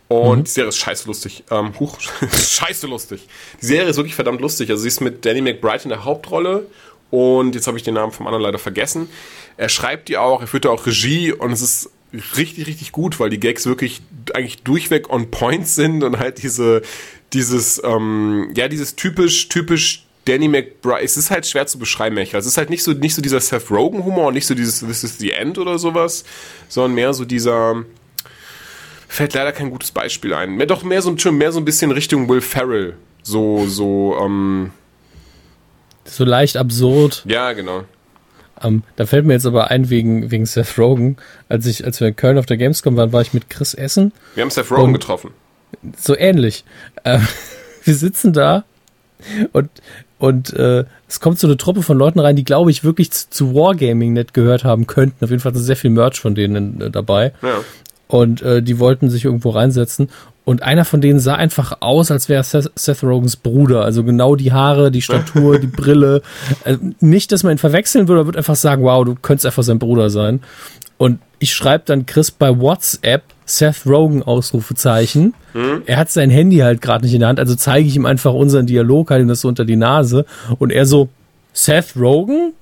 Und 0.07 0.47
die 0.47 0.51
Serie 0.51 0.69
ist 0.69 0.77
scheiße 0.77 1.07
lustig. 1.07 1.43
Ähm, 1.49 1.73
huch, 1.79 1.99
scheiße 2.31 2.85
lustig. 2.87 3.27
Die 3.61 3.65
Serie 3.65 3.89
ist 3.89 3.97
wirklich 3.97 4.15
verdammt 4.15 4.41
lustig. 4.41 4.69
Also 4.69 4.83
sie 4.83 4.89
ist 4.89 5.01
mit 5.01 5.25
Danny 5.25 5.41
McBride 5.41 5.83
in 5.83 5.89
der 5.89 6.05
Hauptrolle. 6.05 6.67
Und 7.11 7.55
jetzt 7.55 7.67
habe 7.67 7.77
ich 7.77 7.83
den 7.83 7.93
Namen 7.93 8.11
vom 8.11 8.27
anderen 8.27 8.43
leider 8.43 8.59
vergessen. 8.59 9.09
Er 9.57 9.69
schreibt 9.69 10.09
die 10.09 10.17
auch, 10.17 10.41
er 10.41 10.47
führt 10.47 10.65
da 10.65 10.69
auch 10.69 10.85
Regie 10.85 11.31
und 11.31 11.51
es 11.51 11.61
ist 11.61 11.91
richtig, 12.37 12.67
richtig 12.67 12.91
gut, 12.91 13.19
weil 13.19 13.29
die 13.29 13.39
Gags 13.39 13.65
wirklich 13.65 14.01
eigentlich 14.33 14.63
durchweg 14.63 15.09
on 15.09 15.31
point 15.31 15.67
sind 15.67 16.03
und 16.03 16.17
halt 16.17 16.41
diese, 16.43 16.81
dieses, 17.33 17.81
ähm, 17.83 18.51
ja, 18.55 18.67
dieses 18.67 18.95
typisch, 18.95 19.49
typisch 19.49 20.05
Danny 20.25 20.47
McBride, 20.47 21.03
es 21.03 21.17
ist 21.17 21.29
halt 21.29 21.45
schwer 21.45 21.67
zu 21.67 21.77
beschreiben, 21.77 22.15
Michael. 22.15 22.39
Es 22.39 22.47
ist 22.47 22.57
halt 22.57 22.69
nicht 22.69 22.83
so, 22.83 22.93
nicht 22.93 23.13
so 23.13 23.21
dieser 23.21 23.39
Seth 23.39 23.69
Rogen-Humor 23.69 24.27
und 24.27 24.33
nicht 24.33 24.47
so 24.47 24.55
dieses 24.55 24.79
This 24.79 25.03
is 25.03 25.17
the 25.19 25.31
End 25.31 25.57
oder 25.57 25.77
sowas, 25.77 26.23
sondern 26.67 26.95
mehr 26.95 27.13
so 27.13 27.25
dieser, 27.25 27.83
fällt 29.07 29.33
leider 29.33 29.51
kein 29.51 29.69
gutes 29.69 29.91
Beispiel 29.91 30.33
ein. 30.33 30.55
Mehr, 30.55 30.65
doch 30.65 30.83
mehr 30.83 31.01
so, 31.01 31.11
mehr 31.31 31.51
so 31.51 31.59
ein 31.59 31.65
bisschen 31.65 31.91
Richtung 31.91 32.27
Will 32.27 32.41
Ferrell. 32.41 32.95
So, 33.21 33.67
so, 33.67 34.17
ähm, 34.19 34.71
So 36.05 36.23
leicht 36.25 36.57
absurd. 36.57 37.23
ja, 37.27 37.53
genau. 37.53 37.83
Ähm, 38.63 38.83
da 38.95 39.05
fällt 39.05 39.25
mir 39.25 39.33
jetzt 39.33 39.45
aber 39.45 39.69
ein 39.69 39.89
wegen, 39.89 40.31
wegen 40.31 40.45
Seth 40.45 40.77
Rogen. 40.77 41.17
Als 41.49 41.65
ich, 41.65 41.85
als 41.85 41.99
wir 41.99 42.07
in 42.07 42.15
Köln 42.15 42.37
auf 42.37 42.45
der 42.45 42.57
Gamescom 42.57 42.95
waren, 42.97 43.11
war 43.11 43.21
ich 43.21 43.33
mit 43.33 43.49
Chris 43.49 43.73
Essen. 43.73 44.13
Wir 44.33 44.43
haben 44.43 44.49
Seth 44.49 44.71
Rogen 44.71 44.93
getroffen. 44.93 45.31
So 45.97 46.15
ähnlich. 46.17 46.63
Äh, 47.03 47.19
wir 47.83 47.95
sitzen 47.95 48.33
da 48.33 48.63
und, 49.53 49.69
und 50.19 50.53
äh, 50.53 50.85
es 51.07 51.19
kommt 51.19 51.39
so 51.39 51.47
eine 51.47 51.57
Truppe 51.57 51.83
von 51.83 51.97
Leuten 51.97 52.19
rein, 52.19 52.35
die, 52.35 52.43
glaube 52.43 52.71
ich, 52.71 52.83
wirklich 52.83 53.11
zu, 53.11 53.29
zu 53.29 53.55
Wargaming 53.55 54.13
nicht 54.13 54.33
gehört 54.33 54.63
haben 54.63 54.87
könnten. 54.87 55.23
Auf 55.23 55.31
jeden 55.31 55.41
Fall 55.41 55.53
ist 55.53 55.65
sehr 55.65 55.75
viel 55.75 55.89
Merch 55.89 56.19
von 56.19 56.35
denen 56.35 56.81
äh, 56.81 56.91
dabei. 56.91 57.33
Ja. 57.41 57.61
Und 58.07 58.41
äh, 58.41 58.61
die 58.61 58.79
wollten 58.79 59.09
sich 59.09 59.25
irgendwo 59.25 59.49
reinsetzen. 59.49 60.09
Und 60.45 60.61
einer 60.61 60.85
von 60.85 61.01
denen 61.01 61.19
sah 61.19 61.35
einfach 61.35 61.77
aus, 61.81 62.11
als 62.11 62.29
wäre 62.29 62.43
Seth, 62.43 62.71
Seth 62.75 63.03
Rogans 63.03 63.35
Bruder. 63.35 63.83
Also 63.83 64.03
genau 64.03 64.35
die 64.35 64.53
Haare, 64.53 64.91
die 64.91 65.01
Statur, 65.01 65.59
die 65.59 65.67
Brille. 65.67 66.21
Also 66.63 66.79
nicht, 66.99 67.31
dass 67.31 67.43
man 67.43 67.53
ihn 67.53 67.57
verwechseln 67.57 68.07
würde, 68.07 68.21
er 68.21 68.25
würde 68.25 68.37
einfach 68.37 68.55
sagen, 68.55 68.83
wow, 68.83 69.03
du 69.03 69.15
könntest 69.15 69.47
einfach 69.47 69.63
sein 69.63 69.79
Bruder 69.79 70.11
sein. 70.11 70.41
Und 70.97 71.19
ich 71.39 71.53
schreibe 71.53 71.83
dann 71.87 72.05
Chris 72.05 72.31
bei 72.31 72.59
WhatsApp 72.59 73.23
Seth 73.45 73.85
Rogen 73.85 74.23
Ausrufezeichen. 74.23 75.33
Er 75.85 75.97
hat 75.97 76.11
sein 76.11 76.29
Handy 76.29 76.57
halt 76.57 76.81
gerade 76.81 77.05
nicht 77.05 77.13
in 77.13 77.19
der 77.19 77.29
Hand, 77.29 77.39
also 77.39 77.55
zeige 77.55 77.87
ich 77.87 77.95
ihm 77.95 78.05
einfach 78.05 78.33
unseren 78.33 78.65
Dialog, 78.65 79.11
halt 79.11 79.21
ihm 79.21 79.27
das 79.27 79.41
so 79.41 79.47
unter 79.47 79.65
die 79.65 79.75
Nase. 79.75 80.25
Und 80.57 80.71
er 80.71 80.85
so, 80.85 81.09
Seth 81.53 81.95
Rogen? 81.95 82.53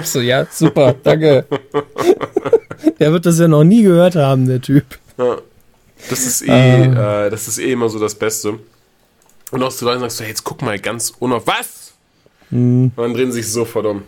Ich 0.00 0.06
so, 0.06 0.20
ja, 0.20 0.46
super, 0.50 0.94
danke. 1.02 1.44
der 2.98 3.12
wird 3.12 3.26
das 3.26 3.38
ja 3.38 3.46
noch 3.46 3.64
nie 3.64 3.82
gehört 3.82 4.16
haben, 4.16 4.48
der 4.48 4.60
Typ. 4.60 4.84
Das 6.10 6.20
ist 6.20 6.42
eh, 6.42 6.84
äh, 6.84 7.30
das 7.30 7.48
ist 7.48 7.58
eh 7.58 7.72
immer 7.72 7.88
so 7.88 7.98
das 7.98 8.14
Beste. 8.14 8.58
Und 9.50 9.62
auch 9.62 9.72
zu 9.72 9.84
Leuten 9.84 10.00
sagst 10.00 10.20
du, 10.20 10.24
hey, 10.24 10.30
jetzt 10.30 10.44
guck 10.44 10.62
mal 10.62 10.78
ganz 10.78 11.12
unauf. 11.18 11.46
Was? 11.46 11.92
Und 12.50 12.92
dann 12.96 13.14
drehen 13.14 13.32
sie 13.32 13.42
sich 13.42 13.52
sofort 13.52 13.86
um. 13.86 14.02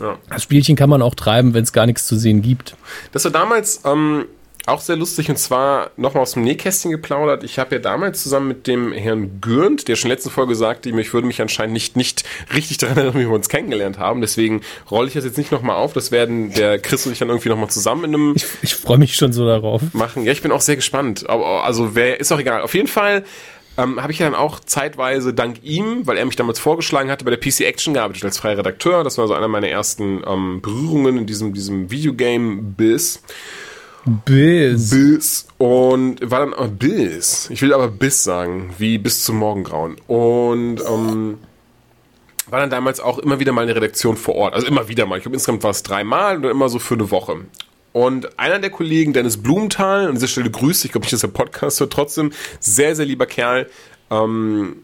Ja. 0.00 0.16
Das 0.30 0.42
Spielchen 0.42 0.76
kann 0.76 0.90
man 0.90 1.02
auch 1.02 1.14
treiben, 1.14 1.54
wenn 1.54 1.64
es 1.64 1.72
gar 1.72 1.86
nichts 1.86 2.06
zu 2.06 2.16
sehen 2.16 2.42
gibt. 2.42 2.76
Das 3.12 3.24
war 3.24 3.32
damals, 3.32 3.80
ähm, 3.84 4.26
auch 4.68 4.80
sehr 4.80 4.96
lustig 4.96 5.30
und 5.30 5.38
zwar 5.38 5.90
nochmal 5.96 6.22
aus 6.22 6.32
dem 6.32 6.44
Nähkästchen 6.44 6.90
geplaudert. 6.90 7.44
Ich 7.44 7.58
habe 7.58 7.76
ja 7.76 7.80
damals 7.80 8.22
zusammen 8.22 8.48
mit 8.48 8.66
dem 8.66 8.92
Herrn 8.92 9.40
Gürnt, 9.40 9.88
der 9.88 9.96
schon 9.96 10.10
letzte 10.10 10.30
Folge 10.30 10.54
sagte, 10.54 10.88
ich 10.90 11.12
würde 11.12 11.26
mich 11.26 11.40
anscheinend 11.40 11.72
nicht, 11.72 11.96
nicht 11.96 12.24
richtig 12.54 12.78
daran 12.78 12.96
erinnern, 12.96 13.14
wie 13.14 13.26
wir 13.26 13.30
uns 13.30 13.48
kennengelernt 13.48 13.98
haben. 13.98 14.20
Deswegen 14.20 14.62
rolle 14.90 15.08
ich 15.08 15.14
das 15.14 15.24
jetzt 15.24 15.38
nicht 15.38 15.52
nochmal 15.52 15.76
auf. 15.76 15.92
Das 15.92 16.10
werden 16.10 16.52
der 16.52 16.78
Chris 16.78 17.06
und 17.06 17.12
ich 17.12 17.18
dann 17.18 17.28
irgendwie 17.28 17.48
nochmal 17.48 17.70
zusammen 17.70 18.04
in 18.04 18.14
einem 18.14 18.32
Ich, 18.36 18.46
ich 18.62 18.74
freue 18.74 18.98
mich 18.98 19.16
schon 19.16 19.32
so 19.32 19.46
darauf. 19.46 19.82
machen. 19.92 20.24
Ja, 20.24 20.32
ich 20.32 20.42
bin 20.42 20.52
auch 20.52 20.60
sehr 20.60 20.76
gespannt. 20.76 21.28
Aber, 21.28 21.64
also 21.64 21.94
wer 21.94 22.20
ist 22.20 22.32
auch 22.32 22.38
egal. 22.38 22.62
Auf 22.62 22.74
jeden 22.74 22.88
Fall 22.88 23.24
ähm, 23.78 24.02
habe 24.02 24.12
ich 24.12 24.18
ja 24.18 24.26
dann 24.26 24.34
auch 24.34 24.60
zeitweise 24.60 25.32
dank 25.32 25.62
ihm, 25.62 26.06
weil 26.06 26.18
er 26.18 26.26
mich 26.26 26.36
damals 26.36 26.58
vorgeschlagen 26.58 27.10
hatte, 27.10 27.24
bei 27.24 27.30
der 27.30 27.38
PC 27.38 27.60
Action 27.60 27.94
gearbeitet 27.94 28.24
als 28.24 28.38
freier 28.38 28.58
Redakteur. 28.58 29.04
Das 29.04 29.18
war 29.18 29.28
so 29.28 29.34
einer 29.34 29.48
meiner 29.48 29.68
ersten 29.68 30.22
ähm, 30.26 30.60
Berührungen 30.60 31.16
in 31.16 31.26
diesem, 31.26 31.54
diesem 31.54 31.90
Videogame-Biss. 31.90 33.22
Bis. 34.24 34.90
Biss. 34.90 35.48
Und 35.58 36.18
war 36.22 36.40
dann 36.40 36.54
aber 36.54 36.68
Biss. 36.68 37.48
Ich 37.50 37.62
will 37.62 37.72
aber 37.72 37.88
Biss 37.88 38.24
sagen, 38.24 38.74
wie 38.78 38.98
bis 38.98 39.24
zum 39.24 39.36
Morgengrauen. 39.36 39.96
Und 40.06 40.80
ähm, 40.80 41.38
war 42.48 42.60
dann 42.60 42.70
damals 42.70 43.00
auch 43.00 43.18
immer 43.18 43.40
wieder 43.40 43.52
mal 43.52 43.62
in 43.62 43.68
der 43.68 43.76
Redaktion 43.76 44.16
vor 44.16 44.34
Ort. 44.34 44.54
Also 44.54 44.66
immer 44.66 44.88
wieder 44.88 45.06
mal. 45.06 45.16
Ich 45.16 45.22
glaube, 45.22 45.36
insgesamt 45.36 45.62
war 45.62 45.70
es 45.70 45.82
dreimal 45.82 46.40
dann 46.40 46.50
immer 46.50 46.68
so 46.68 46.78
für 46.78 46.94
eine 46.94 47.10
Woche. 47.10 47.36
Und 47.92 48.38
einer 48.38 48.58
der 48.58 48.70
Kollegen, 48.70 49.12
Dennis 49.12 49.36
Blumenthal, 49.36 50.06
an 50.06 50.14
dieser 50.14 50.28
Stelle 50.28 50.50
grüßt, 50.50 50.84
ich 50.84 50.92
glaube 50.92 51.04
nicht, 51.04 51.12
dass 51.12 51.20
der 51.20 51.28
Podcast 51.28 51.80
hört, 51.80 51.92
trotzdem, 51.92 52.32
sehr, 52.60 52.94
sehr 52.94 53.06
lieber 53.06 53.26
Kerl, 53.26 53.68
ähm, 54.10 54.76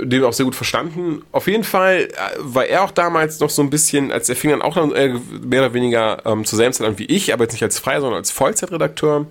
den 0.00 0.24
auch 0.24 0.32
sehr 0.32 0.44
gut 0.44 0.54
verstanden. 0.54 1.22
Auf 1.32 1.46
jeden 1.46 1.64
Fall 1.64 2.08
äh, 2.10 2.36
war 2.38 2.66
er 2.66 2.84
auch 2.84 2.90
damals 2.90 3.40
noch 3.40 3.50
so 3.50 3.62
ein 3.62 3.70
bisschen, 3.70 4.12
als 4.12 4.28
er 4.28 4.36
fing 4.36 4.50
dann 4.50 4.62
auch 4.62 4.74
dann, 4.74 4.92
äh, 4.92 5.14
mehr 5.42 5.60
oder 5.60 5.74
weniger 5.74 6.24
ähm, 6.24 6.44
zur 6.44 6.56
selben 6.56 6.72
Zeit 6.72 6.86
an 6.86 6.98
wie 6.98 7.06
ich, 7.06 7.32
aber 7.32 7.44
jetzt 7.44 7.52
nicht 7.52 7.62
als 7.62 7.78
freier, 7.78 8.00
sondern 8.00 8.18
als 8.18 8.30
Vollzeitredakteur. 8.30 9.26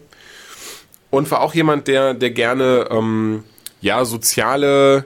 Und 1.09 1.31
war 1.31 1.41
auch 1.41 1.53
jemand, 1.53 1.87
der, 1.87 2.13
der 2.13 2.31
gerne 2.31 2.87
ähm, 2.91 3.43
ja, 3.81 4.03
soziale 4.03 5.05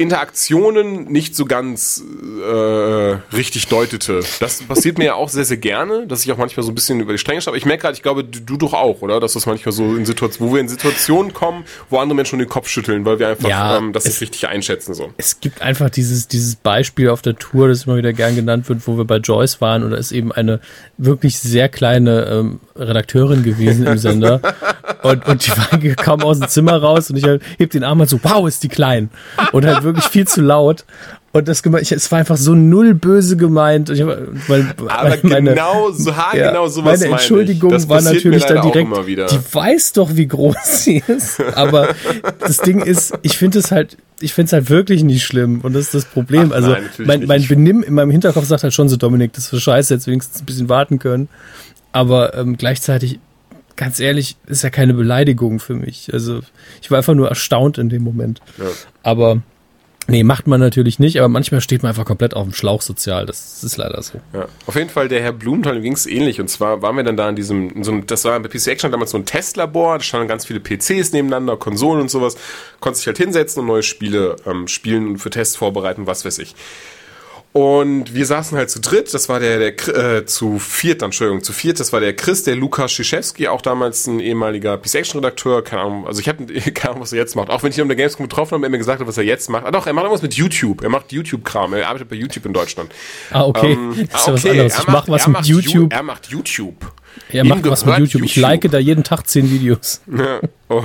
Interaktionen 0.00 1.12
nicht 1.12 1.36
so 1.36 1.44
ganz 1.44 2.02
äh, 2.42 3.18
richtig 3.36 3.66
deutete. 3.66 4.22
Das 4.40 4.62
passiert 4.62 4.96
mir 4.96 5.04
ja 5.04 5.14
auch 5.14 5.28
sehr, 5.28 5.44
sehr 5.44 5.58
gerne, 5.58 6.06
dass 6.06 6.24
ich 6.24 6.32
auch 6.32 6.38
manchmal 6.38 6.64
so 6.64 6.72
ein 6.72 6.74
bisschen 6.74 7.00
über 7.00 7.12
die 7.12 7.18
Stränge 7.18 7.42
schaue. 7.42 7.50
Aber 7.50 7.58
ich 7.58 7.66
merke 7.66 7.82
gerade, 7.82 7.96
ich 7.96 8.02
glaube, 8.02 8.24
du, 8.24 8.40
du 8.40 8.56
doch 8.56 8.72
auch, 8.72 9.02
oder? 9.02 9.20
Dass 9.20 9.34
das 9.34 9.44
manchmal 9.44 9.72
so 9.72 9.94
in 9.96 10.06
Situationen, 10.06 10.50
wo 10.50 10.54
wir 10.54 10.62
in 10.62 10.70
Situationen 10.70 11.34
kommen, 11.34 11.64
wo 11.90 11.98
andere 11.98 12.16
Menschen 12.16 12.30
schon 12.30 12.38
den 12.38 12.48
Kopf 12.48 12.68
schütteln, 12.68 13.04
weil 13.04 13.18
wir 13.18 13.28
einfach 13.28 13.46
Ja, 13.46 13.76
ähm, 13.76 13.92
das 13.92 14.06
nicht 14.06 14.22
richtig 14.22 14.48
einschätzen. 14.48 14.94
So. 14.94 15.10
Es 15.18 15.38
gibt 15.40 15.60
einfach 15.60 15.90
dieses, 15.90 16.28
dieses 16.28 16.56
Beispiel 16.56 17.10
auf 17.10 17.20
der 17.20 17.36
Tour, 17.36 17.68
das 17.68 17.84
immer 17.84 17.98
wieder 17.98 18.14
gern 18.14 18.34
genannt 18.34 18.70
wird, 18.70 18.86
wo 18.86 18.96
wir 18.96 19.04
bei 19.04 19.18
Joyce 19.18 19.60
waren 19.60 19.82
und 19.82 19.90
da 19.90 19.98
ist 19.98 20.12
eben 20.12 20.32
eine 20.32 20.60
wirklich 20.96 21.38
sehr 21.38 21.68
kleine 21.68 22.24
ähm, 22.24 22.60
Redakteurin 22.74 23.42
gewesen 23.42 23.86
im 23.86 23.98
Sender 23.98 24.40
und, 25.02 25.26
und 25.26 25.46
die 25.46 25.50
war 25.50 25.94
kaum 25.96 26.22
aus 26.22 26.38
dem 26.38 26.48
Zimmer 26.48 26.78
raus 26.78 27.10
und 27.10 27.16
ich 27.16 27.24
halt, 27.24 27.42
heb 27.58 27.70
den 27.70 27.84
Arm 27.84 27.98
halt 27.98 28.08
so, 28.08 28.18
wow, 28.22 28.48
ist 28.48 28.62
die 28.62 28.68
klein 28.68 29.10
und 29.52 29.66
halt 29.66 29.82
wirklich 29.82 29.89
viel 29.98 30.26
zu 30.26 30.40
laut 30.40 30.84
und 31.32 31.46
das 31.46 31.62
ich, 31.80 31.92
es 31.92 32.10
war 32.10 32.18
einfach 32.18 32.36
so 32.36 32.54
null 32.56 32.92
böse 32.94 33.36
gemeint 33.36 33.88
und 33.88 33.96
ich, 33.96 34.04
weil, 34.04 34.74
Aber 34.88 35.16
meine- 35.22 35.50
genau, 35.50 35.92
so 35.92 36.16
haargenau 36.16 36.66
sowas 36.66 36.98
meine 36.98 36.98
meine 36.98 37.04
ich. 37.04 37.12
Entschuldigung 37.12 37.88
war 37.88 38.00
natürlich 38.02 38.44
dann 38.46 38.62
direkt, 38.72 39.30
die 39.30 39.54
weiß 39.54 39.92
doch, 39.92 40.16
wie 40.16 40.26
groß 40.26 40.56
sie 40.84 41.02
ist. 41.06 41.40
Aber 41.54 41.94
das 42.40 42.58
Ding 42.58 42.80
ist, 42.80 43.16
ich 43.22 43.38
finde 43.38 43.60
es 43.60 43.70
halt, 43.70 43.96
ich 44.20 44.34
finde 44.34 44.46
es 44.46 44.52
halt 44.54 44.70
wirklich 44.70 45.04
nicht 45.04 45.24
schlimm. 45.24 45.60
Und 45.62 45.74
das 45.74 45.84
ist 45.84 45.94
das 45.94 46.04
Problem. 46.04 46.48
Ach 46.50 46.56
also 46.56 46.70
nein, 46.72 46.82
mein, 46.98 47.26
mein 47.26 47.46
Benimm 47.46 47.84
in 47.84 47.94
meinem 47.94 48.10
Hinterkopf 48.10 48.46
sagt 48.46 48.64
halt 48.64 48.74
schon 48.74 48.88
so, 48.88 48.96
Dominik, 48.96 49.32
das 49.32 49.52
ist 49.52 49.62
scheiße, 49.62 49.94
jetzt 49.94 50.08
wenigstens 50.08 50.42
ein 50.42 50.46
bisschen 50.46 50.68
warten 50.68 50.98
können. 50.98 51.28
Aber 51.92 52.34
ähm, 52.36 52.56
gleichzeitig, 52.56 53.20
ganz 53.76 54.00
ehrlich, 54.00 54.36
ist 54.46 54.64
ja 54.64 54.70
keine 54.70 54.94
Beleidigung 54.94 55.60
für 55.60 55.74
mich. 55.74 56.10
Also 56.12 56.40
ich 56.82 56.90
war 56.90 56.98
einfach 56.98 57.14
nur 57.14 57.28
erstaunt 57.28 57.78
in 57.78 57.88
dem 57.88 58.02
Moment. 58.02 58.40
Aber 59.04 59.42
nee, 60.10 60.24
macht 60.24 60.46
man 60.46 60.60
natürlich 60.60 60.98
nicht. 60.98 61.18
Aber 61.18 61.28
manchmal 61.28 61.60
steht 61.60 61.82
man 61.82 61.90
einfach 61.90 62.04
komplett 62.04 62.34
auf 62.34 62.44
dem 62.44 62.52
Schlauch 62.52 62.82
sozial. 62.82 63.26
Das 63.26 63.64
ist 63.64 63.76
leider 63.76 64.02
so. 64.02 64.20
Ja. 64.32 64.46
Auf 64.66 64.74
jeden 64.74 64.90
Fall, 64.90 65.08
der 65.08 65.22
Herr 65.22 65.32
Blumenthal 65.32 65.80
ging 65.80 65.92
es 65.92 66.06
ähnlich. 66.06 66.40
Und 66.40 66.48
zwar 66.48 66.82
waren 66.82 66.96
wir 66.96 67.04
dann 67.04 67.16
da 67.16 67.28
in 67.28 67.36
diesem, 67.36 67.70
in 67.70 67.84
so 67.84 67.92
einem, 67.92 68.06
das 68.06 68.24
war 68.24 68.38
bei 68.40 68.48
PC 68.48 68.68
Action 68.68 68.90
damals 68.90 69.12
so 69.12 69.18
ein 69.18 69.24
Testlabor, 69.24 69.98
da 69.98 70.04
standen 70.04 70.28
ganz 70.28 70.44
viele 70.44 70.60
PCs 70.60 71.12
nebeneinander, 71.12 71.56
Konsolen 71.56 72.02
und 72.02 72.10
sowas. 72.10 72.36
Konntest 72.80 73.02
dich 73.02 73.06
halt 73.06 73.18
hinsetzen 73.18 73.60
und 73.60 73.66
neue 73.66 73.82
Spiele 73.82 74.36
ähm, 74.46 74.68
spielen 74.68 75.06
und 75.08 75.18
für 75.18 75.30
Tests 75.30 75.56
vorbereiten, 75.56 76.06
was 76.06 76.24
weiß 76.24 76.38
ich. 76.38 76.54
Und 77.52 78.14
wir 78.14 78.26
saßen 78.26 78.56
halt 78.56 78.70
zu 78.70 78.80
dritt, 78.80 79.12
das 79.12 79.28
war 79.28 79.40
der, 79.40 79.58
der 79.58 79.88
äh, 79.88 80.24
zu 80.24 80.60
viert, 80.60 81.02
Entschuldigung, 81.02 81.42
zu 81.42 81.52
viert, 81.52 81.80
das 81.80 81.92
war 81.92 81.98
der 81.98 82.14
Chris, 82.14 82.44
der 82.44 82.54
Lukas 82.54 82.92
Schischewski, 82.92 83.48
auch 83.48 83.60
damals 83.60 84.06
ein 84.06 84.20
ehemaliger 84.20 84.78
PC 84.78 84.94
Action 84.96 85.18
Redakteur, 85.18 85.64
keine 85.64 85.82
Ahnung, 85.82 86.06
also 86.06 86.20
ich 86.20 86.28
habe 86.28 86.46
keine 86.74 86.90
Ahnung, 86.90 87.02
was 87.02 87.12
er 87.12 87.18
jetzt 87.18 87.34
macht. 87.34 87.50
Auch 87.50 87.64
wenn 87.64 87.72
ich 87.72 87.78
ihn 87.78 87.82
um 87.82 87.88
der 87.88 87.96
Gamescom 87.96 88.28
getroffen 88.28 88.52
habe, 88.52 88.66
er 88.66 88.70
mir 88.70 88.78
gesagt 88.78 89.00
hat, 89.00 89.08
was 89.08 89.18
er 89.18 89.24
jetzt 89.24 89.50
macht. 89.50 89.66
Ah 89.66 89.72
doch, 89.72 89.88
er 89.88 89.92
macht 89.92 90.04
irgendwas 90.04 90.22
mit 90.22 90.34
YouTube. 90.34 90.82
Er 90.82 90.90
macht 90.90 91.10
YouTube-Kram, 91.10 91.74
er 91.74 91.88
arbeitet 91.88 92.08
bei 92.08 92.14
YouTube 92.14 92.46
in 92.46 92.52
Deutschland. 92.52 92.92
Ah, 93.32 93.42
okay. 93.42 93.72
Ähm, 93.72 94.08
das 94.12 94.20
ist 94.20 94.26
ja 94.28 94.32
was 94.32 94.44
okay, 94.44 94.50
anderes. 94.50 94.74
er 94.74 94.80
Ich 94.80 94.86
mach 94.86 95.08
was 95.08 95.26
mit 95.26 95.46
YouTube. 95.46 95.92
Er 95.92 96.02
macht 96.04 96.26
YouTube. 96.28 96.92
Er 97.30 97.44
macht 97.44 97.68
was 97.68 97.84
mit 97.84 97.98
YouTube. 97.98 98.22
Ich 98.22 98.36
like 98.36 98.70
da 98.70 98.78
jeden 98.78 99.02
Tag 99.02 99.26
zehn 99.26 99.50
Videos. 99.50 100.02
Ja. 100.06 100.40
Oh. 100.68 100.84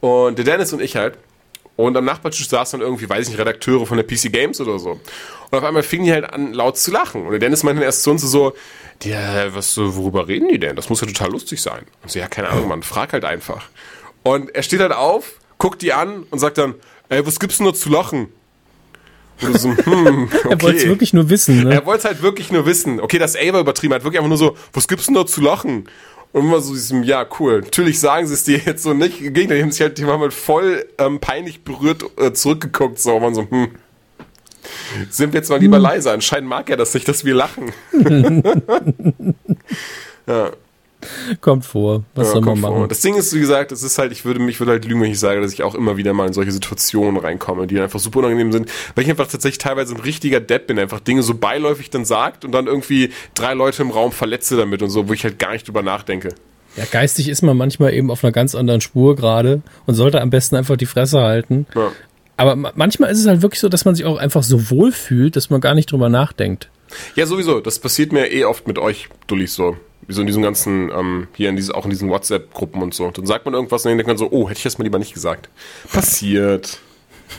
Und 0.00 0.38
der 0.38 0.44
Dennis 0.44 0.72
und 0.72 0.80
ich 0.80 0.94
halt. 0.94 1.18
Und 1.76 1.96
am 1.96 2.06
Nachbartisch 2.06 2.48
saßen 2.48 2.80
dann 2.80 2.88
irgendwie, 2.88 3.08
weiß 3.08 3.26
ich 3.26 3.32
nicht, 3.32 3.38
Redakteure 3.38 3.86
von 3.86 3.98
der 3.98 4.04
PC 4.04 4.32
Games 4.32 4.60
oder 4.60 4.78
so. 4.78 4.92
Und 5.50 5.58
auf 5.58 5.62
einmal 5.62 5.82
fingen 5.82 6.06
die 6.06 6.12
halt 6.12 6.24
an, 6.24 6.54
laut 6.54 6.78
zu 6.78 6.90
lachen. 6.90 7.26
Und 7.26 7.30
der 7.32 7.38
Dennis 7.38 7.62
meinte 7.62 7.80
dann 7.80 7.86
erst 7.86 8.02
zu 8.02 8.10
uns 8.10 8.22
so, 8.22 8.54
ja, 9.02 9.54
was, 9.54 9.74
so, 9.74 9.94
worüber 9.94 10.26
reden 10.26 10.48
die 10.48 10.58
denn? 10.58 10.74
Das 10.74 10.88
muss 10.88 11.02
ja 11.02 11.06
total 11.06 11.30
lustig 11.30 11.60
sein. 11.60 11.84
Und 12.02 12.10
so, 12.10 12.18
ja, 12.18 12.28
keine 12.28 12.48
Ahnung, 12.48 12.68
Mann, 12.68 12.82
frag 12.82 13.12
halt 13.12 13.24
einfach. 13.26 13.68
Und 14.22 14.54
er 14.54 14.62
steht 14.62 14.80
halt 14.80 14.92
auf, 14.92 15.34
guckt 15.58 15.82
die 15.82 15.92
an 15.92 16.24
und 16.30 16.38
sagt 16.38 16.56
dann, 16.58 16.74
ey, 17.10 17.24
was 17.26 17.38
gibt's 17.38 17.58
denn 17.58 17.66
noch 17.66 17.74
zu 17.74 17.90
lachen? 17.90 18.28
So, 19.38 19.76
hm, 19.76 20.30
okay. 20.44 20.48
Er 20.48 20.62
wollte 20.62 20.78
es 20.78 20.86
wirklich 20.86 21.12
nur 21.12 21.28
wissen. 21.28 21.64
Ne? 21.64 21.74
Er 21.74 21.84
wollte 21.84 21.98
es 21.98 22.04
halt 22.06 22.22
wirklich 22.22 22.50
nur 22.50 22.64
wissen. 22.64 23.00
Okay, 23.00 23.18
das 23.18 23.36
A 23.36 23.52
war 23.52 23.60
übertrieben. 23.60 23.92
Er 23.92 23.96
hat 23.96 24.04
wirklich 24.04 24.18
einfach 24.18 24.30
nur 24.30 24.38
so, 24.38 24.56
was 24.72 24.88
gibt's 24.88 25.06
denn 25.06 25.14
da 25.14 25.26
zu 25.26 25.42
lachen? 25.42 25.88
Und 26.36 26.48
immer 26.48 26.60
so 26.60 26.74
diesem, 26.74 27.02
ja, 27.02 27.26
cool. 27.40 27.62
Natürlich 27.62 27.98
sagen 27.98 28.26
sie 28.26 28.34
es 28.34 28.44
dir 28.44 28.58
jetzt 28.58 28.82
so 28.82 28.92
nicht. 28.92 29.22
Im 29.22 29.32
Gegenteil, 29.32 29.56
die 29.56 29.62
haben 29.62 29.72
sich 29.72 29.80
halt, 29.80 29.96
die 29.96 30.04
haben 30.04 30.20
halt 30.20 30.34
voll 30.34 30.84
ähm, 30.98 31.18
peinlich 31.18 31.64
berührt 31.64 32.04
äh, 32.18 32.34
zurückgeguckt. 32.34 32.98
So, 32.98 33.14
und 33.16 33.22
man 33.22 33.34
so, 33.34 33.48
hm. 33.48 33.70
Sind 35.08 35.32
wir 35.32 35.40
jetzt 35.40 35.48
mal 35.48 35.58
lieber 35.58 35.78
leise. 35.78 36.10
Anscheinend 36.12 36.50
mag 36.50 36.68
er 36.68 36.76
das 36.76 36.92
nicht, 36.92 37.08
dass 37.08 37.24
wir 37.24 37.34
lachen. 37.34 37.72
Kommt 41.40 41.64
vor. 41.64 42.04
Was 42.14 42.28
Ja, 42.28 42.32
soll 42.32 42.40
man 42.42 42.48
kommt 42.50 42.60
vor. 42.62 42.70
machen? 42.78 42.88
Das 42.88 43.00
Ding 43.00 43.14
ist, 43.16 43.34
wie 43.34 43.40
gesagt, 43.40 43.72
es 43.72 43.82
ist 43.82 43.98
halt, 43.98 44.12
ich 44.12 44.24
würde 44.24 44.40
mich 44.40 44.60
würde 44.60 44.72
halt 44.72 44.84
lügen, 44.84 45.00
wenn 45.00 45.10
ich 45.10 45.18
sage, 45.20 45.40
dass 45.40 45.52
ich 45.52 45.62
auch 45.62 45.74
immer 45.74 45.96
wieder 45.96 46.12
mal 46.12 46.26
in 46.26 46.32
solche 46.32 46.52
Situationen 46.52 47.16
reinkomme, 47.20 47.66
die 47.66 47.78
einfach 47.80 47.98
super 48.00 48.18
unangenehm 48.20 48.52
sind, 48.52 48.70
weil 48.94 49.04
ich 49.04 49.10
einfach 49.10 49.26
tatsächlich 49.28 49.58
teilweise 49.58 49.94
ein 49.94 50.00
richtiger 50.00 50.40
Depp 50.40 50.66
bin, 50.68 50.78
einfach 50.78 51.00
Dinge 51.00 51.22
so 51.22 51.34
beiläufig 51.34 51.90
dann 51.90 52.04
sagt 52.04 52.44
und 52.44 52.52
dann 52.52 52.66
irgendwie 52.66 53.10
drei 53.34 53.54
Leute 53.54 53.82
im 53.82 53.90
Raum 53.90 54.12
verletze 54.12 54.56
damit 54.56 54.82
und 54.82 54.90
so, 54.90 55.08
wo 55.08 55.12
ich 55.12 55.24
halt 55.24 55.38
gar 55.38 55.52
nicht 55.52 55.66
drüber 55.68 55.82
nachdenke. 55.82 56.30
Ja, 56.76 56.84
geistig 56.90 57.28
ist 57.28 57.42
man 57.42 57.56
manchmal 57.56 57.94
eben 57.94 58.10
auf 58.10 58.22
einer 58.22 58.32
ganz 58.32 58.54
anderen 58.54 58.80
Spur 58.82 59.16
gerade 59.16 59.62
und 59.86 59.94
sollte 59.94 60.20
am 60.20 60.28
besten 60.30 60.56
einfach 60.56 60.76
die 60.76 60.84
Fresse 60.86 61.20
halten. 61.20 61.66
Ja. 61.74 61.90
Aber 62.36 62.54
ma- 62.54 62.72
manchmal 62.74 63.10
ist 63.10 63.18
es 63.20 63.26
halt 63.26 63.40
wirklich 63.40 63.60
so, 63.60 63.70
dass 63.70 63.86
man 63.86 63.94
sich 63.94 64.04
auch 64.04 64.18
einfach 64.18 64.42
so 64.42 64.68
wohl 64.70 64.92
fühlt, 64.92 65.36
dass 65.36 65.48
man 65.48 65.62
gar 65.62 65.74
nicht 65.74 65.90
drüber 65.90 66.10
nachdenkt. 66.10 66.68
Ja, 67.14 67.24
sowieso. 67.24 67.60
Das 67.60 67.78
passiert 67.78 68.12
mir 68.12 68.30
eh 68.30 68.44
oft 68.44 68.66
mit 68.68 68.78
euch, 68.78 69.08
Dullis, 69.26 69.54
so. 69.54 69.76
Wie 70.06 70.12
so 70.12 70.20
in 70.20 70.26
diesen 70.26 70.42
ganzen, 70.42 70.90
ähm, 70.90 71.28
hier 71.34 71.48
in 71.48 71.56
diese, 71.56 71.74
auch 71.74 71.84
in 71.84 71.90
diesen 71.90 72.08
WhatsApp-Gruppen 72.08 72.82
und 72.82 72.94
so. 72.94 73.10
Dann 73.10 73.26
sagt 73.26 73.44
man 73.44 73.54
irgendwas 73.54 73.84
und 73.84 73.90
dann 73.90 73.98
denkt 73.98 74.08
man 74.08 74.18
so, 74.18 74.30
oh, 74.30 74.48
hätte 74.48 74.58
ich 74.58 74.64
das 74.64 74.78
mal 74.78 74.84
lieber 74.84 74.98
nicht 74.98 75.14
gesagt. 75.14 75.48
Passiert. 75.92 76.78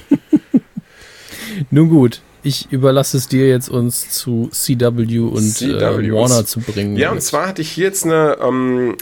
Nun 1.72 1.90
gut, 1.90 2.22
ich 2.48 2.72
überlasse 2.72 3.18
es 3.18 3.28
dir 3.28 3.48
jetzt, 3.48 3.68
uns 3.68 4.10
zu 4.10 4.50
CW 4.52 5.20
und 5.20 5.42
CW. 5.42 5.74
Äh, 5.74 6.14
Warner 6.14 6.46
zu 6.46 6.62
bringen. 6.62 6.96
Ja, 6.96 7.12
und 7.12 7.22
zwar 7.22 7.48
hatte 7.48 7.62
ich 7.62 7.72
hier 7.72 7.86
jetzt 7.86 8.06
eine, 8.06 8.38
ähm, 8.42 8.96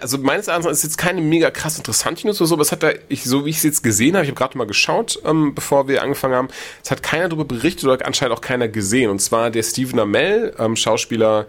also 0.00 0.18
meines 0.18 0.48
Erachtens 0.48 0.70
ist 0.70 0.84
jetzt 0.84 0.98
keine 0.98 1.20
mega 1.20 1.50
krass 1.50 1.76
interessante 1.76 2.26
News 2.26 2.40
oder 2.40 2.48
so, 2.48 2.54
aber 2.54 2.62
es 2.62 2.72
hat 2.72 2.82
da, 2.82 2.90
ich, 3.08 3.24
so 3.24 3.46
wie 3.46 3.50
ich 3.50 3.56
es 3.56 3.62
jetzt 3.64 3.82
gesehen 3.82 4.14
habe, 4.14 4.24
ich 4.24 4.30
habe 4.30 4.38
gerade 4.38 4.56
mal 4.56 4.66
geschaut, 4.66 5.18
ähm, 5.24 5.54
bevor 5.54 5.88
wir 5.88 6.02
angefangen 6.02 6.34
haben, 6.34 6.48
es 6.84 6.90
hat 6.90 7.02
keiner 7.02 7.28
darüber 7.28 7.44
berichtet 7.44 7.84
oder 7.84 8.06
anscheinend 8.06 8.36
auch 8.36 8.42
keiner 8.42 8.68
gesehen. 8.68 9.10
Und 9.10 9.20
zwar 9.20 9.50
der 9.50 9.62
Stephen 9.62 9.98
Amell, 9.98 10.54
ähm, 10.58 10.76
Schauspieler, 10.76 11.46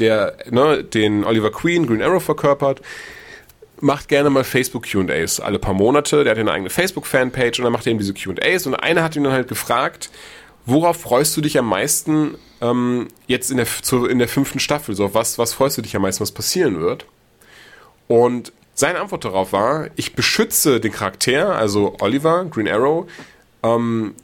der 0.00 0.36
ne, 0.50 0.84
den 0.84 1.24
Oliver 1.24 1.50
Queen, 1.50 1.86
Green 1.86 2.02
Arrow 2.02 2.22
verkörpert, 2.22 2.80
macht 3.80 4.08
gerne 4.08 4.30
mal 4.30 4.44
Facebook 4.44 4.90
Q&As 4.90 5.40
alle 5.40 5.58
paar 5.58 5.74
Monate. 5.74 6.24
Der 6.24 6.32
hat 6.32 6.38
eine 6.38 6.52
eigene 6.52 6.70
Facebook-Fanpage 6.70 7.58
und 7.58 7.64
dann 7.64 7.72
macht 7.72 7.86
er 7.86 7.90
eben 7.90 7.98
diese 7.98 8.14
Q&As 8.14 8.66
und 8.66 8.74
einer 8.74 9.02
hat 9.02 9.16
ihn 9.16 9.24
dann 9.24 9.32
halt 9.32 9.48
gefragt, 9.48 10.10
worauf 10.66 11.00
freust 11.00 11.36
du 11.36 11.40
dich 11.40 11.58
am 11.58 11.68
meisten 11.68 12.36
ähm, 12.60 13.08
jetzt 13.26 13.50
in 13.50 13.56
der, 13.56 13.66
zu, 13.66 14.06
in 14.06 14.18
der 14.18 14.28
fünften 14.28 14.60
Staffel? 14.60 14.94
So, 14.94 15.14
was, 15.14 15.38
was 15.38 15.54
freust 15.54 15.78
du 15.78 15.82
dich 15.82 15.94
am 15.96 16.02
meisten, 16.02 16.20
was 16.20 16.32
passieren 16.32 16.80
wird? 16.80 17.06
Und 18.06 18.52
seine 18.74 19.00
Antwort 19.00 19.24
darauf 19.24 19.52
war, 19.52 19.88
ich 19.96 20.14
beschütze 20.14 20.80
den 20.80 20.92
Charakter, 20.92 21.56
also 21.56 21.96
Oliver, 22.00 22.44
Green 22.44 22.68
Arrow, 22.68 23.06
ähm, 23.62 24.14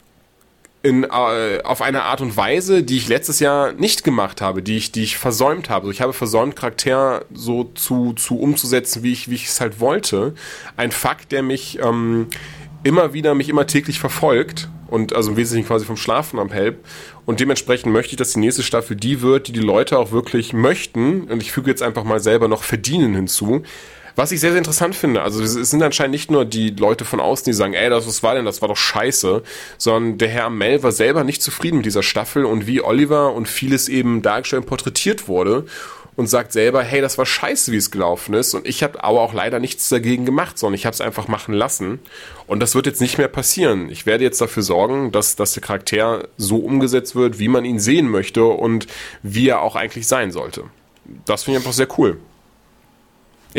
in, 0.84 1.04
äh, 1.04 1.62
auf 1.64 1.80
eine 1.80 2.02
Art 2.02 2.20
und 2.20 2.36
Weise, 2.36 2.82
die 2.82 2.98
ich 2.98 3.08
letztes 3.08 3.40
Jahr 3.40 3.72
nicht 3.72 4.04
gemacht 4.04 4.42
habe, 4.42 4.62
die 4.62 4.76
ich, 4.76 4.92
die 4.92 5.02
ich 5.02 5.16
versäumt 5.16 5.70
habe. 5.70 5.90
Ich 5.90 6.02
habe 6.02 6.12
versäumt, 6.12 6.56
Charakter 6.56 7.24
so 7.32 7.64
zu, 7.74 8.12
zu 8.12 8.38
umzusetzen, 8.38 9.02
wie 9.02 9.12
ich, 9.12 9.30
wie 9.30 9.34
ich 9.34 9.46
es 9.46 9.62
halt 9.62 9.80
wollte. 9.80 10.34
Ein 10.76 10.92
Fakt, 10.92 11.32
der 11.32 11.42
mich 11.42 11.78
ähm, 11.80 12.26
immer 12.82 13.14
wieder, 13.14 13.34
mich 13.34 13.48
immer 13.48 13.66
täglich 13.66 13.98
verfolgt 13.98 14.68
und 14.88 15.14
also 15.14 15.30
im 15.30 15.38
Wesentlichen 15.38 15.66
quasi 15.66 15.86
vom 15.86 15.96
Schlafen 15.96 16.38
am 16.38 16.52
Help. 16.52 16.84
Und 17.24 17.40
dementsprechend 17.40 17.90
möchte 17.90 18.12
ich, 18.12 18.18
dass 18.18 18.34
die 18.34 18.40
nächste 18.40 18.62
Staffel 18.62 18.94
die 18.94 19.22
wird, 19.22 19.48
die 19.48 19.52
die 19.52 19.60
Leute 19.60 19.98
auch 19.98 20.12
wirklich 20.12 20.52
möchten. 20.52 21.22
Und 21.22 21.42
ich 21.42 21.50
füge 21.50 21.70
jetzt 21.70 21.82
einfach 21.82 22.04
mal 22.04 22.20
selber 22.20 22.46
noch 22.46 22.62
verdienen 22.62 23.14
hinzu. 23.14 23.62
Was 24.16 24.30
ich 24.30 24.38
sehr, 24.38 24.50
sehr 24.50 24.58
interessant 24.58 24.94
finde, 24.94 25.22
also 25.22 25.42
es 25.42 25.52
sind 25.54 25.82
anscheinend 25.82 26.12
nicht 26.12 26.30
nur 26.30 26.44
die 26.44 26.70
Leute 26.70 27.04
von 27.04 27.18
außen, 27.18 27.46
die 27.46 27.52
sagen, 27.52 27.74
ey, 27.74 27.90
das 27.90 28.06
was 28.06 28.22
war 28.22 28.34
denn, 28.36 28.44
das 28.44 28.62
war 28.62 28.68
doch 28.68 28.76
scheiße, 28.76 29.42
sondern 29.76 30.18
der 30.18 30.28
Herr 30.28 30.50
Mel 30.50 30.84
war 30.84 30.92
selber 30.92 31.24
nicht 31.24 31.42
zufrieden 31.42 31.78
mit 31.78 31.86
dieser 31.86 32.04
Staffel 32.04 32.44
und 32.44 32.68
wie 32.68 32.80
Oliver 32.80 33.32
und 33.32 33.48
vieles 33.48 33.88
eben 33.88 34.22
dargestellt 34.22 34.62
und 34.62 34.68
porträtiert 34.68 35.26
wurde 35.26 35.66
und 36.16 36.28
sagt 36.28 36.52
selber, 36.52 36.82
hey, 36.82 37.00
das 37.00 37.18
war 37.18 37.26
scheiße, 37.26 37.72
wie 37.72 37.76
es 37.76 37.90
gelaufen 37.90 38.34
ist. 38.34 38.54
Und 38.54 38.66
ich 38.68 38.82
habe 38.82 39.02
aber 39.02 39.20
auch 39.20 39.34
leider 39.34 39.58
nichts 39.58 39.88
dagegen 39.88 40.24
gemacht, 40.24 40.58
sondern 40.58 40.74
ich 40.74 40.86
habe 40.86 40.94
es 40.94 41.00
einfach 41.00 41.28
machen 41.28 41.54
lassen. 41.54 41.98
Und 42.46 42.60
das 42.60 42.74
wird 42.74 42.86
jetzt 42.86 43.00
nicht 43.00 43.18
mehr 43.18 43.28
passieren. 43.28 43.88
Ich 43.90 44.06
werde 44.06 44.22
jetzt 44.22 44.40
dafür 44.40 44.62
sorgen, 44.62 45.10
dass, 45.10 45.34
dass 45.36 45.54
der 45.54 45.62
Charakter 45.62 46.28
so 46.36 46.58
umgesetzt 46.58 47.16
wird, 47.16 47.38
wie 47.38 47.48
man 47.48 47.64
ihn 47.64 47.80
sehen 47.80 48.08
möchte 48.08 48.44
und 48.44 48.86
wie 49.22 49.48
er 49.48 49.60
auch 49.60 49.74
eigentlich 49.74 50.06
sein 50.06 50.30
sollte. 50.30 50.64
Das 51.24 51.42
finde 51.42 51.58
ich 51.58 51.64
einfach 51.64 51.76
sehr 51.76 51.88
cool. 51.98 52.18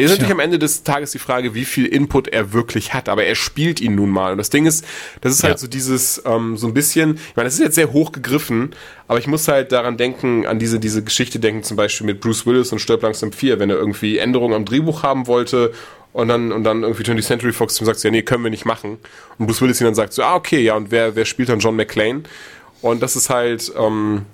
Es 0.03 0.11
ist 0.11 0.11
natürlich 0.11 0.33
am 0.33 0.39
Ende 0.41 0.59
des 0.59 0.83
Tages 0.83 1.11
die 1.11 1.19
Frage, 1.19 1.53
wie 1.53 1.63
viel 1.63 1.85
Input 1.85 2.27
er 2.27 2.51
wirklich 2.51 2.93
hat, 2.93 3.07
aber 3.07 3.23
er 3.23 3.35
spielt 3.35 3.79
ihn 3.79 3.95
nun 3.95 4.09
mal. 4.09 4.33
Und 4.33 4.37
das 4.37 4.49
Ding 4.49 4.65
ist, 4.65 4.85
das 5.21 5.33
ist 5.33 5.43
halt 5.43 5.53
ja. 5.53 5.57
so 5.57 5.67
dieses, 5.67 6.21
ähm, 6.25 6.57
so 6.57 6.67
ein 6.67 6.73
bisschen, 6.73 7.15
ich 7.15 7.35
meine, 7.35 7.47
das 7.47 7.53
ist 7.53 7.61
jetzt 7.61 7.75
sehr 7.75 7.93
hoch 7.93 8.11
gegriffen, 8.11 8.71
aber 9.07 9.19
ich 9.19 9.27
muss 9.27 9.47
halt 9.47 9.71
daran 9.71 9.95
denken, 9.95 10.45
an 10.45 10.59
diese, 10.59 10.79
diese 10.79 11.01
Geschichte 11.03 11.39
denken, 11.39 11.63
zum 11.63 11.77
Beispiel 11.77 12.05
mit 12.05 12.19
Bruce 12.19 12.45
Willis 12.45 12.73
und 12.73 12.79
Stirb 12.79 13.03
langsam 13.03 13.31
4, 13.31 13.59
wenn 13.59 13.69
er 13.69 13.77
irgendwie 13.77 14.17
Änderungen 14.17 14.53
am 14.53 14.65
Drehbuch 14.65 15.01
haben 15.01 15.27
wollte 15.27 15.71
und 16.11 16.27
dann, 16.27 16.51
und 16.51 16.65
dann 16.65 16.83
irgendwie 16.83 17.03
20th 17.03 17.23
Century 17.23 17.53
Fox 17.53 17.75
sagt, 17.77 18.03
ja, 18.03 18.11
nee, 18.11 18.21
können 18.21 18.43
wir 18.43 18.51
nicht 18.51 18.65
machen. 18.65 18.97
Und 19.37 19.47
Bruce 19.47 19.61
Willis 19.61 19.79
ihn 19.79 19.85
dann 19.85 19.95
sagt 19.95 20.11
so, 20.13 20.23
ah, 20.23 20.35
okay, 20.35 20.59
ja, 20.61 20.75
und 20.75 20.91
wer, 20.91 21.15
wer 21.15 21.25
spielt 21.25 21.49
dann 21.49 21.59
John 21.59 21.75
McClane? 21.75 22.23
Und 22.81 23.01
das 23.01 23.15
ist 23.15 23.29
halt, 23.29 23.71
ähm, 23.77 24.25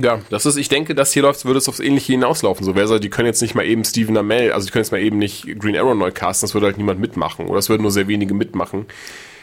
ja, 0.00 0.20
das 0.30 0.46
ist, 0.46 0.56
ich 0.56 0.68
denke, 0.68 0.94
das 0.94 1.12
hier 1.12 1.22
läuft, 1.22 1.44
würde 1.44 1.58
es 1.58 1.68
aufs 1.68 1.80
Ähnliche 1.80 2.12
hinauslaufen. 2.12 2.64
So 2.64 2.74
wäre 2.74 3.00
die 3.00 3.10
können 3.10 3.26
jetzt 3.26 3.42
nicht 3.42 3.54
mal 3.54 3.64
eben 3.64 3.84
Steven 3.84 4.16
Amell, 4.16 4.52
also 4.52 4.66
die 4.66 4.72
können 4.72 4.84
jetzt 4.84 4.92
mal 4.92 5.00
eben 5.00 5.18
nicht 5.18 5.58
Green 5.58 5.76
Arrow 5.76 5.94
neu 5.94 6.10
casten, 6.10 6.46
das 6.46 6.54
würde 6.54 6.66
halt 6.66 6.78
niemand 6.78 7.00
mitmachen. 7.00 7.46
Oder 7.46 7.58
es 7.58 7.68
würden 7.68 7.82
nur 7.82 7.90
sehr 7.90 8.08
wenige 8.08 8.34
mitmachen. 8.34 8.86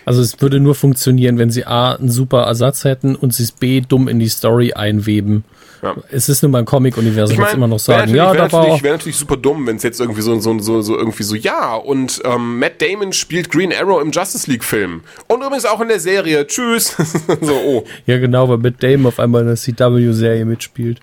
Also 0.05 0.21
es 0.21 0.41
würde 0.41 0.59
nur 0.59 0.75
funktionieren, 0.75 1.37
wenn 1.37 1.49
sie 1.49 1.65
A, 1.65 1.93
einen 1.93 2.09
super 2.09 2.43
Ersatz 2.43 2.83
hätten 2.83 3.15
und 3.15 3.33
sie 3.33 3.43
es 3.43 3.51
B, 3.51 3.81
dumm 3.81 4.07
in 4.07 4.19
die 4.19 4.27
Story 4.27 4.73
einweben. 4.73 5.43
Ja. 5.83 5.95
Es 6.09 6.29
ist 6.29 6.41
nur 6.41 6.51
beim 6.53 6.63
Comic-Universum, 6.63 7.33
ich 7.33 7.41
mein, 7.41 7.55
immer 7.55 7.67
noch 7.67 7.79
sagen. 7.79 8.15
Ja, 8.15 8.33
wäre 8.33 8.49
natürlich, 8.49 8.83
wär 8.83 8.93
natürlich 8.93 9.17
super 9.17 9.35
dumm, 9.35 9.67
wenn 9.67 9.75
es 9.75 9.83
jetzt 9.83 9.99
irgendwie 9.99 10.21
so, 10.21 10.39
so, 10.39 10.57
so, 10.59 10.81
so 10.81 10.97
irgendwie 10.97 11.23
so, 11.23 11.35
ja, 11.35 11.75
und 11.75 12.21
ähm, 12.23 12.57
Matt 12.57 12.81
Damon 12.81 13.11
spielt 13.11 13.51
Green 13.51 13.73
Arrow 13.73 14.01
im 14.01 14.11
Justice 14.11 14.49
League-Film. 14.49 15.01
Und 15.27 15.43
übrigens 15.43 15.65
auch 15.65 15.81
in 15.81 15.89
der 15.89 15.99
Serie. 15.99 16.47
Tschüss. 16.47 16.95
so, 17.41 17.53
oh. 17.53 17.83
Ja, 18.05 18.17
genau, 18.17 18.47
weil 18.47 18.59
Matt 18.59 18.81
Damon 18.81 19.07
auf 19.07 19.19
einmal 19.19 19.41
in 19.41 19.47
der 19.47 19.57
CW-Serie 19.57 20.45
mitspielt. 20.45 21.01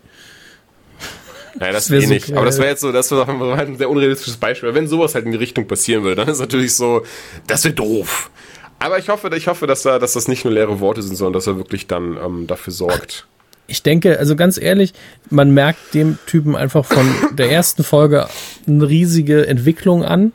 Naja, 1.58 1.72
das, 1.72 1.84
das 1.84 1.90
wäre 1.90 2.04
eh 2.04 2.06
nicht. 2.06 2.26
So 2.28 2.36
aber 2.36 2.46
das 2.46 2.56
wäre 2.56 2.70
jetzt 2.70 2.80
so, 2.80 2.90
das 2.90 3.10
wäre 3.10 3.26
halt 3.56 3.68
ein 3.68 3.76
sehr 3.76 3.90
unrealistisches 3.90 4.38
Beispiel. 4.38 4.72
Wenn 4.72 4.88
sowas 4.88 5.14
halt 5.14 5.26
in 5.26 5.32
die 5.32 5.38
Richtung 5.38 5.66
passieren 5.66 6.04
würde, 6.04 6.24
dann 6.24 6.28
ist 6.28 6.40
natürlich 6.40 6.74
so, 6.74 7.02
das 7.46 7.64
wäre 7.64 7.74
doof. 7.74 8.30
Aber 8.78 8.98
ich 8.98 9.10
hoffe, 9.10 9.28
ich 9.36 9.46
hoffe, 9.46 9.66
dass, 9.66 9.82
da, 9.82 9.98
dass 9.98 10.14
das 10.14 10.26
nicht 10.26 10.46
nur 10.46 10.54
leere 10.54 10.80
Worte 10.80 11.02
sind, 11.02 11.16
sondern 11.16 11.34
dass 11.34 11.46
er 11.46 11.58
wirklich 11.58 11.86
dann 11.86 12.16
ähm, 12.16 12.46
dafür 12.46 12.72
sorgt 12.72 13.26
ich 13.70 13.82
denke, 13.82 14.18
also 14.18 14.36
ganz 14.36 14.60
ehrlich, 14.60 14.92
man 15.30 15.52
merkt 15.52 15.94
dem 15.94 16.18
Typen 16.26 16.56
einfach 16.56 16.84
von 16.84 17.06
der 17.32 17.50
ersten 17.50 17.84
Folge 17.84 18.26
eine 18.66 18.88
riesige 18.88 19.46
Entwicklung 19.46 20.04
an. 20.04 20.32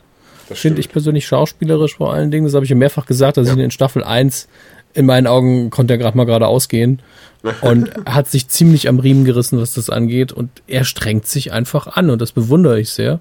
Finde 0.50 0.80
ich 0.80 0.88
persönlich 0.88 1.26
schauspielerisch 1.26 1.96
vor 1.96 2.14
allen 2.14 2.30
Dingen. 2.30 2.46
Das 2.46 2.54
habe 2.54 2.64
ich 2.64 2.70
ja 2.70 2.76
mehrfach 2.76 3.06
gesagt, 3.06 3.36
dass 3.36 3.48
ja. 3.48 3.54
ich 3.54 3.60
in 3.60 3.70
Staffel 3.70 4.02
1 4.04 4.48
in 4.94 5.04
meinen 5.04 5.26
Augen 5.26 5.70
konnte 5.70 5.94
er 5.94 5.98
gerade 5.98 6.16
mal 6.16 6.24
gerade 6.24 6.46
ausgehen 6.46 7.02
und 7.60 7.90
hat 8.06 8.28
sich 8.28 8.48
ziemlich 8.48 8.88
am 8.88 8.98
Riemen 8.98 9.24
gerissen, 9.24 9.60
was 9.60 9.74
das 9.74 9.90
angeht. 9.90 10.32
Und 10.32 10.50
er 10.66 10.84
strengt 10.84 11.26
sich 11.26 11.52
einfach 11.52 11.86
an 11.88 12.08
und 12.08 12.22
das 12.22 12.32
bewundere 12.32 12.80
ich 12.80 12.90
sehr, 12.90 13.20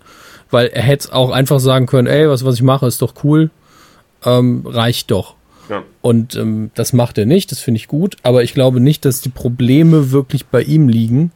weil 0.49 0.67
er 0.67 0.83
hätte 0.83 1.13
auch 1.13 1.31
einfach 1.31 1.59
sagen 1.59 1.87
können, 1.87 2.07
ey, 2.07 2.29
was, 2.29 2.45
was 2.45 2.55
ich 2.55 2.61
mache, 2.61 2.87
ist 2.87 3.01
doch 3.01 3.15
cool, 3.23 3.49
ähm, 4.23 4.63
reicht 4.65 5.11
doch. 5.11 5.35
Ja. 5.69 5.83
Und 6.01 6.35
ähm, 6.35 6.71
das 6.75 6.93
macht 6.93 7.17
er 7.17 7.25
nicht, 7.25 7.51
das 7.51 7.59
finde 7.59 7.77
ich 7.77 7.87
gut, 7.87 8.17
aber 8.23 8.43
ich 8.43 8.53
glaube 8.53 8.79
nicht, 8.79 9.05
dass 9.05 9.21
die 9.21 9.29
Probleme 9.29 10.11
wirklich 10.11 10.45
bei 10.45 10.61
ihm 10.61 10.87
liegen. 10.87 11.31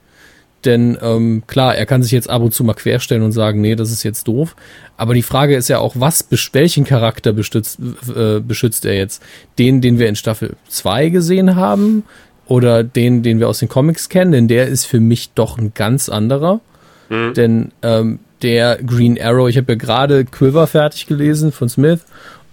Denn 0.65 0.97
ähm, 1.01 1.43
klar, 1.47 1.75
er 1.75 1.85
kann 1.85 2.03
sich 2.03 2.11
jetzt 2.11 2.29
ab 2.29 2.41
und 2.41 2.53
zu 2.53 2.63
mal 2.63 2.73
querstellen 2.73 3.23
und 3.23 3.31
sagen, 3.31 3.61
nee, 3.61 3.75
das 3.75 3.91
ist 3.91 4.03
jetzt 4.03 4.27
doof. 4.27 4.55
Aber 4.97 5.13
die 5.13 5.21
Frage 5.21 5.55
ist 5.55 5.69
ja 5.69 5.79
auch, 5.79 5.95
was, 5.97 6.27
welchen 6.51 6.83
Charakter 6.83 7.31
beschützt, 7.31 7.79
äh, 8.13 8.41
beschützt 8.41 8.83
er 8.85 8.97
jetzt? 8.97 9.23
Den, 9.57 9.79
den 9.79 9.99
wir 9.99 10.09
in 10.09 10.17
Staffel 10.17 10.57
2 10.67 11.09
gesehen 11.09 11.55
haben? 11.55 12.03
Oder 12.45 12.83
den, 12.83 13.23
den 13.23 13.39
wir 13.39 13.47
aus 13.47 13.59
den 13.59 13.69
Comics 13.69 14.09
kennen? 14.09 14.31
Denn 14.31 14.47
der 14.47 14.67
ist 14.67 14.85
für 14.85 14.99
mich 14.99 15.31
doch 15.33 15.57
ein 15.57 15.71
ganz 15.73 16.09
anderer. 16.09 16.59
Mhm. 17.07 17.33
Denn 17.35 17.71
ähm, 17.81 18.19
der 18.41 18.79
Green 18.83 19.21
Arrow, 19.21 19.47
ich 19.47 19.57
habe 19.57 19.73
ja 19.73 19.77
gerade 19.77 20.25
Quiver 20.25 20.67
fertig 20.67 21.07
gelesen 21.07 21.51
von 21.51 21.69
Smith 21.69 22.01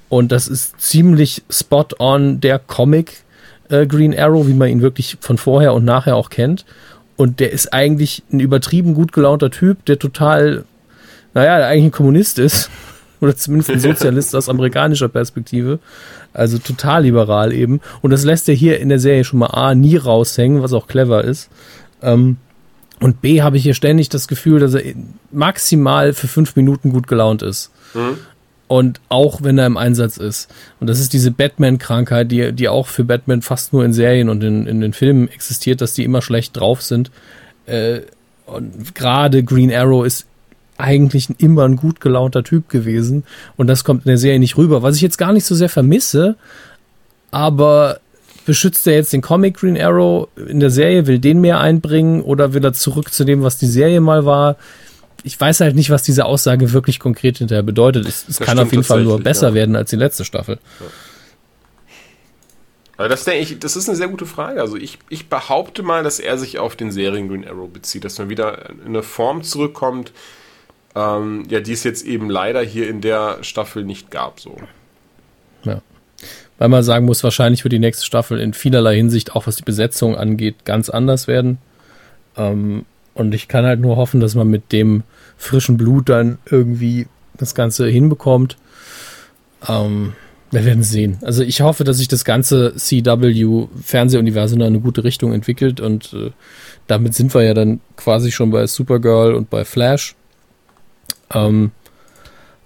und 0.09 0.33
das 0.33 0.49
ist 0.49 0.81
ziemlich 0.81 1.43
spot 1.51 1.89
on 1.99 2.41
der 2.41 2.59
Comic 2.59 3.25
äh, 3.69 3.87
Green 3.87 4.17
Arrow, 4.17 4.47
wie 4.47 4.55
man 4.55 4.69
ihn 4.69 4.83
wirklich 4.83 5.17
von 5.21 5.39
vorher 5.39 5.75
und 5.75 5.85
nachher 5.85 6.17
auch 6.17 6.31
kennt. 6.31 6.65
Und 7.17 7.41
der 7.41 7.53
ist 7.53 7.73
eigentlich 7.73 8.23
ein 8.31 8.41
übertrieben 8.41 8.95
gut 8.95 9.13
gelaunter 9.13 9.51
Typ, 9.51 9.85
der 9.87 9.99
total, 9.99 10.65
naja, 11.35 11.59
der 11.59 11.69
eigentlich 11.69 11.85
ein 11.87 11.93
Kommunist 11.93 12.39
ist. 12.39 12.71
Oder 13.21 13.35
zumindest 13.35 13.71
ein 13.71 13.81
Sozialist 13.81 14.37
aus 14.37 14.51
amerikanischer 14.51 15.09
Perspektive. 15.09 15.79
Also 16.35 16.59
total 16.59 17.05
liberal 17.05 17.51
eben. 17.51 17.81
Und 18.03 18.11
das 18.11 18.25
lässt 18.25 18.47
er 18.51 18.55
hier 18.55 18.79
in 18.79 18.91
der 18.91 18.99
Serie 18.99 19.25
schon 19.25 19.39
mal 19.39 19.47
A 19.47 19.75
nie 19.75 19.97
raushängen, 19.97 20.63
was 20.63 20.75
auch 20.75 20.87
clever 20.87 21.25
ist. 21.25 21.49
Ähm, 22.03 22.37
und 23.01 23.23
B 23.23 23.41
habe 23.41 23.57
ich 23.57 23.63
hier 23.63 23.73
ständig 23.73 24.11
das 24.11 24.29
Gefühl, 24.29 24.61
dass 24.61 24.75
er 24.75 24.95
maximal 25.33 26.13
für 26.13 26.29
fünf 26.29 26.57
Minuten 26.57 26.91
gut 26.91 27.07
gelaunt 27.07 27.43
ist. 27.43 27.71
Mhm. 27.95 28.19
Und 28.69 29.01
auch 29.09 29.43
wenn 29.43 29.59
er 29.59 29.67
im 29.67 29.77
Einsatz 29.77 30.17
ist. 30.17 30.53
Und 30.81 30.89
das 30.89 30.99
ist 30.99 31.13
diese 31.13 31.31
Batman-Krankheit, 31.31 32.33
die, 32.33 32.53
die 32.53 32.69
auch 32.69 32.89
für 32.89 33.05
Batman 33.05 33.43
fast 33.43 33.73
nur 33.73 33.85
in 33.85 33.93
Serien 33.93 34.29
und 34.29 34.43
in, 34.43 34.67
in 34.67 34.81
den 34.81 34.93
Filmen 34.93 35.29
existiert, 35.29 35.81
dass 35.81 35.95
die 35.95 36.03
immer 36.03 36.21
schlecht 36.21 36.57
drauf 36.57 36.83
sind. 36.83 37.13
Äh, 37.67 38.01
und 38.47 38.95
gerade 38.95 39.45
Green 39.45 39.73
Arrow 39.73 40.05
ist 40.05 40.27
eigentlich 40.79 41.29
immer 41.39 41.65
ein 41.65 41.77
gut 41.77 42.01
gelaunter 42.01 42.45
Typ 42.45 42.69
gewesen. 42.69 43.25
Und 43.57 43.67
das 43.67 43.85
kommt 43.85 44.05
in 44.05 44.11
der 44.11 44.19
Serie 44.19 44.39
nicht 44.39 44.57
rüber. 44.57 44.83
Was 44.83 44.97
ich 44.97 45.03
jetzt 45.03 45.19
gar 45.19 45.33
nicht 45.33 45.45
so 45.45 45.55
sehr 45.55 45.69
vermisse, 45.69 46.37
aber 47.31 48.01
beschützt 48.45 48.87
er 48.87 48.95
jetzt 48.95 49.13
den 49.13 49.23
Comic 49.23 49.57
Green 49.57 49.81
Arrow 49.81 50.29
in 50.37 50.61
der 50.61 50.71
Serie, 50.71 51.07
will 51.07 51.19
den 51.19 51.41
mehr 51.41 51.61
einbringen 51.61 52.23
oder 52.23 52.55
will 52.55 52.65
er 52.65 52.73
zurück 52.73 53.13
zu 53.13 53.25
dem, 53.25 53.43
was 53.43 53.59
die 53.59 53.67
Serie 53.67 54.01
mal 54.01 54.25
war? 54.25 54.57
Ich 55.23 55.41
weiß 55.41 55.61
halt 55.61 55.75
nicht, 55.75 55.91
was 55.91 56.03
diese 56.03 56.25
Aussage 56.25 56.73
wirklich 56.73 57.01
konkret 57.01 57.39
hinterher 57.39 57.63
bedeutet. 57.63 58.07
Es, 58.07 58.29
es 58.29 58.41
kann 58.41 58.59
auf 58.59 58.71
jeden 58.71 58.85
Fall 58.85 59.03
nur 59.03 59.21
besser 59.21 59.49
ja. 59.49 59.55
werden 59.55 59.77
als 59.77 59.91
die 59.91 59.97
letzte 59.97 60.25
Staffel. 60.25 60.59
Ja. 60.81 60.87
Also 62.97 63.11
das, 63.11 63.25
denke 63.25 63.41
ich, 63.43 63.59
das 63.59 63.77
ist 63.77 63.89
eine 63.89 63.97
sehr 63.97 64.09
gute 64.09 64.25
Frage. 64.25 64.61
Also 64.61 64.77
ich, 64.77 64.99
ich 65.11 65.29
behaupte 65.29 65.83
mal, 65.83 66.03
dass 66.03 66.19
er 66.19 66.39
sich 66.39 66.59
auf 66.59 66.77
den 66.77 66.91
Serien 66.91 67.29
Green 67.29 67.47
Arrow 67.47 67.69
bezieht, 67.69 68.05
dass 68.05 68.19
man 68.19 68.31
wieder 68.31 68.71
in 68.71 68.87
eine 68.87 69.03
Form 69.03 69.43
zurückkommt, 69.43 70.13
ähm, 70.95 71.45
ja, 71.51 71.61
die 71.61 71.73
es 71.73 71.85
jetzt 71.85 72.07
eben 72.07 72.31
leider 72.31 72.63
hier 72.63 72.89
in 72.89 73.03
der 73.03 73.43
Staffel 73.43 73.85
nicht 73.85 74.11
gab. 74.11 74.41
So. 74.41 74.57
Ja. 75.65 75.83
Weil 76.59 76.69
man 76.71 76.83
sagen 76.83 77.05
muss, 77.05 77.23
wahrscheinlich 77.23 77.65
wird 77.65 77.73
die 77.73 77.79
nächste 77.79 78.07
Staffel 78.07 78.41
in 78.41 78.55
vielerlei 78.55 78.97
Hinsicht, 78.97 79.37
auch 79.37 79.47
was 79.47 79.57
die 79.57 79.65
Besetzung 79.65 80.17
angeht, 80.17 80.65
ganz 80.65 80.89
anders 80.89 81.27
werden. 81.27 81.59
Ähm, 82.39 82.87
und 83.17 83.35
ich 83.35 83.49
kann 83.49 83.65
halt 83.65 83.81
nur 83.81 83.97
hoffen, 83.97 84.21
dass 84.21 84.35
man 84.35 84.49
mit 84.49 84.73
dem 84.73 85.03
frischen 85.37 85.77
Blut 85.77 86.09
dann 86.09 86.39
irgendwie 86.51 87.07
das 87.37 87.55
Ganze 87.55 87.89
hinbekommt. 87.89 88.57
Ähm, 89.67 90.13
wir 90.51 90.65
werden 90.65 90.83
sehen. 90.83 91.19
Also 91.23 91.43
ich 91.43 91.61
hoffe, 91.61 91.85
dass 91.85 91.97
sich 91.97 92.09
das 92.09 92.25
ganze 92.25 92.75
CW-Fernsehuniversum 92.77 94.61
in 94.61 94.67
eine 94.67 94.81
gute 94.81 95.03
Richtung 95.03 95.33
entwickelt 95.33 95.81
und 95.81 96.13
äh, 96.13 96.31
damit 96.87 97.15
sind 97.15 97.35
wir 97.35 97.43
ja 97.43 97.55
dann 97.55 97.81
quasi 97.97 98.31
schon 98.31 98.51
bei 98.51 98.67
Supergirl 98.67 99.35
und 99.35 99.51
bei 99.51 99.65
Flash. 99.65 100.15
Ähm, 101.33 101.73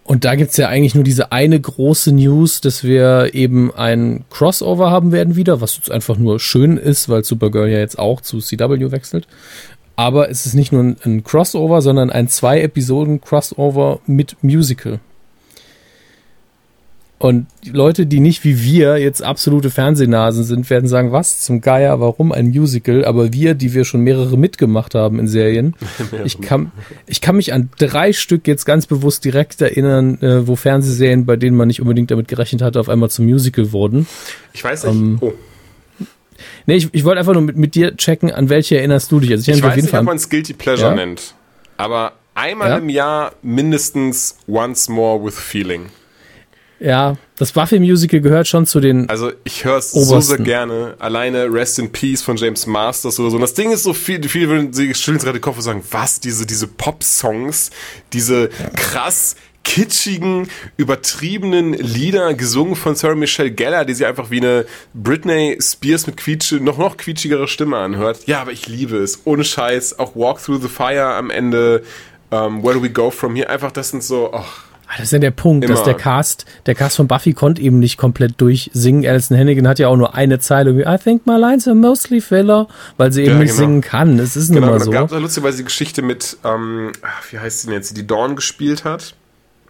und 0.03 0.25
da 0.25 0.35
gibt 0.35 0.51
es 0.51 0.57
ja 0.57 0.69
eigentlich 0.69 0.97
nur 0.97 1.05
diese 1.05 1.31
eine 1.31 1.59
große 1.61 2.13
News, 2.13 2.61
dass 2.61 2.83
wir 2.83 3.31
eben 3.33 3.73
ein 3.73 4.25
Crossover 4.29 4.91
haben 4.91 5.13
werden 5.13 5.37
wieder, 5.37 5.61
was 5.61 5.77
jetzt 5.77 5.91
einfach 5.91 6.19
nur 6.19 6.41
schön 6.41 6.77
ist, 6.77 7.09
weil 7.09 7.25
Supergirl 7.25 7.69
ja 7.69 7.79
jetzt 7.79 7.99
auch 7.99 8.21
zu 8.21 8.41
CW 8.41 8.91
wechselt. 8.91 9.29
Aber 10.01 10.31
es 10.31 10.47
ist 10.47 10.55
nicht 10.55 10.73
nur 10.73 10.83
ein, 10.83 10.97
ein 11.05 11.25
Crossover, 11.25 11.83
sondern 11.83 12.09
ein 12.09 12.27
zwei 12.27 12.63
Episoden 12.63 13.21
Crossover 13.21 14.01
mit 14.07 14.35
Musical. 14.41 14.99
Und 17.19 17.49
die 17.65 17.69
Leute, 17.69 18.07
die 18.07 18.19
nicht 18.19 18.43
wie 18.43 18.63
wir 18.63 18.97
jetzt 18.97 19.23
absolute 19.23 19.69
Fernsehnasen 19.69 20.43
sind, 20.45 20.71
werden 20.71 20.89
sagen, 20.89 21.13
was 21.13 21.41
zum 21.41 21.61
Geier, 21.61 22.01
warum 22.01 22.33
ein 22.33 22.49
Musical? 22.49 23.05
Aber 23.05 23.35
wir, 23.35 23.53
die 23.53 23.75
wir 23.75 23.85
schon 23.85 24.01
mehrere 24.01 24.39
mitgemacht 24.39 24.95
haben 24.95 25.19
in 25.19 25.29
Serien, 25.29 25.75
ich 26.25 26.41
kann, 26.41 26.73
ich 27.07 27.21
kann 27.21 27.37
mich 27.37 27.53
an 27.53 27.69
drei 27.77 28.15
Stück 28.15 28.47
jetzt 28.47 28.65
ganz 28.65 28.87
bewusst 28.87 29.27
direkt 29.27 29.61
erinnern, 29.61 30.19
äh, 30.23 30.49
wo 30.49 30.57
Fernsehserien, 30.57 31.27
bei 31.27 31.37
denen 31.37 31.59
man 31.59 31.69
nicht 31.69 31.83
unbedingt 31.83 32.11
damit 32.11 32.27
gerechnet 32.27 32.63
hatte, 32.63 32.81
auf 32.81 32.89
einmal 32.89 33.11
zum 33.11 33.27
Musical 33.27 33.71
wurden. 33.73 34.07
Ich 34.55 34.65
weiß 34.65 34.85
nicht. 34.85 34.95
Ähm, 34.95 35.19
oh. 35.21 35.35
Nee, 36.67 36.77
ich, 36.77 36.89
ich 36.93 37.05
wollte 37.05 37.19
einfach 37.21 37.33
nur 37.33 37.43
mit, 37.43 37.57
mit 37.57 37.75
dir 37.75 37.97
checken, 37.97 38.31
an 38.31 38.49
welche 38.49 38.77
erinnerst 38.79 39.11
du 39.13 39.21
dich? 39.21 39.31
Also 39.33 39.51
Ich 39.51 39.57
mich 39.57 39.65
weiß 39.65 39.83
nicht, 39.83 39.95
ob 39.95 40.05
man 40.05 40.17
es 40.17 40.29
Guilty 40.29 40.53
Pleasure 40.55 40.91
Ja? 40.91 40.95
nennt. 40.95 41.35
Aber 41.77 42.13
einmal 42.35 42.71
Ja? 42.71 42.77
im 42.79 42.89
Jahr 42.89 43.33
mindestens 43.43 44.37
Once 44.47 44.89
More 44.89 45.25
with 45.25 45.39
Feeling. 45.39 45.87
ja, 46.79 47.17
das 47.37 47.53
Buffy-Musical 47.53 48.21
gehört 48.21 48.49
schon 48.49 48.67
zu 48.67 48.81
den 48.81 49.09
Also 49.09 49.33
ich 49.45 49.65
höre 49.65 49.79
es 49.79 49.91
so 49.93 50.21
sehr 50.21 50.39
gerne. 50.39 50.95
Alleine 50.99 51.51
Rest 51.53 51.79
in 51.79 51.91
Peace 51.91 52.23
von 52.23 52.37
James 52.37 52.67
Masters 52.67 53.19
oder 53.19 53.31
so. 53.31 53.37
Und 53.37 53.43
das 53.43 53.55
Ding 53.55 53.71
ist 53.73 53.83
so 53.83 53.93
viel, 53.95 54.23
viele 54.29 54.49
würden 54.49 54.73
sie 54.75 54.95
schütteln 54.95 55.19
gerade 55.19 55.39
den 55.39 55.43
Kopf 55.43 55.57
und 55.57 55.63
sagen, 55.63 55.83
was, 55.91 56.21
diese, 56.21 56.47
diese 56.47 56.67
Pop-Songs, 56.67 57.71
diese 58.13 58.49
krass 58.77 59.37
kitschigen, 59.65 60.49
übertriebenen 60.77 61.75
Lieder, 61.75 62.35
gesungen 62.35 62.75
von 62.77 62.95
Sarah 62.97 63.15
Michelle 63.15 63.51
Gellar, 63.51 63.85
die 63.85 63.95
sie 63.95 64.05
einfach 64.07 64.31
wie 64.31 64.39
eine 64.39 64.65
Britney 64.95 65.57
Spears 65.61 66.07
mit 66.07 66.17
quietsche, 66.17 66.57
noch 66.57 66.79
noch 66.79 66.97
quietschigere 66.97 67.47
Stimme 67.47 67.77
anhört. 67.77 68.27
Ja, 68.27 68.41
aber 68.41 68.53
ich 68.53 68.67
liebe 68.69 68.97
es. 68.97 69.21
Ohne 69.25 69.45
Scheiß. 69.45 69.99
Auch 69.99 70.17
Walk 70.17 70.43
Through 70.43 70.63
the 70.63 70.69
Fire 70.69 71.15
am 71.15 71.31
Ende. 71.31 71.83
ähm, 72.33 72.63
Where 72.63 72.75
Do 72.75 72.83
We 72.83 72.91
Go 72.91 73.11
From 73.11 73.35
Here? 73.37 73.49
Einfach, 73.49 73.71
das 73.73 73.91
sind 73.91 74.03
so, 74.03 74.33
Ah, 74.33 74.45
Das 74.97 75.07
ist 75.07 75.13
ja 75.13 75.19
der 75.21 75.31
Punkt, 75.31 75.69
dass 75.69 75.79
Immer. 75.81 75.85
der 75.85 75.95
Cast, 75.95 76.47
der 76.67 76.75
Cast 76.75 76.97
von 76.97 77.07
Buffy 77.07 77.33
konnte 77.33 77.63
eben 77.63 77.79
nicht 77.79 77.97
komplett 77.97 78.41
durchsingen. 78.41 79.07
Alison 79.07 79.37
Hannigan 79.39 79.69
hat 79.69 79.79
ja 79.79 79.87
auch 79.87 79.97
nur 79.97 80.15
eine 80.17 80.41
Zeile 80.41 80.77
wie 80.77 80.83
I 80.83 80.97
think 80.99 81.27
my 81.29 81.37
lines 81.37 81.69
are 81.69 81.77
mostly 81.77 82.21
filler, 82.21 82.67
weil 82.97 83.13
sie 83.13 83.23
eben 83.23 83.33
Ja, 83.35 83.39
nicht 83.39 83.51
genau. 83.51 83.59
singen 83.61 83.81
kann. 83.83 84.19
Es 84.19 84.35
ist 84.37 84.49
nun 84.49 84.63
Genau, 84.63 84.73
mal 84.73 84.79
da 84.79 84.85
so. 84.85 84.91
gab 84.91 85.13
es 85.13 85.21
lustigerweise 85.21 85.59
die 85.59 85.65
Geschichte 85.65 86.03
mit, 86.03 86.39
ähm, 86.45 86.91
wie 87.31 87.39
heißt 87.39 87.61
sie 87.61 87.67
denn 87.69 87.77
jetzt, 87.77 87.97
die 87.97 88.07
Dawn 88.07 88.35
gespielt 88.35 88.83
hat. 88.85 89.15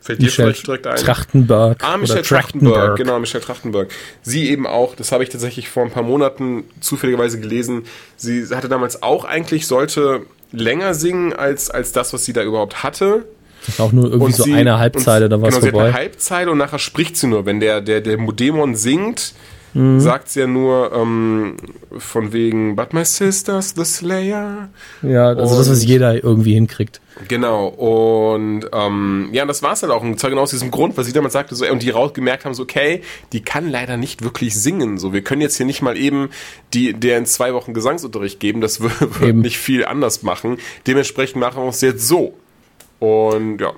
Fällt 0.03 0.21
dir 0.21 0.25
Michelle 0.27 0.49
vielleicht 0.49 0.67
direkt 0.67 0.87
ein? 0.87 0.97
Trachtenberg. 0.97 1.79
Ah, 1.85 1.97
Michelle 1.99 2.23
Trachtenberg, 2.23 2.97
genau, 2.97 3.19
Michelle 3.19 3.45
Trachtenberg. 3.45 3.89
Sie 4.23 4.49
eben 4.49 4.67
auch, 4.67 4.95
das 4.97 5.13
habe 5.13 5.23
ich 5.25 5.29
tatsächlich 5.29 5.69
vor 5.69 5.83
ein 5.85 5.91
paar 5.91 6.03
Monaten 6.03 6.65
zufälligerweise 6.81 7.39
gelesen. 7.39 7.85
Sie 8.17 8.47
hatte 8.49 8.69
damals 8.71 9.03
auch 9.03 9.25
eigentlich, 9.27 9.67
sollte 9.67 10.23
länger 10.53 10.95
singen 10.95 11.33
als, 11.35 11.71
als 11.71 11.93
das, 11.93 12.13
was 12.15 12.25
sie 12.25 12.33
da 12.33 12.43
überhaupt 12.43 12.83
hatte. 12.83 13.27
Das 13.67 13.75
ist 13.75 13.81
auch 13.81 13.93
nur 13.93 14.11
irgendwie 14.11 14.33
so 14.33 14.45
sie- 14.45 14.55
eine 14.55 14.79
Halbzeile, 14.79 15.27
und, 15.27 15.31
da 15.33 15.43
war 15.43 15.49
es 15.51 15.55
genau, 15.61 15.67
Sie 15.71 15.77
hat 15.77 15.85
eine 15.85 15.93
Halbzeile 15.95 16.51
und 16.51 16.57
nachher 16.59 16.79
spricht 16.79 17.17
sie 17.19 17.27
nur. 17.27 17.45
Wenn 17.45 17.61
der, 17.61 17.83
der, 17.83 18.01
der 18.01 18.17
Dämon 18.17 18.75
singt, 18.77 19.35
Mhm. 19.73 20.01
sagt 20.01 20.29
sie 20.29 20.41
ja 20.41 20.47
nur 20.49 20.93
ähm, 20.93 21.57
von 21.99 22.33
wegen 22.33 22.75
But 22.75 22.93
my 22.93 23.05
sister's 23.05 23.75
the 23.77 23.85
Slayer. 23.85 24.69
Ja, 25.03 25.29
also 25.29 25.57
das, 25.59 25.71
was 25.71 25.81
Und- 25.83 25.89
jeder 25.89 26.23
irgendwie 26.25 26.55
hinkriegt. 26.55 27.01
Genau, 27.29 27.67
und 27.69 28.63
ähm, 28.73 29.29
ja, 29.33 29.43
und 29.43 29.49
das 29.49 29.63
war's 29.63 29.83
halt 29.83 29.93
auch. 29.93 30.03
Und 30.03 30.19
zwar 30.19 30.31
genau 30.31 30.43
aus 30.43 30.51
diesem 30.51 30.71
Grund, 30.71 30.97
weil 30.97 31.05
sie 31.05 31.13
damals 31.13 31.35
sagte, 31.35 31.55
so, 31.55 31.67
und 31.71 31.83
die 31.83 31.91
raus 31.91 32.15
gemerkt 32.15 32.47
haben, 32.47 32.55
so, 32.55 32.63
okay, 32.63 33.03
die 33.33 33.43
kann 33.43 33.69
leider 33.69 33.97
nicht 33.99 34.23
wirklich 34.23 34.55
singen. 34.55 34.97
So, 34.99 35.13
wir 35.13 35.23
können 35.23 35.43
jetzt 35.43 35.57
hier 35.59 35.67
nicht 35.67 35.83
mal 35.83 35.99
eben 35.99 36.31
die, 36.73 36.95
der 36.95 37.19
in 37.19 37.27
zwei 37.27 37.53
Wochen 37.53 37.75
Gesangsunterricht 37.75 38.41
geben, 38.41 38.61
das 38.63 38.81
wird, 38.81 39.21
wird 39.21 39.37
nicht 39.37 39.59
viel 39.59 39.85
anders 39.85 40.23
machen. 40.23 40.57
Dementsprechend 40.87 41.41
machen 41.41 41.63
wir 41.63 41.69
es 41.69 41.81
jetzt 41.83 42.09
so. 42.09 42.35
Und 43.01 43.61
ja. 43.61 43.73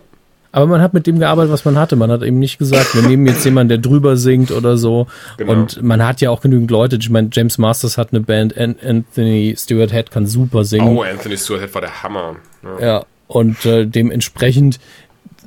Aber 0.53 0.67
man 0.67 0.83
hat 0.83 0.93
mit 0.93 1.07
dem 1.07 1.19
gearbeitet, 1.19 1.51
was 1.51 1.65
man 1.65 1.79
hatte. 1.79 1.97
Man 1.97 2.11
hat 2.11 2.23
eben 2.23 2.39
nicht 2.39 2.59
gesagt, 2.59 2.95
wir 2.95 3.03
nehmen 3.03 3.27
jetzt 3.27 3.45
jemanden, 3.45 3.71
der 3.71 3.79
drüber 3.79 4.19
singt 4.19 4.51
oder 4.51 4.77
so. 4.77 5.07
Genau. 5.39 5.53
Und 5.53 5.83
man 5.83 6.05
hat 6.05 6.21
ja 6.21 6.31
auch 6.31 6.43
genügend 6.43 6.71
Leute. 6.71 6.97
Ich 7.01 7.09
meine, 7.09 7.31
James 7.33 7.57
Masters 7.57 7.97
hat 7.97 8.09
eine 8.13 8.21
Band, 8.21 8.57
An 8.59 8.77
Anthony 8.87 9.55
Stewart 9.57 9.91
Head 9.91 10.11
kann 10.11 10.27
super 10.27 10.65
singen. 10.65 10.97
Oh, 10.97 11.03
Anthony 11.03 11.39
Stewart 11.39 11.63
Head 11.63 11.75
war 11.75 11.81
der 11.81 12.03
Hammer. 12.03 12.37
Ja. 12.63 12.87
Ja, 12.87 13.05
und 13.29 13.65
äh, 13.65 13.87
dementsprechend, 13.87 14.79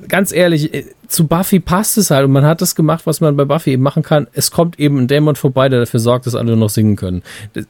ganz 0.08 0.32
ehrlich, 0.32 0.74
äh, 0.74 0.86
zu 1.08 1.28
Buffy 1.28 1.60
passt 1.60 1.98
es 1.98 2.10
halt 2.12 2.26
und 2.26 2.32
man 2.32 2.46
hat 2.46 2.62
das 2.62 2.76
gemacht, 2.76 3.06
was 3.06 3.22
man 3.22 3.36
bei 3.36 3.46
Buffy 3.46 3.72
eben 3.72 3.84
machen 3.84 4.04
kann. 4.04 4.28
Es 4.34 4.52
kommt 4.52 4.80
eben 4.80 4.98
ein 4.98 5.08
Dämon 5.08 5.36
vorbei, 5.36 5.70
der 5.70 5.80
dafür 5.80 6.00
sorgt, 6.00 6.26
dass 6.26 6.36
alle 6.36 6.58
noch 6.58 6.70
singen 6.70 6.96
können. 6.96 7.22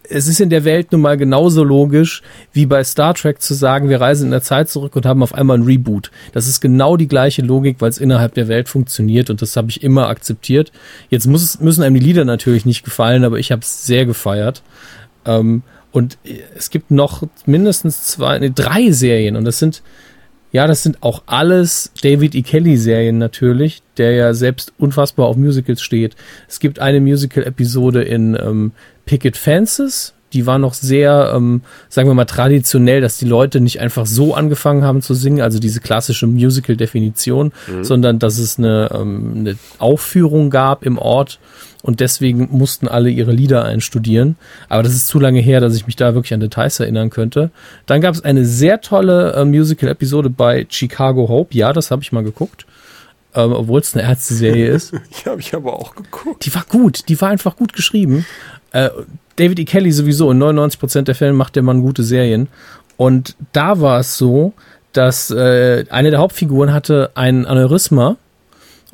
Es 0.10 0.28
ist 0.28 0.40
in 0.40 0.50
der 0.50 0.64
Welt 0.64 0.92
nun 0.92 1.02
mal 1.02 1.18
genauso 1.18 1.64
logisch, 1.64 2.22
wie 2.54 2.66
bei 2.66 2.84
Star 2.84 3.14
Trek 3.14 3.42
zu 3.42 3.54
sagen, 3.54 3.90
wir 3.90 4.02
reisen 4.02 4.26
in 4.26 4.32
der 4.32 4.42
Zeit 4.42 4.70
zurück 4.70 4.96
und 4.96 5.06
haben 5.06 5.22
auf 5.22 5.34
einmal 5.34 5.58
ein 5.58 5.64
Reboot. 5.64 6.12
Das 6.34 6.48
ist 6.48 6.62
genau 6.62 6.98
die 6.98 7.08
gleiche 7.08 7.42
Logik, 7.42 7.78
weil 7.80 7.90
es 7.90 7.98
innerhalb 7.98 8.34
der 8.34 8.48
Welt 8.48 8.70
funktioniert 8.70 9.30
und 9.30 9.42
das 9.42 9.56
habe 9.58 9.70
ich 9.70 9.84
immer 9.84 10.08
akzeptiert. 10.08 10.72
Jetzt 11.10 11.28
muss, 11.28 11.60
müssen 11.60 11.84
einem 11.84 11.96
die 11.96 12.06
Lieder 12.06 12.26
natürlich 12.26 12.66
nicht 12.66 12.84
gefallen, 12.84 13.24
aber 13.24 13.38
ich 13.38 13.52
habe 13.52 13.62
es 13.62 13.86
sehr 13.86 14.06
gefeiert. 14.06 14.64
Ähm, 15.26 15.64
und 15.92 16.18
es 16.58 16.70
gibt 16.70 16.92
noch 16.92 17.24
mindestens 17.46 18.04
zwei, 18.04 18.38
nee, 18.40 18.52
drei 18.54 18.92
Serien 18.92 19.38
und 19.38 19.46
das 19.46 19.60
sind, 19.60 19.82
ja, 20.56 20.68
das 20.68 20.84
sind 20.84 21.04
auch 21.04 21.24
alles 21.26 21.92
David 22.02 22.34
E. 22.34 22.42
Kelly 22.42 22.78
Serien 22.78 23.18
natürlich, 23.18 23.84
der 23.98 24.14
ja 24.14 24.34
selbst 24.34 24.72
unfassbar 24.78 25.28
auf 25.28 25.36
Musicals 25.36 25.82
steht. 25.82 26.16
Es 26.48 26.62
gibt 26.62 26.80
eine 26.80 27.02
Musical-Episode 27.02 28.04
in 28.04 28.38
ähm, 28.42 28.72
Picket 29.06 29.36
Fences, 29.36 30.14
die 30.32 30.46
war 30.46 30.58
noch 30.58 30.74
sehr, 30.74 31.34
ähm, 31.36 31.62
sagen 31.90 32.08
wir 32.08 32.14
mal, 32.14 32.24
traditionell, 32.24 33.02
dass 33.02 33.18
die 33.18 33.26
Leute 33.26 33.60
nicht 33.60 33.82
einfach 33.82 34.06
so 34.06 34.34
angefangen 34.34 34.86
haben 34.86 35.02
zu 35.02 35.14
singen, 35.14 35.42
also 35.42 35.60
diese 35.60 35.82
klassische 35.82 36.26
Musical-Definition, 36.26 37.52
sondern 37.82 38.20
dass 38.20 38.38
es 38.38 38.58
eine, 38.58 38.92
ähm, 38.94 39.34
eine 39.36 39.58
Aufführung 39.78 40.50
gab 40.52 40.86
im 40.86 40.98
Ort 40.98 41.40
und 41.86 42.00
deswegen 42.00 42.50
mussten 42.52 42.88
alle 42.88 43.12
ihre 43.12 43.32
Lieder 43.32 43.64
einstudieren. 43.64 44.38
Aber 44.70 44.82
das 44.82 44.94
ist 44.94 45.08
zu 45.08 45.20
lange 45.20 45.40
her, 45.40 45.60
dass 45.60 45.76
ich 45.76 45.86
mich 45.86 45.96
da 45.96 46.16
wirklich 46.16 46.34
an 46.34 46.40
Details 46.40 46.80
erinnern 46.80 47.12
könnte. 47.12 47.52
Dann 47.86 48.02
gab 48.02 48.16
es 48.16 48.24
eine 48.24 48.44
sehr 48.44 48.82
tolle 48.82 49.34
äh, 49.34 49.46
Musical-Episode 49.46 50.32
bei 50.32 50.66
Chicago 50.68 51.30
Hope. 51.30 51.56
Ja, 51.56 51.74
das 51.74 51.92
habe 51.92 52.02
ich 52.02 52.12
mal 52.12 52.24
geguckt. 52.24 52.66
Ähm, 53.36 53.52
Obwohl 53.52 53.82
es 53.82 53.94
eine 53.94 54.04
Ärzte-Serie 54.04 54.68
ist. 54.68 54.94
Ich 55.12 55.28
habe 55.28 55.40
ich 55.40 55.54
aber 55.54 55.74
auch 55.74 55.94
geguckt. 55.94 56.44
Die 56.48 56.56
war 56.56 56.66
gut, 56.68 57.08
die 57.08 57.22
war 57.22 57.30
einfach 57.30 57.56
gut 57.56 57.74
geschrieben. 57.74 58.26
Äh, 58.72 58.90
David 59.36 59.60
E. 59.60 59.66
Kelly 59.66 59.92
sowieso, 59.92 60.32
in 60.32 60.42
99% 60.42 61.04
der 61.04 61.14
Fälle 61.14 61.34
macht 61.34 61.56
der 61.56 61.62
Mann 61.62 61.84
gute 61.84 62.02
Serien. 62.02 62.48
Und 62.98 63.36
da 63.54 63.80
war 63.80 64.00
es 64.00 64.18
so, 64.18 64.54
dass 64.92 65.30
äh, 65.30 65.86
eine 65.90 66.10
der 66.10 66.20
Hauptfiguren 66.20 66.74
hatte 66.74 67.12
ein 67.14 67.46
Aneurysma 67.46 68.18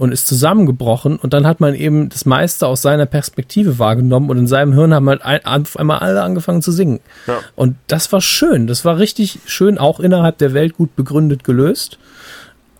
und 0.01 0.11
ist 0.11 0.25
zusammengebrochen 0.25 1.17
und 1.17 1.31
dann 1.31 1.45
hat 1.45 1.59
man 1.59 1.75
eben 1.75 2.09
das 2.09 2.25
meiste 2.25 2.65
aus 2.65 2.81
seiner 2.81 3.05
Perspektive 3.05 3.77
wahrgenommen 3.77 4.31
und 4.31 4.37
in 4.39 4.47
seinem 4.47 4.73
Hirn 4.73 4.95
haben 4.95 5.07
halt 5.07 5.23
ein, 5.23 5.45
auf 5.45 5.77
einmal 5.77 5.99
alle 5.99 6.23
angefangen 6.23 6.63
zu 6.63 6.71
singen. 6.71 7.01
Ja. 7.27 7.37
Und 7.55 7.75
das 7.85 8.11
war 8.11 8.19
schön, 8.19 8.65
das 8.65 8.83
war 8.83 8.97
richtig 8.97 9.37
schön, 9.45 9.77
auch 9.77 9.99
innerhalb 9.99 10.39
der 10.39 10.55
Welt 10.55 10.75
gut 10.75 10.95
begründet 10.95 11.43
gelöst. 11.43 11.99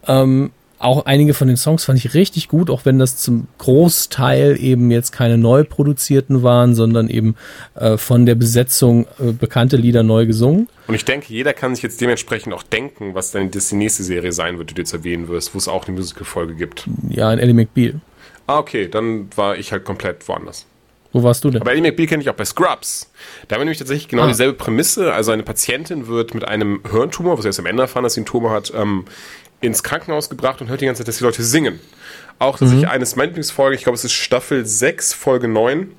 Ähm, 0.08 0.50
auch 0.84 1.06
einige 1.06 1.34
von 1.34 1.48
den 1.48 1.58
Songs 1.58 1.86
fand 1.86 1.98
ich 2.04 2.14
richtig 2.14 2.48
gut, 2.48 2.70
auch 2.70 2.86
wenn 2.86 3.00
das 3.00 3.18
zum 3.18 3.48
Großteil 3.58 4.58
eben 4.62 4.92
jetzt 4.92 5.12
keine 5.12 5.38
neu 5.38 5.64
produzierten 5.64 6.44
waren, 6.44 6.76
sondern 6.76 7.10
eben 7.10 7.36
äh, 7.76 7.98
von 7.98 8.26
der 8.26 8.36
Besetzung 8.36 9.06
äh, 9.20 9.32
bekannte 9.32 9.78
Lieder 9.78 10.04
neu 10.04 10.26
gesungen. 10.26 10.68
Und 10.88 10.96
ich 10.96 11.06
denke, 11.06 11.34
jeder 11.34 11.54
kann 11.54 11.74
sich 11.76 11.84
jetzt 11.84 12.02
dementsprechend 12.02 12.54
auch 12.54 12.64
denken, 12.64 13.14
was 13.16 13.32
dann 13.32 13.52
das 13.52 13.70
die 13.70 13.76
nächste 13.76 14.04
Serie 14.04 14.32
sein 14.32 14.58
wird, 14.58 14.70
die 14.70 14.74
du 14.76 14.82
jetzt 14.82 14.94
erwähnen 14.94 15.28
wirst, 15.28 15.54
wo 15.54 15.58
es 15.58 15.68
auch 15.68 15.88
eine 15.88 15.96
Musical-Folge 15.98 16.56
gibt. 16.56 16.88
Ja, 17.10 17.32
in 17.34 17.40
Ellie 17.40 17.54
McBeal. 17.54 18.02
Ah, 18.48 18.60
okay, 18.60 18.88
dann 18.88 19.28
war 19.36 19.58
ich 19.58 19.72
halt 19.72 19.84
komplett 19.86 20.28
woanders. 20.28 20.66
Wo 21.14 21.24
warst 21.24 21.44
du 21.44 21.50
denn? 21.50 21.62
Aber 21.62 21.72
Ellie 21.72 21.82
McBeal 21.84 22.08
kenne 22.08 22.24
ich 22.24 22.30
auch 22.30 22.36
bei 22.36 22.46
Scrubs. 22.46 23.12
Da 23.50 23.56
haben 23.56 23.62
wir 23.62 23.66
nämlich 23.66 23.80
tatsächlich 23.80 24.08
genau 24.08 24.24
Ah. 24.24 24.28
dieselbe 24.28 24.54
Prämisse. 24.54 25.12
Also 25.14 25.32
eine 25.34 25.44
Patientin 25.44 26.08
wird 26.08 26.34
mit 26.34 26.48
einem 26.48 26.80
Hirntumor, 26.90 27.38
was 27.38 27.44
wir 27.44 27.50
erst 27.50 27.60
am 27.60 27.66
Ende 27.66 27.84
erfahren, 27.84 28.04
dass 28.04 28.14
sie 28.14 28.22
einen 28.22 28.28
Tumor 28.28 28.52
hat, 28.52 28.72
ähm, 28.74 29.04
ins 29.62 29.84
Krankenhaus 29.84 30.30
gebracht 30.30 30.62
und 30.62 30.70
hört 30.70 30.82
die 30.82 30.86
ganze 30.86 31.00
Zeit, 31.00 31.08
dass 31.08 31.18
die 31.18 31.24
Leute 31.24 31.44
singen. 31.44 31.80
Auch 32.40 32.58
tatsächlich 32.58 32.88
eines 32.88 33.16
meiner 33.16 33.28
Lieblingsfolgen, 33.28 33.78
ich 33.78 33.84
glaube, 33.84 33.96
es 33.96 34.04
ist 34.04 34.14
Staffel 34.14 34.66
6, 34.66 35.14
Folge 35.14 35.48
9. 35.48 35.92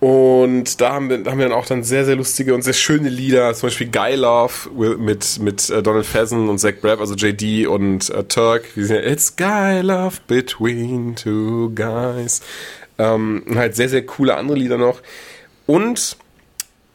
Und 0.00 0.80
da 0.80 0.92
haben, 0.92 1.08
wir, 1.10 1.18
da 1.18 1.32
haben 1.32 1.38
wir 1.38 1.48
dann 1.48 1.58
auch 1.58 1.66
dann 1.66 1.82
sehr, 1.82 2.04
sehr 2.04 2.14
lustige 2.14 2.54
und 2.54 2.62
sehr 2.62 2.74
schöne 2.74 3.08
Lieder, 3.08 3.52
zum 3.54 3.68
Beispiel 3.68 3.90
Guy 3.90 4.14
Love 4.14 4.70
mit, 4.98 5.40
mit 5.40 5.70
äh, 5.70 5.82
Donald 5.82 6.06
Faison 6.06 6.48
und 6.48 6.58
Zach 6.58 6.74
Braff, 6.80 7.00
also 7.00 7.14
JD 7.14 7.66
und 7.66 8.08
äh, 8.10 8.22
Turk. 8.24 8.64
Die 8.76 8.84
sind 8.84 8.96
ja, 8.96 9.10
It's 9.10 9.34
Guy 9.34 9.80
Love 9.80 10.18
between 10.28 11.16
two 11.16 11.72
guys. 11.74 12.42
Ähm, 12.96 13.42
und 13.46 13.56
halt 13.56 13.74
sehr, 13.74 13.88
sehr 13.88 14.06
coole 14.06 14.36
andere 14.36 14.56
Lieder 14.56 14.78
noch. 14.78 15.00
Und 15.66 16.16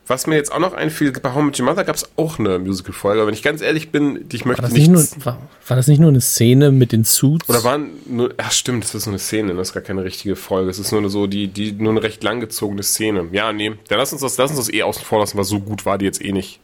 was 0.05 0.27
mir 0.27 0.35
jetzt 0.35 0.51
auch 0.51 0.59
noch 0.59 0.73
einfiel, 0.73 1.11
bei 1.11 1.33
How 1.33 1.41
Met 1.41 1.59
Your 1.59 1.65
Mother 1.65 1.85
gab 1.85 1.95
es 1.95 2.09
auch 2.17 2.37
eine 2.37 2.59
Musical-Folge, 2.59 3.21
aber 3.21 3.27
wenn 3.27 3.33
ich 3.33 3.43
ganz 3.43 3.61
ehrlich 3.61 3.89
bin, 3.89 4.25
ich 4.31 4.41
War 4.41 4.49
möchte 4.49 4.61
das, 4.63 4.73
nicht 4.73 4.89
nur, 4.89 5.01
war, 5.23 5.39
war 5.67 5.77
das 5.77 5.87
nicht 5.87 5.99
nur 5.99 6.09
eine 6.09 6.19
Szene 6.19 6.71
mit 6.71 6.91
den 6.91 7.05
Suits? 7.05 7.47
Oder 7.47 7.63
waren 7.63 7.89
nur, 8.05 8.33
ach 8.37 8.51
stimmt, 8.51 8.83
das 8.83 8.95
ist 8.95 9.05
nur 9.05 9.13
eine 9.13 9.19
Szene, 9.19 9.53
das 9.53 9.69
ist 9.69 9.73
gar 9.73 9.83
keine 9.83 10.03
richtige 10.03 10.35
Folge. 10.35 10.69
Es 10.69 10.79
ist 10.79 10.91
nur 10.91 11.09
so 11.09 11.27
die, 11.27 11.47
die, 11.47 11.71
nur 11.71 11.91
eine 11.91 12.03
recht 12.03 12.21
langgezogene 12.21 12.83
Szene. 12.83 13.29
Ja, 13.31 13.53
nee, 13.53 13.71
dann 13.87 13.97
lass 13.97 14.11
uns 14.11 14.21
das, 14.21 14.37
lass 14.37 14.51
uns 14.51 14.59
das 14.59 14.73
eh 14.73 14.83
außen 14.83 15.03
vor 15.03 15.19
lassen, 15.19 15.37
weil 15.37 15.45
so 15.45 15.59
gut 15.59 15.85
war 15.85 15.97
die 15.97 16.05
jetzt 16.05 16.23
eh 16.23 16.33
nicht. 16.33 16.59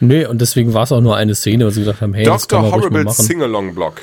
Nee, 0.00 0.26
und 0.26 0.40
deswegen 0.40 0.74
war 0.74 0.82
es 0.82 0.92
auch 0.92 1.00
nur 1.00 1.16
eine 1.16 1.34
Szene, 1.34 1.64
weil 1.64 1.72
sie 1.72 1.80
gesagt 1.80 2.02
haben, 2.02 2.12
hey, 2.12 2.24
das 2.24 2.46
Dr. 2.46 2.62
mal 2.62 2.72
Horrible. 2.72 3.10
Sing-Along-Block. 3.10 4.02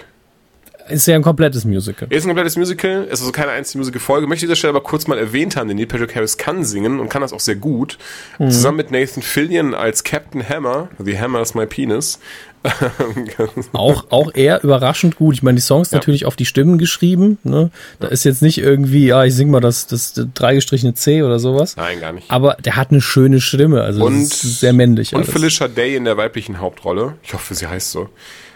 Ist 0.91 1.07
ja 1.07 1.15
ein 1.15 1.21
komplettes 1.21 1.65
Musical. 1.65 2.07
Ist 2.11 2.25
ein 2.25 2.27
komplettes 2.27 2.57
Musical, 2.57 3.05
ist 3.05 3.21
also 3.21 3.31
keine 3.31 3.51
einzige 3.51 3.79
Musical-Folge. 3.79 4.27
Möchte 4.27 4.45
an 4.45 4.49
dieser 4.49 4.55
Stelle 4.55 4.71
aber 4.71 4.83
kurz 4.83 5.07
mal 5.07 5.17
erwähnt 5.17 5.55
haben, 5.55 5.67
denn 5.67 5.77
Neil 5.77 5.87
Patrick 5.87 6.15
Harris 6.15 6.37
kann 6.37 6.63
singen 6.63 6.99
und 6.99 7.09
kann 7.09 7.21
das 7.21 7.33
auch 7.33 7.39
sehr 7.39 7.55
gut. 7.55 7.97
Zusammen 8.37 8.77
mit 8.77 8.91
Nathan 8.91 9.23
Fillion 9.23 9.73
als 9.73 10.03
Captain 10.03 10.47
Hammer, 10.47 10.89
The 10.99 11.17
Hammer 11.17 11.41
is 11.41 11.53
my 11.53 11.65
penis. 11.65 12.19
Auch, 13.73 14.05
auch 14.09 14.33
eher 14.35 14.63
überraschend 14.63 15.15
gut. 15.15 15.35
Ich 15.35 15.43
meine, 15.43 15.55
die 15.55 15.61
Songs 15.61 15.91
Ja. 15.91 15.97
natürlich 15.97 16.25
auf 16.25 16.35
die 16.35 16.45
Stimmen 16.45 16.77
geschrieben. 16.77 17.37
Ne? 17.43 17.71
Da 17.99 18.07
ist 18.07 18.23
jetzt 18.23 18.41
nicht 18.41 18.57
irgendwie, 18.59 19.07
ja, 19.07 19.23
ich 19.25 19.33
sing 19.35 19.49
mal 19.49 19.59
das, 19.59 19.87
das, 19.87 20.13
das 20.13 20.27
dreigestrichene 20.33 20.93
C 20.93 21.23
oder 21.23 21.39
sowas. 21.39 21.75
Nein, 21.77 21.99
gar 21.99 22.11
nicht. 22.13 22.29
Aber 22.29 22.55
der 22.63 22.75
hat 22.75 22.91
eine 22.91 23.01
schöne 23.01 23.41
Stimme. 23.41 23.81
Also 23.81 24.05
Und- 24.05 24.27
sehr 24.27 24.73
männlich. 24.73 25.13
Und 25.13 25.21
alles. 25.21 25.31
Felicia 25.33 25.67
Day 25.67 25.95
in 25.95 26.05
der 26.05 26.17
weiblichen 26.17 26.59
Hauptrolle. 26.59 27.15
Ich 27.23 27.33
hoffe, 27.33 27.55
sie 27.55 27.67
heißt 27.67 27.91
so. 27.91 28.09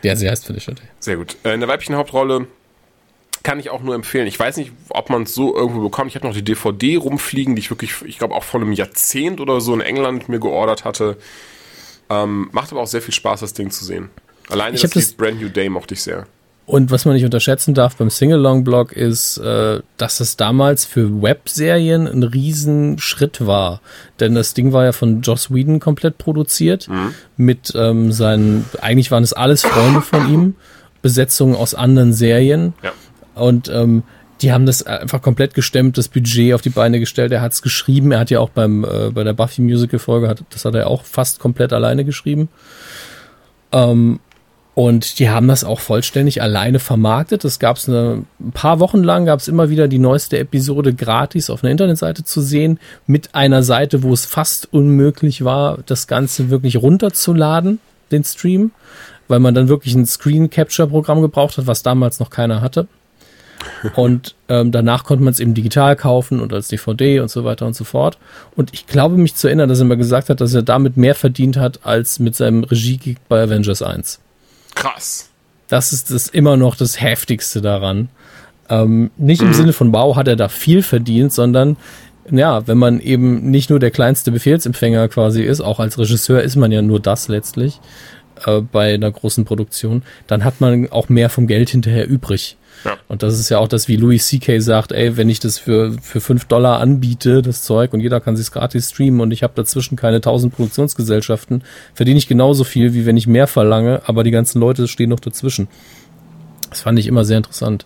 Der, 0.03 0.15
sie 0.15 0.30
heißt 0.30 0.45
Felicia 0.45 0.73
Day. 0.73 0.86
Sehr 0.99 1.18
gut. 1.18 1.36
Äh, 1.44 1.53
In 1.53 1.60
der 1.61 1.69
weiblichen 1.69 1.95
Hauptrolle 1.95 2.48
kann 3.44 3.60
ich 3.60 3.69
auch 3.69 3.82
nur 3.82 3.95
empfehlen. 3.95 4.27
Ich 4.27 4.40
weiß 4.40 4.57
nicht, 4.57 4.72
ob 4.90 5.10
man 5.10 5.23
es 5.23 5.34
so 5.36 5.56
irgendwo 5.56 5.82
bekommt. 5.82 6.10
Ich 6.10 6.15
habe 6.15 6.27
noch 6.27 6.34
die 6.34 6.44
DVD 6.44 6.95
rumfliegen, 6.98 7.56
die 7.56 7.60
ich 7.60 7.69
wirklich, 7.69 7.94
ich 8.06 8.18
glaube, 8.18 8.34
auch 8.36 8.44
vor 8.44 8.60
einem 8.61 8.72
Jahrzehnt 8.73 9.40
oder 9.40 9.61
so 9.61 9.73
in 9.73 9.82
England 9.82 10.30
mir 10.30 10.40
geordert 10.40 10.84
hatte. 10.84 11.18
Ähm, 12.10 12.49
macht 12.52 12.72
aber 12.72 12.82
auch 12.82 12.88
sehr 12.88 13.02
viel 13.02 13.14
Spaß, 13.14 13.40
das 13.41 13.53
Ding 13.53 13.72
zu 13.72 13.84
sehen. 13.86 14.10
Alleine 14.49 14.76
Ich 14.76 14.82
das 14.82 14.91
das- 14.91 15.14
Brand 15.14 15.41
New 15.41 15.49
Day 15.49 15.69
mochte 15.69 15.94
ich 15.95 16.03
sehr. 16.03 16.27
Und 16.68 16.90
was 16.90 17.06
man 17.06 17.14
nicht 17.14 17.23
unterschätzen 17.26 17.76
darf 17.76 17.95
beim 17.98 18.10
Singalong-Blog 18.10 18.91
ist, 18.91 19.38
äh, 19.38 19.82
dass 19.98 20.19
es 20.19 20.36
damals 20.36 20.84
für 20.84 21.22
Webserien 21.22 22.07
ein 22.07 22.23
Riesenschritt 22.23 23.45
war. 23.45 23.82
Denn 24.19 24.34
das 24.34 24.56
Ding 24.56 24.73
war 24.73 24.84
ja 24.84 24.91
von 24.91 25.22
Joss 25.22 25.53
Whedon 25.53 25.80
komplett 25.80 26.18
produziert. 26.18 26.88
Mit 27.38 27.72
ähm, 27.76 28.11
seinen, 28.11 28.65
eigentlich 28.82 29.11
waren 29.11 29.22
es 29.23 29.34
alles 29.34 29.61
Freunde 29.61 30.02
von 30.02 30.27
ihm, 30.34 30.56
Besetzungen 31.03 31.56
aus 31.56 31.76
anderen 31.76 32.14
Serien. 32.14 32.73
Ja. 32.82 32.94
Und 33.36 33.68
ähm, 33.69 34.02
die 34.41 34.51
haben 34.51 34.65
das 34.65 34.83
einfach 34.83 35.21
komplett 35.21 35.53
gestemmt, 35.53 35.97
das 35.97 36.09
Budget 36.09 36.53
auf 36.53 36.61
die 36.61 36.69
Beine 36.69 36.99
gestellt. 36.99 37.31
Er 37.31 37.41
hat 37.41 37.53
es 37.53 37.61
geschrieben. 37.61 38.11
Er 38.11 38.19
hat 38.19 38.29
ja 38.29 38.39
auch 38.39 38.49
beim 38.49 38.83
äh, 38.83 39.09
bei 39.11 39.23
der 39.23 39.33
Buffy 39.33 39.61
Musical 39.61 39.99
Folge 39.99 40.27
hat 40.27 40.43
das 40.49 40.65
hat 40.65 40.75
er 40.75 40.87
auch 40.87 41.03
fast 41.03 41.39
komplett 41.39 41.71
alleine 41.71 42.03
geschrieben. 42.03 42.49
Ähm, 43.71 44.19
und 44.75 45.19
die 45.19 45.29
haben 45.29 45.47
das 45.47 45.63
auch 45.63 45.79
vollständig 45.79 46.41
alleine 46.41 46.79
vermarktet. 46.79 47.45
Das 47.45 47.59
gab 47.59 47.77
es 47.77 47.87
ein 47.87 48.27
paar 48.53 48.81
Wochen 48.81 49.03
lang, 49.03 49.25
gab 49.25 49.39
es 49.39 49.47
immer 49.47 49.69
wieder 49.69 49.87
die 49.87 49.99
neueste 49.99 50.37
Episode 50.37 50.93
gratis 50.93 51.49
auf 51.49 51.63
einer 51.63 51.71
Internetseite 51.71 52.25
zu 52.25 52.41
sehen, 52.41 52.77
mit 53.07 53.35
einer 53.35 53.63
Seite, 53.63 54.03
wo 54.03 54.11
es 54.11 54.25
fast 54.25 54.73
unmöglich 54.73 55.45
war, 55.45 55.79
das 55.85 56.07
Ganze 56.07 56.49
wirklich 56.49 56.75
runterzuladen, 56.75 57.79
den 58.11 58.25
Stream, 58.25 58.71
weil 59.29 59.39
man 59.39 59.55
dann 59.55 59.69
wirklich 59.69 59.95
ein 59.95 60.05
Screen 60.05 60.49
Capture 60.49 60.89
Programm 60.89 61.21
gebraucht 61.21 61.57
hat, 61.57 61.67
was 61.67 61.81
damals 61.81 62.19
noch 62.19 62.29
keiner 62.29 62.59
hatte. 62.59 62.89
Und 63.95 64.35
ähm, 64.49 64.71
danach 64.71 65.03
konnte 65.03 65.23
man 65.23 65.31
es 65.31 65.39
eben 65.39 65.53
digital 65.53 65.95
kaufen 65.95 66.39
und 66.39 66.53
als 66.53 66.67
DVD 66.67 67.19
und 67.19 67.29
so 67.29 67.43
weiter 67.43 67.65
und 67.65 67.75
so 67.75 67.83
fort. 67.83 68.17
Und 68.55 68.73
ich 68.73 68.87
glaube 68.87 69.17
mich 69.17 69.35
zu 69.35 69.47
erinnern, 69.47 69.69
dass 69.69 69.79
er 69.79 69.85
mal 69.85 69.97
gesagt 69.97 70.29
hat, 70.29 70.41
dass 70.41 70.53
er 70.53 70.61
damit 70.61 70.97
mehr 70.97 71.15
verdient 71.15 71.57
hat 71.57 71.79
als 71.83 72.19
mit 72.19 72.35
seinem 72.35 72.63
Regie 72.63 73.15
bei 73.27 73.41
Avengers 73.41 73.81
1. 73.81 74.19
Krass. 74.75 75.29
Das 75.67 75.93
ist 75.93 76.11
das 76.11 76.27
immer 76.27 76.57
noch 76.57 76.75
das 76.75 77.01
Heftigste 77.01 77.61
daran. 77.61 78.09
Ähm, 78.69 79.11
nicht 79.17 79.41
im 79.41 79.53
Sinne 79.53 79.73
von 79.73 79.93
wow, 79.93 80.15
hat 80.15 80.27
er 80.27 80.35
da 80.35 80.47
viel 80.47 80.81
verdient, 80.81 81.33
sondern 81.33 81.77
ja, 82.31 82.67
wenn 82.67 82.77
man 82.77 82.99
eben 82.99 83.51
nicht 83.51 83.69
nur 83.69 83.79
der 83.79 83.91
kleinste 83.91 84.31
Befehlsempfänger 84.31 85.07
quasi 85.09 85.43
ist, 85.43 85.61
auch 85.61 85.79
als 85.79 85.97
Regisseur 85.97 86.41
ist 86.41 86.55
man 86.55 86.71
ja 86.71 86.81
nur 86.81 86.99
das 86.99 87.27
letztlich 87.27 87.79
äh, 88.45 88.61
bei 88.61 88.93
einer 88.93 89.11
großen 89.11 89.45
Produktion, 89.45 90.03
dann 90.27 90.43
hat 90.43 90.61
man 90.61 90.91
auch 90.91 91.09
mehr 91.09 91.29
vom 91.29 91.47
Geld 91.47 91.69
hinterher 91.69 92.07
übrig. 92.07 92.57
Und 93.07 93.23
das 93.23 93.39
ist 93.39 93.49
ja 93.49 93.59
auch 93.59 93.67
das, 93.67 93.87
wie 93.87 93.95
Louis 93.95 94.27
C.K. 94.27 94.59
sagt, 94.59 94.91
ey, 94.91 95.17
wenn 95.17 95.29
ich 95.29 95.39
das 95.39 95.57
für, 95.57 95.93
für 96.01 96.21
5 96.21 96.45
Dollar 96.45 96.79
anbiete, 96.79 97.41
das 97.41 97.63
Zeug, 97.63 97.93
und 97.93 97.99
jeder 97.99 98.19
kann 98.19 98.35
sich 98.35 98.51
gratis 98.51 98.89
streamen 98.91 99.21
und 99.21 99.31
ich 99.31 99.43
habe 99.43 99.53
dazwischen 99.55 99.95
keine 99.95 100.17
1000 100.17 100.55
Produktionsgesellschaften, 100.55 101.63
verdiene 101.93 102.17
ich 102.17 102.27
genauso 102.27 102.63
viel, 102.63 102.93
wie 102.93 103.05
wenn 103.05 103.17
ich 103.17 103.27
mehr 103.27 103.47
verlange, 103.47 104.01
aber 104.05 104.23
die 104.23 104.31
ganzen 104.31 104.59
Leute 104.59 104.87
stehen 104.87 105.09
noch 105.09 105.19
dazwischen. 105.19 105.67
Das 106.69 106.81
fand 106.81 106.99
ich 106.99 107.07
immer 107.07 107.23
sehr 107.23 107.37
interessant. 107.37 107.85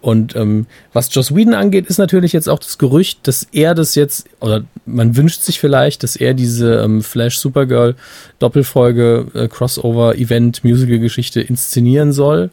Und 0.00 0.36
ähm, 0.36 0.66
was 0.92 1.12
Joss 1.12 1.34
Whedon 1.34 1.54
angeht, 1.54 1.86
ist 1.86 1.98
natürlich 1.98 2.32
jetzt 2.32 2.48
auch 2.48 2.58
das 2.58 2.78
Gerücht, 2.78 3.26
dass 3.26 3.44
er 3.50 3.74
das 3.74 3.94
jetzt, 3.94 4.28
oder 4.40 4.64
man 4.84 5.16
wünscht 5.16 5.42
sich 5.42 5.58
vielleicht, 5.58 6.02
dass 6.02 6.16
er 6.16 6.34
diese 6.34 6.76
ähm, 6.76 7.02
Flash 7.02 7.38
Supergirl 7.38 7.96
Doppelfolge 8.38 9.26
äh, 9.34 9.48
Crossover 9.48 10.16
Event 10.16 10.62
Musical 10.62 10.98
Geschichte 10.98 11.40
inszenieren 11.40 12.12
soll. 12.12 12.50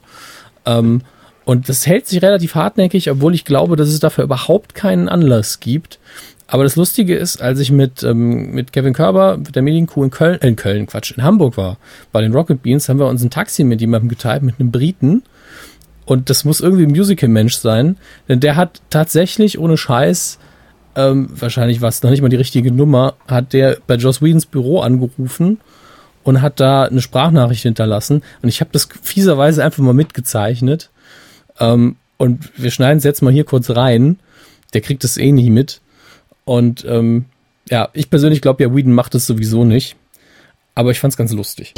Ähm, 0.66 1.02
und 1.46 1.70
das 1.70 1.86
hält 1.86 2.08
sich 2.08 2.22
relativ 2.22 2.56
hartnäckig, 2.56 3.10
obwohl 3.12 3.34
ich 3.34 3.46
glaube, 3.46 3.76
dass 3.76 3.90
es 3.90 4.00
dafür 4.00 4.24
überhaupt 4.24 4.76
keinen 4.76 5.10
Anlass 5.10 5.60
gibt. 5.60 6.00
Aber 6.48 6.64
das 6.64 6.76
Lustige 6.76 7.16
ist, 7.16 7.42
als 7.42 7.60
ich 7.60 7.72
mit, 7.72 8.04
ähm, 8.04 8.52
mit 8.52 8.74
Kevin 8.74 8.94
Körber, 8.94 9.38
mit 9.38 9.56
der 9.56 9.62
Medienkuh 9.62 10.04
in 10.04 10.12
Köln, 10.12 10.40
äh, 10.42 10.48
in 10.48 10.56
Köln, 10.56 10.86
Quatsch, 10.86 11.12
in 11.18 11.24
Hamburg 11.24 11.58
war, 11.58 11.78
bei 12.12 12.22
den 12.22 12.34
Rocket 12.34 12.62
Beans, 12.62 12.88
haben 12.90 13.00
wir 13.00 13.08
uns 13.08 13.24
ein 13.24 13.30
Taxi 13.30 13.64
mit 13.64 13.82
jemandem 13.82 14.10
geteilt, 14.10 14.44
mit 14.44 14.60
einem 14.60 14.72
Briten. 14.72 15.24
Und 16.06 16.30
das 16.30 16.46
muss 16.46 16.62
irgendwie 16.62 16.84
ein 16.84 16.92
Musical-Mensch 16.92 17.56
sein, 17.56 17.98
denn 18.28 18.40
der 18.40 18.56
hat 18.56 18.82
tatsächlich 18.90 19.58
ohne 19.58 19.78
Scheiß, 19.78 20.38
ähm, 20.96 21.30
wahrscheinlich 21.34 21.82
war 21.82 21.90
es 21.90 22.04
noch 22.04 22.12
nicht 22.12 22.22
mal 22.22 22.30
die 22.30 22.36
richtige 22.36 22.72
Nummer, 22.72 23.16
hat 23.28 23.54
der 23.54 23.78
bei 23.88 23.96
Joss 23.96 24.22
Whedons 24.22 24.46
Büro 24.46 24.82
angerufen 24.82 25.60
und 26.24 26.42
hat 26.42 26.60
da 26.60 26.84
eine 26.84 27.02
Sprachnachricht 27.02 27.64
hinterlassen. 27.64 28.22
Und 28.42 28.50
ich 28.50 28.60
habe 28.60 28.70
das 28.74 28.88
fieserweise 29.02 29.64
einfach 29.64 29.82
mal 29.82 29.94
mitgezeichnet. 29.94 30.90
Ähm, 31.60 31.96
und 32.18 32.52
wir 32.62 32.72
schneiden 32.72 32.98
es 32.98 33.04
jetzt 33.04 33.22
mal 33.22 33.34
hier 33.34 33.44
kurz 33.44 33.70
rein. 33.70 34.20
Der 34.74 34.82
kriegt 34.82 35.04
das 35.04 35.18
eh 35.18 35.32
nie 35.32 35.50
mit. 35.50 35.82
Und 36.46 36.86
ähm, 36.86 37.26
ja, 37.70 37.90
ich 37.94 38.10
persönlich 38.10 38.42
glaube 38.42 38.64
ja, 38.64 38.74
Whedon 38.74 38.94
macht 38.94 39.14
das 39.14 39.26
sowieso 39.26 39.64
nicht. 39.64 39.96
Aber 40.76 40.92
ich 40.92 41.00
fand's 41.00 41.18
ganz 41.18 41.32
lustig. 41.34 41.74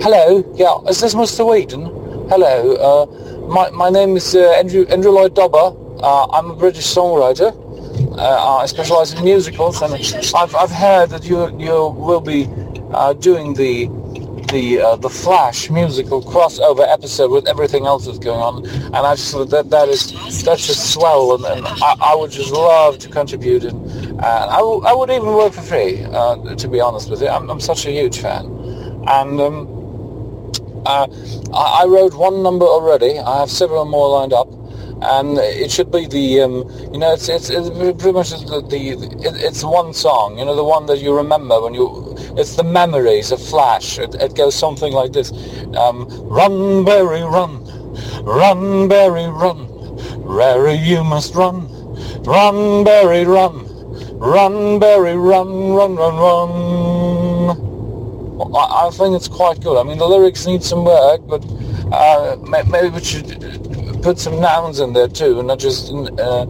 Hello, 0.00 0.44
yeah, 0.58 0.80
is 0.88 1.00
this 1.00 1.14
Mr. 1.14 1.44
Whedon? 1.44 1.90
Hello, 2.28 2.74
uh, 2.76 3.06
my, 3.48 3.70
my 3.72 3.90
name 3.90 4.16
is 4.16 4.34
uh, 4.34 4.52
Andrew, 4.58 4.86
Andrew 4.88 5.10
Lloyd 5.10 5.34
Dobber. 5.34 5.74
Uh, 6.02 6.26
I'm 6.32 6.50
a 6.50 6.54
British 6.54 6.86
songwriter. 6.86 7.52
Uh, 8.16 8.58
I 8.62 8.66
specialize 8.66 9.12
in 9.12 9.24
musicals, 9.24 9.82
and 9.82 9.94
I've, 10.34 10.54
I've 10.54 10.70
heard 10.70 11.10
that 11.10 11.24
you 11.24 11.50
you 11.58 11.94
will 11.96 12.20
be 12.20 12.48
uh, 12.92 13.14
doing 13.14 13.54
the 13.54 13.88
the 14.48 14.80
uh, 14.80 14.96
the 14.96 15.10
Flash 15.10 15.70
musical 15.70 16.22
crossover 16.22 16.86
episode 16.88 17.30
with 17.30 17.48
everything 17.48 17.86
else 17.86 18.06
that's 18.06 18.18
going 18.18 18.40
on, 18.40 18.66
and 18.66 18.96
I 18.96 19.14
just 19.16 19.32
that 19.50 19.70
that 19.70 19.88
is 19.88 20.12
that's 20.44 20.66
just 20.66 20.92
swell, 20.92 21.34
and, 21.34 21.44
and 21.44 21.66
I, 21.66 21.96
I 22.00 22.14
would 22.16 22.30
just 22.30 22.52
love 22.52 22.98
to 23.00 23.08
contribute, 23.08 23.64
and 23.64 24.20
uh, 24.20 24.48
I, 24.50 24.58
w- 24.58 24.82
I 24.84 24.92
would 24.94 25.10
even 25.10 25.28
work 25.34 25.52
for 25.52 25.62
free, 25.62 26.04
uh, 26.04 26.54
to 26.54 26.68
be 26.68 26.80
honest 26.80 27.10
with 27.10 27.22
you. 27.22 27.28
I'm, 27.28 27.50
I'm 27.50 27.60
such 27.60 27.86
a 27.86 27.90
huge 27.90 28.20
fan, 28.20 28.46
and. 29.08 29.40
Um, 29.40 29.72
uh, 30.86 31.06
I, 31.52 31.82
I 31.82 31.86
wrote 31.86 32.14
one 32.14 32.42
number 32.44 32.64
already. 32.64 33.18
I 33.18 33.40
have 33.40 33.50
several 33.50 33.84
more 33.84 34.08
lined 34.08 34.32
up, 34.32 34.48
and 35.02 35.38
it 35.38 35.70
should 35.70 35.90
be 35.90 36.06
the 36.06 36.40
um, 36.40 36.68
you 36.92 36.98
know 36.98 37.12
it's 37.12 37.28
it's, 37.28 37.50
it's 37.50 37.68
pretty 37.70 38.12
much 38.12 38.30
the, 38.30 38.64
the 38.68 38.90
it, 39.26 39.34
it's 39.42 39.62
one 39.62 39.92
song. 39.92 40.38
You 40.38 40.44
know 40.44 40.56
the 40.56 40.64
one 40.64 40.86
that 40.86 40.98
you 40.98 41.14
remember 41.14 41.60
when 41.60 41.74
you. 41.74 42.14
It's 42.38 42.56
the 42.56 42.64
memories 42.64 43.32
of 43.32 43.42
Flash. 43.42 43.98
It, 43.98 44.14
it 44.16 44.34
goes 44.34 44.54
something 44.54 44.92
like 44.92 45.12
this: 45.12 45.32
um, 45.76 46.06
Run, 46.24 46.84
Barry, 46.84 47.22
run, 47.22 47.64
run, 48.24 48.88
Barry, 48.88 49.26
run, 49.26 49.68
Rary, 50.22 50.74
you 50.74 51.04
must 51.04 51.34
run, 51.34 51.68
run, 52.24 52.84
Barry, 52.84 53.24
run, 53.24 53.66
run, 54.18 54.78
Barry, 54.78 55.16
run, 55.16 55.72
run, 55.74 55.96
run, 55.96 56.16
run. 56.16 57.66
I, 58.54 58.86
I 58.86 58.90
think 58.90 59.16
it's 59.16 59.28
quite 59.28 59.60
good. 59.60 59.78
I 59.78 59.82
mean, 59.82 59.98
the 59.98 60.06
lyrics 60.06 60.46
need 60.46 60.62
some 60.62 60.84
work, 60.84 61.20
but 61.26 61.44
uh, 61.92 62.36
maybe 62.66 62.88
we 62.88 63.02
should 63.02 63.75
put 64.02 64.18
some 64.18 64.40
nouns 64.40 64.80
in 64.80 64.92
there 64.92 65.08
too, 65.08 65.38
and 65.38 65.48
not 65.48 65.58
just 65.58 65.92
uh, 65.92 66.46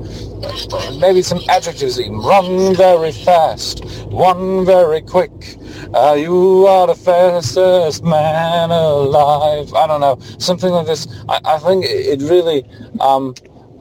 maybe 0.99 1.23
some 1.23 1.41
adjectives 1.49 2.01
even. 2.01 2.19
Run 2.19 2.75
very 2.75 3.13
fast, 3.13 3.85
one 4.07 4.65
very 4.65 5.01
quick. 5.01 5.57
Uh, 5.95 6.15
you 6.19 6.67
are 6.67 6.87
the 6.87 6.95
fastest 6.95 8.05
man 8.05 8.71
alive. 8.71 9.73
I 9.75 9.87
don't 9.87 10.01
know, 10.01 10.19
something 10.39 10.71
like 10.71 10.87
this. 10.87 11.07
I, 11.29 11.41
I 11.45 11.59
think 11.59 11.85
it 11.87 12.21
really. 12.23 12.65
Um, 13.01 13.35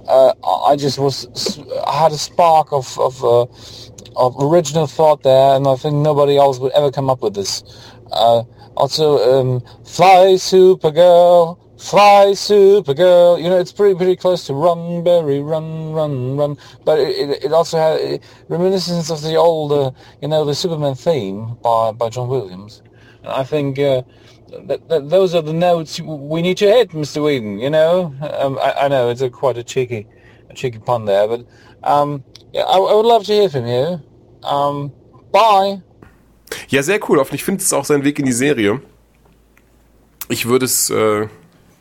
uh, 0.07 0.33
I 0.67 0.75
just 0.75 0.99
was. 0.99 1.59
I 1.87 2.03
had 2.03 2.11
a 2.11 2.17
spark 2.17 2.71
of 2.71 2.97
of, 2.99 3.23
uh, 3.23 3.45
of 4.15 4.35
original 4.39 4.87
thought 4.87 5.23
there, 5.23 5.55
and 5.55 5.67
I 5.67 5.75
think 5.75 5.95
nobody 5.95 6.37
else 6.37 6.59
would 6.59 6.71
ever 6.73 6.91
come 6.91 7.09
up 7.09 7.21
with 7.21 7.33
this. 7.33 7.63
Uh, 8.11 8.43
also, 8.77 9.17
um, 9.39 9.61
fly 9.83 10.35
Supergirl, 10.35 11.57
fly 11.77 12.31
Supergirl. 12.31 13.41
You 13.41 13.49
know, 13.49 13.59
it's 13.59 13.71
pretty 13.71 13.95
pretty 13.95 14.15
close 14.15 14.45
to 14.47 14.53
Run 14.53 15.03
Berry, 15.03 15.39
Run 15.41 15.91
Run 15.91 16.37
Run. 16.37 16.57
But 16.83 16.99
it, 16.99 17.43
it, 17.45 17.53
also 17.53 17.77
had 17.77 18.21
reminiscence 18.47 19.09
of 19.09 19.21
the 19.21 19.35
old, 19.35 19.95
you 20.21 20.27
know, 20.27 20.45
the 20.45 20.55
Superman 20.55 20.95
theme 20.95 21.55
by 21.61 21.91
by 21.91 22.09
John 22.09 22.27
Williams. 22.27 22.81
And 23.23 23.33
I 23.33 23.43
think 23.43 23.79
uh, 23.79 24.03
th- 24.49 24.81
th- 24.89 25.03
those 25.05 25.33
are 25.35 25.41
the 25.41 25.53
notes 25.53 25.99
we 25.99 26.41
need 26.41 26.57
to 26.57 26.67
hit, 26.67 26.91
Mr. 26.91 27.23
Whedon. 27.23 27.59
You 27.59 27.69
know, 27.69 28.15
um, 28.39 28.57
I, 28.59 28.85
I 28.85 28.87
know 28.87 29.09
it's 29.09 29.21
a 29.21 29.29
quite 29.29 29.57
a 29.57 29.63
cheeky, 29.63 30.07
a 30.49 30.53
cheeky 30.53 30.79
pun 30.79 31.05
there, 31.05 31.27
but 31.27 31.45
um, 31.83 32.23
yeah, 32.53 32.63
I, 32.63 32.77
I 32.77 32.93
would 32.93 33.05
love 33.05 33.25
to 33.25 33.33
hear 33.33 33.49
from 33.49 33.67
you. 33.67 33.99
Um, 34.43 34.91
bye. 35.31 35.81
Ja, 36.69 36.81
sehr 36.83 36.99
cool. 37.07 37.19
Hoffentlich 37.19 37.43
findet 37.43 37.63
es 37.63 37.73
auch 37.73 37.85
seinen 37.85 38.03
Weg 38.03 38.19
in 38.19 38.25
die 38.25 38.31
Serie. 38.31 38.81
Ich 40.29 40.45
würde 40.47 40.65
es, 40.65 40.89
äh, 40.89 41.27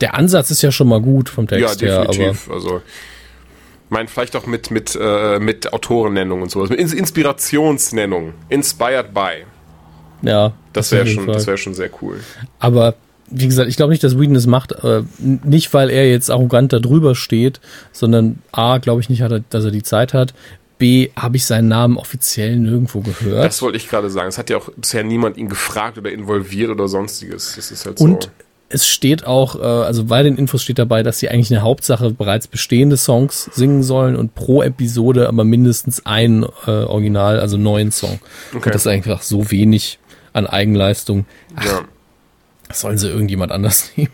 Der 0.04 0.14
Ansatz 0.14 0.50
ist 0.50 0.60
ja 0.62 0.70
schon 0.70 0.88
mal 0.88 1.00
gut 1.00 1.28
vom 1.30 1.46
ja, 1.50 1.56
Text 1.58 1.80
her, 1.82 2.00
aber 2.00 2.06
definitiv. 2.08 2.50
also, 2.50 2.82
mein, 3.88 4.06
vielleicht 4.08 4.36
auch 4.36 4.46
mit, 4.46 4.70
mit, 4.70 4.98
äh, 5.00 5.38
mit 5.38 5.72
Autorennennung 5.72 6.42
und 6.42 6.50
sowas. 6.50 6.68
Mit 6.68 6.78
Ins- 6.78 6.92
Inspirationsnennung. 6.92 8.34
Inspired 8.48 9.14
by. 9.14 9.44
ja. 10.22 10.52
Das 10.72 10.90
wäre 10.92 11.06
schon, 11.06 11.26
das 11.28 11.46
wäre 11.46 11.56
schon 11.56 11.72
sehr 11.74 11.88
cool. 12.02 12.18
Aber 12.58 12.96
wie 13.30 13.46
gesagt, 13.46 13.68
ich 13.68 13.76
glaube 13.76 13.92
nicht, 13.92 14.02
dass 14.04 14.18
Whedon 14.18 14.34
das 14.34 14.46
macht, 14.46 14.72
äh, 14.72 15.02
nicht 15.18 15.72
weil 15.72 15.88
er 15.88 16.10
jetzt 16.10 16.30
arrogant 16.30 16.72
da 16.72 16.80
drüber 16.80 17.14
steht, 17.14 17.60
sondern 17.92 18.40
A, 18.52 18.78
glaube 18.78 19.00
ich 19.00 19.08
nicht, 19.08 19.22
hat 19.22 19.32
er, 19.32 19.40
dass 19.48 19.64
er 19.64 19.70
die 19.70 19.82
Zeit 19.84 20.12
hat. 20.12 20.34
B, 20.76 21.10
habe 21.16 21.36
ich 21.36 21.46
seinen 21.46 21.68
Namen 21.68 21.96
offiziell 21.96 22.56
nirgendwo 22.56 23.00
gehört. 23.00 23.44
Das 23.44 23.62
wollte 23.62 23.76
ich 23.76 23.88
gerade 23.88 24.10
sagen. 24.10 24.28
Es 24.28 24.36
hat 24.36 24.50
ja 24.50 24.56
auch 24.56 24.68
bisher 24.76 25.04
niemand 25.04 25.36
ihn 25.36 25.48
gefragt 25.48 25.96
oder 25.96 26.10
involviert 26.10 26.70
oder 26.70 26.88
sonstiges. 26.88 27.54
Das 27.54 27.70
ist 27.70 27.86
halt 27.86 27.98
so. 28.00 28.04
Es 28.74 28.88
steht 28.88 29.24
auch, 29.26 29.54
äh, 29.54 29.62
also 29.62 30.04
bei 30.04 30.22
den 30.22 30.36
Infos 30.36 30.62
steht 30.62 30.78
dabei, 30.78 31.02
dass 31.02 31.20
sie 31.20 31.28
eigentlich 31.28 31.50
eine 31.52 31.62
Hauptsache 31.62 32.10
bereits 32.10 32.48
bestehende 32.48 32.96
Songs 32.96 33.48
singen 33.52 33.82
sollen 33.82 34.16
und 34.16 34.34
pro 34.34 34.62
Episode 34.62 35.28
aber 35.28 35.44
mindestens 35.44 36.04
ein 36.04 36.44
äh, 36.66 36.70
Original, 36.70 37.38
also 37.38 37.56
neuen 37.56 37.92
Song. 37.92 38.18
Okay. 38.48 38.56
Und 38.56 38.74
das 38.74 38.82
ist 38.82 38.86
einfach 38.88 39.22
so 39.22 39.50
wenig 39.50 39.98
an 40.32 40.46
Eigenleistung. 40.46 41.24
ja. 41.64 41.82
Das 42.66 42.80
sollen 42.80 42.98
sie 42.98 43.08
irgendjemand 43.08 43.52
anders 43.52 43.92
nehmen. 43.96 44.10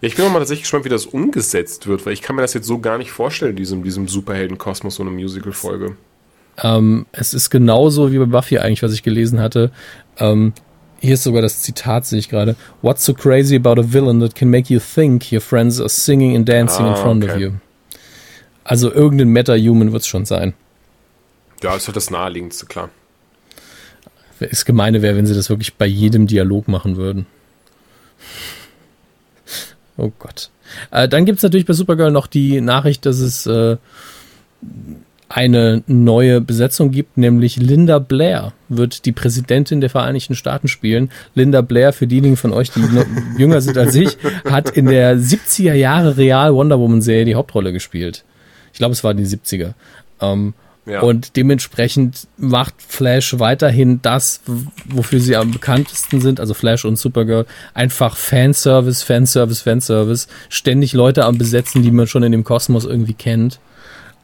Ja, 0.00 0.08
ich 0.08 0.14
bin 0.14 0.24
auch 0.24 0.30
mal 0.30 0.38
tatsächlich 0.38 0.64
gespannt, 0.64 0.84
wie 0.84 0.88
das 0.90 1.06
umgesetzt 1.06 1.86
wird, 1.86 2.06
weil 2.06 2.12
ich 2.12 2.22
kann 2.22 2.36
mir 2.36 2.42
das 2.42 2.54
jetzt 2.54 2.66
so 2.66 2.78
gar 2.78 2.98
nicht 2.98 3.10
vorstellen, 3.10 3.56
diesem, 3.56 3.82
diesem 3.82 4.08
Superhelden-Kosmos, 4.08 4.96
so 4.96 5.02
eine 5.02 5.10
Musical-Folge. 5.10 5.96
Ähm, 6.62 7.06
es 7.12 7.34
ist 7.34 7.50
genauso 7.50 8.12
wie 8.12 8.18
bei 8.18 8.26
Buffy 8.26 8.58
eigentlich, 8.58 8.82
was 8.82 8.92
ich 8.92 9.02
gelesen 9.02 9.40
hatte. 9.40 9.72
Ähm, 10.18 10.52
hier 11.02 11.14
ist 11.14 11.24
sogar 11.24 11.42
das 11.42 11.60
Zitat, 11.60 12.06
sehe 12.06 12.20
ich 12.20 12.28
gerade. 12.28 12.54
What's 12.80 13.04
so 13.04 13.12
crazy 13.12 13.56
about 13.56 13.80
a 13.80 13.84
villain 13.84 14.20
that 14.20 14.36
can 14.36 14.48
make 14.48 14.72
you 14.72 14.78
think 14.78 15.32
your 15.32 15.40
friends 15.40 15.80
are 15.80 15.88
singing 15.88 16.36
and 16.36 16.48
dancing 16.48 16.86
in 16.86 16.92
Ah, 16.92 16.96
front 16.96 17.24
of 17.24 17.30
okay. 17.30 17.40
you? 17.40 17.50
Also 18.62 18.92
irgendein 18.92 19.28
Meta-Human 19.28 19.90
wird 19.92 20.02
es 20.02 20.06
schon 20.08 20.24
sein. 20.24 20.54
Ja, 21.60 21.74
ist 21.74 21.88
halt 21.88 21.96
das 21.96 22.10
Naheliegendste, 22.10 22.66
klar. 22.66 22.88
Das 24.38 24.64
Gemeine 24.64 25.02
wäre, 25.02 25.16
wenn 25.16 25.26
sie 25.26 25.34
das 25.34 25.50
wirklich 25.50 25.74
bei 25.74 25.86
jedem 25.86 26.28
Dialog 26.28 26.68
machen 26.68 26.96
würden. 26.96 27.26
Oh 29.96 30.12
Gott. 30.18 30.50
Äh, 30.92 31.08
dann 31.08 31.24
gibt's 31.26 31.42
natürlich 31.42 31.66
bei 31.66 31.74
Supergirl 31.74 32.12
noch 32.12 32.28
die 32.28 32.60
Nachricht, 32.60 33.04
dass 33.06 33.18
es 33.18 33.46
äh, 33.46 33.76
eine 35.34 35.82
neue 35.86 36.40
Besetzung 36.40 36.90
gibt, 36.90 37.16
nämlich 37.16 37.56
Linda 37.56 37.98
Blair 37.98 38.52
wird 38.68 39.06
die 39.06 39.12
Präsidentin 39.12 39.80
der 39.80 39.90
Vereinigten 39.90 40.34
Staaten 40.34 40.68
spielen. 40.68 41.10
Linda 41.34 41.62
Blair, 41.62 41.92
für 41.92 42.06
diejenigen 42.06 42.36
von 42.36 42.52
euch, 42.52 42.70
die 42.70 42.84
jünger 43.38 43.60
sind 43.60 43.78
als 43.78 43.94
ich, 43.94 44.18
hat 44.48 44.70
in 44.70 44.86
der 44.86 45.16
70er 45.16 45.74
Jahre 45.74 46.16
Real 46.16 46.54
Wonder 46.54 46.78
Woman 46.78 47.02
Serie 47.02 47.24
die 47.24 47.34
Hauptrolle 47.34 47.72
gespielt. 47.72 48.24
Ich 48.72 48.78
glaube, 48.78 48.92
es 48.92 49.04
war 49.04 49.14
die 49.14 49.26
70er. 49.26 49.72
Ähm, 50.20 50.54
Ja. 50.84 51.00
Und 51.00 51.36
dementsprechend 51.36 52.26
macht 52.38 52.74
Flash 52.78 53.38
weiterhin 53.38 54.00
das, 54.02 54.40
wofür 54.84 55.20
sie 55.20 55.36
am 55.36 55.52
bekanntesten 55.52 56.20
sind, 56.20 56.40
also 56.40 56.54
Flash 56.54 56.84
und 56.84 56.96
Supergirl, 56.96 57.46
einfach 57.72 58.16
Fanservice, 58.16 59.04
Fanservice, 59.04 59.62
Fanservice, 59.62 60.26
ständig 60.48 60.92
Leute 60.92 61.24
am 61.24 61.38
Besetzen, 61.38 61.84
die 61.84 61.92
man 61.92 62.08
schon 62.08 62.24
in 62.24 62.32
dem 62.32 62.42
Kosmos 62.42 62.84
irgendwie 62.84 63.14
kennt. 63.14 63.60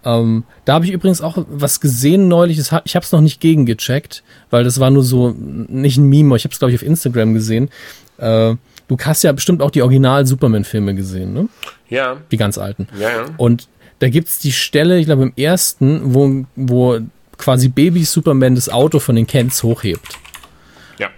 Ähm, 0.04 0.44
da 0.64 0.74
habe 0.74 0.84
ich 0.84 0.92
übrigens 0.92 1.20
auch 1.20 1.38
was 1.48 1.80
gesehen 1.80 2.28
neulich, 2.28 2.58
ich 2.58 2.72
habe 2.72 3.04
es 3.04 3.12
noch 3.12 3.20
nicht 3.20 3.40
gegengecheckt, 3.40 4.22
weil 4.50 4.64
das 4.64 4.78
war 4.80 4.90
nur 4.90 5.02
so, 5.02 5.34
nicht 5.36 5.98
ein 5.98 6.08
Meme, 6.08 6.36
ich 6.36 6.44
habe 6.44 6.52
es 6.52 6.58
glaube 6.58 6.72
ich 6.72 6.78
auf 6.80 6.86
Instagram 6.86 7.34
gesehen. 7.34 7.68
Äh, 8.18 8.54
du 8.86 8.96
hast 9.02 9.22
ja 9.24 9.32
bestimmt 9.32 9.60
auch 9.60 9.70
die 9.70 9.82
Original-Superman-Filme 9.82 10.94
gesehen, 10.94 11.32
ne? 11.32 11.48
Ja, 11.88 12.18
Die 12.30 12.36
ganz 12.36 12.58
alten. 12.58 12.86
ja, 12.98 13.10
ja. 13.10 13.24
Und 13.36 13.68
da 13.98 14.08
gibt's 14.08 14.38
die 14.38 14.52
Stelle, 14.52 14.98
ich 14.98 15.06
glaube 15.06 15.24
im 15.24 15.32
ersten, 15.36 16.14
wo, 16.14 16.44
wo 16.54 17.00
quasi 17.36 17.68
Baby 17.68 18.04
Superman 18.04 18.54
das 18.54 18.68
Auto 18.68 19.00
von 19.00 19.16
den 19.16 19.26
Kents 19.26 19.62
hochhebt. 19.62 20.16
Ja. 20.98 21.08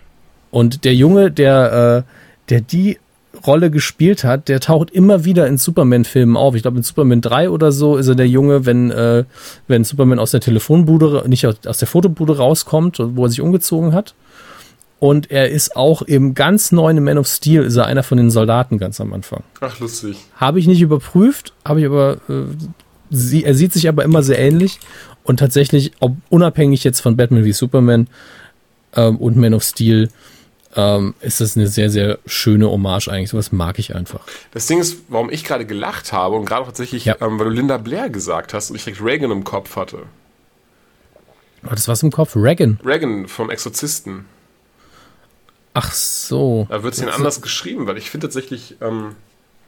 Und 0.51 0.85
der 0.85 0.95
Junge, 0.95 1.31
der, 1.31 2.05
äh, 2.07 2.49
der 2.49 2.61
die 2.63 2.99
Rolle 3.47 3.71
gespielt 3.71 4.25
hat, 4.25 4.49
der 4.49 4.61
taucht 4.61 4.91
immer 4.91 5.25
wieder 5.25 5.47
in 5.47 5.59
Superman-Filmen 5.59 6.37
auf. 6.37 6.55
Ich 6.55 6.63
glaube, 6.63 6.79
in 6.79 6.83
Superman 6.83 7.21
3 7.21 7.51
oder 7.51 7.73
so 7.73 7.97
ist 7.97 8.09
er 8.09 8.15
der 8.15 8.29
Junge, 8.29 8.67
wenn, 8.67 8.91
äh, 8.91 9.25
wenn 9.69 9.85
Superman 9.85 10.19
aus 10.19 10.31
der 10.31 10.41
Telefonbude, 10.41 11.25
nicht 11.27 11.47
aus, 11.47 11.79
der 11.79 11.89
Fotobude 11.89 12.37
rauskommt, 12.37 12.99
wo 13.01 13.25
er 13.25 13.31
sich 13.31 13.41
umgezogen 13.41 13.93
hat. 13.93 14.15
Und 14.99 15.31
er 15.31 15.51
ist 15.51 15.77
auch 15.77 16.03
im 16.03 16.35
ganz 16.35 16.73
neuen 16.73 17.03
Man 17.03 17.17
of 17.17 17.27
Steel, 17.27 17.63
ist 17.63 17.77
er 17.77 17.87
einer 17.87 18.03
von 18.03 18.19
den 18.19 18.31
Soldaten 18.31 18.77
ganz 18.77 19.01
am 19.01 19.15
Anfang. 19.15 19.43
Ach, 19.61 19.81
lustig. 19.81 20.17
Habe 20.37 20.59
ich 20.59 20.67
nicht 20.67 20.83
überprüft, 20.83 21.55
habe 21.65 21.81
ich 21.81 21.87
aber, 21.87 22.19
äh, 22.29 22.45
sie, 23.11 23.45
er 23.45 23.55
sieht 23.55 23.73
sich 23.73 23.89
aber 23.89 24.05
immer 24.05 24.23
sehr 24.23 24.39
ähnlich 24.39 24.79
und 25.25 25.39
tatsächlich, 25.39 25.93
ob, 26.01 26.17
unabhängig 26.29 26.85
jetzt 26.85 27.01
von 27.01 27.17
Batman 27.17 27.45
wie 27.45 27.53
Superman 27.53 28.09
ähm, 28.95 29.17
und 29.17 29.37
Man 29.37 29.55
of 29.55 29.63
Steel, 29.63 30.11
ähm, 30.77 31.15
ist 31.21 31.41
das 31.41 31.57
eine 31.57 31.67
sehr, 31.67 31.91
sehr 31.91 32.19
schöne 32.27 32.71
Hommage 32.71 33.09
eigentlich. 33.09 33.31
Sowas 33.31 33.53
mag 33.53 33.79
ich 33.79 33.95
einfach. 33.95 34.21
Das 34.53 34.67
Ding 34.67 34.79
ist, 34.79 34.99
warum 35.09 35.31
ich 35.31 35.45
gerade 35.45 35.67
gelacht 35.67 36.13
habe 36.13 36.37
und 36.37 36.45
gerade 36.45 36.67
tatsächlich, 36.67 37.05
Ja. 37.05 37.17
ähm, 37.21 37.39
weil 37.39 37.47
du 37.47 37.53
Linda 37.53 37.77
Blair 37.79 38.09
gesagt 38.11 38.55
hast 38.55 38.71
und 38.71 38.77
ich 38.77 38.85
direkt 38.85 39.03
Reagan 39.03 39.31
im 39.31 39.45
Kopf 39.45 39.77
hatte. 39.77 40.05
Hat 41.65 41.73
das 41.73 41.89
was 41.89 42.03
im 42.03 42.11
Kopf? 42.11 42.37
Reagan. 42.37 42.79
Reagan 42.85 43.29
vom 43.29 43.51
Exorzisten. 43.51 44.25
Ach 45.75 45.93
so. 45.93 46.67
Da 46.71 46.83
wird 46.83 46.95
es 46.95 47.01
denn 47.01 47.09
anders 47.09 47.43
geschrieben, 47.43 47.87
weil 47.87 47.97
ich 47.99 48.11
finde 48.11 48.27
tatsächlich, 48.29 48.77
ähm, 48.81 49.15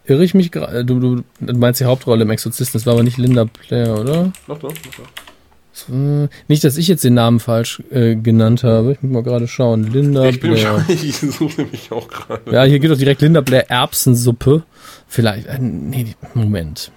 Irre 0.04 0.24
ich 0.24 0.34
mich 0.34 0.50
gerade? 0.50 0.84
Du, 0.84 0.98
du, 0.98 1.22
meinst 1.38 1.80
die 1.80 1.84
Hauptrolle 1.84 2.22
im 2.22 2.30
Exorzisten, 2.30 2.72
das 2.78 2.86
war 2.86 2.94
aber 2.94 3.04
nicht 3.04 3.18
Linda 3.18 3.44
Blair, 3.44 3.98
oder? 3.98 4.32
noch, 4.48 4.60
noch, 4.60 4.62
noch, 4.62 4.98
noch. 4.98 5.08
Äh, 5.88 6.28
Nicht, 6.48 6.64
dass 6.64 6.76
ich 6.76 6.88
jetzt 6.88 7.04
den 7.04 7.14
Namen 7.14 7.40
falsch 7.40 7.82
äh, 7.90 8.14
genannt 8.14 8.62
habe. 8.64 8.92
Ich 8.92 9.02
muss 9.02 9.12
mal 9.12 9.22
gerade 9.22 9.48
schauen. 9.48 9.90
Linda 9.90 10.28
Ich 10.28 10.40
bin 10.40 10.52
Blair. 10.52 10.84
ich 10.88 11.16
suche 11.18 11.64
mich 11.64 11.90
auch 11.90 12.08
gerade. 12.08 12.52
Ja, 12.52 12.64
hier 12.64 12.78
geht 12.78 12.90
doch 12.90 12.98
direkt 12.98 13.22
Linda 13.22 13.40
Blair 13.40 13.70
Erbsensuppe. 13.70 14.62
Vielleicht, 15.08 15.46
äh, 15.46 15.58
nee, 15.58 16.14
Moment. 16.34 16.90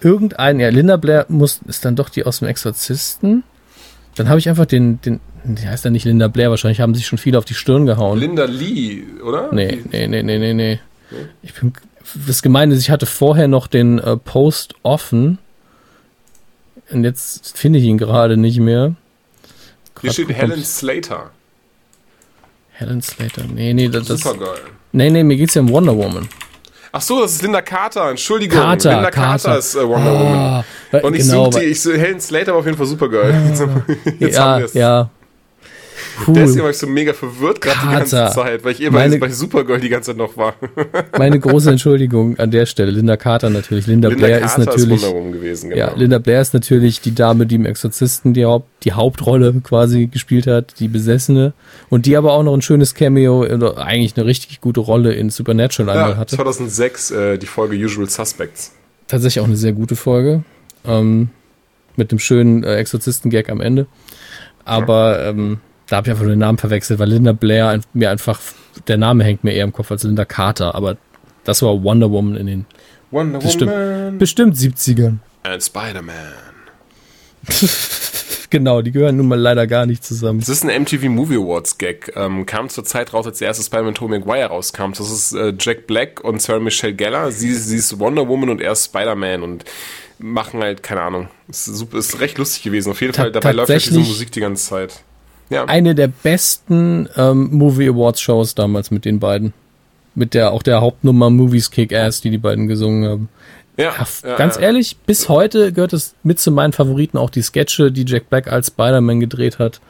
Irgendein, 0.00 0.60
ja, 0.60 0.70
Linda 0.70 0.96
Blair 0.96 1.26
muss, 1.28 1.60
ist 1.66 1.84
dann 1.84 1.96
doch 1.96 2.08
die 2.08 2.24
aus 2.24 2.38
dem 2.38 2.48
Exorzisten. 2.48 3.44
Dann 4.16 4.28
habe 4.28 4.38
ich 4.38 4.48
einfach 4.48 4.66
den, 4.66 5.00
den, 5.02 5.20
die 5.44 5.68
heißt 5.68 5.84
ja 5.84 5.90
nicht 5.90 6.04
Linda 6.04 6.28
Blair, 6.28 6.50
wahrscheinlich 6.50 6.80
haben 6.80 6.94
sich 6.94 7.06
schon 7.06 7.18
viele 7.18 7.38
auf 7.38 7.44
die 7.44 7.54
Stirn 7.54 7.86
gehauen. 7.86 8.18
Linda 8.18 8.44
Lee, 8.44 9.02
oder? 9.24 9.52
Nee, 9.52 9.78
nee, 9.90 10.08
nee, 10.08 10.22
nee, 10.22 10.38
nee, 10.38 10.54
nee. 10.54 10.80
Ich 11.42 11.54
bin, 11.54 11.72
das 12.26 12.42
Gemeine 12.42 12.74
ist, 12.74 12.80
ich 12.80 12.90
hatte 12.90 13.06
vorher 13.06 13.48
noch 13.48 13.66
den 13.66 13.98
äh, 13.98 14.16
Post 14.16 14.74
offen. 14.82 15.38
Und 16.92 17.04
jetzt 17.04 17.56
finde 17.56 17.78
ich 17.78 17.84
ihn 17.84 17.98
gerade 17.98 18.36
nicht 18.36 18.58
mehr. 18.58 18.94
Hier 20.00 20.08
Grad 20.08 20.12
steht 20.14 20.26
gucken, 20.28 20.40
Helen 20.40 20.60
ich- 20.60 20.66
Slater. 20.68 21.30
Helen 22.72 23.02
Slater. 23.02 23.42
Nee, 23.52 23.74
nee, 23.74 23.88
das, 23.88 24.06
das 24.06 24.20
Supergirl. 24.20 24.58
Nee, 24.92 25.10
nee, 25.10 25.22
mir 25.22 25.36
geht's 25.36 25.54
ja 25.54 25.60
um 25.62 25.72
One 25.72 25.94
Woman. 25.96 26.28
Ach 26.92 27.00
so, 27.00 27.20
das 27.22 27.34
ist 27.34 27.42
Linda 27.42 27.62
Carter. 27.62 28.10
Entschuldigung. 28.10 28.58
Carter, 28.58 28.94
Linda 28.94 29.10
Carter, 29.10 29.44
Carter. 29.44 29.58
ist 29.58 29.74
äh, 29.76 29.86
Wonder 29.86 30.12
Woman. 30.12 30.34
Ah, 30.36 30.64
Und 31.02 31.14
ich 31.14 31.22
genau, 31.22 31.44
suchte, 31.50 31.64
ich 31.64 31.80
so, 31.80 31.92
Helen 31.92 32.20
Slater 32.20 32.52
war 32.52 32.58
auf 32.58 32.64
jeden 32.66 32.76
Fall 32.76 32.86
Supergirl. 32.86 33.32
Jetzt 34.18 34.36
ja, 34.36 34.44
haben 34.44 34.60
wir's. 34.62 34.74
ja. 34.74 35.10
Deswegen 36.28 36.50
Cool. 36.50 36.62
war 36.62 36.70
ich 36.70 36.78
so 36.78 36.86
mega 36.86 37.12
verwirrt 37.12 37.60
gerade 37.60 37.78
die 37.82 37.92
ganze. 37.92 38.30
Zeit, 38.34 38.64
weil 38.64 38.72
ich 38.72 38.80
bei, 38.80 38.90
Meine- 38.90 39.18
bei 39.18 39.28
Supergirl 39.30 39.80
die 39.80 39.88
ganze 39.88 40.10
Zeit 40.10 40.16
noch 40.16 40.36
war. 40.36 40.54
Meine 41.18 41.38
große 41.38 41.70
Entschuldigung 41.70 42.38
an 42.38 42.50
der 42.50 42.66
Stelle. 42.66 42.90
Linda 42.90 43.16
Carter 43.16 43.50
natürlich. 43.50 43.86
Linda, 43.86 44.08
Linda 44.08 44.26
Blair 44.26 44.40
Carter 44.40 44.62
ist 44.62 44.66
natürlich. 44.66 45.02
Woman 45.02 45.32
gewesen, 45.32 45.70
genau. 45.70 45.80
Ja, 45.80 45.94
Linda 45.94 46.18
Blair 46.18 46.40
ist 46.40 46.54
natürlich 46.54 47.00
die 47.00 47.14
Dame, 47.14 47.46
die 47.46 47.56
im 47.56 47.66
Exorzisten 47.66 48.34
die, 48.34 48.44
Haupt, 48.44 48.68
die 48.84 48.92
Hauptrolle 48.92 49.54
quasi 49.62 50.06
gespielt 50.06 50.46
hat, 50.46 50.74
die 50.78 50.88
Besessene. 50.88 51.52
Und 51.88 52.06
die 52.06 52.16
aber 52.16 52.32
auch 52.32 52.42
noch 52.42 52.54
ein 52.54 52.62
schönes 52.62 52.94
Cameo 52.94 53.42
oder 53.44 53.78
eigentlich 53.78 54.16
eine 54.16 54.26
richtig 54.26 54.60
gute 54.60 54.80
Rolle 54.80 55.14
in 55.14 55.30
Supernatural 55.30 55.90
einmal 55.96 56.10
ja, 56.12 56.16
hatte. 56.16 56.36
2006 56.36 57.10
äh, 57.10 57.38
die 57.38 57.46
Folge 57.46 57.76
Usual 57.76 58.08
Suspects. 58.08 58.72
Tatsächlich 59.08 59.40
auch 59.40 59.46
eine 59.46 59.56
sehr 59.56 59.72
gute 59.72 59.96
Folge. 59.96 60.44
Ähm, 60.84 61.30
mit 61.96 62.12
dem 62.12 62.18
schönen 62.18 62.64
äh, 62.64 62.76
Exorzisten-Gag 62.76 63.50
am 63.50 63.60
Ende. 63.60 63.86
Aber 64.64 65.24
ähm, 65.24 65.58
da 65.90 65.96
habe 65.96 66.06
ich 66.06 66.10
einfach 66.12 66.22
nur 66.24 66.32
den 66.34 66.38
Namen 66.38 66.56
verwechselt, 66.58 66.98
weil 67.00 67.08
Linda 67.08 67.32
Blair 67.32 67.80
mir 67.92 68.10
einfach, 68.10 68.40
der 68.88 68.96
Name 68.96 69.24
hängt 69.24 69.44
mir 69.44 69.52
eher 69.52 69.64
im 69.64 69.72
Kopf 69.72 69.90
als 69.90 70.04
Linda 70.04 70.24
Carter. 70.24 70.74
Aber 70.74 70.96
das 71.44 71.62
war 71.62 71.82
Wonder 71.82 72.10
Woman 72.10 72.36
in 72.36 72.46
den 72.46 72.66
Wonder 73.10 73.40
bestimmt, 73.40 73.72
Woman 73.72 74.18
bestimmt 74.18 74.56
70ern. 74.56 75.16
and 75.42 75.62
Spider-Man. 75.62 76.14
Genau, 78.50 78.82
die 78.82 78.90
gehören 78.90 79.16
nun 79.16 79.28
mal 79.28 79.38
leider 79.38 79.68
gar 79.68 79.86
nicht 79.86 80.04
zusammen. 80.04 80.40
Das 80.40 80.48
ist 80.48 80.64
ein 80.64 80.82
MTV 80.82 81.04
Movie 81.04 81.36
Awards 81.36 81.78
Gag. 81.78 82.12
Ähm, 82.16 82.46
kam 82.46 82.68
zur 82.68 82.84
Zeit 82.84 83.12
raus, 83.14 83.24
als 83.24 83.38
der 83.38 83.46
erste 83.46 83.62
Spider-Man 83.62 83.94
Tobey 83.94 84.18
Maguire 84.18 84.46
rauskam. 84.48 84.90
Das 84.90 85.08
ist 85.08 85.32
äh, 85.34 85.54
Jack 85.56 85.86
Black 85.86 86.24
und 86.24 86.42
Sarah 86.42 86.58
Michelle 86.58 86.92
Gellar. 86.92 87.30
Sie, 87.30 87.54
sie 87.54 87.76
ist 87.76 88.00
Wonder 88.00 88.26
Woman 88.26 88.50
und 88.50 88.60
er 88.60 88.72
ist 88.72 88.86
Spider-Man 88.86 89.44
und 89.44 89.64
machen 90.18 90.60
halt, 90.62 90.82
keine 90.82 91.02
Ahnung. 91.02 91.28
Ist, 91.48 91.66
super, 91.66 91.98
ist 91.98 92.18
recht 92.18 92.38
lustig 92.38 92.64
gewesen. 92.64 92.90
Auf 92.90 93.00
jeden 93.00 93.12
Ta 93.12 93.22
Fall, 93.22 93.30
dabei 93.30 93.52
läuft 93.52 93.70
halt 93.70 93.86
diese 93.86 94.00
Musik 94.00 94.32
die 94.32 94.40
ganze 94.40 94.68
Zeit. 94.68 95.00
Ja. 95.50 95.64
Eine 95.64 95.94
der 95.94 96.08
besten 96.08 97.08
ähm, 97.16 97.50
Movie 97.52 97.88
Awards 97.88 98.20
Shows 98.20 98.54
damals 98.54 98.90
mit 98.90 99.04
den 99.04 99.18
beiden. 99.18 99.52
Mit 100.14 100.34
der 100.34 100.52
auch 100.52 100.62
der 100.62 100.80
Hauptnummer 100.80 101.30
Movies 101.30 101.70
Kick 101.70 101.92
Ass, 101.92 102.20
die 102.20 102.30
die 102.30 102.38
beiden 102.38 102.66
gesungen 102.68 103.08
haben. 103.08 103.28
ja, 103.76 103.92
Ja, 104.24 104.36
ganz 104.36 104.58
ehrlich, 104.58 104.96
bis 105.06 105.28
heute 105.28 105.72
gehört 105.72 105.92
es 105.92 106.14
mit 106.22 106.40
zu 106.40 106.50
meinen 106.50 106.72
Favoriten 106.72 107.18
auch 107.18 107.30
die 107.30 107.42
Sketche, 107.42 107.92
die 107.92 108.04
Jack 108.06 108.28
Black 108.30 108.50
als 108.50 108.68
Spider-Man 108.68 109.20
gedreht 109.20 109.58
hat. 109.58 109.80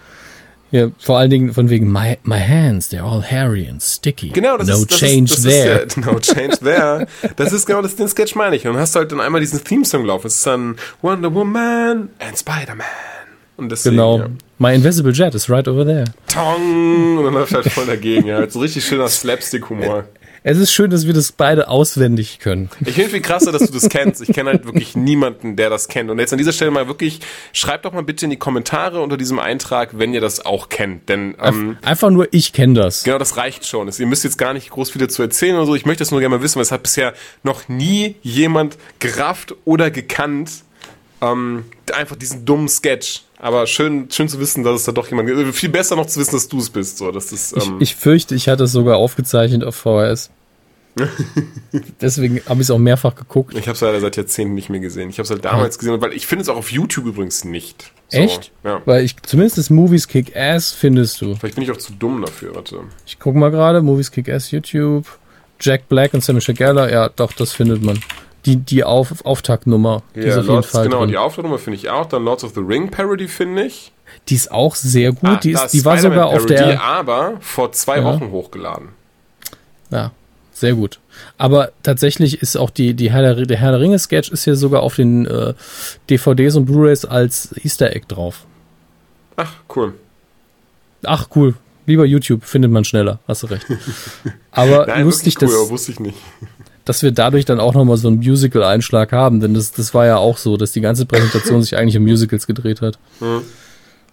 Ja, 0.72 0.88
vor 0.98 1.18
allen 1.18 1.30
Dingen 1.30 1.52
von 1.52 1.68
wegen 1.68 1.90
My, 1.90 2.16
my 2.22 2.38
hands, 2.38 2.92
they're 2.92 3.02
all 3.02 3.22
hairy 3.22 3.66
and 3.68 3.82
sticky. 3.82 4.28
Genau, 4.28 4.56
das 4.56 4.68
no 4.68 4.74
ist, 4.76 4.90
das 4.92 4.98
change 4.98 5.24
ist, 5.32 5.44
das 5.44 5.52
there. 5.52 5.78
Ist, 5.80 5.96
no 6.06 6.18
change 6.20 6.58
there. 6.58 7.06
Das 7.36 7.52
ist 7.52 7.66
genau 7.66 7.82
das, 7.82 7.96
den 7.96 8.06
Sketch 8.08 8.36
meine 8.36 8.54
ich. 8.54 8.66
Und 8.66 8.74
dann 8.74 8.82
hast 8.82 8.94
du 8.94 9.00
halt 9.00 9.10
dann 9.10 9.20
einmal 9.20 9.40
diesen 9.40 9.64
Theme-Song 9.64 10.04
laufen. 10.04 10.28
Es 10.28 10.36
ist 10.36 10.46
dann 10.46 10.76
Wonder 11.02 11.34
Woman 11.34 12.10
and 12.20 12.38
Spider-Man. 12.38 12.86
Und 13.60 13.70
deswegen, 13.70 13.96
genau. 13.96 14.18
ja. 14.18 14.26
My 14.58 14.74
invisible 14.74 15.12
jet 15.12 15.34
is 15.34 15.48
right 15.50 15.66
over 15.68 15.84
there. 15.84 16.04
Tong! 16.26 17.18
Und 17.18 17.24
dann 17.24 17.34
läuft 17.34 17.54
halt 17.54 17.70
voll 17.70 17.86
dagegen. 17.86 18.26
Ja. 18.26 18.36
Halt 18.36 18.52
so 18.52 18.60
richtig 18.60 18.84
schöner 18.84 19.08
Slapstick-Humor. 19.08 20.04
Es 20.42 20.56
ist 20.56 20.72
schön, 20.72 20.90
dass 20.90 21.06
wir 21.06 21.12
das 21.12 21.32
beide 21.32 21.68
auswendig 21.68 22.38
können. 22.38 22.70
Ich 22.86 22.94
finde 22.94 23.10
viel 23.10 23.20
krasser, 23.20 23.52
dass 23.52 23.66
du 23.66 23.72
das 23.78 23.90
kennst. 23.90 24.22
Ich 24.22 24.32
kenne 24.32 24.50
halt 24.50 24.64
wirklich 24.64 24.96
niemanden, 24.96 25.54
der 25.56 25.68
das 25.68 25.88
kennt. 25.88 26.08
Und 26.10 26.18
jetzt 26.18 26.32
an 26.32 26.38
dieser 26.38 26.52
Stelle 26.52 26.70
mal 26.70 26.88
wirklich, 26.88 27.20
schreibt 27.52 27.84
doch 27.84 27.92
mal 27.92 28.02
bitte 28.02 28.24
in 28.24 28.30
die 28.30 28.38
Kommentare 28.38 29.02
unter 29.02 29.18
diesem 29.18 29.38
Eintrag, 29.38 29.98
wenn 29.98 30.14
ihr 30.14 30.22
das 30.22 30.46
auch 30.46 30.70
kennt. 30.70 31.10
Denn 31.10 31.34
ähm, 31.42 31.76
Einfach 31.82 32.08
nur, 32.08 32.26
ich 32.32 32.54
kenne 32.54 32.72
das. 32.72 33.04
Genau, 33.04 33.18
das 33.18 33.36
reicht 33.36 33.66
schon. 33.66 33.90
Ihr 33.98 34.06
müsst 34.06 34.24
jetzt 34.24 34.38
gar 34.38 34.54
nicht 34.54 34.70
groß 34.70 34.90
viel 34.90 35.02
dazu 35.02 35.20
erzählen 35.20 35.56
oder 35.56 35.66
so. 35.66 35.74
Ich 35.74 35.84
möchte 35.84 36.00
das 36.00 36.10
nur 36.10 36.20
gerne 36.20 36.36
mal 36.36 36.42
wissen, 36.42 36.56
weil 36.56 36.62
es 36.62 36.72
hat 36.72 36.82
bisher 36.82 37.12
noch 37.42 37.68
nie 37.68 38.16
jemand 38.22 38.78
gerafft 38.98 39.54
oder 39.66 39.90
gekannt. 39.90 40.50
Ähm, 41.20 41.64
einfach 41.92 42.16
diesen 42.16 42.46
dummen 42.46 42.68
Sketch. 42.68 43.24
Aber 43.40 43.66
schön, 43.66 44.10
schön 44.10 44.28
zu 44.28 44.38
wissen, 44.38 44.64
dass 44.64 44.76
es 44.76 44.84
da 44.84 44.92
doch 44.92 45.08
jemand 45.08 45.28
gibt. 45.28 45.54
Viel 45.54 45.70
besser 45.70 45.96
noch 45.96 46.06
zu 46.06 46.20
wissen, 46.20 46.32
dass 46.32 46.48
du 46.48 46.58
es 46.58 46.68
bist. 46.68 46.98
So, 46.98 47.10
dass 47.10 47.28
das, 47.28 47.52
Ich, 47.52 47.66
ähm, 47.66 47.76
ich 47.80 47.96
fürchte, 47.96 48.34
ich 48.34 48.48
hatte 48.48 48.64
es 48.64 48.72
sogar 48.72 48.98
aufgezeichnet 48.98 49.64
auf 49.64 49.76
VHS. 49.76 50.30
Deswegen 52.00 52.40
habe 52.46 52.60
ich 52.60 52.66
es 52.66 52.70
auch 52.70 52.78
mehrfach 52.78 53.14
geguckt. 53.14 53.54
ich 53.56 53.62
habe 53.62 53.72
es 53.72 53.80
leider 53.80 54.00
seit 54.00 54.16
Jahrzehnten 54.16 54.54
nicht 54.54 54.68
mehr 54.68 54.80
gesehen. 54.80 55.08
Ich 55.08 55.18
habe 55.18 55.24
es 55.24 55.30
halt 55.30 55.44
damals 55.44 55.78
gesehen, 55.78 56.00
weil 56.00 56.12
ich 56.12 56.26
finde 56.26 56.42
es 56.42 56.48
auch 56.48 56.56
auf 56.56 56.70
YouTube 56.70 57.06
übrigens 57.06 57.44
nicht. 57.44 57.92
So, 58.08 58.18
Echt? 58.18 58.52
Ja. 58.64 58.82
Weil 58.84 59.04
ich 59.04 59.16
zumindest 59.22 59.56
das 59.56 59.70
Movies 59.70 60.08
Kick 60.08 60.36
Ass 60.36 60.72
findest 60.72 61.20
du. 61.20 61.36
Vielleicht 61.36 61.54
bin 61.54 61.64
ich 61.64 61.70
auch 61.70 61.76
zu 61.76 61.92
dumm 61.92 62.22
dafür. 62.22 62.54
Warte. 62.56 62.80
Ich 63.06 63.18
gucke 63.18 63.38
mal 63.38 63.50
gerade, 63.50 63.82
Movies 63.82 64.10
Kick 64.10 64.28
Ass 64.28 64.50
YouTube, 64.50 65.06
Jack 65.60 65.88
Black 65.88 66.12
und 66.12 66.24
Samuel 66.24 66.54
Geller, 66.54 66.90
ja, 66.92 67.08
doch, 67.08 67.32
das 67.32 67.52
findet 67.52 67.82
man. 67.82 68.00
Die, 68.46 68.56
die 68.56 68.84
Auf, 68.84 69.24
Auftaktnummer, 69.24 70.02
die 70.14 70.20
ist 70.20 70.26
Ja, 70.26 70.36
jeden 70.36 70.46
Lords, 70.46 70.72
genau, 70.72 71.00
drin. 71.00 71.08
die 71.10 71.18
Aufnahme 71.18 71.58
finde 71.58 71.76
ich 71.78 71.90
auch. 71.90 72.06
Dann 72.06 72.24
Lords 72.24 72.42
of 72.44 72.54
the 72.54 72.60
Ring 72.60 72.90
Parody 72.90 73.28
finde 73.28 73.64
ich. 73.64 73.92
Die 74.28 74.34
ist 74.34 74.50
auch 74.50 74.74
sehr 74.74 75.12
gut, 75.12 75.28
Ah, 75.28 75.36
die, 75.36 75.52
ist, 75.52 75.68
die 75.68 75.84
war 75.84 75.98
sogar 75.98 76.26
auf 76.26 76.46
der, 76.46 76.82
aber 76.82 77.34
vor 77.40 77.70
zwei 77.72 77.98
Ja. 77.98 78.04
Wochen 78.04 78.30
hochgeladen. 78.30 78.88
ja, 79.90 80.10
sehr 80.52 80.74
gut. 80.74 80.98
Aber 81.38 81.70
tatsächlich 81.82 82.40
ist 82.42 82.56
auch 82.56 82.70
die, 82.70 82.94
die 82.94 83.10
Herr 83.12 83.22
der, 83.34 83.46
der 83.46 83.56
Herr 83.58 83.72
der 83.72 83.80
Ringe 83.80 83.98
Sketch 83.98 84.30
ist 84.30 84.44
hier 84.44 84.56
sogar 84.56 84.82
auf 84.82 84.96
den 84.96 85.26
äh, 85.26 85.54
DVDs 86.08 86.56
und 86.56 86.64
Blu-rays 86.66 87.04
als 87.04 87.54
Easter 87.62 87.94
Egg 87.94 88.06
drauf. 88.08 88.46
Ach, 89.36 89.52
cool. 89.76 89.94
Ach, 91.04 91.28
cool. 91.34 91.54
Lieber 91.86 92.04
YouTube, 92.04 92.44
findet 92.44 92.70
man 92.70 92.84
schneller, 92.84 93.18
hast 93.26 93.42
du 93.42 93.46
recht. 93.48 93.66
Aber 94.50 94.86
Nein, 94.86 95.04
lustig, 95.04 95.36
cool, 95.40 95.48
aber 95.48 95.70
wusste 95.70 95.92
ich 95.92 96.00
nicht. 96.00 96.18
Dass 96.84 97.02
wir 97.02 97.12
dadurch 97.12 97.44
dann 97.44 97.60
auch 97.60 97.74
nochmal 97.74 97.96
so 97.96 98.08
einen 98.08 98.18
Musical-Einschlag 98.18 99.12
haben, 99.12 99.40
denn 99.40 99.54
das, 99.54 99.72
das 99.72 99.94
war 99.94 100.06
ja 100.06 100.16
auch 100.16 100.38
so, 100.38 100.56
dass 100.56 100.72
die 100.72 100.80
ganze 100.80 101.06
Präsentation 101.06 101.62
sich 101.62 101.76
eigentlich 101.76 101.96
um 101.96 102.04
Musicals 102.04 102.46
gedreht 102.46 102.80
hat. 102.80 102.98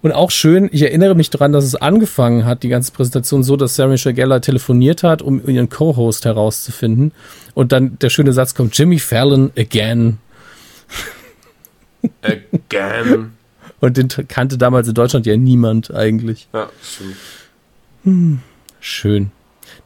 Und 0.02 0.12
auch 0.12 0.30
schön, 0.30 0.70
ich 0.72 0.84
erinnere 0.84 1.16
mich 1.16 1.30
daran, 1.30 1.52
dass 1.52 1.66
es 1.66 1.76
angefangen 1.76 2.46
hat, 2.46 2.64
die 2.64 2.70
ganze 2.70 2.92
Präsentation 2.92 3.44
so, 3.44 3.56
dass 3.56 3.76
Sarah 3.76 3.90
Michelle 3.90 4.14
Gellar 4.14 4.42
telefoniert 4.42 5.04
hat, 5.04 5.22
um 5.22 5.48
ihren 5.48 5.70
Co-Host 5.70 6.26
herauszufinden. 6.26 7.14
Und 7.56 7.72
dann 7.72 7.98
der 8.00 8.10
schöne 8.10 8.34
Satz 8.34 8.54
kommt, 8.54 8.78
Jimmy 8.78 9.00
Fallon 9.00 9.52
again. 9.58 10.20
Again. 12.22 13.32
Und 13.80 13.98
den 13.98 14.08
kannte 14.08 14.58
damals 14.58 14.88
in 14.88 14.94
Deutschland 14.94 15.26
ja 15.26 15.38
niemand 15.38 15.94
eigentlich. 15.94 16.48
Ja, 16.54 16.70
stimmt. 16.82 18.40
Schön. 18.80 19.32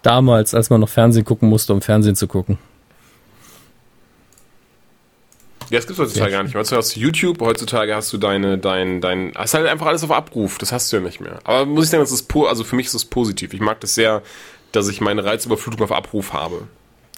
Damals, 0.02 0.54
als 0.54 0.70
man 0.70 0.82
noch 0.82 0.90
Fernsehen 0.90 1.26
gucken 1.26 1.50
musste, 1.50 1.74
um 1.74 1.82
Fernsehen 1.82 2.16
zu 2.16 2.28
gucken. 2.28 2.58
Ja, 5.72 5.78
das 5.78 5.88
gibt's 5.88 6.02
heutzutage 6.02 6.32
gar 6.32 6.44
nicht 6.44 6.54
mehr. 6.54 6.60
Heutzutage 6.60 6.84
hast 6.84 6.98
du 6.98 7.00
YouTube, 7.00 7.40
heutzutage 7.40 7.96
hast 7.96 8.12
du 8.12 8.18
deine, 8.18 8.58
dein, 8.58 9.00
dein, 9.00 9.32
hast 9.36 9.54
halt 9.54 9.68
einfach 9.68 9.86
alles 9.86 10.04
auf 10.04 10.12
Abruf. 10.12 10.58
Das 10.58 10.74
hast 10.74 10.92
du 10.92 10.98
ja 10.98 11.02
nicht 11.02 11.22
mehr. 11.22 11.40
Aber 11.46 11.66
muss 11.66 11.86
ich 11.86 11.92
sagen, 11.92 12.04
das 12.04 12.12
ist 12.12 12.24
po, 12.24 12.46
also 12.46 12.66
für 12.66 12.76
mich 12.76 12.88
ist 12.88 12.96
das 12.96 13.06
positiv. 13.06 13.54
Ich 13.54 13.62
mag 13.62 13.80
das 13.80 13.96
sehr, 13.96 14.22
dass 14.74 14.90
ich 14.90 15.00
meine 15.00 15.24
Reizüberflutung 15.24 15.82
auf 15.82 15.94
Abruf 15.94 16.34
habe. 16.34 16.68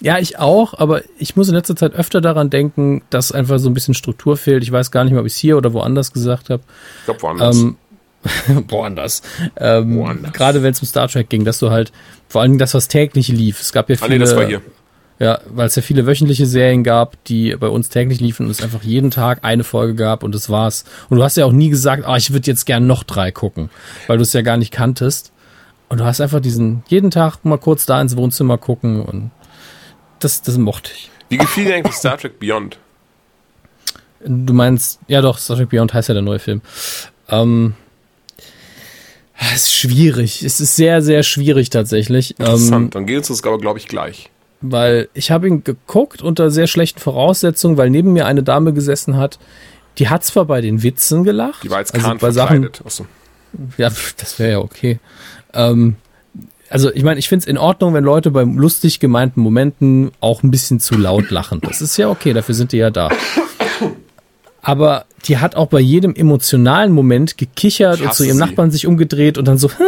Ja, 0.00 0.20
ich 0.20 0.38
auch, 0.38 0.74
aber 0.78 1.02
ich 1.18 1.34
muss 1.34 1.48
in 1.48 1.56
letzter 1.56 1.74
Zeit 1.74 1.94
öfter 1.94 2.20
daran 2.20 2.48
denken, 2.48 3.02
dass 3.10 3.32
einfach 3.32 3.58
so 3.58 3.68
ein 3.68 3.74
bisschen 3.74 3.94
Struktur 3.94 4.36
fehlt. 4.36 4.62
Ich 4.62 4.70
weiß 4.70 4.92
gar 4.92 5.02
nicht 5.02 5.12
mehr, 5.12 5.20
ob 5.20 5.26
ich 5.26 5.32
es 5.32 5.38
hier 5.38 5.56
oder 5.56 5.72
woanders 5.72 6.12
gesagt 6.12 6.48
habe. 6.48 6.62
Ich 7.00 7.04
glaube 7.06 7.22
woanders. 7.22 7.56
Ähm, 7.56 7.76
woanders. 8.68 9.22
Ähm, 9.56 9.98
Woanders. 9.98 10.32
Gerade 10.32 10.62
wenn 10.62 10.72
es 10.72 10.80
um 10.80 10.86
Star 10.86 11.08
Trek 11.08 11.28
ging, 11.28 11.44
dass 11.44 11.58
du 11.58 11.70
halt, 11.70 11.90
vor 12.28 12.42
allem 12.42 12.58
das, 12.58 12.72
was 12.74 12.86
täglich 12.86 13.26
lief. 13.28 13.60
Es 13.60 13.72
gab 13.72 13.90
ja 13.90 13.96
ah 13.96 14.04
viele, 14.04 14.10
nee, 14.10 14.18
das 14.18 14.36
war 14.36 14.46
hier. 14.46 14.62
Ja, 15.18 15.40
weil 15.46 15.66
es 15.66 15.76
ja 15.76 15.82
viele 15.82 16.06
wöchentliche 16.06 16.46
Serien 16.46 16.82
gab, 16.82 17.22
die 17.24 17.54
bei 17.56 17.68
uns 17.68 17.88
täglich 17.88 18.20
liefen 18.20 18.46
und 18.46 18.50
es 18.50 18.62
einfach 18.62 18.82
jeden 18.82 19.10
Tag 19.10 19.40
eine 19.42 19.64
Folge 19.64 19.94
gab 19.94 20.22
und 20.22 20.34
das 20.34 20.50
war's. 20.50 20.84
Und 21.08 21.18
du 21.18 21.22
hast 21.22 21.36
ja 21.36 21.44
auch 21.44 21.52
nie 21.52 21.68
gesagt, 21.68 22.04
ah, 22.04 22.16
ich 22.16 22.32
würde 22.32 22.46
jetzt 22.46 22.64
gern 22.64 22.86
noch 22.86 23.04
drei 23.04 23.30
gucken, 23.30 23.70
weil 24.06 24.16
du 24.16 24.22
es 24.22 24.32
ja 24.32 24.42
gar 24.42 24.56
nicht 24.56 24.72
kanntest. 24.72 25.32
Und 25.88 25.98
du 26.00 26.04
hast 26.04 26.20
einfach 26.20 26.40
diesen 26.40 26.82
jeden 26.88 27.10
Tag 27.10 27.44
mal 27.44 27.58
kurz 27.58 27.86
da 27.86 28.00
ins 28.00 28.16
Wohnzimmer 28.16 28.58
gucken 28.58 29.02
und 29.02 29.30
das, 30.18 30.42
das 30.42 30.58
mochte 30.58 30.90
ich. 30.94 31.10
Wie 31.28 31.36
gefiel 31.36 31.66
dir 31.66 31.76
eigentlich 31.76 31.94
Star 31.94 32.18
Trek 32.18 32.40
Beyond? 32.40 32.78
Du 34.24 34.52
meinst, 34.54 34.98
ja 35.06 35.20
doch, 35.20 35.38
Star 35.38 35.56
Trek 35.56 35.68
Beyond 35.68 35.94
heißt 35.94 36.08
ja 36.08 36.14
der 36.14 36.22
neue 36.22 36.38
Film. 36.38 36.62
Ähm, 37.28 37.74
es 39.38 39.64
ist 39.64 39.74
schwierig. 39.74 40.42
Es 40.42 40.60
ist 40.60 40.76
sehr, 40.76 41.02
sehr 41.02 41.22
schwierig 41.22 41.70
tatsächlich. 41.70 42.34
Ähm, 42.38 42.46
Interessant. 42.46 42.94
Dann 42.94 43.06
geht 43.06 43.18
uns 43.18 43.28
das 43.28 43.44
aber, 43.44 43.58
glaube 43.58 43.78
ich, 43.78 43.86
gleich. 43.86 44.30
Weil 44.70 45.08
ich 45.14 45.30
habe 45.30 45.48
ihn 45.48 45.64
geguckt 45.64 46.22
unter 46.22 46.50
sehr 46.50 46.66
schlechten 46.66 47.00
Voraussetzungen, 47.00 47.76
weil 47.76 47.90
neben 47.90 48.12
mir 48.12 48.26
eine 48.26 48.42
Dame 48.42 48.72
gesessen 48.72 49.16
hat, 49.16 49.38
die 49.98 50.08
hat 50.08 50.24
zwar 50.24 50.46
bei 50.46 50.60
den 50.60 50.82
Witzen 50.82 51.24
gelacht. 51.24 51.62
Die 51.62 51.70
war 51.70 51.78
als 51.78 51.92
also 51.92 52.06
Kahn 52.06 52.18
bei 52.18 52.30
Sachen, 52.30 52.62
verkleidet. 52.62 52.82
Achso. 52.86 53.06
ja, 53.76 53.90
das 54.16 54.38
wäre 54.38 54.52
ja 54.52 54.58
okay. 54.58 54.98
Ähm, 55.52 55.96
also 56.70 56.92
ich 56.92 57.04
meine, 57.04 57.20
ich 57.20 57.28
finde 57.28 57.44
es 57.44 57.46
in 57.46 57.58
Ordnung, 57.58 57.94
wenn 57.94 58.04
Leute 58.04 58.30
bei 58.30 58.42
lustig 58.42 58.98
gemeinten 58.98 59.40
Momenten 59.40 60.10
auch 60.20 60.42
ein 60.42 60.50
bisschen 60.50 60.80
zu 60.80 60.96
laut 60.96 61.30
lachen. 61.30 61.60
Das 61.60 61.80
ist 61.80 61.96
ja 61.96 62.08
okay, 62.08 62.32
dafür 62.32 62.54
sind 62.54 62.72
die 62.72 62.78
ja 62.78 62.90
da. 62.90 63.10
Aber 64.64 65.04
die 65.26 65.38
hat 65.38 65.56
auch 65.56 65.68
bei 65.68 65.80
jedem 65.80 66.14
emotionalen 66.14 66.92
Moment 66.92 67.38
gekichert 67.38 68.00
Ich 68.00 68.06
und 68.06 68.14
zu 68.14 68.24
ihrem 68.24 68.36
sie. 68.36 68.40
Nachbarn 68.44 68.70
sich 68.70 68.86
umgedreht 68.86 69.38
und 69.38 69.46
dann 69.46 69.58
so. 69.58 69.70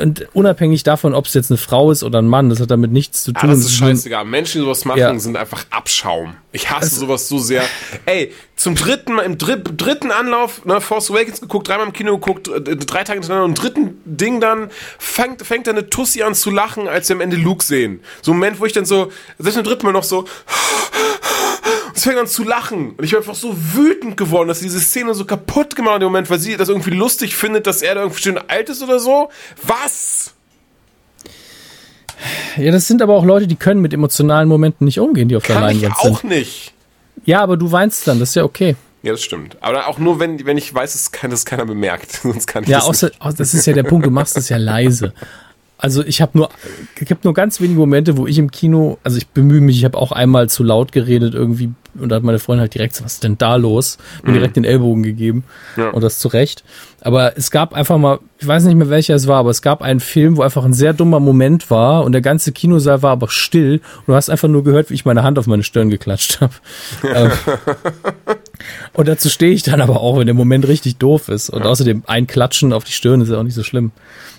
Und 0.00 0.26
unabhängig 0.34 0.82
davon, 0.82 1.14
ob 1.14 1.26
es 1.26 1.34
jetzt 1.34 1.50
eine 1.50 1.58
Frau 1.58 1.92
ist 1.92 2.02
oder 2.02 2.20
ein 2.20 2.26
Mann, 2.26 2.48
das 2.48 2.58
hat 2.58 2.70
damit 2.72 2.90
nichts 2.90 3.22
zu 3.22 3.30
Ah, 3.34 3.40
tun. 3.40 3.50
das 3.50 3.60
ist 3.60 3.72
scheißegal. 3.76 4.24
Menschen, 4.24 4.60
die 4.60 4.64
sowas 4.64 4.84
machen, 4.84 4.98
Ja. 4.98 5.16
sind 5.18 5.36
einfach 5.36 5.64
Abschaum. 5.70 6.34
Ich 6.50 6.70
hasse 6.70 6.96
sowas 6.98 7.28
so 7.28 7.38
sehr. 7.38 7.62
Ey, 8.06 8.32
zum 8.56 8.74
dritten 8.74 9.14
Mal, 9.14 9.22
im 9.22 9.38
dri 9.38 9.56
dritten 9.62 10.10
Anlauf, 10.10 10.64
ne, 10.64 10.80
Force 10.80 11.10
Awakens 11.12 11.40
geguckt, 11.40 11.68
dreimal 11.68 11.86
im 11.86 11.92
Kino 11.92 12.18
geguckt, 12.18 12.48
äh, 12.48 12.60
drei 12.76 13.04
Tage 13.04 13.20
hintereinander 13.20 13.44
und 13.44 13.50
im 13.50 13.54
dritten 13.54 14.00
Ding 14.04 14.40
dann 14.40 14.70
fängt, 14.98 15.42
fängt 15.46 15.68
dann 15.68 15.76
eine 15.78 15.88
Tussi 15.88 16.22
an 16.22 16.34
zu 16.34 16.50
lachen, 16.50 16.88
als 16.88 17.08
wir 17.08 17.14
am 17.14 17.20
Ende 17.20 17.36
Luke 17.36 17.64
sehen. 17.64 18.00
So 18.22 18.32
ein 18.32 18.38
Moment, 18.38 18.58
wo 18.58 18.66
ich 18.66 18.72
dann 18.72 18.84
so, 18.86 19.12
selbst 19.38 19.56
im 19.58 19.64
dritten 19.64 19.86
Mal 19.86 19.92
noch 19.92 20.02
so, 20.04 20.24
es 22.00 22.04
fängt 22.04 22.18
an 22.18 22.26
zu 22.26 22.44
lachen. 22.44 22.90
Und 22.96 23.04
ich 23.04 23.10
bin 23.10 23.18
einfach 23.18 23.34
so 23.34 23.54
wütend 23.74 24.16
geworden, 24.16 24.48
dass 24.48 24.60
sie 24.60 24.66
diese 24.66 24.80
Szene 24.80 25.14
so 25.14 25.24
kaputt 25.26 25.76
gemacht 25.76 25.94
hat 25.96 26.02
im 26.02 26.06
Moment, 26.08 26.30
weil 26.30 26.38
sie 26.38 26.56
das 26.56 26.68
irgendwie 26.70 26.90
lustig 26.90 27.36
findet, 27.36 27.66
dass 27.66 27.82
er 27.82 27.94
da 27.94 28.00
irgendwie 28.02 28.22
schön 28.22 28.38
alt 28.48 28.68
ist 28.70 28.82
oder 28.82 28.98
so. 28.98 29.28
Was? 29.62 30.32
Ja, 32.56 32.72
das 32.72 32.86
sind 32.86 33.00
aber 33.02 33.14
auch 33.14 33.24
Leute, 33.24 33.46
die 33.46 33.56
können 33.56 33.80
mit 33.80 33.92
emotionalen 33.94 34.48
Momenten 34.48 34.84
nicht 34.84 34.98
umgehen, 35.00 35.28
die 35.28 35.36
auf 35.36 35.44
der 35.46 35.56
Kann 35.56 35.64
Leinwand 35.64 35.94
auch 35.98 36.20
sind. 36.20 36.30
nicht. 36.30 36.72
Ja, 37.24 37.40
aber 37.42 37.56
du 37.56 37.70
weinst 37.70 38.06
dann, 38.06 38.18
das 38.18 38.30
ist 38.30 38.34
ja 38.34 38.44
okay. 38.44 38.76
Ja, 39.02 39.12
das 39.12 39.22
stimmt. 39.22 39.56
Aber 39.62 39.86
auch 39.86 39.98
nur, 39.98 40.20
wenn, 40.20 40.44
wenn 40.44 40.58
ich 40.58 40.74
weiß, 40.74 40.92
dass 40.92 41.12
kein- 41.12 41.30
dass 41.30 41.44
keiner 41.46 41.64
bemerkt. 41.64 42.12
Sonst 42.22 42.46
kann 42.46 42.64
ich 42.64 42.68
Ja, 42.70 42.78
das 42.78 42.88
außer, 42.88 43.10
au- 43.18 43.32
das 43.32 43.54
ist 43.54 43.66
ja 43.66 43.72
der 43.72 43.82
Punkt, 43.84 44.04
du 44.06 44.10
machst 44.10 44.36
es 44.36 44.48
ja 44.48 44.56
leise. 44.58 45.12
Also 45.80 46.04
ich 46.04 46.20
habe 46.20 46.36
nur, 46.36 46.50
ich 47.00 47.10
habe 47.10 47.20
nur 47.24 47.32
ganz 47.34 47.60
wenige 47.60 47.78
Momente, 47.80 48.16
wo 48.16 48.26
ich 48.26 48.38
im 48.38 48.50
Kino, 48.50 48.98
also 49.02 49.16
ich 49.16 49.28
bemühe 49.28 49.60
mich, 49.60 49.78
ich 49.78 49.84
habe 49.84 49.96
auch 49.96 50.12
einmal 50.12 50.48
zu 50.48 50.62
laut 50.62 50.92
geredet 50.92 51.34
irgendwie 51.34 51.70
und 51.98 52.08
da 52.10 52.16
hat 52.16 52.22
meine 52.22 52.38
Freundin 52.38 52.60
halt 52.60 52.74
direkt 52.74 52.94
so, 52.94 53.04
was 53.04 53.14
ist 53.14 53.24
denn 53.24 53.36
da 53.38 53.56
los? 53.56 53.98
Mir 54.22 54.34
direkt 54.34 54.56
den 54.56 54.64
Ellbogen 54.64 55.02
gegeben 55.02 55.42
Ja. 55.76 55.88
und 55.90 56.02
das 56.02 56.18
zu 56.20 56.28
Recht. 56.28 56.62
Aber 57.00 57.36
es 57.36 57.50
gab 57.50 57.74
einfach 57.74 57.98
mal, 57.98 58.20
ich 58.38 58.46
weiß 58.46 58.64
nicht 58.64 58.76
mehr 58.76 58.90
welcher 58.90 59.14
es 59.14 59.26
war, 59.26 59.38
aber 59.38 59.50
es 59.50 59.62
gab 59.62 59.82
einen 59.82 60.00
Film, 60.00 60.36
wo 60.36 60.42
einfach 60.42 60.64
ein 60.64 60.72
sehr 60.74 60.92
dummer 60.92 61.18
Moment 61.18 61.70
war 61.70 62.04
und 62.04 62.12
der 62.12 62.20
ganze 62.20 62.52
Kinosaal 62.52 63.02
war 63.02 63.12
aber 63.12 63.28
still 63.28 63.80
und 64.00 64.08
du 64.08 64.14
hast 64.14 64.28
einfach 64.30 64.48
nur 64.48 64.62
gehört, 64.62 64.90
wie 64.90 64.94
ich 64.94 65.04
meine 65.04 65.22
Hand 65.22 65.38
auf 65.38 65.46
meine 65.46 65.62
Stirn 65.62 65.90
geklatscht 65.90 66.40
habe. 66.40 66.52
ähm, 67.14 67.30
und 68.92 69.08
dazu 69.08 69.28
stehe 69.28 69.52
ich 69.52 69.62
dann 69.62 69.80
aber 69.80 70.00
auch, 70.00 70.18
wenn 70.18 70.26
der 70.26 70.34
Moment 70.34 70.66
richtig 70.68 70.96
doof 70.96 71.28
ist. 71.28 71.50
Und 71.50 71.62
außerdem 71.62 72.04
ein 72.06 72.26
Klatschen 72.26 72.72
auf 72.72 72.84
die 72.84 72.92
Stirn 72.92 73.20
ist 73.20 73.30
ja 73.30 73.38
auch 73.38 73.42
nicht 73.42 73.54
so 73.54 73.62
schlimm. 73.62 73.92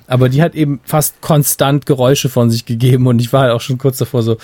Aber 0.08 0.30
die 0.30 0.42
hat 0.42 0.56
eben 0.56 0.82
fast 0.84 1.22
konstant 1.22 1.86
Geräusche 1.86 2.30
von 2.30 2.50
sich 2.50 2.66
gegeben 2.66 3.08
und 3.08 3.20
ich 3.20 3.32
war 3.32 3.44
halt 3.44 3.54
auch 3.54 3.62
schon 3.62 3.78
kurz 3.78 3.98
davor 3.98 4.24
so, 4.24 4.38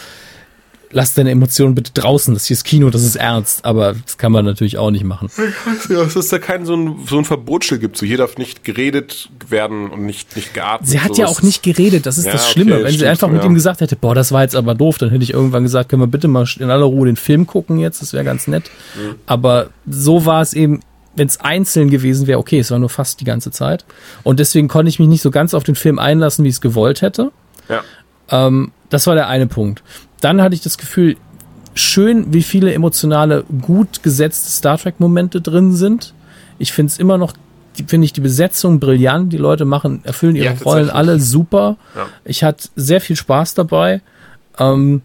lass 0.92 1.14
deine 1.14 1.32
Emotionen 1.32 1.76
bitte 1.76 1.92
draußen, 1.94 2.34
das 2.34 2.46
hier 2.46 2.56
ist 2.56 2.64
Kino, 2.64 2.90
das 2.90 3.04
ist 3.04 3.16
ernst. 3.16 3.66
Aber 3.66 3.94
das 3.94 4.18
kann 4.18 4.32
man 4.32 4.46
natürlich 4.46 4.78
auch 4.78 4.92
nicht 4.92 5.04
machen. 5.04 5.30
Ja, 5.90 6.04
dass 6.04 6.16
es 6.16 6.30
da 6.30 6.40
kein 6.40 6.66
so 6.66 6.76
ein, 6.76 6.96
so 7.08 7.18
ein 7.18 7.26
Verbotsschild 7.26 7.82
gibt. 7.82 7.98
So 7.98 8.06
hier 8.06 8.18
darf 8.18 8.38
nicht 8.38 8.64
geredet 8.64 9.30
werden 9.48 9.90
und 9.90 10.06
nicht, 10.06 10.36
nicht 10.36 10.54
geatmet. 10.54 10.90
Sie 10.90 11.00
hat 11.00 11.16
so 11.16 11.22
ja 11.22 11.28
auch 11.28 11.42
nicht 11.42 11.64
geredet, 11.64 12.06
das 12.06 12.18
ist 12.18 12.26
Ja, 12.26 12.34
das 12.34 12.44
okay, 12.44 12.52
Schlimme. 12.52 12.84
Wenn 12.84 12.98
sie 12.98 13.06
einfach 13.06 13.30
mit 13.30 13.42
ja. 13.42 13.48
ihm 13.48 13.54
gesagt 13.54 13.82
hätte, 13.82 13.96
boah, 13.96 14.16
das 14.16 14.32
war 14.32 14.44
jetzt 14.44 14.56
aber 14.56 14.76
doof, 14.76 14.98
dann 14.98 15.10
hätte 15.10 15.24
ich 15.24 15.34
irgendwann 15.34 15.64
gesagt, 15.64 15.90
können 15.90 16.02
wir 16.02 16.08
bitte 16.08 16.28
mal 16.28 16.46
in 16.60 16.70
aller 16.70 16.86
Ruhe 16.86 17.06
den 17.06 17.16
Film 17.16 17.48
gucken 17.48 17.80
jetzt, 17.80 18.02
das 18.02 18.14
wäre 18.14 18.24
ganz 18.24 18.48
nett. 18.48 18.70
Mhm. 18.96 19.16
Aber 19.26 19.70
so 19.88 20.26
war 20.26 20.42
es 20.42 20.54
eben, 20.54 20.82
wenn 21.16 21.28
es 21.28 21.40
einzeln 21.40 21.90
gewesen 21.90 22.28
wäre, 22.28 22.40
okay, 22.40 22.60
es 22.60 22.72
war 22.72 22.80
nur 22.80 22.90
fast 22.90 23.20
die 23.22 23.26
ganze 23.26 23.52
Zeit. 23.52 23.86
Und 24.24 24.40
deswegen 24.40 24.68
konnte 24.68 24.90
ich 24.90 25.00
mich 25.00 25.08
nicht 25.08 25.22
so 25.22 25.32
ganz 25.32 25.54
auf 25.54 25.64
den 25.64 25.76
Film 25.76 26.00
einlassen, 26.00 26.44
wie 26.46 26.50
ich 26.50 26.56
es 26.56 26.62
gewollt 26.62 27.02
hätte. 27.02 27.32
Ja. 27.70 27.82
Ähm, 28.30 28.72
das 28.90 29.08
war 29.08 29.16
der 29.16 29.28
eine 29.28 29.48
Punkt. 29.48 29.84
Dann 30.22 30.42
hatte 30.42 30.56
ich 30.56 30.62
das 30.62 30.78
Gefühl, 30.78 31.16
schön, 31.76 32.34
wie 32.34 32.44
viele 32.44 32.74
emotionale, 32.74 33.44
gut 33.62 34.02
gesetzte 34.04 34.50
Star 34.50 34.78
Trek-Momente 34.78 35.42
drin 35.42 35.74
sind. 35.74 36.14
Ich 36.58 36.74
finde 36.74 36.92
es 36.92 36.98
immer 37.00 37.18
noch, 37.18 37.34
die- 37.78 37.84
finde 37.84 38.06
ich 38.06 38.14
die 38.14 38.22
Besetzung 38.22 38.80
brillant. 38.80 39.32
Die 39.32 39.38
Leute 39.38 39.66
machen, 39.66 40.02
erfüllen 40.04 40.36
ihre 40.36 40.56
Ja, 40.56 40.62
Rollen 40.64 40.90
alle 40.90 41.20
super. 41.20 41.78
Ja. 41.96 42.08
Ich 42.26 42.44
hatte 42.44 42.70
sehr 42.76 43.00
viel 43.02 43.16
Spaß 43.16 43.54
dabei. 43.54 44.02
Ähm, 44.58 45.02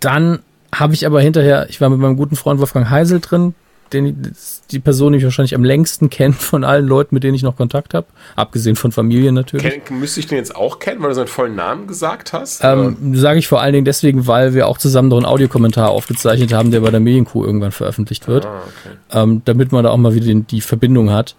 dann 0.00 0.40
habe 0.74 0.92
ich 0.94 1.06
aber 1.06 1.20
hinterher, 1.22 1.66
ich 1.70 1.80
war 1.80 1.88
mit 1.88 1.98
meinem 1.98 2.16
guten 2.16 2.36
Freund 2.36 2.60
Wolfgang 2.60 2.90
Heisel 2.90 3.20
drin, 3.20 3.54
den, 3.92 4.32
die 4.70 4.78
Person, 4.78 5.12
die 5.12 5.18
ich 5.18 5.24
wahrscheinlich 5.24 5.54
am 5.54 5.64
längsten 5.64 6.10
kenne 6.10 6.34
von 6.34 6.64
allen 6.64 6.86
Leuten, 6.86 7.14
mit 7.14 7.24
denen 7.24 7.34
ich 7.34 7.42
noch 7.42 7.56
Kontakt 7.56 7.94
habe. 7.94 8.06
Abgesehen 8.36 8.76
von 8.76 8.92
Familie 8.92 9.32
natürlich. 9.32 9.84
Kenn, 9.84 9.98
müsste 9.98 10.20
ich 10.20 10.26
den 10.26 10.38
jetzt 10.38 10.54
auch 10.54 10.78
kennen, 10.78 11.00
weil 11.02 11.10
du 11.10 11.14
seinen 11.14 11.26
vollen 11.28 11.54
Namen 11.54 11.86
gesagt 11.86 12.32
hast? 12.32 12.62
Ähm, 12.62 13.14
Sage 13.14 13.38
ich 13.38 13.48
vor 13.48 13.60
allen 13.60 13.72
Dingen 13.72 13.84
deswegen, 13.84 14.26
weil 14.26 14.54
wir 14.54 14.68
auch 14.68 14.78
zusammen 14.78 15.08
noch 15.08 15.16
einen 15.16 15.26
Audiokommentar 15.26 15.90
aufgezeichnet 15.90 16.52
haben, 16.52 16.70
der 16.70 16.80
bei 16.80 16.90
der 16.90 17.00
Medienkuh 17.00 17.44
irgendwann 17.44 17.72
veröffentlicht 17.72 18.28
wird, 18.28 18.46
Ah, 18.46 18.62
okay. 18.66 18.96
ähm, 19.22 19.42
damit 19.44 19.72
man 19.72 19.84
da 19.84 19.90
auch 19.90 19.96
mal 19.96 20.14
wieder 20.14 20.26
den, 20.26 20.46
die 20.46 20.60
Verbindung 20.60 21.10
hat. 21.10 21.36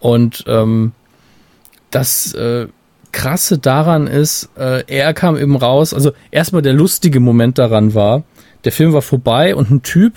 Und 0.00 0.44
ähm, 0.46 0.92
das 1.90 2.34
äh, 2.34 2.66
Krasse 3.12 3.58
daran 3.58 4.06
ist, 4.06 4.48
äh, 4.56 4.84
er 4.86 5.12
kam 5.14 5.36
eben 5.36 5.54
raus, 5.56 5.92
also 5.92 6.12
erstmal 6.30 6.62
der 6.62 6.72
lustige 6.72 7.20
Moment 7.20 7.58
daran 7.58 7.94
war, 7.94 8.24
der 8.64 8.72
Film 8.72 8.92
war 8.92 9.02
vorbei 9.02 9.54
und 9.54 9.70
ein 9.70 9.82
Typ, 9.82 10.14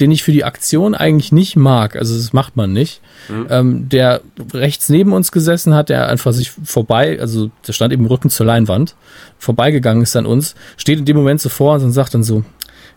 den 0.00 0.10
ich 0.10 0.22
für 0.22 0.32
die 0.32 0.44
Aktion 0.44 0.94
eigentlich 0.94 1.30
nicht 1.32 1.56
mag, 1.56 1.96
also 1.96 2.16
das 2.16 2.32
macht 2.32 2.56
man 2.56 2.72
nicht, 2.72 3.00
ähm, 3.50 3.88
der 3.88 4.22
rechts 4.52 4.88
neben 4.88 5.12
uns 5.12 5.30
gesessen 5.30 5.74
hat, 5.74 5.88
der 5.88 6.08
einfach 6.08 6.32
sich 6.32 6.50
vorbei, 6.50 7.18
also 7.20 7.50
der 7.66 7.72
stand 7.72 7.92
eben 7.92 8.06
Rücken 8.06 8.30
zur 8.30 8.46
Leinwand, 8.46 8.96
vorbeigegangen 9.38 10.02
ist 10.02 10.16
an 10.16 10.26
uns, 10.26 10.54
steht 10.76 10.98
in 10.98 11.04
dem 11.04 11.16
Moment 11.16 11.40
so 11.40 11.48
vor 11.48 11.74
uns 11.74 11.84
und 11.84 11.92
sagt 11.92 12.14
dann 12.14 12.24
so, 12.24 12.44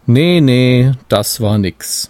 nee, 0.05 0.41
nee, 0.41 0.91
das 1.09 1.41
war 1.41 1.57
nix. 1.57 2.09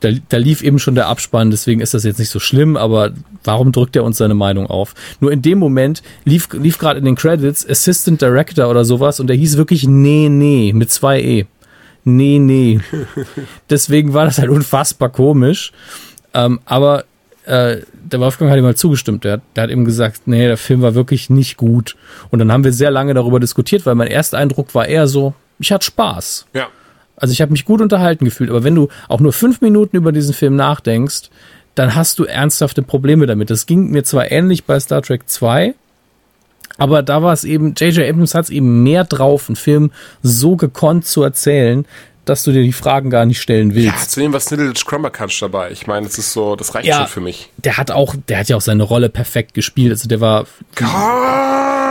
Da, 0.00 0.10
da 0.28 0.36
lief 0.36 0.62
eben 0.62 0.78
schon 0.78 0.94
der 0.94 1.08
Abspann, 1.08 1.50
deswegen 1.50 1.80
ist 1.80 1.94
das 1.94 2.04
jetzt 2.04 2.18
nicht 2.18 2.28
so 2.28 2.38
schlimm, 2.38 2.76
aber 2.76 3.12
warum 3.42 3.72
drückt 3.72 3.96
er 3.96 4.04
uns 4.04 4.18
seine 4.18 4.34
Meinung 4.34 4.66
auf? 4.66 4.94
Nur 5.20 5.32
in 5.32 5.40
dem 5.40 5.58
Moment 5.58 6.02
lief, 6.26 6.48
lief 6.52 6.76
gerade 6.76 6.98
in 6.98 7.06
den 7.06 7.14
Credits 7.14 7.66
Assistant 7.66 8.20
Director 8.20 8.68
oder 8.68 8.84
sowas 8.84 9.18
und 9.18 9.28
der 9.28 9.36
hieß 9.36 9.56
wirklich 9.56 9.88
Nee, 9.88 10.28
nee, 10.28 10.74
mit 10.74 10.90
zwei 10.90 11.22
E. 11.22 11.46
Nee, 12.04 12.38
nee. 12.38 12.80
Deswegen 13.70 14.12
war 14.14 14.24
das 14.26 14.38
halt 14.38 14.50
unfassbar 14.50 15.08
komisch. 15.10 15.72
Ähm, 16.32 16.60
aber 16.64 17.04
äh, 17.46 17.78
der 17.92 18.20
Wolfgang 18.20 18.50
hat 18.50 18.58
ihm 18.58 18.64
mal 18.64 18.74
zugestimmt. 18.76 19.24
Der, 19.24 19.34
hat- 19.34 19.42
der 19.56 19.64
hat 19.64 19.70
eben 19.70 19.84
gesagt, 19.84 20.22
nee, 20.26 20.46
der 20.46 20.56
Film 20.56 20.82
war 20.82 20.94
wirklich 20.94 21.30
nicht 21.30 21.56
gut. 21.56 21.96
Und 22.30 22.38
dann 22.38 22.52
haben 22.52 22.64
wir 22.64 22.72
sehr 22.72 22.90
lange 22.90 23.14
darüber 23.14 23.40
diskutiert, 23.40 23.86
weil 23.86 23.94
mein 23.94 24.08
erster 24.08 24.38
Eindruck 24.38 24.74
war 24.74 24.86
eher 24.86 25.06
so, 25.08 25.34
ich 25.58 25.72
hatte 25.72 25.86
Spaß. 25.86 26.46
Ja. 26.54 26.68
Also 27.16 27.32
ich 27.32 27.40
habe 27.40 27.52
mich 27.52 27.64
gut 27.64 27.80
unterhalten 27.80 28.24
gefühlt, 28.24 28.50
aber 28.50 28.64
wenn 28.64 28.74
du 28.74 28.88
auch 29.08 29.20
nur 29.20 29.32
fünf 29.32 29.60
Minuten 29.60 29.96
über 29.96 30.10
diesen 30.10 30.34
Film 30.34 30.56
nachdenkst, 30.56 31.30
dann 31.76 31.94
hast 31.94 32.18
du 32.18 32.24
ernsthafte 32.24 32.82
Probleme 32.82 33.26
damit. 33.26 33.50
Das 33.50 33.66
ging 33.66 33.90
mir 33.90 34.02
zwar 34.04 34.30
ähnlich 34.32 34.64
bei 34.64 34.78
Star 34.80 35.00
Trek 35.02 35.28
2, 35.28 35.74
aber 36.78 37.02
da 37.02 37.22
war 37.22 37.32
es 37.32 37.44
eben, 37.44 37.74
J.J. 37.76 38.08
Abrams 38.08 38.34
hat 38.34 38.44
es 38.44 38.50
eben 38.50 38.82
mehr 38.82 39.04
drauf, 39.04 39.48
einen 39.48 39.56
Film 39.56 39.90
so 40.22 40.56
gekonnt 40.56 41.06
zu 41.06 41.22
erzählen, 41.22 41.86
dass 42.24 42.42
du 42.42 42.52
dir 42.52 42.62
die 42.62 42.72
Fragen 42.72 43.10
gar 43.10 43.26
nicht 43.26 43.40
stellen 43.42 43.68
Ja, 43.70 43.76
willst. 43.92 44.12
zu 44.12 44.20
dem 44.20 44.32
war 44.32 44.40
Snittlage 44.40 44.82
Crumbercatch 44.86 45.38
dabei. 45.40 45.70
Ich 45.72 45.86
meine, 45.86 46.06
es 46.06 46.16
ist 46.16 46.32
so, 46.32 46.56
das 46.56 46.74
reicht 46.74 46.86
Ja. 46.88 47.00
schon 47.00 47.06
für 47.08 47.20
mich. 47.20 47.50
Der 47.58 47.76
hat 47.76 47.90
auch, 47.90 48.14
der 48.28 48.38
hat 48.38 48.48
ja 48.48 48.56
auch 48.56 48.62
seine 48.62 48.82
Rolle 48.82 49.10
perfekt 49.10 49.52
gespielt. 49.52 49.90
Also 49.92 50.08
der 50.08 50.20
war, 50.22 50.46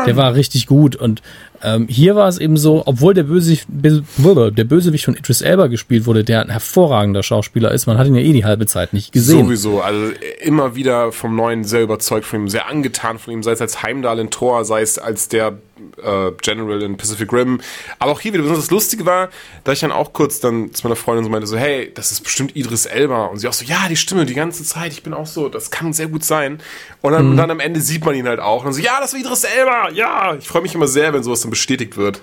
der 0.08 0.16
war 0.16 0.34
richtig 0.34 0.66
gut. 0.68 0.96
Und 0.96 1.22
ähm, 1.64 1.88
hier 1.88 2.16
war 2.16 2.28
es 2.28 2.38
eben 2.40 2.58
so, 2.58 2.84
obwohl 2.86 3.14
der 3.14 3.24
Bösewicht, 3.24 3.68
der 3.70 4.64
Bösewicht 4.66 5.06
von 5.06 5.16
Idris 5.16 5.42
Elba 5.42 5.68
gespielt 5.68 6.06
wurde, 6.06 6.24
der 6.24 6.42
ein 6.42 6.50
hervorragender 6.50 7.24
Schauspieler 7.24 7.72
ist, 7.72 7.88
man 7.88 7.98
hat 7.98 8.08
ihn 8.08 8.16
ja 8.16 8.22
eh 8.22 8.34
die 8.34 8.46
halbe 8.46 8.66
Zeit 8.66 8.94
nicht 8.94 9.14
gesehen. 9.14 9.46
Sowieso, 9.46 9.82
also 9.82 10.12
immer 10.42 10.76
wieder 10.76 11.12
vom 11.12 11.36
Neuen 11.36 11.64
sehr 11.64 11.82
überzeugt 11.82 12.26
von 12.26 12.42
ihm, 12.42 12.50
sehr 12.50 12.70
angetan 12.70 13.18
von 13.18 13.34
ihm, 13.34 13.44
sei 13.44 13.54
es 13.54 13.62
als 13.62 13.82
Heimdall 13.82 14.20
in 14.20 14.30
Thor, 14.30 14.66
sei 14.66 14.82
es 14.82 14.98
als 14.98 15.30
der 15.30 15.58
äh, 16.02 16.32
General 16.42 16.82
in 16.82 16.98
Pacific 16.98 17.32
Rim. 17.32 17.62
Aber 18.00 18.12
auch 18.12 18.20
hier 18.20 18.34
wieder, 18.34 18.44
besonders 18.44 18.66
das 18.66 18.72
Lustige 18.72 19.06
war, 19.06 19.30
da 19.64 19.72
ich 19.72 19.80
dann 19.80 19.92
auch 19.92 20.14
kurz 20.14 20.40
dann 20.40 20.74
zu 20.74 20.86
meiner 20.86 20.96
Freundin 20.96 21.24
so 21.24 21.30
meinte, 21.30 21.48
so, 21.48 21.58
hey, 21.58 21.92
das 21.94 22.12
ist 22.12 22.22
bestimmt 22.22 22.56
Idris 22.56 22.86
Elba. 22.86 23.26
Und 23.26 23.40
sie 23.40 23.48
auch 23.48 23.54
so, 23.54 23.66
ja, 23.66 23.88
die 23.90 23.96
Stimme 23.96 24.26
die 24.26 24.34
ganze 24.34 24.64
Zeit, 24.64 24.94
ich 24.94 25.04
bin 25.04 25.14
auch 25.14 25.28
so, 25.28 25.50
das 25.50 25.72
kann 25.72 25.94
sehr 25.94 26.08
gut 26.08 26.24
sein. 26.24 26.60
Und 27.02 27.14
dann, 27.14 27.38
dann 27.38 27.52
am 27.52 27.60
Ende 27.60 27.82
sieht 27.82 28.06
man 28.06 28.16
ihn 28.16 28.28
halt 28.28 28.40
auch. 28.40 28.60
Und 28.60 28.66
dann 28.66 28.74
so, 28.74 28.82
ja, 28.82 29.00
das 29.00 29.14
war 29.14 29.20
Idris 29.20 29.44
Elba, 29.44 29.90
ja. 29.92 30.36
Ich 30.36 30.48
freue 30.48 30.62
mich 30.62 30.76
immer 30.76 30.88
sehr, 30.88 31.14
wenn 31.14 31.24
sowas 31.24 31.42
dann 31.42 31.50
bestätigt 31.50 31.98
wird. 31.98 32.22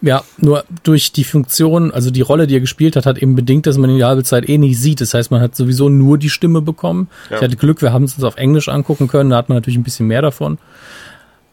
Ja, 0.00 0.22
nur 0.38 0.64
durch 0.84 1.12
die 1.12 1.24
Funktion, 1.24 1.90
also 1.90 2.10
die 2.10 2.20
Rolle, 2.20 2.46
die 2.46 2.56
er 2.56 2.60
gespielt 2.60 2.94
hat, 2.96 3.04
hat 3.04 3.18
eben 3.18 3.34
bedingt, 3.34 3.66
dass 3.66 3.76
man 3.78 3.90
ihn 3.90 3.96
die 3.96 4.04
halbe 4.04 4.22
Zeit 4.22 4.48
eh 4.48 4.56
nicht 4.56 4.80
sieht. 4.80 5.00
Das 5.00 5.12
heißt, 5.12 5.30
man 5.30 5.40
hat 5.40 5.56
sowieso 5.56 5.88
nur 5.88 6.18
die 6.18 6.30
Stimme 6.30 6.62
bekommen. 6.62 7.08
Ja. 7.30 7.36
Ich 7.36 7.42
hatte 7.42 7.56
Glück, 7.56 7.82
wir 7.82 7.92
haben 7.92 8.04
es 8.04 8.14
uns 8.14 8.24
auf 8.24 8.36
Englisch 8.36 8.68
angucken 8.68 9.08
können, 9.08 9.30
da 9.30 9.36
hat 9.36 9.48
man 9.48 9.56
natürlich 9.58 9.78
ein 9.78 9.82
bisschen 9.82 10.06
mehr 10.06 10.22
davon. 10.22 10.58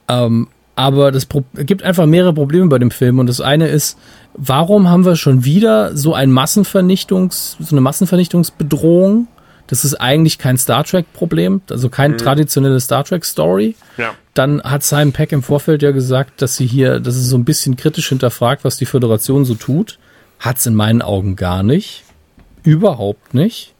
Ähm, 0.07 0.47
aber 0.76 1.11
das 1.11 1.26
Pro 1.26 1.43
gibt 1.56 1.84
einfach 1.84 2.06
mehrere 2.06 2.34
Probleme 2.34 2.68
bei 2.68 2.80
dem 2.80 2.91
Film. 2.91 3.19
Und 3.19 3.27
das 3.27 3.41
eine 3.41 3.68
ist, 3.68 3.97
warum 4.34 4.89
haben 4.89 5.06
wir 5.06 5.15
schon 5.15 5.45
wieder 5.45 5.95
so 5.95 6.14
ein 6.14 6.31
Massenvernichtungs, 6.31 7.57
so 7.60 7.76
eine 7.76 7.81
Massenvernichtungsbedrohung? 7.81 9.27
Das 9.68 9.84
ist 9.84 9.95
eigentlich 9.95 10.38
kein 10.38 10.57
Star 10.57 10.84
Trek-Problem, 10.84 11.61
also 11.72 11.89
kein 11.89 12.18
traditionelle 12.18 12.80
Star 12.80 13.03
Trek-Story. 13.03 13.76
Ja. 13.97 14.14
Dann 14.35 14.61
hat 14.61 14.84
Simon 14.84 15.11
Peck 15.11 15.31
im 15.31 15.41
Vorfeld 15.41 15.81
ja 15.81 15.91
gesagt, 15.91 16.41
dass 16.41 16.56
sie 16.56 16.68
hier, 16.68 16.99
dass 16.99 17.15
es 17.15 17.30
so 17.30 17.38
ein 17.38 17.45
bisschen 17.45 17.76
kritisch 17.76 18.10
hinterfragt, 18.10 18.64
was 18.64 18.77
die 18.77 18.85
Föderation 18.85 19.45
so 19.45 19.56
tut. 19.56 19.97
Hat's 20.39 20.65
in 20.65 20.76
meinen 20.76 21.02
Augen 21.02 21.35
gar 21.35 21.64
nicht. 21.64 22.03
Überhaupt 22.64 23.34
nicht. 23.34 23.74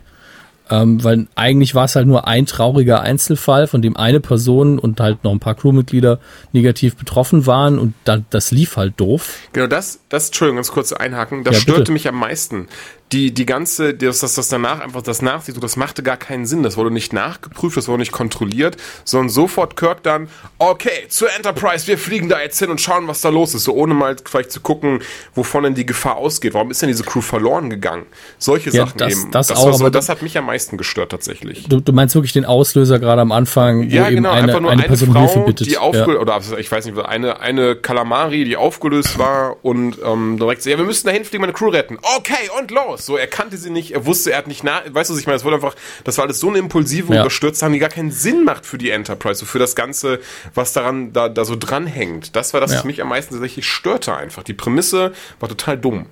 Ähm, 0.70 1.04
weil 1.04 1.28
eigentlich 1.36 1.76
war 1.76 1.86
es 1.86 1.96
halt 1.96 2.08
nur 2.08 2.28
ein 2.28 2.46
trauriger 2.46 3.02
Einzelfall, 3.02 3.68
von 3.68 3.82
dem 3.82 3.96
eine 3.96 4.20
Person 4.20 4.80
und 4.80 5.00
halt 5.00 5.24
noch 5.24 5.32
ein 5.32 5.40
paar 5.40 5.56
Crewmitglieder 5.56 6.20
negativ 6.54 6.96
betroffen 6.96 7.46
waren 7.46 7.78
und 7.78 7.94
da, 8.04 8.22
das 8.30 8.52
lief 8.52 8.76
halt 8.78 8.94
doof. 8.98 9.40
Genau, 9.54 9.68
das, 9.68 10.00
das, 10.10 10.28
Entschuldigung, 10.28 10.58
ganz 10.58 10.72
kurz 10.72 10.92
einhaken, 10.92 11.44
das 11.44 11.56
Ja, 11.56 11.62
störte 11.62 11.92
mich 11.92 12.08
am 12.08 12.16
meisten. 12.16 12.68
Die, 13.12 13.32
die 13.34 13.46
ganze, 13.46 13.94
das, 13.94 14.20
das, 14.22 14.34
das 14.34 14.50
danach 14.50 14.80
einfach 14.80 15.04
das 15.04 15.22
Nachsicht, 15.22 15.62
das 15.64 15.76
machte 15.78 16.02
gar 16.02 16.18
keinen 16.18 16.48
Sinn. 16.48 16.64
Das 16.64 16.76
wurde 16.76 16.90
nicht 16.90 17.14
nachgeprüft, 17.14 17.78
das 17.78 17.88
wurde 17.88 18.00
nicht 18.00 18.12
kontrolliert, 18.12 18.78
sondern 19.04 19.30
sofort 19.30 19.78
Kirk 19.78 20.02
dann, 20.02 20.28
okay, 20.58 21.06
zur 21.10 21.32
Enterprise, 21.34 21.86
wir 21.86 22.00
fliegen 22.00 22.30
da 22.30 22.42
jetzt 22.42 22.58
hin 22.58 22.72
und 22.72 22.82
schauen, 22.82 23.08
was 23.08 23.22
da 23.22 23.30
los 23.30 23.54
ist. 23.54 23.66
So 23.66 23.74
ohne 23.74 23.94
mal 23.94 24.16
vielleicht 24.26 24.52
zu 24.52 24.60
gucken, 24.60 25.02
wovon 25.36 25.64
denn 25.64 25.76
die 25.76 25.86
Gefahr 25.86 26.16
ausgeht. 26.18 26.56
Warum 26.56 26.72
ist 26.72 26.82
denn 26.82 26.88
diese 26.88 27.04
Crew 27.04 27.22
verloren 27.22 27.70
gegangen? 27.70 28.08
Solche 28.40 28.72
Ja, 28.72 28.88
Sachen 28.88 28.98
das- 28.98 29.12
eben. 29.14 29.32
das 29.32 29.48
das, 29.48 29.58
auch, 29.60 29.72
so, 29.74 29.82
aber 29.82 29.92
das 29.92 30.08
da- 30.08 30.14
hat 30.14 30.24
mich 30.24 30.36
am 30.40 30.48
meisten 30.48 30.76
gestört 30.76 31.12
tatsächlich. 31.12 31.68
Du, 31.70 31.80
du 31.80 31.94
meinst 31.94 32.16
wirklich 32.16 32.34
den 32.34 32.46
Auslöser 32.46 32.98
gerade 32.98 33.22
am 33.22 33.32
Anfang, 33.32 33.82
wo 33.92 33.96
Ja, 33.96 34.08
eben 34.08 34.16
genau, 34.18 34.32
eine, 34.32 34.48
einfach 34.48 34.62
nur 34.62 34.72
eine 34.72 34.82
eine, 34.82 34.88
Person 34.90 35.16
Hilfe 35.16 35.34
Frau, 35.36 35.46
bittet. 35.46 35.68
die 35.68 35.78
aufgelöst, 35.78 36.10
ja. 36.16 36.20
oder 36.22 36.60
ich 36.60 36.72
weiß 36.72 36.86
nicht, 36.88 36.98
eine, 36.98 37.40
eine 37.40 37.76
Kalamari, 37.76 38.46
die 38.46 38.58
aufgelöst 38.58 39.20
war 39.20 39.58
und 39.64 40.00
ähm, 40.04 40.38
direkt 40.40 40.64
so, 40.64 40.72
ja, 40.72 40.78
wir 40.80 40.86
müssen 40.86 41.06
dahin 41.06 41.24
fliegen, 41.24 41.42
meine 41.42 41.54
Crew 41.54 41.70
retten. 41.70 42.00
Okay, 42.18 42.50
und 42.60 42.72
los! 42.72 42.95
Raus. 42.96 43.06
So, 43.06 43.18
er 43.18 43.28
kannte 43.28 43.58
sie 43.58 43.70
nicht, 43.70 43.92
er 43.92 44.06
wusste, 44.06 44.32
er 44.32 44.40
hat 44.40 44.48
nicht 44.48 44.64
nach, 44.64 44.82
weißt 44.90 45.10
du, 45.10 45.14
was 45.14 45.20
ich 45.20 45.28
meine? 45.28 45.38
Es 45.38 45.44
wurde 45.46 45.56
einfach, 45.56 45.76
das 46.04 46.18
war 46.18 46.26
alles 46.26 46.40
so 46.40 46.50
eine 46.50 46.58
impulsive 46.58 47.14
Ja. 47.14 47.22
Überstürzung, 47.22 47.74
die 47.74 47.80
gar 47.80 47.90
keinen 47.90 48.12
Sinn 48.12 48.44
macht 48.44 48.66
für 48.66 48.78
die 48.78 48.90
Enterprise, 48.90 49.40
so 49.40 49.46
für 49.46 49.60
das 49.60 49.76
Ganze, 49.76 50.20
was 50.54 50.74
daran, 50.74 51.14
da, 51.14 51.30
da 51.30 51.46
so 51.46 51.56
dranhängt. 51.56 52.36
Das 52.36 52.54
war 52.54 52.62
das, 52.62 52.72
Ja. 52.72 52.78
was 52.80 52.84
mich 52.86 53.02
am 53.02 53.10
meisten 53.10 53.34
tatsächlich 53.34 53.68
störte 53.68 54.16
einfach. 54.16 54.44
Die 54.44 54.54
Prämisse 54.54 55.12
war 55.40 55.50
total 55.50 55.78
dumm. 55.78 56.06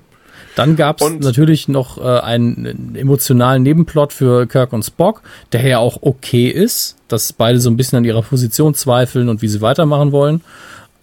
Dann 0.56 0.76
gab 0.76 1.02
es 1.02 1.10
natürlich 1.10 1.68
noch 1.68 1.98
äh, 1.98 2.20
einen 2.20 2.96
emotionalen 2.96 3.64
Nebenplot 3.64 4.14
für 4.14 4.46
Kirk 4.46 4.72
und 4.72 4.84
Spock, 4.84 5.24
der 5.52 5.66
ja 5.66 5.80
auch 5.80 5.98
okay 6.02 6.48
ist, 6.48 6.96
dass 7.08 7.34
beide 7.34 7.60
so 7.60 7.72
ein 7.72 7.78
bisschen 7.78 7.98
an 7.98 8.06
ihrer 8.06 8.22
Position 8.22 8.76
zweifeln 8.76 9.30
und 9.30 9.42
wie 9.42 9.48
sie 9.48 9.62
weitermachen 9.62 10.12
wollen. 10.12 10.42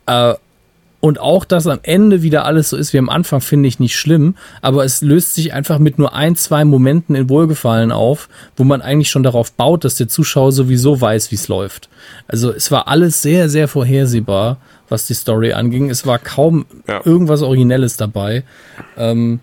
Äh, 0.07 0.35
und 1.01 1.19
auch, 1.19 1.45
dass 1.45 1.67
am 1.67 1.81
Ende 1.83 2.23
wieder 2.23 2.45
alles 2.45 2.69
so 2.71 2.77
ist 2.77 2.93
wie 2.93 2.99
am 2.99 3.09
Anfang, 3.09 3.41
finde 3.41 3.69
ich 3.69 3.81
nicht 3.81 3.97
schlimm, 3.97 4.35
aber 4.61 4.85
es 4.85 5.01
löst 5.01 5.35
sich 5.35 5.53
einfach 5.55 5.79
mit 5.79 5.99
nur 5.99 6.15
ein, 6.15 6.37
zwei 6.37 6.65
Momenten 6.65 7.15
in 7.17 7.29
Wohlgefallen 7.31 7.91
auf, 7.91 8.29
wo 8.57 8.65
man 8.65 8.83
eigentlich 8.83 9.11
schon 9.11 9.23
darauf 9.23 9.53
baut, 9.53 9.85
dass 9.85 9.97
der 9.97 10.09
Zuschauer 10.09 10.53
sowieso 10.53 11.01
weiß, 11.01 11.31
wie 11.31 11.37
es 11.37 11.49
läuft. 11.49 11.89
Also 12.29 12.53
es 12.53 12.71
war 12.71 12.87
alles 12.89 13.23
sehr, 13.23 13.49
sehr 13.49 13.67
vorhersehbar, 13.67 14.59
was 14.89 15.07
die 15.07 15.15
Story 15.15 15.53
anging. 15.53 15.89
Es 15.91 16.07
war 16.07 16.19
kaum 16.19 16.67
Ja. 16.87 17.01
irgendwas 17.05 17.43
Originelles 17.43 17.97
dabei. 17.97 18.45
Ähm, 18.97 19.41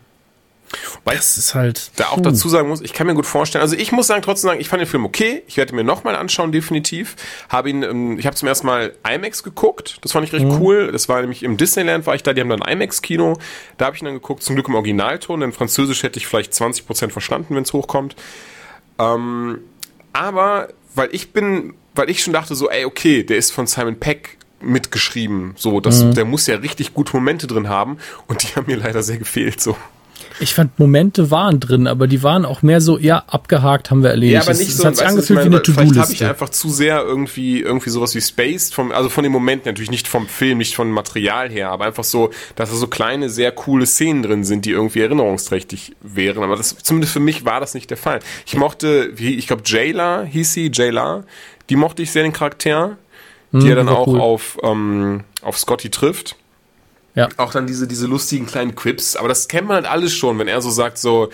Weil 1.03 1.15
das 1.15 1.37
ist 1.37 1.55
halt. 1.55 1.91
da 1.95 2.09
auch 2.09 2.19
dazu 2.19 2.49
sagen 2.49 2.67
muss, 2.67 2.81
ich 2.81 2.93
kann 2.93 3.07
mir 3.07 3.13
gut 3.13 3.25
vorstellen, 3.25 3.61
also 3.61 3.75
ich 3.75 3.91
muss 3.91 4.07
sagen, 4.07 4.21
trotzdem 4.21 4.49
sagen, 4.49 4.61
ich 4.61 4.67
fand 4.67 4.81
den 4.81 4.87
Film 4.87 5.05
okay, 5.05 5.43
ich 5.47 5.57
werde 5.57 5.73
ihn 5.73 5.77
mir 5.77 5.83
nochmal 5.83 6.15
anschauen, 6.15 6.51
definitiv. 6.51 7.15
Habe 7.49 7.69
ihn, 7.69 7.83
ähm, 7.83 8.19
ich 8.19 8.25
habe 8.25 8.35
zum 8.35 8.47
ersten 8.47 8.67
Mal 8.67 8.93
IMAX 9.09 9.43
geguckt, 9.43 9.97
das 10.01 10.11
fand 10.11 10.27
ich 10.27 10.33
recht 10.33 10.45
cool. 10.45 10.91
Das 10.91 11.07
war 11.07 11.21
nämlich 11.21 11.43
im 11.43 11.57
Disneyland, 11.57 12.05
war 12.05 12.15
ich 12.15 12.23
da, 12.23 12.33
die 12.33 12.41
haben 12.41 12.49
dann 12.49 12.61
ein 12.61 12.73
IMAX-Kino, 12.73 13.37
da 13.77 13.85
habe 13.85 13.95
ich 13.95 14.01
ihn 14.01 14.05
dann 14.05 14.15
geguckt, 14.15 14.43
zum 14.43 14.55
Glück 14.55 14.67
im 14.67 14.75
Originalton, 14.75 15.39
denn 15.39 15.53
Französisch 15.53 16.03
hätte 16.03 16.19
ich 16.19 16.27
vielleicht 16.27 16.51
20% 16.53 17.11
verstanden, 17.11 17.55
wenn 17.55 17.63
es 17.63 17.71
hochkommt. 17.73 18.15
Ähm, 18.99 19.59
aber, 20.11 20.69
weil 20.95 21.09
ich 21.13 21.31
bin, 21.31 21.75
weil 21.95 22.09
ich 22.09 22.23
schon 22.23 22.33
dachte 22.33 22.55
so, 22.55 22.69
ey, 22.69 22.85
okay, 22.85 23.23
der 23.23 23.37
ist 23.37 23.51
von 23.51 23.67
Simon 23.67 23.99
Peck 23.99 24.37
mitgeschrieben, 24.59 25.53
so, 25.55 25.79
das, 25.79 26.09
der 26.13 26.25
muss 26.25 26.47
ja 26.47 26.55
richtig 26.55 26.95
gute 26.95 27.15
Momente 27.15 27.45
drin 27.45 27.69
haben 27.69 27.99
und 28.27 28.41
die 28.41 28.55
haben 28.55 28.65
mir 28.65 28.77
leider 28.77 29.03
sehr 29.03 29.17
gefehlt, 29.17 29.61
so. 29.61 29.77
Ich 30.39 30.53
fand 30.53 30.77
Momente 30.77 31.31
waren 31.31 31.59
drin, 31.59 31.87
aber 31.87 32.05
die 32.07 32.21
waren 32.21 32.45
auch 32.45 32.61
mehr 32.61 32.79
so, 32.79 32.97
ja, 32.99 33.23
abgehakt 33.27 33.89
haben 33.89 34.03
wir 34.03 34.11
erledigt. 34.11 34.33
Ja, 34.35 34.41
aber 34.41 34.51
Es- 34.51 34.59
nicht 34.59 34.69
es 34.69 34.77
so, 34.77 34.85
hat 34.85 34.95
sich 34.95 35.05
angefühlt 35.07 35.29
wie 35.39 35.49
meine? 35.49 35.55
eine 35.55 35.63
Vielleicht 35.65 35.77
habe 35.79 35.87
ich 35.87 35.93
To-Do-Liste. 35.95 36.29
einfach 36.29 36.49
zu 36.49 36.69
sehr 36.69 37.01
irgendwie, 37.01 37.61
irgendwie 37.61 37.89
sowas 37.89 38.13
wie 38.13 38.21
Spaced, 38.21 38.73
vom, 38.73 38.91
also 38.91 39.09
von 39.09 39.23
den 39.23 39.31
Momenten, 39.31 39.67
natürlich 39.69 39.89
nicht 39.91 40.07
vom 40.07 40.27
Film, 40.27 40.59
nicht 40.59 40.75
vom 40.75 40.91
Material 40.91 41.49
her, 41.49 41.69
aber 41.71 41.85
einfach 41.85 42.03
so, 42.03 42.29
dass 42.55 42.69
da 42.69 42.75
so 42.75 42.87
kleine, 42.87 43.29
sehr 43.29 43.51
coole 43.51 43.85
Szenen 43.87 44.21
drin 44.23 44.43
sind, 44.43 44.65
die 44.65 44.71
irgendwie 44.71 44.99
erinnerungsträchtig 45.01 45.95
wären. 46.01 46.43
Aber 46.43 46.55
das, 46.55 46.77
zumindest 46.77 47.13
für 47.13 47.19
mich 47.19 47.45
war 47.45 47.59
das 47.59 47.73
nicht 47.73 47.89
der 47.89 47.97
Fall. 47.97 48.19
Ich 48.45 48.55
mochte, 48.55 49.11
wie, 49.17 49.33
ich 49.35 49.47
glaube, 49.47 49.63
Jayla 49.65 50.23
hieß 50.23 50.53
sie, 50.53 50.69
Jayla, 50.73 51.23
die 51.69 51.75
mochte 51.75 52.01
ich 52.03 52.11
sehr, 52.11 52.23
den 52.23 52.33
Charakter, 52.33 52.97
die 53.51 53.69
er 53.69 53.75
dann 53.75 53.87
Hm, 53.89 53.95
auch 53.95 54.07
cool. 54.07 54.19
auf, 54.19 54.57
ähm, 54.61 55.23
auf 55.41 55.57
Scotty 55.57 55.89
trifft. 55.89 56.35
Ja. 57.17 57.29
Auch 57.37 57.51
dann 57.51 57.67
diese, 57.67 57.87
diese 57.87 58.05
lustigen 58.07 58.45
kleinen 58.45 58.75
Quips, 58.75 59.15
aber 59.15 59.27
das 59.27 59.47
kennt 59.47 59.67
man 59.67 59.75
halt 59.77 59.85
alles 59.89 60.13
schon, 60.13 60.37
wenn 60.39 60.47
er 60.47 60.61
so 60.61 60.69
sagt 60.69 60.97
so, 60.99 61.29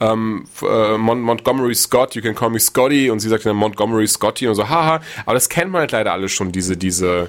ähm, 0.00 0.44
äh, 0.62 0.96
Mon 0.98 1.20
Montgomery 1.20 1.74
Scott, 1.74 2.14
you 2.14 2.22
can 2.22 2.34
call 2.34 2.50
me 2.50 2.60
Scotty 2.60 3.08
und 3.10 3.20
sie 3.20 3.28
sagt 3.28 3.46
dann 3.46 3.56
Montgomery 3.56 4.06
Scotty 4.06 4.46
und 4.48 4.54
so, 4.54 4.68
haha, 4.68 5.00
aber 5.24 5.34
das 5.34 5.48
kennt 5.48 5.70
man 5.70 5.80
halt 5.80 5.92
leider 5.92 6.12
alles 6.12 6.32
schon, 6.32 6.52
diese, 6.52 6.76
diese, 6.76 7.28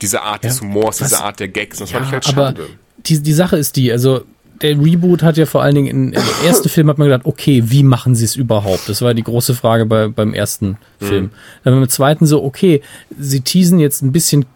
diese 0.00 0.22
Art 0.22 0.44
des 0.44 0.60
Humors, 0.60 1.00
Was- 1.00 1.08
diese 1.10 1.22
Art 1.24 1.38
der 1.40 1.48
Gags, 1.48 1.78
das 1.78 1.90
fand 1.90 2.06
ich 2.06 2.12
halt 2.12 2.26
aber 2.28 2.46
schade. 2.46 2.66
die, 2.98 3.20
die 3.22 3.32
Sache 3.32 3.56
ist 3.56 3.76
die, 3.76 3.92
also 3.92 4.22
der 4.62 4.70
Reboot 4.80 5.22
hat 5.22 5.36
ja 5.36 5.46
vor 5.46 5.62
allen 5.62 5.76
Dingen, 5.76 5.86
in, 5.86 6.12
im 6.14 6.22
ersten 6.44 6.68
Film 6.68 6.88
hat 6.88 6.98
man 6.98 7.06
gedacht, 7.08 7.24
okay, 7.26 7.62
wie 7.66 7.84
machen 7.84 8.16
sie 8.16 8.24
es 8.24 8.34
überhaupt? 8.34 8.88
Das 8.88 9.02
war 9.02 9.14
die 9.14 9.22
große 9.22 9.54
Frage 9.54 9.86
bei, 9.86 10.08
beim 10.08 10.34
ersten 10.34 10.78
Film. 10.98 11.30
Dann 11.62 11.74
beim 11.78 11.88
zweiten 11.88 12.26
so, 12.26 12.42
okay, 12.42 12.82
sie 13.16 13.40
teasen 13.40 13.78
jetzt 13.78 14.02
ein 14.02 14.10
bisschen 14.10 14.46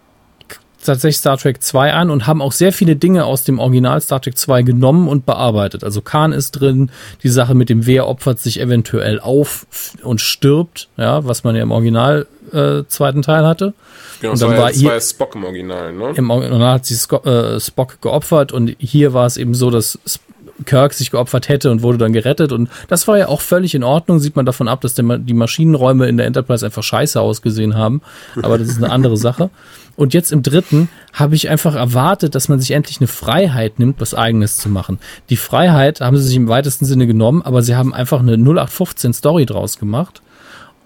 tatsächlich 0.87 1.19
Star 1.19 1.37
Trek 1.39 1.63
2 1.63 1.93
an 1.93 2.11
und 2.11 2.27
haben 2.27 2.43
auch 2.43 2.53
sehr 2.53 2.73
viele 2.73 2.97
Dinge 2.97 3.25
aus 3.25 3.45
dem 3.45 3.59
Original 3.59 4.01
Star 4.01 4.21
Trek 4.21 4.37
2 4.37 4.63
genommen 4.63 5.09
und 5.09 5.27
bearbeitet. 5.27 5.85
Also 5.85 6.01
Khan 6.01 6.33
ist 6.33 6.53
drin, 6.53 6.91
die 7.23 7.29
Sache 7.29 7.55
mit 7.55 7.69
dem 7.69 7.87
Wer 7.87 8.09
opfert 8.09 8.39
sich 8.41 8.61
eventuell 8.61 9.21
auf 9.21 9.67
und 10.03 10.21
stirbt, 10.21 10.89
ja, 10.97 11.25
was 11.27 11.45
man 11.45 11.57
ja 11.57 11.63
im 11.63 11.71
Original 11.71 12.27
äh, 12.53 12.83
zweiten 12.89 13.23
Teil 13.23 13.47
hatte. 13.47 13.73
Genau, 14.21 14.33
und 14.33 14.41
das 14.41 14.49
dann 14.49 14.51
war, 14.51 14.57
ja, 14.57 14.63
war 14.65 14.73
hier- 14.73 14.91
war 14.91 15.01
Spock 15.01 15.35
im 15.35 15.45
Original, 15.45 15.93
ne? 15.93 16.13
Im 16.17 16.31
Original 16.31 16.75
hat 16.75 16.87
sich 16.87 16.99
Sco 16.99 17.17
äh, 17.25 17.59
Spock 17.61 18.01
geopfert 18.03 18.53
und 18.53 18.75
hier 18.79 19.15
war 19.15 19.27
es 19.27 19.37
eben 19.37 19.55
so, 19.55 19.71
dass 19.71 19.99
Sp- 20.07 20.23
Kirk 20.63 20.95
sich 20.95 21.11
geopfert 21.11 21.49
hätte 21.49 21.71
und 21.71 21.83
wurde 21.83 21.99
dann 21.99 22.13
gerettet 22.13 22.53
und 22.53 22.69
das 22.89 23.09
war 23.09 23.19
ja 23.19 23.29
auch 23.29 23.41
völlig 23.41 23.75
in 23.75 23.85
Ordnung, 23.85 24.19
sieht 24.19 24.37
man 24.37 24.47
davon 24.47 24.69
ab, 24.69 24.81
dass 24.81 24.95
der, 24.95 25.19
die 25.19 25.35
Maschinenräume 25.35 26.09
in 26.09 26.17
der 26.17 26.27
Enterprise 26.27 26.65
einfach 26.65 26.83
scheiße 26.83 27.21
ausgesehen 27.21 27.77
haben, 27.77 28.03
aber 28.43 28.59
das 28.59 28.69
ist 28.69 28.79
eine 28.79 28.91
andere 28.91 29.17
Sache. 29.17 29.51
Und 29.95 30.15
jetzt 30.15 30.33
im 30.33 30.43
dritten 30.43 30.89
habe 31.13 31.35
ich 31.35 31.51
einfach 31.51 31.75
erwartet, 31.75 32.35
dass 32.35 32.49
man 32.49 32.59
sich 32.59 32.71
endlich 32.71 33.01
eine 33.01 33.09
Freiheit 33.09 33.79
nimmt, 33.79 34.01
was 34.01 34.15
eigenes 34.15 34.57
zu 34.57 34.71
machen. 34.71 34.99
Die 35.29 35.37
Freiheit 35.37 36.01
haben 36.01 36.17
sie 36.17 36.23
sich 36.25 36.37
im 36.37 36.49
weitesten 36.49 36.87
Sinne 36.87 37.07
genommen, 37.07 37.43
aber 37.43 37.63
sie 37.63 37.77
haben 37.77 37.93
einfach 37.93 38.21
eine 38.21 38.33
0815 38.33 39.13
Story 39.13 39.45
draus 39.45 39.79
gemacht 39.79 40.23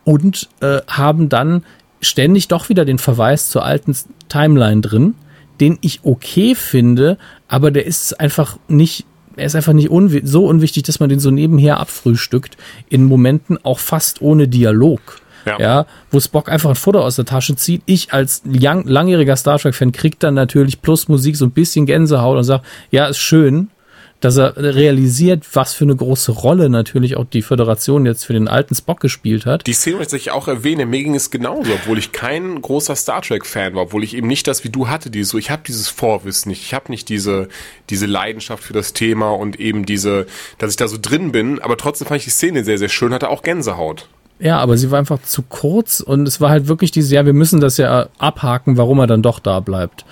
und 0.04 0.48
äh, 0.60 0.80
haben 0.88 1.28
dann 1.28 1.64
ständig 2.00 2.48
doch 2.48 2.68
wieder 2.68 2.84
den 2.84 2.98
Verweis 2.98 3.48
zur 3.48 3.64
alten 3.64 3.96
Timeline 4.28 4.80
drin, 4.80 5.14
den 5.60 5.78
ich 5.80 6.00
okay 6.02 6.54
finde, 6.54 7.18
aber 7.48 7.70
der 7.70 7.86
ist 7.86 8.18
einfach 8.20 8.58
nicht, 8.68 9.06
er 9.36 9.46
ist 9.46 9.54
einfach 9.54 9.72
nicht 9.72 9.90
unwi 9.90 10.22
so 10.24 10.46
unwichtig, 10.46 10.82
dass 10.84 11.00
man 11.00 11.08
den 11.08 11.20
so 11.20 11.30
nebenher 11.30 11.78
abfrühstückt, 11.78 12.56
in 12.88 13.04
Momenten 13.04 13.58
auch 13.64 13.78
fast 13.78 14.20
ohne 14.22 14.48
Dialog. 14.48 15.20
Ja. 15.44 15.60
Ja. 15.60 15.86
wo 16.10 16.18
Spock 16.18 16.48
einfach 16.48 16.70
ein 16.70 16.74
Foto 16.74 16.98
aus 16.98 17.14
der 17.14 17.24
Tasche 17.24 17.54
zieht. 17.54 17.80
Ich 17.86 18.12
als 18.12 18.42
lang, 18.44 18.84
langjähriger 18.84 19.36
Star 19.36 19.60
Trek-Fan 19.60 19.92
krieg 19.92 20.18
dann 20.18 20.34
natürlich 20.34 20.82
plus 20.82 21.06
Musik 21.06 21.36
so 21.36 21.44
ein 21.44 21.52
bisschen 21.52 21.86
Gänsehaut 21.86 22.36
und 22.36 22.42
sag, 22.42 22.62
ja, 22.90 23.06
ist 23.06 23.18
schön, 23.18 23.70
dass 24.20 24.36
er 24.36 24.56
realisiert, 24.56 25.44
was 25.52 25.74
für 25.74 25.84
eine 25.84 25.97
große 25.97 26.32
Rolle 26.32 26.70
natürlich 26.70 27.16
auch 27.16 27.26
die 27.26 27.43
Föderation 27.43 28.06
jetzt 28.06 28.24
für 28.24 28.32
den 28.32 28.48
alten 28.48 28.74
Spock 28.74 29.01
gespielt 29.01 29.47
hat. 29.47 29.66
Die 29.66 29.72
Szene 29.72 29.97
möchte 29.98 30.16
ich 30.16 30.30
auch 30.30 30.48
erwähnen, 30.48 30.88
mir 30.88 31.02
ging 31.02 31.14
es 31.14 31.30
genauso, 31.30 31.72
obwohl 31.72 31.98
ich 31.98 32.12
kein 32.12 32.60
großer 32.60 32.97
Star 32.97 33.22
Trek-Fan 33.22 33.74
war, 33.74 33.82
obwohl 33.82 34.05
ich 34.05 34.16
eben 34.16 34.26
nicht 34.26 34.47
das 34.47 34.64
wie 34.64 34.70
du 34.70 34.88
hatte, 34.88 35.10
dieses 35.10 35.30
so, 35.30 35.38
ich 35.38 35.51
habe 35.51 35.62
dieses 35.66 35.88
Vorwissen 35.88 36.48
nicht, 36.48 36.62
ich 36.62 36.74
habe 36.74 36.90
nicht 36.90 37.09
diese, 37.09 37.48
diese 37.90 38.06
Leidenschaft 38.06 38.64
für 38.64 38.72
das 38.72 38.93
Thema 38.93 39.30
und 39.30 39.60
eben 39.60 39.84
diese, 39.84 40.26
dass 40.59 40.70
ich 40.70 40.76
da 40.76 40.88
so 40.88 40.98
drin 41.01 41.32
bin, 41.32 41.60
aber 41.60 41.76
trotzdem 41.76 42.06
fand 42.06 42.18
ich 42.18 42.24
die 42.24 42.30
Szene 42.30 42.64
sehr, 42.64 42.78
sehr 42.78 42.88
schön, 42.88 43.12
hatte 43.12 43.28
auch 43.28 43.43
Gänsehaut. 43.43 44.09
Ja, 44.38 44.59
aber 44.59 44.76
sie 44.76 44.90
war 44.90 44.98
einfach 44.98 45.22
zu 45.22 45.43
kurz 45.43 46.01
und 46.01 46.28
es 46.28 46.40
war 46.40 46.51
halt 46.51 46.68
wirklich 46.68 46.90
dieses, 46.90 47.10
ja, 47.10 47.24
wir 47.24 47.32
müssen 47.32 47.60
das 47.60 47.78
ja 47.78 48.09
abhaken, 48.18 48.76
warum 48.76 48.98
er 48.98 49.06
dann 49.06 49.22
doch 49.22 49.38
da 49.38 49.60
bleibt. 49.60 50.05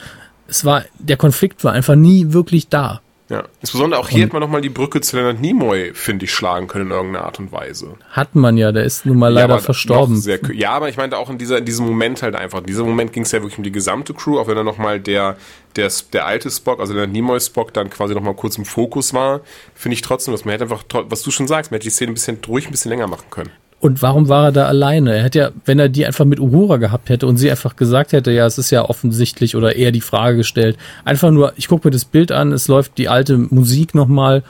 Es 0.46 0.64
war, 0.64 0.84
der 0.98 1.16
Konflikt 1.16 1.64
war 1.64 1.72
einfach 1.72 1.94
nie 1.94 2.32
wirklich 2.32 2.68
da. 2.68 3.00
Ja. 3.34 3.42
Insbesondere 3.60 3.98
auch 3.98 4.08
hier 4.08 4.22
hätte 4.22 4.32
man 4.32 4.42
nochmal 4.42 4.60
die 4.60 4.68
Brücke 4.68 5.00
zu 5.00 5.16
Leonard 5.16 5.40
Nimoy, 5.40 5.92
finde 5.92 6.24
ich, 6.24 6.32
schlagen 6.32 6.68
können 6.68 6.86
in 6.86 6.90
irgendeiner 6.92 7.24
Art 7.24 7.40
und 7.40 7.50
Weise. 7.50 7.96
Hat 8.10 8.36
man 8.36 8.56
ja, 8.56 8.70
der 8.70 8.84
ist 8.84 9.06
nun 9.06 9.18
mal 9.18 9.32
ja, 9.32 9.40
leider 9.40 9.54
aber 9.54 9.62
verstorben. 9.62 10.16
Sehr, 10.16 10.38
ja, 10.52 10.70
aber 10.70 10.88
ich 10.88 10.96
meinte 10.96 11.18
auch 11.18 11.28
in, 11.30 11.38
dieser, 11.38 11.58
in 11.58 11.64
diesem 11.64 11.84
Moment 11.84 12.22
halt 12.22 12.36
einfach. 12.36 12.60
In 12.60 12.66
diesem 12.66 12.86
Moment 12.86 13.12
ging 13.12 13.24
es 13.24 13.32
ja 13.32 13.40
wirklich 13.40 13.58
um 13.58 13.64
die 13.64 13.72
gesamte 13.72 14.14
Crew, 14.14 14.38
auch 14.38 14.46
wenn 14.46 14.54
dann 14.54 14.64
nochmal 14.64 15.00
der, 15.00 15.36
der, 15.74 15.90
der 16.12 16.26
alte 16.26 16.48
Spock, 16.48 16.78
also 16.78 16.94
der 16.94 17.08
Nimoy 17.08 17.40
Spock, 17.40 17.74
dann 17.74 17.90
quasi 17.90 18.14
nochmal 18.14 18.34
kurz 18.34 18.56
im 18.56 18.64
Fokus 18.64 19.12
war, 19.14 19.40
finde 19.74 19.94
ich 19.94 20.02
trotzdem, 20.02 20.30
dass 20.30 20.44
man 20.44 20.52
hätte 20.52 20.64
einfach, 20.64 20.84
was 21.08 21.22
du 21.22 21.32
schon 21.32 21.48
sagst, 21.48 21.72
man 21.72 21.78
hätte 21.78 21.88
die 21.88 21.90
Szene 21.90 22.12
ein 22.12 22.14
bisschen, 22.14 22.38
ruhig 22.46 22.66
ein 22.66 22.70
bisschen 22.70 22.90
länger 22.90 23.08
machen 23.08 23.26
können. 23.30 23.50
Und 23.84 24.00
warum 24.00 24.30
war 24.30 24.46
er 24.46 24.52
da 24.52 24.64
alleine? 24.64 25.14
Er 25.14 25.24
hätte 25.24 25.38
ja, 25.38 25.50
wenn 25.66 25.78
er 25.78 25.90
die 25.90 26.06
einfach 26.06 26.24
mit 26.24 26.40
Uhura 26.40 26.78
gehabt 26.78 27.10
hätte 27.10 27.26
und 27.26 27.36
sie 27.36 27.50
einfach 27.50 27.76
gesagt 27.76 28.14
hätte, 28.14 28.30
ja, 28.30 28.46
es 28.46 28.56
ist 28.56 28.70
ja 28.70 28.88
offensichtlich 28.88 29.56
oder 29.56 29.76
eher 29.76 29.92
die 29.92 30.00
Frage 30.00 30.38
gestellt, 30.38 30.78
einfach 31.04 31.30
nur, 31.30 31.52
ich 31.56 31.68
gucke 31.68 31.88
mir 31.88 31.92
das 31.92 32.06
Bild 32.06 32.32
an, 32.32 32.52
es 32.52 32.66
läuft 32.66 32.96
die 32.96 33.10
alte 33.10 33.36
Musik 33.36 33.94
nochmal 33.94 34.42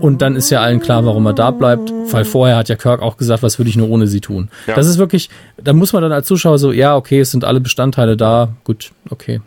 und 0.00 0.22
dann 0.22 0.34
ist 0.34 0.48
ja 0.48 0.62
allen 0.62 0.80
klar, 0.80 1.04
warum 1.04 1.26
er 1.26 1.34
da 1.34 1.50
bleibt, 1.50 1.92
weil 2.10 2.24
vorher 2.24 2.56
hat 2.56 2.70
ja 2.70 2.76
Kirk 2.76 3.02
auch 3.02 3.18
gesagt, 3.18 3.42
was 3.42 3.58
würde 3.58 3.68
ich 3.68 3.76
nur 3.76 3.90
ohne 3.90 4.06
sie 4.06 4.22
tun. 4.22 4.48
Ja. 4.66 4.76
Das 4.76 4.86
ist 4.86 4.96
wirklich, 4.96 5.28
da 5.62 5.74
muss 5.74 5.92
man 5.92 6.00
dann 6.00 6.12
als 6.12 6.26
Zuschauer 6.26 6.58
so, 6.58 6.72
ja, 6.72 6.96
okay, 6.96 7.20
es 7.20 7.32
sind 7.32 7.44
alle 7.44 7.60
Bestandteile 7.60 8.16
da, 8.16 8.48
gut, 8.64 8.92
okay. 9.10 9.42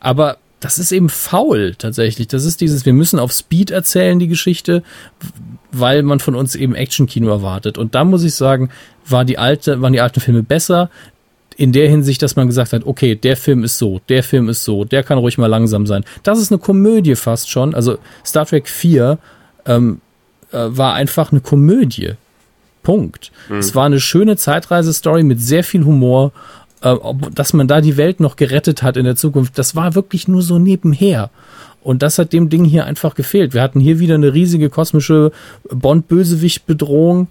Aber 0.00 0.38
das 0.60 0.78
ist 0.78 0.92
eben 0.92 1.08
faul 1.08 1.74
tatsächlich. 1.76 2.28
Das 2.28 2.44
ist 2.44 2.60
dieses, 2.60 2.86
wir 2.86 2.92
müssen 2.92 3.18
auf 3.18 3.32
Speed 3.32 3.70
erzählen, 3.70 4.18
die 4.18 4.28
Geschichte, 4.28 4.82
weil 5.70 6.02
man 6.02 6.20
von 6.20 6.34
uns 6.34 6.54
eben 6.54 6.74
Actionkino 6.74 7.28
erwartet. 7.28 7.78
Und 7.78 7.94
da 7.94 8.04
muss 8.04 8.24
ich 8.24 8.34
sagen, 8.34 8.70
war 9.06 9.24
die 9.24 9.38
alte, 9.38 9.82
waren 9.82 9.92
die 9.92 10.00
alten 10.00 10.20
Filme 10.20 10.42
besser. 10.42 10.90
In 11.56 11.72
der 11.72 11.88
Hinsicht, 11.88 12.20
dass 12.22 12.36
man 12.36 12.46
gesagt 12.46 12.72
hat, 12.72 12.84
okay, 12.84 13.14
der 13.14 13.36
Film 13.36 13.64
ist 13.64 13.78
so, 13.78 14.00
der 14.08 14.22
Film 14.22 14.48
ist 14.48 14.64
so, 14.64 14.84
der 14.84 15.02
kann 15.02 15.18
ruhig 15.18 15.38
mal 15.38 15.46
langsam 15.46 15.86
sein. 15.86 16.04
Das 16.22 16.38
ist 16.38 16.52
eine 16.52 16.58
Komödie 16.58 17.16
fast 17.16 17.50
schon. 17.50 17.74
Also 17.74 17.98
Star 18.24 18.44
Trek 18.44 18.68
4 18.68 19.18
ähm, 19.64 20.00
äh, 20.52 20.58
war 20.68 20.94
einfach 20.94 21.32
eine 21.32 21.40
Komödie. 21.40 22.12
Punkt. 22.82 23.32
Es 23.58 23.74
war 23.74 23.86
eine 23.86 23.98
schöne 23.98 24.36
Zeitreisestory 24.36 25.24
mit 25.24 25.40
sehr 25.40 25.64
viel 25.64 25.84
Humor. 25.84 26.32
Äh, 26.86 26.96
dass 27.34 27.52
man 27.52 27.66
da 27.66 27.80
die 27.80 27.96
Welt 27.96 28.20
noch 28.20 28.36
gerettet 28.36 28.82
hat 28.82 28.96
in 28.96 29.04
der 29.04 29.16
Zukunft, 29.16 29.58
das 29.58 29.74
war 29.74 29.94
wirklich 29.94 30.28
nur 30.28 30.42
so 30.42 30.58
nebenher. 30.58 31.30
Und 31.82 32.02
das 32.02 32.18
hat 32.18 32.32
dem 32.32 32.48
Ding 32.48 32.64
hier 32.64 32.84
einfach 32.84 33.14
gefehlt. 33.14 33.54
Wir 33.54 33.62
hatten 33.62 33.80
hier 33.80 33.98
wieder 33.98 34.14
eine 34.14 34.32
riesige 34.32 34.70
kosmische 34.70 35.32
Bond-Bösewicht-Bedrohung 35.70 37.28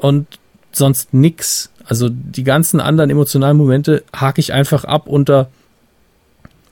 und 0.00 0.26
sonst 0.72 1.14
nix. 1.14 1.70
Also 1.84 2.08
die 2.10 2.44
ganzen 2.44 2.80
anderen 2.80 3.10
emotionalen 3.10 3.56
Momente 3.56 4.04
hake 4.14 4.40
ich 4.40 4.52
einfach 4.52 4.84
ab 4.84 5.06
unter 5.06 5.48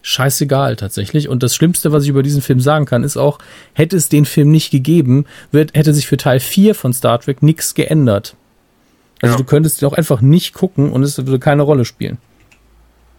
scheißegal 0.02 0.76
tatsächlich. 0.76 1.28
Und 1.28 1.42
das 1.42 1.54
Schlimmste, 1.54 1.92
was 1.92 2.04
ich 2.04 2.10
über 2.10 2.22
diesen 2.22 2.42
Film 2.42 2.60
sagen 2.60 2.86
kann, 2.86 3.04
ist 3.04 3.16
auch, 3.16 3.38
hätte 3.74 3.96
es 3.96 4.08
den 4.08 4.24
Film 4.24 4.50
nicht 4.50 4.70
gegeben, 4.70 5.26
wird, 5.52 5.74
hätte 5.74 5.94
sich 5.94 6.06
für 6.06 6.16
Teil 6.16 6.40
4 6.40 6.74
von 6.74 6.92
Star 6.92 7.20
Trek 7.20 7.42
nichts 7.42 7.74
geändert. 7.74 8.34
Also 9.22 9.34
Ja. 9.34 9.38
du 9.38 9.44
könntest 9.44 9.84
auch 9.84 9.92
einfach 9.92 10.20
nicht 10.20 10.54
gucken 10.54 10.90
und 10.90 11.02
es 11.02 11.18
würde 11.18 11.38
keine 11.38 11.62
Rolle 11.62 11.84
spielen. 11.84 12.18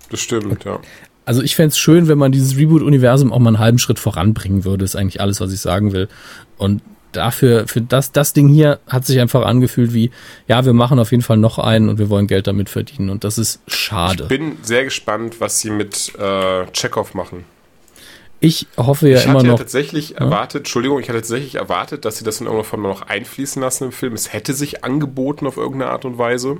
Das 0.09 0.19
stimmt, 0.19 0.63
ja. 0.65 0.79
Also 1.25 1.41
ich 1.41 1.55
fänd's 1.55 1.75
es 1.75 1.79
schön, 1.79 2.07
wenn 2.07 2.17
man 2.17 2.31
dieses 2.31 2.57
Reboot-Universum 2.57 3.31
auch 3.31 3.39
mal 3.39 3.49
einen 3.51 3.59
halben 3.59 3.79
Schritt 3.79 3.99
voranbringen 3.99 4.65
würde, 4.65 4.83
ist 4.83 4.95
eigentlich 4.95 5.21
alles, 5.21 5.39
was 5.39 5.53
ich 5.53 5.61
sagen 5.61 5.93
will. 5.93 6.07
Und 6.57 6.81
dafür, 7.11 7.67
für 7.67 7.81
das, 7.81 8.11
das 8.11 8.33
Ding 8.33 8.47
hier 8.47 8.79
hat 8.87 9.05
sich 9.05 9.19
einfach 9.19 9.45
angefühlt 9.45 9.93
wie, 9.93 10.11
ja, 10.47 10.65
wir 10.65 10.73
machen 10.73 10.97
auf 10.99 11.11
jeden 11.11 11.23
Fall 11.23 11.37
noch 11.37 11.59
einen 11.59 11.89
und 11.89 11.99
wir 11.99 12.09
wollen 12.09 12.27
Geld 12.27 12.47
damit 12.47 12.69
verdienen. 12.69 13.09
Und 13.09 13.23
das 13.23 13.37
ist 13.37 13.61
schade. 13.67 14.25
Bin 14.25 14.57
sehr 14.63 14.83
gespannt, 14.83 15.39
was 15.39 15.59
sie 15.59 15.69
mit 15.69 16.13
äh, 16.17 16.65
Chekhov 16.73 17.13
machen. 17.13 17.45
Ich 18.43 18.65
hoffe 18.75 19.07
ja 19.07 19.19
ich 19.19 19.25
immer 19.25 19.35
hatte 19.35 19.45
ja 19.45 19.51
noch. 19.51 19.59
tatsächlich 19.59 20.17
erwartet, 20.17 20.61
Entschuldigung, 20.61 20.99
ich 20.99 21.09
hatte 21.09 21.19
tatsächlich 21.19 21.55
erwartet, 21.55 22.05
dass 22.05 22.17
sie 22.17 22.23
das 22.23 22.41
in 22.41 22.47
irgendeiner 22.47 22.67
Form 22.67 22.81
noch 22.81 23.03
einfließen 23.03 23.61
lassen 23.61 23.85
im 23.85 23.91
Film. 23.91 24.13
Es 24.13 24.33
hätte 24.33 24.55
sich 24.55 24.83
angeboten 24.83 25.45
auf 25.45 25.57
irgendeine 25.57 25.91
Art 25.91 26.05
und 26.05 26.17
Weise. 26.17 26.57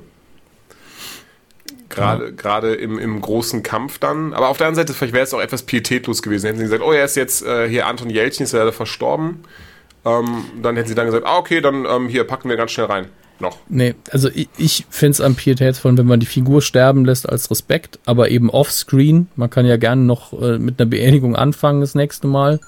Gerade, 1.89 2.33
gerade 2.33 2.75
im, 2.75 2.99
im 2.99 3.19
großen 3.19 3.63
Kampf 3.63 3.97
dann. 3.97 4.33
Aber 4.33 4.49
auf 4.49 4.57
der 4.57 4.67
anderen 4.67 4.85
Seite, 4.85 4.95
vielleicht 4.95 5.13
wäre 5.13 5.23
es 5.23 5.33
auch 5.33 5.41
etwas 5.41 5.63
pietätlos 5.63 6.21
gewesen. 6.21 6.45
Hätten 6.45 6.59
sie 6.59 6.65
gesagt, 6.65 6.83
oh, 6.83 6.91
er 6.91 7.03
ist 7.03 7.15
jetzt 7.15 7.43
äh, 7.43 7.67
hier 7.67 7.87
Anton 7.87 8.11
Jeltsin, 8.11 8.43
ist 8.43 8.51
leider 8.53 8.71
verstorben. 8.71 9.43
Ähm, 10.05 10.45
dann 10.61 10.75
hätten 10.75 10.87
sie 10.87 10.95
dann 10.95 11.07
gesagt, 11.07 11.25
ah, 11.25 11.37
okay, 11.37 11.61
dann 11.61 11.85
ähm, 11.85 12.07
hier 12.07 12.25
packen 12.25 12.47
wir 12.47 12.57
ganz 12.57 12.71
schnell 12.71 12.85
rein. 12.85 13.07
Noch. 13.41 13.57
Nee, 13.69 13.95
also 14.11 14.29
ich, 14.29 14.47
ich 14.57 14.85
finde 14.89 15.11
es 15.11 15.21
am 15.21 15.35
pietätsvollen, 15.35 15.97
wenn 15.97 16.05
man 16.05 16.19
die 16.19 16.25
Figur 16.25 16.61
sterben 16.61 17.05
lässt 17.05 17.27
als 17.27 17.49
Respekt, 17.49 17.99
aber 18.05 18.29
eben 18.29 18.49
offscreen. 18.49 19.27
Man 19.35 19.49
kann 19.49 19.65
ja 19.65 19.77
gerne 19.77 20.03
noch 20.03 20.39
äh, 20.39 20.59
mit 20.59 20.79
einer 20.79 20.89
Beerdigung 20.89 21.35
anfangen 21.35 21.81
das 21.81 21.95
nächste 21.95 22.27
Mal. 22.27 22.59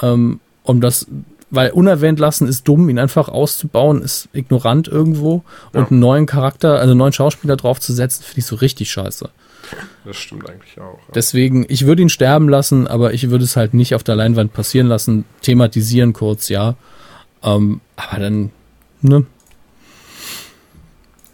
Ähm, 0.00 0.40
um 0.62 0.80
das, 0.80 1.06
weil 1.50 1.70
unerwähnt 1.70 2.18
lassen 2.18 2.48
ist 2.48 2.66
dumm, 2.66 2.88
ihn 2.88 2.98
einfach 2.98 3.28
auszubauen, 3.28 4.00
ist 4.02 4.28
ignorant 4.32 4.88
irgendwo. 4.88 5.44
Und 5.74 5.90
einen 5.90 6.00
neuen 6.00 6.26
Charakter, 6.26 6.78
also 6.78 6.92
einen 6.92 6.98
neuen 6.98 7.12
Schauspieler 7.12 7.56
draufzusetzen, 7.56 8.24
finde 8.24 8.38
ich 8.40 8.46
so 8.46 8.56
richtig 8.56 8.90
scheiße. 8.90 9.28
Das 10.04 10.16
stimmt 10.16 10.48
eigentlich 10.48 10.78
auch. 10.80 10.98
Ja. 10.98 11.12
Deswegen, 11.14 11.66
ich 11.68 11.86
würde 11.86 12.02
ihn 12.02 12.08
sterben 12.08 12.48
lassen, 12.48 12.86
aber 12.86 13.12
ich 13.12 13.30
würde 13.30 13.44
es 13.44 13.56
halt 13.56 13.74
nicht 13.74 13.94
auf 13.94 14.02
der 14.02 14.16
Leinwand 14.16 14.52
passieren 14.52 14.86
lassen. 14.86 15.24
Thematisieren 15.42 16.12
kurz, 16.12 16.48
ja. 16.48 16.76
Ähm, 17.42 17.80
aber 17.96 18.20
dann, 18.20 18.50
ne? 19.02 19.26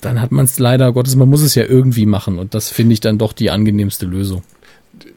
Dann 0.01 0.21
hat 0.21 0.31
man 0.31 0.45
es 0.45 0.59
leider 0.59 0.93
Gottes, 0.93 1.17
man 1.17 1.29
muss 1.29 1.43
es 1.43 1.55
ja 1.55 1.65
irgendwie 1.65 2.07
machen 2.07 2.39
und 2.39 2.55
das 2.55 2.71
finde 2.71 2.93
ich 2.93 3.01
dann 3.01 3.19
doch 3.19 3.33
die 3.33 3.51
angenehmste 3.51 4.07
Lösung. 4.07 4.43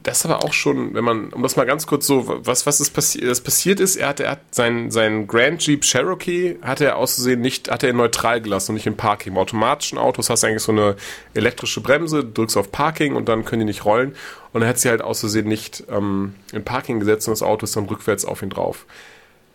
Das 0.02 0.18
ist 0.18 0.26
aber 0.26 0.44
auch 0.44 0.52
schon, 0.52 0.94
wenn 0.94 1.04
man, 1.04 1.32
um 1.32 1.42
das 1.42 1.56
mal 1.56 1.64
ganz 1.64 1.86
kurz 1.86 2.06
so, 2.06 2.40
was, 2.44 2.66
was 2.66 2.80
ist 2.80 2.90
passiert, 2.90 3.28
das 3.28 3.40
passiert 3.40 3.80
ist, 3.80 3.96
er 3.96 4.08
hat, 4.08 4.20
er 4.20 4.32
hat 4.32 4.40
sein, 4.50 4.90
sein 4.90 5.26
Grand 5.26 5.64
Jeep 5.66 5.82
Cherokee, 5.82 6.56
hat 6.62 6.80
er 6.80 6.96
auszusehen 6.96 7.40
nicht, 7.40 7.70
hat 7.70 7.82
er 7.82 7.92
neutral 7.92 8.40
gelassen 8.40 8.72
und 8.72 8.74
nicht 8.76 8.86
in 8.86 8.96
Parking. 8.96 9.34
Bei 9.34 9.40
automatischen 9.40 9.98
Autos 9.98 10.30
hast 10.30 10.42
du 10.42 10.48
eigentlich 10.48 10.62
so 10.62 10.72
eine 10.72 10.96
elektrische 11.34 11.80
Bremse, 11.80 12.24
drückst 12.24 12.56
auf 12.56 12.70
Parking 12.72 13.14
und 13.14 13.28
dann 13.28 13.44
können 13.44 13.60
die 13.60 13.66
nicht 13.66 13.84
rollen. 13.84 14.14
Und 14.52 14.62
er 14.62 14.68
hat 14.68 14.78
sie 14.78 14.88
halt 14.88 15.02
auszusehen 15.02 15.48
nicht 15.48 15.84
ähm, 15.90 16.34
in 16.52 16.64
Parking 16.64 17.00
gesetzt 17.00 17.28
und 17.28 17.32
das 17.32 17.42
Auto 17.42 17.64
ist 17.64 17.76
dann 17.76 17.86
rückwärts 17.86 18.24
auf 18.24 18.42
ihn 18.42 18.50
drauf. 18.50 18.86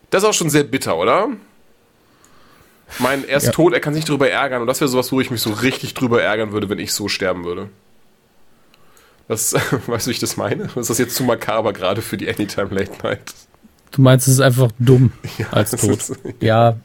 Das 0.09 0.23
ist 0.23 0.29
auch 0.29 0.33
schon 0.33 0.49
sehr 0.49 0.63
bitter, 0.63 0.97
oder? 0.97 1.29
Mein, 2.99 3.27
er 3.27 3.37
ist 3.37 3.45
Ja. 3.47 3.51
tot, 3.51 3.73
er 3.73 3.79
kann 3.79 3.93
sich 3.93 4.05
drüber 4.05 4.29
ärgern 4.29 4.61
und 4.61 4.67
das 4.67 4.79
wäre 4.81 4.87
sowas, 4.87 5.11
wo 5.11 5.19
ich 5.21 5.29
mich 5.31 5.41
so 5.41 5.51
richtig 5.51 5.93
drüber 5.93 6.21
ärgern 6.21 6.51
würde, 6.51 6.69
wenn 6.69 6.79
ich 6.79 6.93
so 6.93 7.07
sterben 7.07 7.43
würde. 7.43 7.69
Das, 9.27 9.53
weißt 9.87 10.07
du, 10.07 10.09
wie 10.09 10.13
ich 10.13 10.19
das 10.19 10.37
meine? 10.37 10.69
Das 10.75 10.89
ist 10.89 10.97
jetzt 10.97 11.15
zu 11.15 11.23
makaber, 11.23 11.73
gerade 11.73 12.01
für 12.01 12.17
die 12.17 12.29
Anytime 12.29 12.69
Late 12.73 12.91
Night. 13.03 13.21
Du 13.91 14.01
meinst, 14.01 14.27
es 14.27 14.35
ist 14.35 14.39
einfach 14.41 14.69
dumm 14.79 15.11
als 15.51 15.71
das 15.71 15.81
tot. 15.81 15.91
ist- 15.97 16.15
ja. 16.41 16.77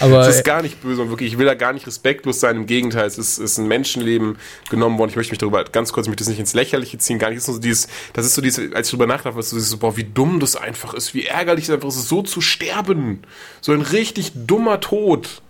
Aber 0.00 0.18
Das 0.18 0.36
ist 0.36 0.44
gar 0.44 0.62
nicht 0.62 0.80
böse 0.82 1.02
und 1.02 1.10
wirklich, 1.10 1.32
ich 1.32 1.38
will 1.38 1.46
da 1.46 1.54
gar 1.54 1.72
nicht 1.72 1.86
respektlos 1.86 2.40
sein. 2.40 2.56
Im 2.56 2.66
Gegenteil, 2.66 3.06
es 3.06 3.18
ist, 3.18 3.38
ist 3.38 3.58
ein 3.58 3.66
Menschenleben 3.66 4.36
genommen 4.70 4.98
worden. 4.98 5.10
Ich 5.10 5.16
möchte 5.16 5.32
mich 5.32 5.38
darüber 5.38 5.64
ganz 5.64 5.92
kurz, 5.92 6.06
ich 6.06 6.16
das 6.16 6.28
nicht 6.28 6.38
ins 6.38 6.54
Lächerliche 6.54 6.98
ziehen, 6.98 7.18
gar 7.18 7.30
nicht. 7.30 7.38
Das 7.38 7.48
ist 7.48 7.54
so 7.54 7.60
dieses, 7.60 7.88
das 8.12 8.26
ist 8.26 8.34
so 8.34 8.42
dieses, 8.42 8.72
als 8.72 8.88
ich 8.88 8.92
darüber 8.92 9.06
nachdachte, 9.06 9.36
was 9.36 9.50
dieses, 9.50 9.70
so, 9.70 9.78
boah, 9.78 9.96
wie 9.96 10.04
dumm 10.04 10.40
das 10.40 10.56
einfach 10.56 10.94
ist, 10.94 11.14
wie 11.14 11.26
ärgerlich 11.26 11.64
es 11.64 11.70
einfach 11.70 11.88
ist, 11.88 12.08
so 12.08 12.22
zu 12.22 12.40
sterben. 12.40 13.22
So 13.60 13.72
ein 13.72 13.82
richtig 13.82 14.32
dummer 14.34 14.80
Tod. 14.80 15.42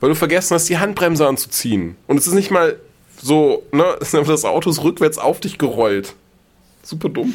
Weil 0.00 0.10
du 0.10 0.14
vergessen 0.14 0.54
hast, 0.54 0.68
die 0.68 0.78
Handbremse 0.78 1.26
anzuziehen. 1.26 1.96
Und 2.06 2.18
es 2.18 2.26
ist 2.26 2.34
nicht 2.34 2.50
mal 2.50 2.76
so, 3.22 3.64
ne, 3.72 3.84
es 4.00 4.10
das 4.26 4.44
Auto 4.44 4.70
ist 4.70 4.82
rückwärts 4.82 5.18
auf 5.18 5.40
dich 5.40 5.58
gerollt. 5.58 6.14
Super 6.82 7.08
dumm. 7.08 7.34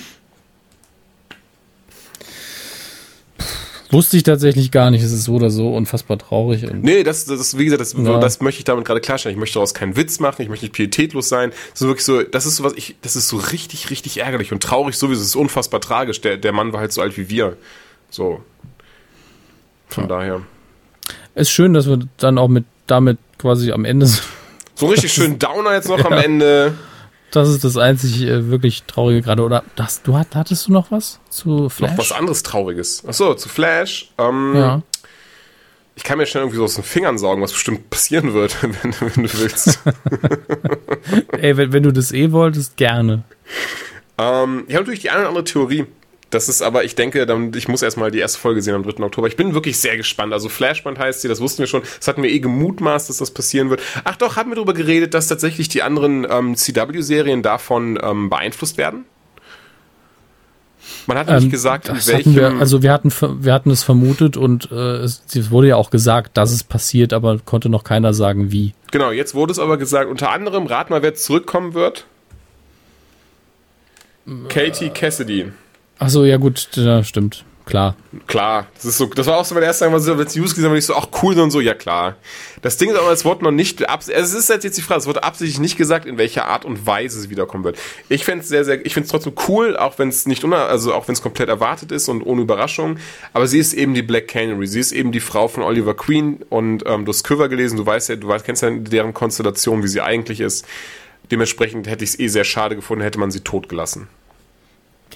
Wusste 3.95 4.17
ich 4.17 4.23
tatsächlich 4.23 4.69
gar 4.71 4.91
nicht. 4.91 5.01
Es 5.03 5.11
ist 5.11 5.23
so 5.23 5.33
oder 5.33 5.49
so 5.49 5.73
unfassbar 5.73 6.17
traurig. 6.19 6.63
Und 6.69 6.83
Nee, 6.83 7.03
das, 7.03 7.25
das 7.25 7.57
wie 7.57 7.65
gesagt, 7.65 7.81
das, 7.81 7.93
Ja. 7.93 8.19
das 8.19 8.41
möchte 8.41 8.59
ich 8.59 8.65
damit 8.65 8.85
gerade 8.85 9.01
klarstellen. 9.01 9.35
Ich 9.35 9.39
möchte 9.39 9.55
daraus 9.55 9.73
keinen 9.73 9.95
Witz 9.97 10.19
machen, 10.19 10.41
ich 10.43 10.49
möchte 10.49 10.65
nicht 10.65 10.73
pietätlos 10.75 11.29
sein. 11.29 11.51
Das 11.71 11.81
ist 11.81 11.87
wirklich 11.87 12.05
so, 12.05 12.21
das 12.21 12.45
ist 12.45 12.57
so 12.57 12.63
was, 12.63 12.73
ich, 12.73 12.95
das 13.01 13.15
ist 13.15 13.27
so 13.27 13.37
richtig, 13.37 13.89
richtig 13.89 14.17
ärgerlich 14.19 14.51
und 14.51 14.61
traurig 14.61 14.95
sowieso. 14.95 15.21
Es 15.21 15.27
ist 15.29 15.35
unfassbar 15.35 15.81
tragisch. 15.81 16.21
Der, 16.21 16.37
der 16.37 16.51
Mann 16.51 16.73
war 16.73 16.81
halt 16.81 16.93
so 16.93 17.01
alt 17.01 17.17
wie 17.17 17.29
wir. 17.29 17.57
So. 18.11 18.41
Von 19.87 20.07
daher. 20.07 20.41
ist 21.35 21.49
schön, 21.51 21.73
dass 21.73 21.87
wir 21.87 21.99
dann 22.17 22.37
auch 22.37 22.47
mit 22.49 22.65
damit 22.87 23.17
quasi 23.37 23.71
am 23.71 23.85
Ende 23.85 24.05
sind. 24.05 24.23
So 24.75 24.87
richtig 24.87 25.13
schönen 25.13 25.39
Downer 25.39 25.73
jetzt 25.73 25.87
noch 25.89 26.03
am 26.05 26.13
Ja. 26.13 26.19
Ende. 26.21 26.73
Das 27.35 27.49
ist 27.49 27.63
das 27.63 27.75
einzig 27.77 28.21
äh, 28.21 28.49
wirklich 28.49 28.83
traurige 28.83 29.21
gerade. 29.21 29.43
Oder 29.43 29.63
das, 29.75 30.01
du 30.01 30.17
hat, 30.17 30.35
hattest 30.35 30.67
du 30.67 30.71
noch 30.71 30.91
was 30.91 31.19
zu 31.29 31.69
Flash? 31.69 31.91
Noch 31.91 31.97
was 31.97 32.11
anderes 32.11 32.43
Trauriges. 32.43 33.03
Achso, 33.05 33.33
zu 33.35 33.49
Flash. 33.49 34.11
Ähm, 34.17 34.53
Ja. 34.55 34.81
Ich 35.97 36.03
kann 36.03 36.17
mir 36.17 36.25
schnell 36.25 36.43
irgendwie 36.43 36.57
so 36.57 36.65
aus 36.65 36.75
den 36.75 36.83
Fingern 36.83 37.17
saugen, 37.17 37.41
was 37.41 37.53
bestimmt 37.53 37.89
passieren 37.89 38.33
wird, 38.33 38.55
wenn, 38.63 38.93
wenn 38.99 39.23
du 39.23 39.33
willst. 39.39 39.79
Ey, 41.37 41.55
wenn, 41.55 41.71
wenn 41.71 41.83
du 41.83 41.91
das 41.93 42.11
eh 42.11 42.31
wolltest, 42.31 42.75
gerne. 42.77 43.23
Ähm, 44.17 44.65
ich 44.67 44.75
habe 44.75 44.83
natürlich 44.83 45.01
die 45.01 45.09
eine 45.09 45.19
oder 45.19 45.29
andere 45.29 45.43
Theorie. 45.45 45.85
Das 46.31 46.49
ist 46.49 46.61
aber, 46.61 46.83
ich 46.83 46.95
denke, 46.95 47.25
dann, 47.25 47.53
ich 47.55 47.67
muss 47.67 47.81
erstmal 47.81 48.11
die 48.11 48.19
erste 48.19 48.39
Folge 48.39 48.61
sehen 48.61 48.75
am 48.75 48.83
3. 48.83 49.03
Oktober. 49.03 49.27
Ich 49.27 49.37
bin 49.37 49.53
wirklich 49.53 49.77
sehr 49.77 49.95
gespannt. 49.95 50.33
Also 50.33 50.49
Flashpoint 50.49 50.97
heißt 50.99 51.21
sie, 51.21 51.27
das 51.27 51.39
wussten 51.39 51.59
wir 51.59 51.67
schon. 51.67 51.83
Das 51.99 52.07
hatten 52.07 52.23
wir 52.23 52.29
eh 52.29 52.39
gemutmaßt, 52.39 53.09
dass 53.09 53.17
das 53.17 53.31
passieren 53.31 53.69
wird. 53.69 53.81
Ach 54.03 54.15
doch, 54.15 54.35
haben 54.35 54.49
wir 54.51 54.55
darüber 54.55 54.73
geredet, 54.73 55.13
dass 55.13 55.27
tatsächlich 55.27 55.69
die 55.69 55.83
anderen 55.83 56.27
ähm, 56.29 56.55
CW-Serien 56.55 57.41
davon 57.41 57.99
ähm, 58.01 58.29
beeinflusst 58.29 58.77
werden? 58.77 59.05
Man 61.07 61.17
hat 61.17 61.27
nicht 61.29 61.43
Ähm, 61.43 61.51
gesagt, 61.51 61.89
in 61.89 61.95
welchem... 62.07 62.35
wir, 62.35 62.47
also 62.59 62.81
wir 62.81 62.91
hatten, 62.91 63.11
wir 63.11 63.53
hatten 63.53 63.69
es 63.69 63.83
vermutet 63.83 64.37
und 64.37 64.71
äh, 64.71 64.97
es, 64.97 65.23
es 65.33 65.51
wurde 65.51 65.67
ja 65.67 65.75
auch 65.75 65.89
gesagt, 65.89 66.37
dass 66.37 66.51
es 66.51 66.63
passiert, 66.63 67.13
aber 67.13 67.39
konnte 67.39 67.69
noch 67.69 67.83
keiner 67.83 68.13
sagen, 68.13 68.51
wie. 68.51 68.73
Genau, 68.91 69.11
jetzt 69.11 69.35
wurde 69.35 69.51
es 69.51 69.59
aber 69.59 69.77
gesagt, 69.77 70.09
unter 70.09 70.31
anderem, 70.31 70.65
rat 70.65 70.89
mal, 70.89 71.01
wer 71.01 71.13
zurückkommen 71.15 71.73
wird. 71.73 72.05
Katie 74.49 74.89
Cassidy. 74.89 75.51
Ach 75.99 76.09
so, 76.09 76.25
ja 76.25 76.37
gut, 76.37 76.67
ja, 76.73 77.03
stimmt, 77.03 77.45
klar. 77.65 77.95
Klar, 78.27 78.67
das 78.75 78.83
ist 78.85 78.97
so, 78.97 79.05
das 79.05 79.27
war 79.27 79.37
auch 79.37 79.45
so 79.45 79.55
mein 79.55 79.63
erster 79.63 79.89
Mal 79.89 79.99
so, 80.01 80.17
wenn 80.17 80.27
es 80.27 80.35
News 80.35 80.53
gesehen 80.53 80.67
habe, 80.69 80.77
ich 80.77 80.85
so, 80.85 80.93
ach 80.95 81.07
cool 81.23 81.39
und 81.39 81.51
so, 81.51 81.61
ja 81.61 81.73
klar. 81.73 82.15
Das 82.61 82.75
Ding 82.77 82.89
ist 82.89 82.97
aber, 82.97 83.11
es 83.11 83.23
wurde 83.23 83.45
noch 83.45 83.51
nicht, 83.51 83.87
abs- 83.89 84.09
es 84.09 84.33
ist 84.33 84.49
jetzt 84.49 84.63
jetzt 84.65 84.77
die 84.77 84.81
Frage, 84.81 84.99
es 84.99 85.07
wurde 85.07 85.23
absichtlich 85.23 85.59
nicht 85.59 85.77
gesagt, 85.77 86.05
in 86.05 86.17
welcher 86.17 86.45
Art 86.47 86.65
und 86.65 86.85
Weise 86.85 87.21
sie 87.21 87.29
wiederkommen 87.29 87.63
wird. 87.63 87.77
Ich 88.09 88.25
fände 88.25 88.43
es 88.43 88.49
sehr, 88.49 88.65
sehr, 88.65 88.85
ich 88.85 88.93
finde 88.93 89.05
es 89.05 89.11
trotzdem 89.11 89.33
cool, 89.47 89.77
auch 89.77 89.97
wenn 89.97 90.09
es 90.09 90.25
nicht, 90.25 90.43
also 90.43 90.93
auch 90.93 91.07
wenn 91.07 91.13
es 91.13 91.21
komplett 91.21 91.47
erwartet 91.47 91.91
ist 91.93 92.09
und 92.09 92.21
ohne 92.23 92.41
Überraschung, 92.41 92.97
aber 93.31 93.47
sie 93.47 93.59
ist 93.59 93.73
eben 93.73 93.93
die 93.93 94.01
Black 94.03 94.27
Canary, 94.27 94.67
sie 94.67 94.81
ist 94.81 94.91
eben 94.91 95.13
die 95.13 95.21
Frau 95.21 95.47
von 95.47 95.63
Oliver 95.63 95.93
Queen 95.95 96.41
und 96.49 96.83
ähm, 96.85 97.05
du 97.05 97.09
hast 97.13 97.23
Quiver 97.23 97.47
gelesen, 97.47 97.77
du 97.77 97.85
weißt 97.85 98.09
ja, 98.09 98.15
du 98.17 98.27
weißt, 98.27 98.43
kennst 98.45 98.63
ja 98.63 98.69
deren 98.69 99.13
Konstellation, 99.13 99.81
wie 99.81 99.87
sie 99.87 100.01
eigentlich 100.01 100.41
ist. 100.41 100.65
Dementsprechend 101.31 101.87
hätte 101.87 102.03
ich 102.03 102.11
es 102.11 102.19
eh 102.19 102.27
sehr 102.27 102.43
schade 102.43 102.75
gefunden, 102.75 103.01
hätte 103.01 103.17
man 103.19 103.31
sie 103.31 103.39
tot 103.39 103.69
gelassen. 103.69 104.07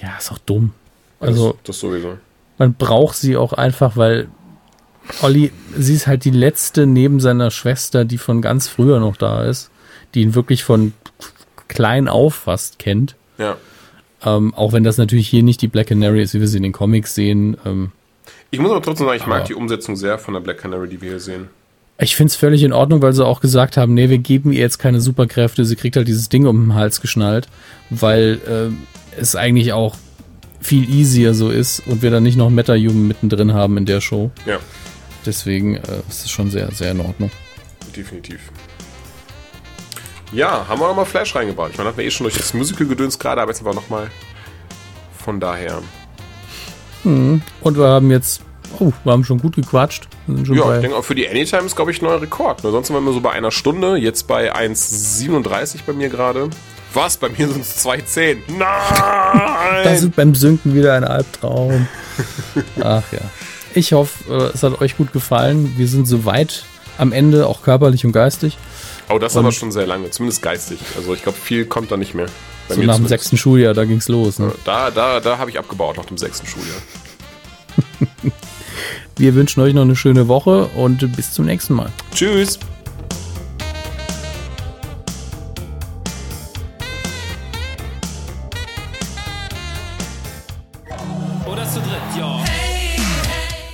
Ja, 0.01 0.17
ist 0.17 0.31
auch 0.31 0.37
dumm. 0.39 0.71
Also, 1.19 1.51
das, 1.53 1.57
das 1.63 1.79
sowieso. 1.79 2.17
man 2.57 2.73
braucht 2.73 3.17
sie 3.17 3.35
auch 3.37 3.53
einfach, 3.53 3.97
weil 3.97 4.29
Olli, 5.21 5.51
sie 5.75 5.93
ist 5.93 6.07
halt 6.07 6.23
die 6.23 6.29
letzte 6.31 6.85
neben 6.85 7.19
seiner 7.19 7.51
Schwester, 7.51 8.05
die 8.05 8.17
von 8.17 8.41
ganz 8.41 8.67
früher 8.67 8.99
noch 8.99 9.17
da 9.17 9.43
ist, 9.43 9.71
die 10.13 10.21
ihn 10.21 10.35
wirklich 10.35 10.63
von 10.63 10.93
klein 11.67 12.07
auf 12.07 12.35
fast 12.35 12.79
kennt. 12.79 13.15
Ja. 13.37 13.57
Ähm, 14.23 14.53
auch 14.53 14.73
wenn 14.73 14.83
das 14.83 14.97
natürlich 14.97 15.27
hier 15.29 15.43
nicht 15.43 15.61
die 15.61 15.67
Black 15.67 15.87
Canary 15.87 16.21
ist, 16.21 16.33
wie 16.33 16.39
wir 16.41 16.47
sie 16.47 16.57
in 16.57 16.63
den 16.63 16.73
Comics 16.73 17.15
sehen. 17.15 17.57
Ähm, 17.65 17.91
Ich 18.51 18.59
muss 18.59 18.71
aber 18.71 18.81
trotzdem 18.81 19.07
sagen, 19.07 19.17
ich 19.19 19.27
mag 19.27 19.45
die 19.45 19.53
Umsetzung 19.55 19.95
sehr 19.95 20.17
von 20.19 20.33
der 20.33 20.41
Black 20.41 20.57
Canary, 20.59 20.89
die 20.89 21.01
wir 21.01 21.09
hier 21.11 21.19
sehen. 21.19 21.49
Ich 21.99 22.15
finde 22.15 22.31
es 22.31 22.35
völlig 22.35 22.63
in 22.63 22.73
Ordnung, 22.73 23.01
weil 23.01 23.13
sie 23.13 23.25
auch 23.25 23.41
gesagt 23.41 23.77
haben, 23.77 23.93
nee, 23.93 24.09
wir 24.09 24.19
geben 24.19 24.51
ihr 24.51 24.59
jetzt 24.61 24.79
keine 24.79 25.01
Superkräfte, 25.01 25.65
sie 25.65 25.75
kriegt 25.75 25.95
halt 25.95 26.07
dieses 26.07 26.29
Ding 26.29 26.45
um 26.45 26.65
den 26.67 26.73
Hals 26.75 27.01
geschnallt, 27.01 27.47
weil 27.89 28.39
ähm, 28.49 28.83
es 29.17 29.35
eigentlich 29.35 29.73
auch 29.73 29.95
viel 30.61 30.89
easier 30.89 31.33
so 31.33 31.49
ist 31.49 31.81
und 31.87 32.01
wir 32.01 32.11
dann 32.11 32.23
nicht 32.23 32.37
noch 32.37 32.49
Meta-Human 32.49 33.07
mittendrin 33.07 33.53
haben 33.53 33.77
in 33.77 33.85
der 33.85 34.01
Show. 34.01 34.31
Ja, 34.45 34.59
Deswegen 35.25 35.75
äh, 35.75 35.99
ist 36.09 36.25
es 36.25 36.31
schon 36.31 36.49
sehr, 36.49 36.71
sehr 36.71 36.91
in 36.91 37.01
Ordnung. 37.01 37.29
definitiv. 37.95 38.39
Ja, 40.31 40.67
haben 40.67 40.79
wir 40.79 40.87
nochmal 40.87 41.05
Flash 41.05 41.35
reingebaut. 41.35 41.71
Ich 41.71 41.77
meine, 41.77 41.89
hatten 41.89 41.97
wir 41.97 42.05
eh 42.05 42.11
schon 42.11 42.25
durch 42.25 42.37
das 42.37 42.53
Musical-Gedöns 42.53 43.17
gerade, 43.19 43.41
aber 43.41 43.51
jetzt 43.51 43.59
einfach 43.61 43.73
nochmal 43.73 44.09
von 45.17 45.39
daher. 45.39 45.81
Und 47.03 47.41
wir 47.77 47.87
haben 47.87 48.11
jetzt, 48.11 48.41
oh, 48.79 48.91
wir 49.03 49.11
haben 49.11 49.23
schon 49.23 49.39
gut 49.39 49.55
gequatscht. 49.55 50.07
Schon 50.27 50.55
Ja, 50.55 50.65
bei, 50.65 50.75
ich 50.75 50.81
denke 50.81 50.97
auch 50.97 51.03
für 51.03 51.15
die 51.15 51.27
Anytime 51.27 51.63
ist, 51.63 51.75
glaube 51.75 51.91
ich, 51.91 52.01
ein 52.01 52.05
neuer 52.05 52.21
Rekord. 52.21 52.63
Ne? 52.63 52.71
Sonst 52.71 52.87
sind 52.87 53.03
wir 53.03 53.13
so 53.13 53.21
bei 53.21 53.31
einer 53.31 53.51
Stunde, 53.51 53.95
jetzt 53.97 54.27
bei 54.27 54.53
1,37 54.55 55.79
bei 55.85 55.93
mir 55.93 56.09
gerade. 56.09 56.49
Was? 56.93 57.17
Bei 57.17 57.29
mir 57.29 57.47
sind 57.47 57.61
es 57.61 57.85
2,10. 57.85 58.37
Nein! 58.57 59.83
das 59.83 60.01
ist 60.03 60.15
beim 60.15 60.33
Synken 60.35 60.73
wieder 60.73 60.93
ein 60.95 61.03
Albtraum. 61.03 61.87
Ach 62.81 63.03
ja. 63.11 63.19
Ich 63.75 63.93
hoffe, 63.93 64.33
äh, 64.33 64.55
es 64.55 64.63
hat 64.63 64.81
euch 64.81 64.97
gut 64.97 65.13
gefallen. 65.13 65.73
Wir 65.77 65.87
sind 65.87 66.07
soweit 66.07 66.63
am 66.97 67.11
Ende, 67.11 67.45
auch 67.47 67.61
körperlich 67.61 68.05
und 68.05 68.11
geistig. 68.11 68.57
oh, 69.09 69.19
das 69.19 69.35
Und- 69.35 69.45
aber 69.45 69.51
schon 69.51 69.71
sehr 69.71 69.85
lange, 69.85 70.09
zumindest 70.09 70.41
geistig. 70.41 70.79
Also 70.97 71.13
ich 71.13 71.21
glaube, 71.23 71.37
viel 71.37 71.65
kommt 71.65 71.91
da 71.91 71.97
nicht 71.97 72.15
mehr. 72.15 72.25
Bei 72.67 72.75
So 72.75 72.81
nach 72.83 72.95
dem 72.97 73.07
sechsten 73.07 73.37
Schuljahr, 73.37 73.73
da 73.73 73.85
ging's 73.85 74.07
los. 74.09 74.37
Ne? 74.39 74.51
Da, 74.65 74.91
da, 74.91 75.19
da 75.19 75.37
habe 75.37 75.49
ich 75.49 75.57
abgebaut 75.57 75.97
nach 75.97 76.05
dem 76.05 76.17
sechsten 76.17 76.45
Schuljahr. 76.47 76.77
Wir 79.19 79.35
wünschen 79.35 79.59
euch 79.59 79.73
noch 79.73 79.81
eine 79.81 79.97
schöne 79.97 80.29
Woche 80.29 80.67
und 80.77 81.13
bis 81.17 81.33
zum 81.33 81.45
nächsten 81.45 81.73
Mal. 81.73 81.91
Tschüss! 82.15 82.57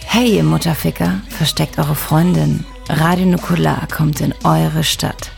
Hey, 0.07 0.37
ihr 0.37 0.43
Mutterficker, 0.43 1.21
versteckt 1.29 1.77
eure 1.77 1.93
Freundin. 1.93 2.65
Radio 2.89 3.27
Nukular 3.27 3.87
kommt 3.95 4.21
in 4.21 4.33
eure 4.43 4.83
Stadt. 4.83 5.29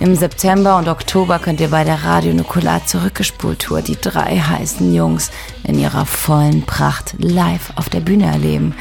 Im 0.00 0.16
September 0.16 0.78
und 0.78 0.88
Oktober 0.88 1.38
könnt 1.38 1.60
ihr 1.60 1.68
bei 1.68 1.84
der 1.84 2.02
Radio 2.02 2.34
Nukular 2.34 2.84
Zurückgespult-Tour 2.84 3.82
die 3.82 4.00
drei 4.00 4.38
heißen 4.38 4.92
Jungs 4.92 5.30
in 5.62 5.78
ihrer 5.78 6.06
vollen 6.06 6.62
Pracht 6.62 7.14
live 7.18 7.72
auf 7.76 7.88
der 7.88 8.00
Bühne 8.00 8.24
erleben. 8.24 8.74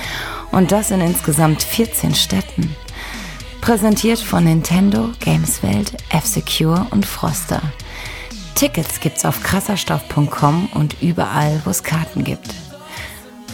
Und 0.53 0.71
das 0.71 0.91
in 0.91 1.01
insgesamt 1.01 1.63
14 1.63 2.13
Städten. 2.13 2.75
Präsentiert 3.59 4.19
von 4.19 4.43
Nintendo, 4.43 5.09
Gameswelt, 5.19 5.93
F-Secure 6.09 6.85
und 6.91 7.05
Froster. 7.05 7.61
Tickets 8.53 8.99
gibt's 8.99 9.25
auf 9.25 9.41
krasserstoff.com 9.41 10.69
und 10.75 11.01
überall, 11.01 11.59
wo 11.65 11.71
es 11.71 11.84
Karten 11.84 12.23
gibt. 12.23 12.53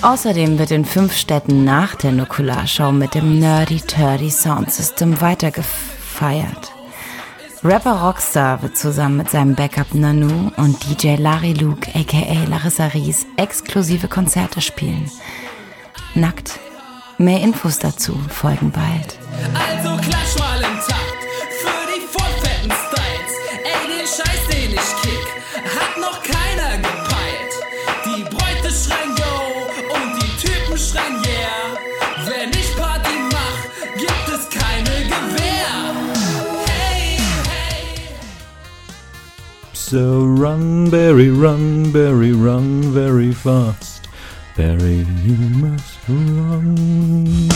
Außerdem 0.01 0.59
wird 0.59 0.71
in 0.71 0.84
fünf 0.84 1.15
Städten 1.15 1.63
nach 1.63 1.95
der 1.95 2.11
Nukularschau 2.11 2.91
mit 2.91 3.15
dem 3.15 3.39
Nerdy 3.39 3.80
Turdy 3.80 4.30
Sound 4.30 4.71
System 4.71 5.21
weitergefeiert. 5.21 6.73
Rapper 7.63 8.01
Rockstar 8.01 8.61
wird 8.61 8.77
zusammen 8.77 9.17
mit 9.17 9.30
seinem 9.30 9.55
Backup 9.55 9.93
Nanu 9.93 10.51
und 10.57 10.77
DJ 10.85 11.15
Larry 11.15 11.53
Luke 11.53 11.89
aka 11.93 12.45
Larissa 12.47 12.88
Ries 12.88 13.26
exklusive 13.38 14.09
Konzerte 14.09 14.59
spielen. 14.59 15.09
Nackt. 16.13 16.59
Mehr 17.22 17.41
Infos 17.41 17.78
dazu 17.78 18.18
folgen 18.30 18.72
bald. 18.72 19.20
Also 19.54 19.98
klatsch 20.02 20.40
mal 20.40 20.58
im 20.62 20.78
Takt 20.88 21.20
für 21.60 21.84
die 21.91 22.00
vollfetten 22.08 22.72
Styles. 22.72 23.34
Ey, 23.62 23.88
den 23.90 24.08
Scheiß, 24.08 24.48
den 24.48 24.72
ich 24.72 25.02
kick, 25.02 25.26
hat 25.76 25.98
noch 26.00 26.24
keiner 26.24 26.78
gepeilt. 26.78 27.54
Die 28.06 28.24
Bräute 28.24 28.74
schreien 28.74 29.18
Yo 29.18 29.34
und 29.96 30.16
die 30.16 30.48
Typen 30.48 30.78
schreien 30.78 31.22
Yeah. 31.26 31.76
Wenn 32.26 32.52
ich 32.52 32.74
Party 32.78 33.16
mach, 33.34 33.60
gibt 33.98 34.30
es 34.30 34.50
keine 34.50 35.04
Gewehr. 35.04 35.94
Hey, 36.68 37.18
hey. 37.50 38.08
So 39.74 40.24
run, 40.24 40.90
Barry, 40.90 41.28
run, 41.32 41.91
Barry, 41.91 42.32
run 42.32 42.94
very 42.94 43.34
fast. 43.34 43.98
Barry, 44.60 45.06
you 45.23 45.38
must 45.38 45.98
run. 46.10 47.49